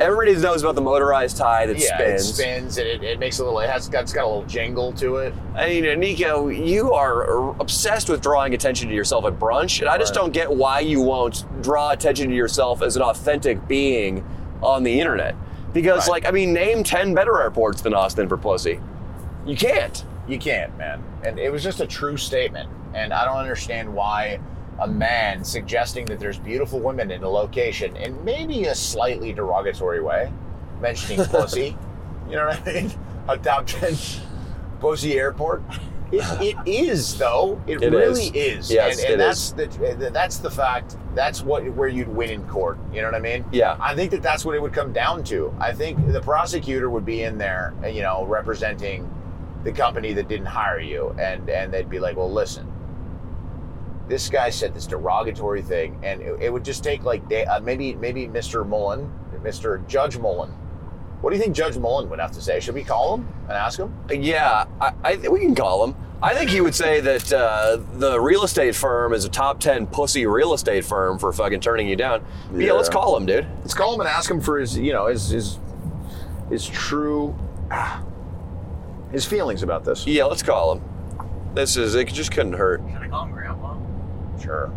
Everybody 0.00 0.34
knows 0.36 0.62
about 0.62 0.74
the 0.74 0.80
motorized 0.80 1.36
tie 1.36 1.66
that 1.66 1.78
yeah, 1.78 1.98
it 2.00 2.18
spins. 2.20 2.34
spins. 2.34 2.78
And 2.78 2.88
it, 2.88 3.02
it 3.04 3.18
makes 3.20 3.38
a 3.38 3.44
little. 3.44 3.60
It 3.60 3.68
has. 3.70 3.86
It's 3.86 4.12
got 4.12 4.24
a 4.24 4.26
little 4.26 4.42
jingle 4.44 4.92
to 4.94 5.16
it. 5.18 5.32
I 5.54 5.68
mean, 5.80 6.00
Nico, 6.00 6.48
you 6.48 6.92
are 6.92 7.50
obsessed 7.60 8.08
with 8.08 8.20
drawing 8.20 8.54
attention 8.54 8.88
to 8.88 8.94
yourself 8.94 9.26
at 9.26 9.38
brunch, 9.38 9.80
and 9.80 9.88
I 9.88 9.98
just 9.98 10.16
Right. 10.16 10.22
don't 10.22 10.32
get 10.32 10.50
why 10.52 10.80
you 10.80 11.02
won't 11.02 11.44
draw 11.62 11.90
attention 11.90 12.30
to 12.30 12.34
yourself 12.34 12.82
as 12.82 12.96
an 12.96 13.02
authentic 13.02 13.68
being 13.68 14.24
on 14.62 14.82
the 14.82 14.98
internet. 14.98 15.36
Because, 15.72 16.08
Right. 16.08 16.24
like, 16.24 16.26
I 16.28 16.32
mean, 16.32 16.52
name 16.52 16.82
ten 16.82 17.14
better 17.14 17.40
airports 17.40 17.82
than 17.82 17.94
Austin 17.94 18.28
for 18.28 18.36
pussy. 18.38 18.80
You 19.46 19.56
can't. 19.56 20.04
You 20.28 20.38
can't, 20.38 20.76
man. 20.78 21.02
And 21.24 21.38
it 21.38 21.50
was 21.50 21.62
just 21.62 21.80
a 21.80 21.86
true 21.86 22.16
statement. 22.16 22.70
And 22.94 23.12
I 23.12 23.24
don't 23.24 23.38
understand 23.38 23.92
why 23.92 24.40
a 24.80 24.86
man 24.86 25.44
suggesting 25.44 26.04
that 26.06 26.18
there's 26.18 26.38
beautiful 26.38 26.80
women 26.80 27.10
in 27.10 27.22
a 27.22 27.28
location 27.28 27.96
in 27.96 28.22
maybe 28.24 28.64
a 28.64 28.74
slightly 28.74 29.32
derogatory 29.32 30.02
way, 30.02 30.32
mentioning 30.80 31.24
pussy. 31.28 31.76
You 32.28 32.36
know 32.36 32.46
what 32.48 32.66
I 32.66 32.72
mean? 32.72 32.92
A 33.28 33.38
top 33.38 33.66
ten 33.66 33.94
pussy 34.80 35.18
airport. 35.18 35.62
It, 36.10 36.24
it 36.66 36.68
is 36.68 37.16
though. 37.18 37.60
It, 37.66 37.82
It 37.82 37.90
really 37.92 38.26
is. 38.26 38.66
is. 38.66 38.70
Yes, 38.70 38.98
and, 38.98 39.12
and 39.12 39.14
it 39.14 39.24
that's 39.24 39.52
the 39.52 40.10
that's 40.12 40.38
the 40.38 40.50
fact. 40.50 40.96
That's 41.14 41.42
what 41.42 41.68
where 41.74 41.88
you'd 41.88 42.08
win 42.08 42.30
in 42.30 42.48
court. 42.48 42.78
You 42.92 43.00
know 43.00 43.08
what 43.08 43.14
I 43.14 43.20
mean? 43.20 43.44
Yeah. 43.52 43.76
I 43.80 43.94
think 43.94 44.10
that 44.12 44.22
that's 44.22 44.44
what 44.44 44.54
it 44.54 44.62
would 44.62 44.72
come 44.72 44.92
down 44.92 45.24
to. 45.24 45.54
I 45.58 45.72
think 45.72 46.12
the 46.12 46.20
prosecutor 46.20 46.90
would 46.90 47.04
be 47.04 47.22
in 47.22 47.38
there, 47.38 47.74
you 47.86 48.02
know, 48.02 48.24
representing 48.24 49.08
the 49.64 49.72
company 49.72 50.12
that 50.14 50.28
didn't 50.28 50.46
hire 50.46 50.80
you, 50.80 51.14
and 51.18 51.48
and 51.48 51.72
they'd 51.72 51.88
be 51.90 51.98
like, 52.00 52.16
well, 52.16 52.30
listen, 52.32 52.66
this 54.08 54.28
guy 54.28 54.50
said 54.50 54.74
this 54.74 54.86
derogatory 54.86 55.62
thing, 55.62 55.98
and 56.02 56.20
it, 56.20 56.40
it 56.42 56.52
would 56.52 56.64
just 56.64 56.82
take 56.84 57.04
like 57.04 57.28
day, 57.28 57.44
uh, 57.44 57.60
maybe 57.60 57.94
maybe 57.94 58.26
Mr. 58.26 58.66
Mullen, 58.66 59.10
Mr. 59.42 59.86
Judge 59.88 60.18
Mullen. 60.18 60.50
What 61.20 61.30
do 61.30 61.36
you 61.36 61.42
think 61.42 61.54
Judge 61.54 61.76
Mullen 61.78 62.10
would 62.10 62.18
have 62.18 62.32
to 62.32 62.40
say? 62.40 62.58
Should 62.58 62.74
we 62.74 62.82
call 62.82 63.14
him 63.16 63.28
and 63.44 63.52
ask 63.52 63.78
him? 63.78 63.94
Yeah, 64.10 64.64
I, 64.80 64.92
I 65.04 65.16
we 65.28 65.40
can 65.40 65.54
call 65.54 65.84
him. 65.84 65.94
I 66.20 66.34
think 66.34 66.50
he 66.50 66.60
would 66.60 66.74
say 66.74 67.00
that 67.00 67.32
uh, 67.32 67.78
the 67.94 68.20
real 68.20 68.44
estate 68.44 68.74
firm 68.76 69.12
is 69.12 69.24
a 69.24 69.28
top 69.28 69.58
ten 69.60 69.86
pussy 69.86 70.26
real 70.26 70.52
estate 70.54 70.84
firm 70.84 71.18
for 71.18 71.32
fucking 71.32 71.60
turning 71.60 71.88
you 71.88 71.96
down. 71.96 72.24
Yeah, 72.52 72.66
Yeah. 72.66 72.72
let's 72.72 72.88
call 72.88 73.16
him, 73.16 73.26
dude. 73.26 73.46
Let's 73.60 73.74
call 73.74 73.94
him 73.94 74.00
and 74.00 74.08
ask 74.08 74.30
him 74.30 74.40
for 74.40 74.58
his, 74.58 74.76
you 74.76 74.92
know, 74.92 75.06
his 75.06 75.28
his 75.30 75.58
his 76.48 76.66
true 76.68 77.34
ah, 77.70 78.02
his 79.12 79.24
feelings 79.24 79.62
about 79.62 79.84
this. 79.84 80.06
Yeah, 80.06 80.24
let's 80.24 80.42
call 80.42 80.76
him. 80.76 80.82
This 81.54 81.76
is 81.76 81.94
it. 81.94 82.08
Just 82.08 82.32
couldn't 82.32 82.54
hurt. 82.54 82.80
Should 82.90 83.02
I 83.02 83.08
call 83.08 83.26
him 83.26 83.32
Grandpa? 83.32 83.76
Sure. 84.40 84.72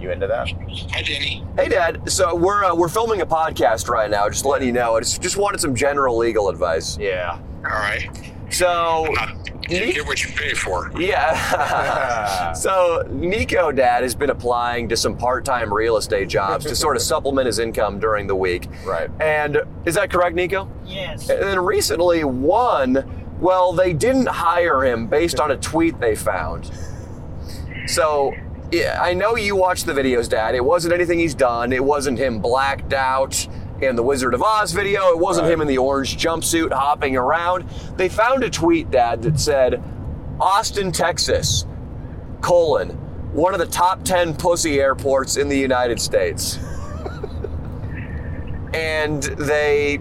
You 0.00 0.10
into 0.10 0.26
that? 0.26 0.48
Hi, 0.90 1.02
Danny. 1.02 1.44
Hey, 1.56 1.68
Dad. 1.68 2.10
So 2.10 2.34
we're 2.34 2.64
uh, 2.64 2.74
we're 2.74 2.88
filming 2.88 3.20
a 3.20 3.26
podcast 3.26 3.88
right 3.88 4.10
now. 4.10 4.28
Just 4.28 4.44
letting 4.44 4.66
you 4.66 4.72
know. 4.72 4.96
I 4.96 5.00
just 5.00 5.22
just 5.22 5.36
wanted 5.36 5.60
some 5.60 5.74
general 5.74 6.16
legal 6.16 6.48
advice. 6.48 6.98
Yeah. 6.98 7.38
All 7.64 7.70
right. 7.70 8.33
So 8.54 9.12
you 9.68 9.92
get 9.92 10.06
what 10.06 10.22
you 10.22 10.30
pay 10.30 10.54
for. 10.54 10.92
yeah. 10.96 12.52
so 12.52 13.04
Nico, 13.10 13.72
Dad, 13.72 14.02
has 14.02 14.14
been 14.14 14.30
applying 14.30 14.88
to 14.90 14.96
some 14.96 15.16
part-time 15.16 15.72
real 15.72 15.96
estate 15.96 16.28
jobs 16.28 16.64
to 16.66 16.76
sort 16.76 16.96
of 16.96 17.02
supplement 17.12 17.46
his 17.46 17.58
income 17.58 17.98
during 17.98 18.28
the 18.28 18.36
week. 18.36 18.68
Right. 18.84 19.10
And 19.20 19.58
is 19.84 19.94
that 19.96 20.10
correct, 20.10 20.36
Nico? 20.36 20.70
Yes. 20.86 21.28
And 21.28 21.42
then 21.42 21.58
recently, 21.58 22.22
one, 22.22 23.26
well, 23.40 23.72
they 23.72 23.92
didn't 23.92 24.28
hire 24.28 24.84
him 24.84 25.08
based 25.08 25.40
on 25.40 25.50
a 25.50 25.56
tweet 25.56 25.98
they 25.98 26.14
found. 26.14 26.70
So, 27.86 28.32
yeah, 28.70 29.00
I 29.02 29.14
know 29.14 29.34
you 29.34 29.56
watched 29.56 29.86
the 29.86 29.92
videos, 29.92 30.28
Dad. 30.28 30.54
It 30.54 30.64
wasn't 30.64 30.94
anything 30.94 31.18
he's 31.18 31.34
done. 31.34 31.72
It 31.72 31.82
wasn't 31.82 32.18
him 32.18 32.38
blacked 32.38 32.92
out 32.92 33.48
in 33.80 33.96
the 33.96 34.02
Wizard 34.02 34.34
of 34.34 34.42
Oz 34.42 34.72
video. 34.72 35.08
It 35.10 35.18
wasn't 35.18 35.46
Right. 35.46 35.54
him 35.54 35.60
in 35.60 35.68
the 35.68 35.78
orange 35.78 36.16
jumpsuit 36.16 36.72
hopping 36.72 37.16
around. 37.16 37.64
They 37.96 38.08
found 38.08 38.44
a 38.44 38.50
tweet, 38.50 38.90
Dad, 38.90 39.22
that 39.22 39.38
said, 39.38 39.82
Austin, 40.40 40.92
Texas, 40.92 41.66
colon, 42.40 42.90
one 43.32 43.52
of 43.54 43.60
the 43.60 43.66
top 43.66 44.04
10 44.04 44.34
pussy 44.34 44.80
airports 44.80 45.36
in 45.36 45.48
the 45.48 45.58
United 45.58 46.00
States. 46.00 46.58
and 48.74 49.22
they 49.22 50.00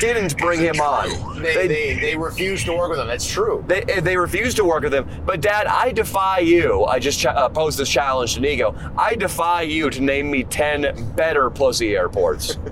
didn't 0.00 0.36
bring 0.38 0.60
him 0.60 0.80
on. 0.80 1.42
They, 1.42 1.66
they, 1.66 1.98
they 1.98 2.16
refuse 2.16 2.64
to 2.64 2.72
work 2.72 2.90
with 2.90 2.98
him. 3.00 3.06
That's 3.06 3.26
true. 3.28 3.64
They, 3.66 3.82
they 3.82 4.16
refused 4.16 4.56
to 4.58 4.64
work 4.64 4.82
with 4.84 4.94
him. 4.94 5.08
But 5.24 5.40
Dad, 5.40 5.66
I 5.66 5.92
defy 5.92 6.38
you. 6.38 6.84
I 6.84 6.98
just 6.98 7.20
ch- 7.20 7.26
uh, 7.26 7.48
posed 7.48 7.78
this 7.78 7.88
challenge 7.88 8.34
to 8.34 8.40
Nico. 8.40 8.74
I 8.96 9.14
defy 9.14 9.62
you 9.62 9.90
to 9.90 10.00
name 10.00 10.30
me 10.30 10.44
ten 10.44 11.12
better 11.14 11.50
pussy 11.50 11.96
airports. 11.96 12.58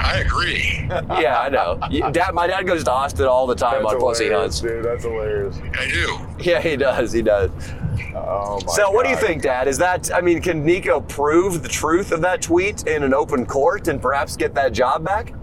I 0.00 0.20
agree. 0.20 0.86
yeah, 0.88 1.40
I 1.40 1.48
know. 1.48 1.78
Dad, 2.10 2.34
my 2.34 2.46
dad 2.46 2.66
goes 2.66 2.82
to 2.84 2.90
Austin 2.90 3.26
all 3.26 3.46
the 3.46 3.54
time 3.54 3.84
on 3.86 3.98
pussy 4.00 4.30
hunts. 4.30 4.60
dude. 4.60 4.84
That's 4.84 5.04
hilarious. 5.04 5.56
I 5.78 5.86
do. 5.86 6.18
Yeah, 6.42 6.60
he 6.60 6.76
does. 6.76 7.12
He 7.12 7.22
does. 7.22 7.50
Oh 8.14 8.58
my 8.66 8.72
so, 8.72 8.90
what 8.90 9.04
do 9.04 9.10
you 9.10 9.16
think, 9.16 9.42
Dad? 9.42 9.68
Is 9.68 9.78
that? 9.78 10.12
I 10.14 10.20
mean, 10.20 10.40
can 10.40 10.64
Nico 10.64 11.00
prove 11.00 11.62
the 11.62 11.68
truth 11.68 12.10
of 12.10 12.20
that 12.22 12.42
tweet 12.42 12.86
in 12.86 13.02
an 13.02 13.14
open 13.14 13.44
court 13.46 13.88
and 13.88 14.00
perhaps 14.00 14.36
get 14.36 14.54
that 14.54 14.72
job 14.72 15.04
back? 15.04 15.34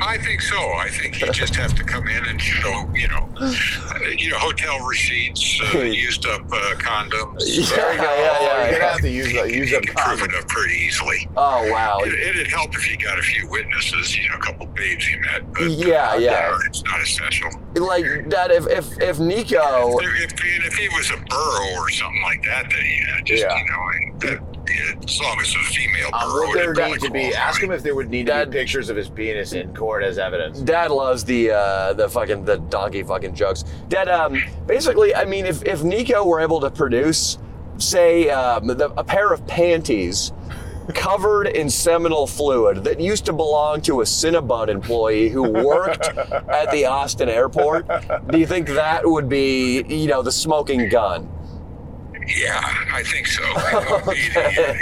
I 0.00 0.18
think 0.18 0.40
so. 0.42 0.56
I 0.56 0.88
think 0.90 1.20
you 1.20 1.30
just 1.32 1.54
have 1.56 1.74
to 1.74 1.84
come 1.84 2.08
in 2.08 2.24
and 2.26 2.40
show, 2.40 2.88
you 2.94 3.08
know, 3.08 3.28
uh, 3.40 3.98
you 4.16 4.30
know, 4.30 4.38
hotel 4.38 4.80
receipts, 4.86 5.60
uh, 5.74 5.78
used 5.80 6.26
up 6.26 6.42
uh, 6.52 6.74
condoms. 6.78 7.38
There 7.44 7.92
you 7.92 7.98
go. 7.98 8.04
Yeah, 8.04 8.14
yeah, 8.16 8.36
Oh, 8.40 8.42
yeah, 8.42 8.64
You're 8.64 8.72
yeah. 8.72 8.78
gonna 8.78 8.92
have 8.92 9.00
to 9.00 9.10
use 9.10 9.32
the 9.32 9.52
use 9.52 9.72
up 9.74 9.82
can 9.82 9.94
prove 9.94 10.18
condom. 10.20 10.36
it 10.36 10.42
up 10.42 10.48
pretty 10.48 10.74
easily. 10.74 11.28
Oh 11.36 11.70
wow. 11.70 11.98
It, 12.02 12.14
it'd 12.14 12.46
help 12.48 12.74
if 12.74 12.90
you 12.90 12.96
got 12.96 13.18
a 13.18 13.22
few 13.22 13.48
witnesses, 13.48 14.16
you 14.16 14.28
know, 14.28 14.36
a 14.36 14.38
couple 14.38 14.66
babes 14.66 15.08
you 15.08 15.20
met. 15.20 15.52
But 15.52 15.70
Yeah, 15.70 16.16
yeah. 16.16 16.50
uh, 16.54 16.58
it's 16.66 16.82
not 16.84 17.00
essential. 17.00 17.50
Like 17.74 18.04
that. 18.30 18.50
if 18.50 18.66
if 18.66 19.00
if 19.00 19.18
Nico 19.20 19.98
If, 20.00 20.32
if, 20.32 20.64
if 20.66 20.74
he 20.74 20.88
was 20.88 21.10
a 21.10 21.16
burro 21.16 21.80
or 21.80 21.90
something 21.90 22.22
like 22.22 22.42
that, 22.44 22.68
then 22.70 22.84
yeah, 22.84 23.20
just 23.24 23.42
Yeah. 23.42 23.56
you 23.56 23.64
know, 23.70 23.88
and 23.94 24.20
that, 24.20 24.49
as 25.04 25.20
long 25.20 25.40
as 25.40 25.46
it's 25.46 25.56
a 25.56 25.72
female 25.72 26.10
Um, 26.12 26.32
would 26.32 26.56
there 26.56 26.88
need 26.88 27.00
to 27.00 27.10
be? 27.10 27.34
Ask 27.34 27.62
him 27.62 27.70
if 27.72 27.82
there 27.82 27.94
would 27.94 28.10
need 28.10 28.26
to 28.26 28.46
be 28.46 28.52
pictures 28.52 28.88
of 28.88 28.96
his 28.96 29.08
penis 29.08 29.52
in 29.52 29.74
court 29.74 30.02
as 30.02 30.18
evidence. 30.18 30.60
Dad 30.60 30.90
loves 30.90 31.24
the 31.24 31.50
uh, 31.50 31.92
the 31.94 32.08
fucking 32.08 32.44
the 32.44 32.58
donkey 32.58 33.02
fucking 33.02 33.34
jokes. 33.34 33.64
Dad, 33.88 34.08
um, 34.08 34.42
basically, 34.66 35.14
I 35.14 35.24
mean, 35.24 35.46
if 35.46 35.64
if 35.64 35.82
Nico 35.82 36.24
were 36.24 36.40
able 36.40 36.60
to 36.60 36.70
produce, 36.70 37.38
say, 37.78 38.28
um, 38.30 38.66
the, 38.66 38.92
a 38.96 39.04
pair 39.04 39.32
of 39.32 39.46
panties 39.46 40.32
covered 40.94 41.46
in 41.46 41.70
seminal 41.70 42.26
fluid 42.26 42.82
that 42.84 42.98
used 42.98 43.24
to 43.26 43.32
belong 43.32 43.80
to 43.82 44.00
a 44.00 44.04
Cinnabon 44.04 44.68
employee 44.68 45.28
who 45.28 45.42
worked 45.42 46.08
at 46.08 46.70
the 46.72 46.84
Austin 46.86 47.28
airport, 47.28 47.86
do 48.28 48.38
you 48.38 48.46
think 48.46 48.66
that 48.68 49.08
would 49.08 49.28
be, 49.28 49.84
you 49.88 50.08
know, 50.08 50.22
the 50.22 50.32
smoking 50.32 50.88
gun? 50.88 51.28
Yeah, 52.36 52.60
I 52.92 53.02
think 53.02 53.26
so. 53.26 53.42
I 53.44 54.00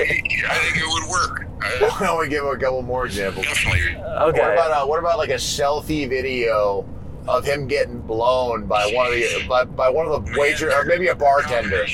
think 0.03 0.33
it 0.35 0.87
would 0.87 1.11
work. 1.11 1.47
Uh, 1.63 1.89
Why 1.99 2.07
don't 2.07 2.21
we 2.21 2.29
give 2.29 2.45
a 2.45 2.57
couple 2.57 2.83
more 2.83 3.07
examples? 3.07 3.47
definitely. 3.47 3.97
Okay. 3.97 4.41
What 4.41 4.53
about 4.53 4.71
uh, 4.71 4.87
what 4.87 4.99
about 4.99 5.19
like 5.19 5.31
a 5.31 5.35
selfie 5.35 6.09
video 6.09 6.87
of 7.27 7.45
him 7.45 7.67
getting 7.67 8.01
blown 8.01 8.67
by 8.67 8.91
one 8.95 9.07
of 9.07 9.13
the 9.13 9.45
by, 9.49 9.65
by 9.65 9.89
one 9.89 10.07
of 10.07 10.27
the 10.27 10.39
waiter 10.39 10.73
or 10.73 10.85
maybe 10.85 11.09
a 11.09 11.15
bartender? 11.15 11.87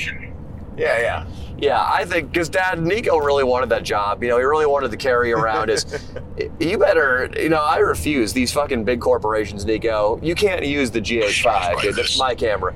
Yeah, 0.77 0.99
yeah. 0.99 1.25
Yeah, 1.57 1.87
I 1.89 2.03
think 2.03 2.31
because 2.31 2.49
Dad 2.49 2.81
Nico 2.81 3.17
really 3.17 3.45
wanted 3.45 3.69
that 3.69 3.83
job. 3.83 4.21
You 4.21 4.29
know, 4.29 4.37
he 4.37 4.43
really 4.43 4.65
wanted 4.65 4.91
to 4.91 4.97
carry 4.97 5.31
around 5.31 5.69
his. 5.69 5.85
you 6.59 6.77
better, 6.77 7.29
you 7.37 7.47
know, 7.47 7.61
I 7.61 7.77
refuse 7.77 8.33
these 8.33 8.51
fucking 8.51 8.83
big 8.83 8.99
corporations, 8.99 9.63
Nico. 9.63 10.19
You 10.21 10.35
can't 10.35 10.65
use 10.65 10.91
the 10.91 10.99
GH5, 10.99 11.81
dude. 11.81 11.95
That's 11.95 12.19
my 12.19 12.35
camera. 12.35 12.75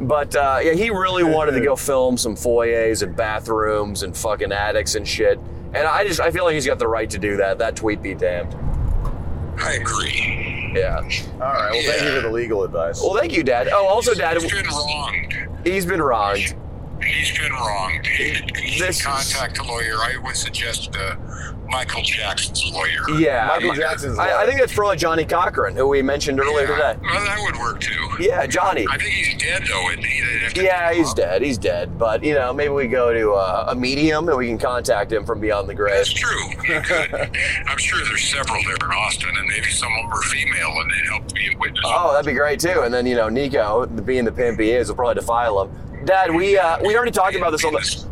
But 0.00 0.34
uh, 0.34 0.60
yeah, 0.62 0.72
he 0.72 0.90
really 0.90 1.24
wanted 1.24 1.52
to 1.52 1.60
go 1.60 1.76
film 1.76 2.16
some 2.16 2.34
foyers 2.36 3.02
and 3.02 3.14
bathrooms 3.16 4.02
and 4.02 4.16
fucking 4.16 4.52
attics 4.52 4.94
and 4.94 5.06
shit. 5.06 5.38
And 5.74 5.86
I 5.86 6.06
just, 6.06 6.20
I 6.20 6.30
feel 6.30 6.44
like 6.44 6.54
he's 6.54 6.66
got 6.66 6.78
the 6.78 6.88
right 6.88 7.08
to 7.10 7.18
do 7.18 7.36
that. 7.38 7.58
That 7.58 7.76
tweet 7.76 8.02
be 8.02 8.14
damned. 8.14 8.54
I 9.58 9.74
agree. 9.74 10.72
Yeah. 10.74 10.96
All 10.98 11.38
right. 11.40 11.70
Well, 11.72 11.82
thank 11.82 12.02
you 12.02 12.14
for 12.16 12.20
the 12.22 12.30
legal 12.30 12.64
advice. 12.64 13.00
Well, 13.00 13.14
thank 13.14 13.32
you, 13.32 13.42
Dad. 13.44 13.68
Oh, 13.72 13.86
also, 13.86 14.14
Dad, 14.14 14.40
He's 14.40 14.50
been 14.52 14.66
wronged. 14.66 15.34
he's 15.64 15.86
been 15.86 16.02
wronged. 16.02 16.54
He's 17.06 17.36
been 17.38 17.52
wrong. 17.52 18.00
He 18.04 18.32
This 18.78 18.90
is- 18.90 18.96
should 18.98 19.06
contact 19.06 19.58
a 19.58 19.62
lawyer. 19.64 19.96
I 19.98 20.16
would 20.22 20.36
suggest 20.36 20.94
uh, 20.96 21.16
Michael 21.68 22.02
Jackson's 22.02 22.62
lawyer. 22.72 23.18
Yeah. 23.18 23.46
Michael 23.48 23.74
Jackson's. 23.74 24.18
I, 24.18 24.42
I 24.42 24.46
think 24.46 24.60
that's 24.60 24.74
probably 24.74 24.96
Johnnie 24.96 25.24
Cochran, 25.24 25.74
who 25.76 25.88
we 25.88 26.02
mentioned 26.02 26.38
earlier 26.40 26.66
today. 26.66 26.96
Well, 27.02 27.24
that 27.24 27.38
would 27.42 27.56
work 27.56 27.80
too. 27.80 27.92
Yeah, 28.20 28.46
Johnnie. 28.46 28.86
I 28.90 28.96
think 28.98 29.10
he's 29.10 29.36
dead 29.42 29.64
though, 29.68 29.88
isn't 29.90 30.04
he? 30.04 30.20
They'd 30.54 30.62
Yeah, 30.64 30.92
he's 30.92 31.10
up. 31.10 31.16
dead. 31.16 31.42
He's 31.42 31.58
dead. 31.58 31.98
But 31.98 32.22
you 32.22 32.34
know, 32.34 32.52
maybe 32.52 32.70
we 32.72 32.86
go 32.86 33.12
to 33.12 33.32
uh, 33.32 33.66
a 33.68 33.74
medium 33.74 34.28
and 34.28 34.36
we 34.38 34.46
can 34.46 34.58
contact 34.58 35.12
him 35.12 35.24
from 35.24 35.40
beyond 35.40 35.68
the 35.68 35.74
grave. 35.74 35.94
That's 35.96 36.12
true. 36.12 36.48
I'm 37.66 37.78
sure 37.78 38.04
there's 38.04 38.24
several 38.28 38.62
there 38.64 38.74
in 38.76 38.94
Austin, 38.96 39.30
and 39.36 39.48
maybe 39.48 39.66
some 39.70 39.92
of 39.92 40.02
them 40.04 40.12
are 40.12 40.22
female, 40.22 40.70
and 40.80 40.90
they'd 40.90 41.08
help 41.08 41.32
be 41.34 41.52
a 41.54 41.58
witness. 41.58 41.80
Oh, 41.84 42.12
that'd 42.12 42.26
be 42.26 42.32
great 42.38 42.60
too. 42.60 42.82
And 42.82 42.92
then 42.92 43.06
you 43.06 43.16
know, 43.16 43.28
Nico, 43.28 43.86
being 43.86 44.24
the 44.24 44.32
pimp 44.32 44.60
he 44.60 44.70
is, 44.70 44.88
will 44.88 44.96
probably 44.96 45.14
defile 45.20 45.62
him. 45.64 45.70
Dad, 46.04 46.34
we 46.34 46.58
uh, 46.58 46.78
we 46.82 46.96
already 46.96 47.10
talked 47.10 47.36
about 47.36 47.50
this 47.50 47.64
on 47.64 47.72
the 47.72 48.06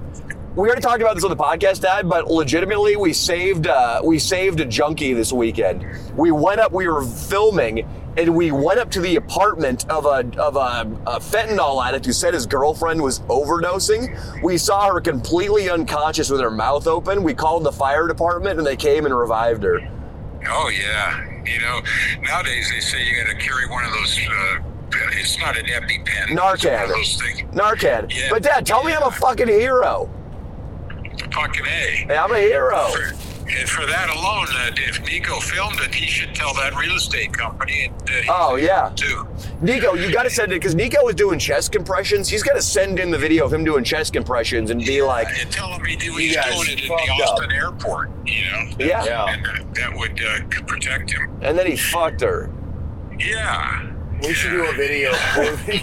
we 0.55 0.67
already 0.67 0.83
talked 0.83 1.01
about 1.01 1.15
this 1.15 1.25
on 1.25 1.31
the 1.31 1.37
podcast, 1.37 1.81
Dad. 1.81 2.09
But 2.09 2.31
legitimately, 2.31 2.97
we 2.97 3.13
saved 3.13 3.67
uh, 3.67 4.01
we 4.05 4.19
saved 4.19 4.61
a 4.61 4.65
junkie 4.65 5.13
this 5.15 5.33
weekend. 5.33 5.87
We 6.17 6.31
went 6.31 6.61
up. 6.61 6.73
We 6.73 6.89
were 6.89 7.05
filming. 7.05 7.89
And 8.15 8.37
we 8.37 8.53
went 8.53 8.79
up 8.79 8.91
to 8.91 9.01
the 9.01 9.17
apartment 9.17 9.89
of 9.89 10.05
a 10.05 10.19
of 10.39 10.57
a, 10.57 10.87
a 11.07 11.19
fentanyl 11.19 11.83
addict 11.83 12.05
who 12.05 12.13
said 12.13 12.35
his 12.35 12.45
girlfriend 12.45 13.01
was 13.01 13.21
overdosing. 13.21 14.43
We 14.43 14.59
saw 14.59 14.93
her 14.93 15.01
completely 15.01 15.71
unconscious 15.71 16.29
with 16.29 16.43
her 16.43 16.51
mouth 16.51 16.87
open. 16.87 17.23
We 17.23 17.33
called 17.33 17.65
the 17.65 17.73
fire 17.73 18.07
department 18.07 18.59
and 18.59 18.67
they 18.67 18.77
came 18.77 19.07
and 19.07 19.17
revived 19.17 19.63
her. 19.63 19.81
Oh 20.47 20.69
yeah. 20.69 21.25
You 21.47 21.59
know, 21.61 21.81
nowadays 22.21 22.71
they 22.71 22.81
say 22.81 23.03
you 23.03 23.17
got 23.17 23.31
to 23.31 23.37
carry 23.39 23.67
one 23.71 23.83
of 23.87 23.93
those. 23.93 24.21
Uh, 24.31 24.59
it's 25.13 25.39
not 25.39 25.57
an 25.59 25.67
EpiPen. 25.67 26.31
It's 26.31 26.31
one 26.31 26.57
Narcan. 26.57 26.83
of 26.85 26.89
those 26.91 27.21
things. 27.21 27.41
Narcan. 27.55 28.13
Yeah. 28.15 28.29
But 28.31 28.43
Dad, 28.43 28.67
tell 28.67 28.83
me 28.85 28.93
I'm 28.93 29.03
a 29.03 29.11
fucking 29.11 29.49
hero. 29.49 30.11
Fucking 31.33 31.65
a. 31.65 31.69
Hey, 31.69 32.17
I'm 32.17 32.33
a 32.33 32.39
hero. 32.39 32.87
For, 32.89 33.15
and 33.49 33.69
for 33.69 33.85
that 33.87 34.09
alone, 34.09 34.47
uh, 34.51 34.71
if 34.89 35.05
Nico 35.05 35.39
filmed 35.41 35.79
it, 35.81 35.95
he 35.95 36.07
should 36.07 36.35
tell 36.35 36.55
that 36.55 36.75
real 36.77 36.95
estate 36.97 37.33
company. 37.35 37.87
And, 38.07 38.29
uh, 38.29 38.33
Oh, 38.33 38.57
yeah. 38.57 38.91
Too. 38.97 39.27
Nico, 39.61 39.95
you 39.95 40.13
got 40.13 40.23
to 40.23 40.31
send 40.31 40.53
it 40.53 40.57
because 40.57 40.75
Nico 40.75 41.05
was 41.05 41.15
doing 41.15 41.39
chest 41.39 41.71
compressions. 41.73 42.29
He's 42.29 42.43
got 42.43 42.55
to 42.55 42.63
send 42.63 42.99
in 42.99 43.11
the 43.11 43.19
video 43.19 43.45
of 43.45 43.53
him 43.53 43.63
doing 43.65 43.85
chest 43.85 44.13
compressions 44.15 44.71
and 44.71 44.81
be 44.85 45.03
like, 45.03 45.29
and 45.41 45.51
tell 45.51 45.69
him 45.69 45.85
he, 45.85 46.03
You 46.05 46.17
he's 46.17 46.35
guys 46.35 46.55
doing 46.55 46.69
it 46.79 46.83
in 46.83 46.89
the 46.89 46.97
fucked 46.97 47.11
up. 47.21 47.29
Austin 47.35 47.53
airport. 47.53 48.11
You 48.27 48.51
know. 48.53 48.71
yeah. 48.79 49.05
Yeah. 49.05 49.27
And 49.29 49.47
uh, 49.47 49.53
that 49.75 49.97
would 49.97 50.23
uh, 50.23 50.63
protect 50.67 51.11
him. 51.13 51.37
And 51.43 51.59
then 51.59 51.67
he 51.67 51.77
fucked 51.77 52.23
her. 52.23 52.51
Yeah. 53.19 53.92
We 54.23 54.35
should 54.35 54.51
do 54.51 54.65
a 54.65 54.73
video 54.73 55.13
proving. 55.35 55.81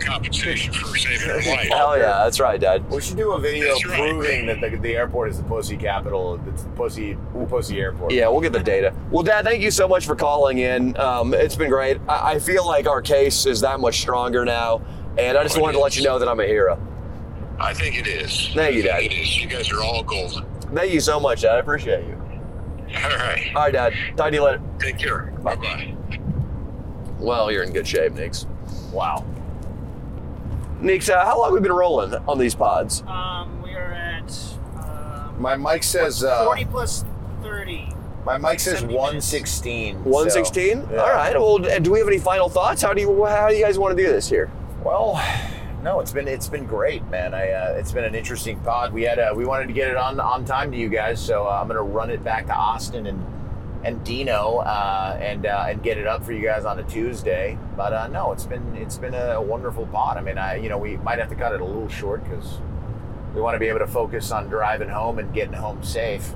Compensation 0.00 0.72
for 0.72 0.96
saving 0.96 1.28
her 1.28 1.36
life. 1.50 1.68
Hell 1.68 1.96
yeah, 1.96 2.24
that's 2.24 2.40
right, 2.40 2.60
Dad. 2.60 2.88
We 2.90 3.00
should 3.00 3.16
do 3.16 3.32
a 3.32 3.40
video 3.40 3.68
That's 3.68 3.86
right. 3.86 3.98
proving 4.10 4.46
that 4.46 4.60
the, 4.60 4.76
the 4.76 4.96
airport 4.96 5.30
is 5.30 5.36
the 5.38 5.44
pussy 5.44 5.76
capital. 5.76 6.40
It's 6.48 6.64
the 6.64 6.70
pussy 6.70 7.16
the 7.34 7.46
pussy 7.46 7.80
airport. 7.80 8.12
Yeah, 8.12 8.28
we'll 8.28 8.40
get 8.40 8.52
the 8.52 8.60
data. 8.60 8.92
Well, 9.10 9.22
Dad, 9.22 9.44
thank 9.44 9.62
you 9.62 9.70
so 9.70 9.86
much 9.86 10.06
for 10.06 10.16
calling 10.16 10.58
in. 10.58 10.96
Um, 10.98 11.32
it's 11.34 11.54
been 11.54 11.70
great. 11.70 12.00
I, 12.08 12.32
I 12.32 12.38
feel 12.38 12.66
like 12.66 12.86
our 12.88 13.02
case 13.02 13.46
is 13.46 13.60
that 13.60 13.78
much 13.78 14.00
stronger 14.00 14.44
now. 14.44 14.82
And 15.18 15.36
I 15.36 15.42
just 15.42 15.56
Oh, 15.56 15.60
it 15.60 15.62
wanted 15.62 15.72
to 15.74 15.80
let 15.80 15.92
is. 15.92 15.98
you 15.98 16.04
know 16.04 16.18
that 16.18 16.28
I'm 16.28 16.40
a 16.40 16.46
hero. 16.46 16.80
I 17.58 17.74
think 17.74 17.98
it 17.98 18.06
is. 18.06 18.50
Thank 18.54 18.76
you, 18.76 18.90
I 18.90 18.98
think 19.00 19.12
Dad. 19.12 19.18
It 19.18 19.22
is. 19.22 19.36
You 19.38 19.46
guys 19.48 19.70
are 19.70 19.82
all 19.82 20.02
golden. 20.02 20.44
Thank 20.74 20.92
you 20.92 21.00
so 21.00 21.20
much, 21.20 21.42
Dad. 21.42 21.56
I 21.56 21.58
appreciate 21.58 22.06
you. 22.06 22.14
All 22.96 23.10
right. 23.10 23.50
All 23.54 23.62
right, 23.62 23.72
Dad. 23.72 23.92
Talk 24.16 24.30
to 24.30 24.34
you 24.34 24.42
later. 24.42 24.62
Take 24.78 24.98
care. 24.98 25.32
Bye 25.42 25.56
bye. 25.56 25.94
Well, 27.20 27.50
you're 27.52 27.62
in 27.62 27.72
good 27.72 27.86
shape, 27.86 28.12
Nix. 28.14 28.46
Wow. 28.92 29.24
Nix, 30.80 31.08
uh, 31.08 31.24
how 31.24 31.38
long 31.38 31.46
have 31.48 31.54
we 31.54 31.60
been 31.60 31.72
rolling 31.72 32.14
on 32.26 32.38
these 32.38 32.54
pods? 32.54 33.02
Um, 33.06 33.62
we 33.62 33.74
are 33.74 33.92
at 33.92 34.32
um, 34.76 35.40
My 35.40 35.56
mic 35.56 35.82
says 35.82 36.24
uh, 36.24 36.44
40 36.46 36.64
plus 36.66 37.04
30. 37.42 37.88
my 38.24 38.38
mic 38.38 38.58
says 38.60 38.78
70 38.80 38.86
minutes. 38.94 39.02
116. 39.32 39.94
so, 39.96 40.10
116? 40.10 40.88
yeah. 40.90 40.96
All 40.98 41.10
right. 41.10 41.34
Well, 41.38 41.58
d- 41.58 41.78
do 41.80 41.90
we 41.90 41.98
have 41.98 42.08
any 42.08 42.18
final 42.18 42.48
thoughts? 42.48 42.80
How 42.80 42.94
do 42.94 43.00
you 43.02 43.24
how 43.26 43.48
do 43.50 43.54
you 43.54 43.62
guys 43.64 43.78
want 43.78 43.96
to 43.96 44.02
do 44.02 44.08
this 44.10 44.28
here? 44.28 44.50
Well, 44.82 45.22
no, 45.82 46.00
it's 46.00 46.12
been 46.12 46.26
it's 46.26 46.48
been 46.48 46.64
great, 46.64 47.04
man. 47.10 47.34
I 47.34 47.50
uh, 47.50 47.74
it's 47.78 47.92
been 47.92 48.04
an 48.04 48.14
interesting 48.14 48.58
pod. 48.60 48.94
We 48.94 49.02
had 49.02 49.18
uh, 49.18 49.34
we 49.36 49.44
wanted 49.44 49.66
to 49.66 49.74
get 49.74 49.90
it 49.90 49.96
on 49.98 50.18
on 50.18 50.46
time 50.46 50.70
to 50.72 50.78
you 50.78 50.88
guys, 50.88 51.20
so 51.20 51.46
uh, 51.46 51.58
I'm 51.60 51.68
gonna 51.68 51.82
run 51.82 52.10
it 52.10 52.24
back 52.24 52.46
to 52.46 52.54
Austin 52.54 53.06
and 53.06 53.22
and 53.82 54.02
Dino 54.04 54.58
uh, 54.58 55.18
and 55.20 55.46
uh, 55.46 55.66
and 55.68 55.82
get 55.82 55.98
it 55.98 56.06
up 56.06 56.24
for 56.24 56.32
you 56.32 56.42
guys 56.42 56.64
on 56.64 56.78
a 56.78 56.82
Tuesday. 56.84 57.58
But 57.76 57.92
uh, 57.92 58.06
no, 58.08 58.32
it's 58.32 58.46
been 58.46 58.76
it's 58.76 58.98
been 58.98 59.14
a 59.14 59.40
wonderful 59.40 59.86
pod. 59.86 60.16
I 60.16 60.20
mean, 60.20 60.38
I 60.38 60.56
you 60.56 60.68
know 60.68 60.78
we 60.78 60.96
might 60.98 61.18
have 61.18 61.28
to 61.30 61.34
cut 61.34 61.52
it 61.52 61.60
a 61.60 61.64
little 61.64 61.88
short 61.88 62.22
because 62.24 62.58
we 63.34 63.40
want 63.40 63.54
to 63.54 63.58
be 63.58 63.68
able 63.68 63.78
to 63.80 63.86
focus 63.86 64.30
on 64.32 64.48
driving 64.48 64.88
home 64.88 65.18
and 65.18 65.32
getting 65.32 65.54
home 65.54 65.82
safe. 65.82 66.32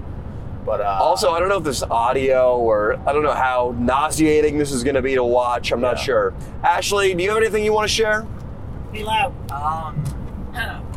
But 0.64 0.80
uh, 0.80 0.98
Also, 1.02 1.30
I 1.32 1.40
don't 1.40 1.50
know 1.50 1.58
if 1.58 1.64
this 1.64 1.82
audio 1.82 2.56
or 2.56 2.96
I 3.06 3.12
don't 3.12 3.22
know 3.22 3.34
how 3.34 3.74
nauseating 3.78 4.56
this 4.56 4.72
is 4.72 4.82
going 4.82 4.94
to 4.94 5.02
be 5.02 5.14
to 5.14 5.22
watch. 5.24 5.72
I'm 5.72 5.80
not 5.82 5.98
sure. 5.98 6.32
Ashley, 6.62 7.14
do 7.14 7.22
you 7.22 7.28
have 7.30 7.38
anything 7.38 7.64
you 7.64 7.72
want 7.74 7.86
to 7.86 7.94
share? 7.94 8.26
Be 8.90 9.02
loud. 9.04 9.34
Um. 9.50 10.02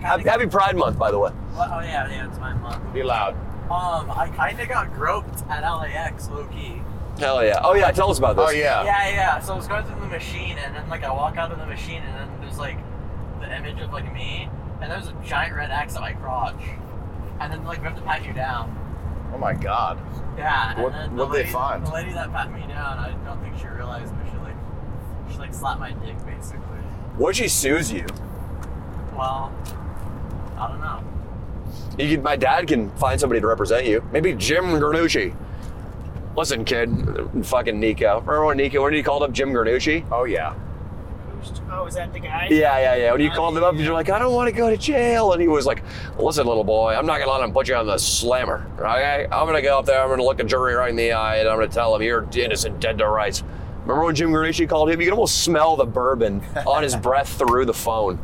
Happy, 0.00 0.22
happy 0.24 0.46
Pride 0.46 0.76
Month, 0.76 0.98
by 0.98 1.10
the 1.10 1.18
way. 1.18 1.30
Well, 1.54 1.66
oh 1.72 1.80
yeah, 1.80 2.06
yeah, 2.10 2.28
it's 2.28 2.38
my 2.38 2.52
month. 2.52 2.92
be 2.92 3.02
loud. 3.02 3.34
Um, 3.70 4.10
I 4.10 4.30
kind 4.36 4.60
of 4.60 4.68
got 4.68 4.92
groped 4.94 5.42
at 5.48 5.62
LAX, 5.62 6.28
low 6.28 6.44
key. 6.46 6.80
Hell 7.18 7.44
yeah. 7.44 7.60
Oh 7.62 7.74
yeah, 7.74 7.90
tell 7.92 8.10
us 8.10 8.18
about 8.18 8.36
this. 8.36 8.46
Oh 8.48 8.52
yeah. 8.52 8.84
Yeah, 8.84 9.08
yeah. 9.08 9.38
So 9.38 9.54
I 9.54 9.56
was 9.56 9.66
going 9.68 9.84
through 9.84 10.00
the 10.00 10.06
machine, 10.06 10.58
and 10.58 10.74
then 10.74 10.88
like 10.88 11.02
I 11.04 11.10
walk 11.12 11.36
out 11.36 11.50
of 11.52 11.58
the 11.58 11.66
machine, 11.66 12.02
and 12.02 12.14
then 12.14 12.40
there's 12.40 12.58
like 12.58 12.76
the 13.40 13.54
image 13.56 13.80
of 13.80 13.92
like 13.92 14.12
me, 14.12 14.48
and 14.82 14.90
there's 14.90 15.06
a 15.08 15.12
giant 15.24 15.54
red 15.56 15.70
X 15.70 15.94
at 15.94 16.00
my 16.02 16.12
crotch, 16.12 16.60
and 17.40 17.52
then 17.52 17.64
like 17.64 17.78
we 17.78 17.84
have 17.84 17.96
to 17.96 18.02
pat 18.02 18.24
you 18.26 18.32
down. 18.32 18.76
Oh 19.32 19.38
my 19.38 19.54
God. 19.54 19.98
Yeah. 20.36 20.80
What- 20.80 20.92
and 20.92 21.10
then 21.12 21.16
the 21.16 21.24
what'd 21.26 21.46
they 21.46 21.50
find? 21.50 21.86
The 21.86 21.90
lady 21.92 22.12
that 22.12 22.30
pat 22.32 22.52
me 22.52 22.60
down, 22.66 22.98
I 22.98 23.12
don't 23.24 23.40
think 23.40 23.58
she 23.58 23.66
realized, 23.68 24.12
but 24.16 24.30
she 24.30 24.36
like 24.38 24.56
she 25.32 25.38
like 25.38 25.54
slapped 25.54 25.80
my 25.80 25.92
dick 25.92 26.16
basically. 26.26 26.60
What 27.16 27.30
if 27.30 27.36
she 27.36 27.48
sues 27.48 27.90
you? 27.92 28.04
Well, 29.16 29.52
I 30.58 30.68
don't 30.68 30.80
know. 30.80 31.02
You 31.98 32.16
can, 32.16 32.22
my 32.22 32.36
dad 32.36 32.66
can 32.66 32.90
find 32.96 33.20
somebody 33.20 33.40
to 33.40 33.46
represent 33.46 33.86
you. 33.86 34.06
Maybe 34.12 34.32
Jim 34.34 34.64
Granucci. 34.64 35.34
Listen, 36.36 36.64
kid, 36.64 36.90
fucking 37.42 37.78
Nico. 37.78 38.14
Remember 38.20 38.46
when 38.46 38.56
Nico, 38.56 38.82
when 38.82 38.92
he 38.92 39.02
called 39.02 39.22
up 39.22 39.32
Jim 39.32 39.52
Granucci? 39.52 40.04
Oh 40.10 40.24
yeah. 40.24 40.54
Oh, 41.70 41.86
is 41.86 41.94
that 41.94 42.12
the 42.12 42.20
guy? 42.20 42.48
Yeah, 42.50 42.78
yeah, 42.78 42.94
yeah. 42.94 43.12
When 43.12 43.20
you 43.20 43.30
oh, 43.30 43.34
called 43.34 43.56
him 43.56 43.64
up, 43.64 43.74
you're 43.76 43.92
like, 43.92 44.08
I 44.08 44.18
don't 44.18 44.32
want 44.32 44.48
to 44.48 44.56
go 44.56 44.70
to 44.70 44.76
jail. 44.76 45.32
And 45.32 45.42
he 45.42 45.48
was 45.48 45.66
like, 45.66 45.82
Listen, 46.18 46.46
little 46.46 46.64
boy, 46.64 46.94
I'm 46.94 47.04
not 47.04 47.18
going 47.18 47.28
to 47.28 47.32
let 47.32 47.42
him 47.42 47.52
put 47.52 47.68
you 47.68 47.74
on 47.74 47.86
the 47.86 47.98
slammer. 47.98 48.66
Okay? 48.78 49.26
I'm 49.30 49.46
going 49.46 49.54
to 49.54 49.62
go 49.62 49.78
up 49.78 49.84
there, 49.84 50.00
I'm 50.00 50.08
going 50.08 50.18
to 50.18 50.24
look 50.24 50.40
a 50.40 50.44
jury 50.44 50.74
right 50.74 50.90
in 50.90 50.96
the 50.96 51.12
eye, 51.12 51.36
and 51.36 51.48
I'm 51.48 51.56
going 51.56 51.68
to 51.68 51.74
tell 51.74 51.94
him 51.94 52.02
you're 52.02 52.26
innocent, 52.34 52.80
dead 52.80 52.98
to 52.98 53.08
rights. 53.08 53.42
Remember 53.82 54.04
when 54.04 54.14
Jim 54.14 54.30
Granucci 54.30 54.68
called 54.68 54.90
him? 54.90 55.00
You 55.00 55.06
can 55.06 55.12
almost 55.14 55.42
smell 55.42 55.76
the 55.76 55.84
bourbon 55.84 56.42
on 56.66 56.82
his 56.82 56.96
breath 56.96 57.28
through 57.38 57.66
the 57.66 57.74
phone. 57.74 58.18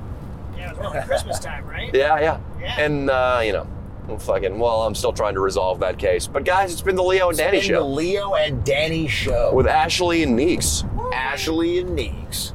Yeah, 0.56 0.70
it 0.70 0.78
was 0.78 0.94
around 0.94 1.06
Christmas 1.06 1.38
time, 1.38 1.66
right? 1.66 1.94
Yeah, 1.94 2.18
yeah. 2.18 2.40
Yeah. 2.61 2.81
And 2.81 3.11
uh, 3.11 3.41
you 3.45 3.53
know, 3.53 3.66
I'm 4.09 4.19
fucking. 4.19 4.59
Well, 4.59 4.82
I'm 4.82 4.95
still 4.95 5.12
trying 5.12 5.35
to 5.35 5.41
resolve 5.41 5.81
that 5.81 5.99
case. 5.99 6.27
But 6.27 6.45
guys, 6.45 6.73
it's 6.73 6.82
been 6.82 6.97
the 6.97 7.03
Leo 7.03 7.28
and 7.31 7.39
Danny 7.39 7.59
In 7.59 7.62
the 7.62 7.69
show 7.69 7.87
Leo 7.89 8.35
and 8.35 8.65
Danny 8.65 9.09
show 9.09 9.53
with 9.55 9.66
Ashley 9.66 10.23
and 10.23 10.37
Meeks. 10.37 10.85
Ashley 11.12 11.81
and 11.81 11.95
Neeks. 11.97 12.53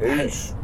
Peace. 0.00 0.56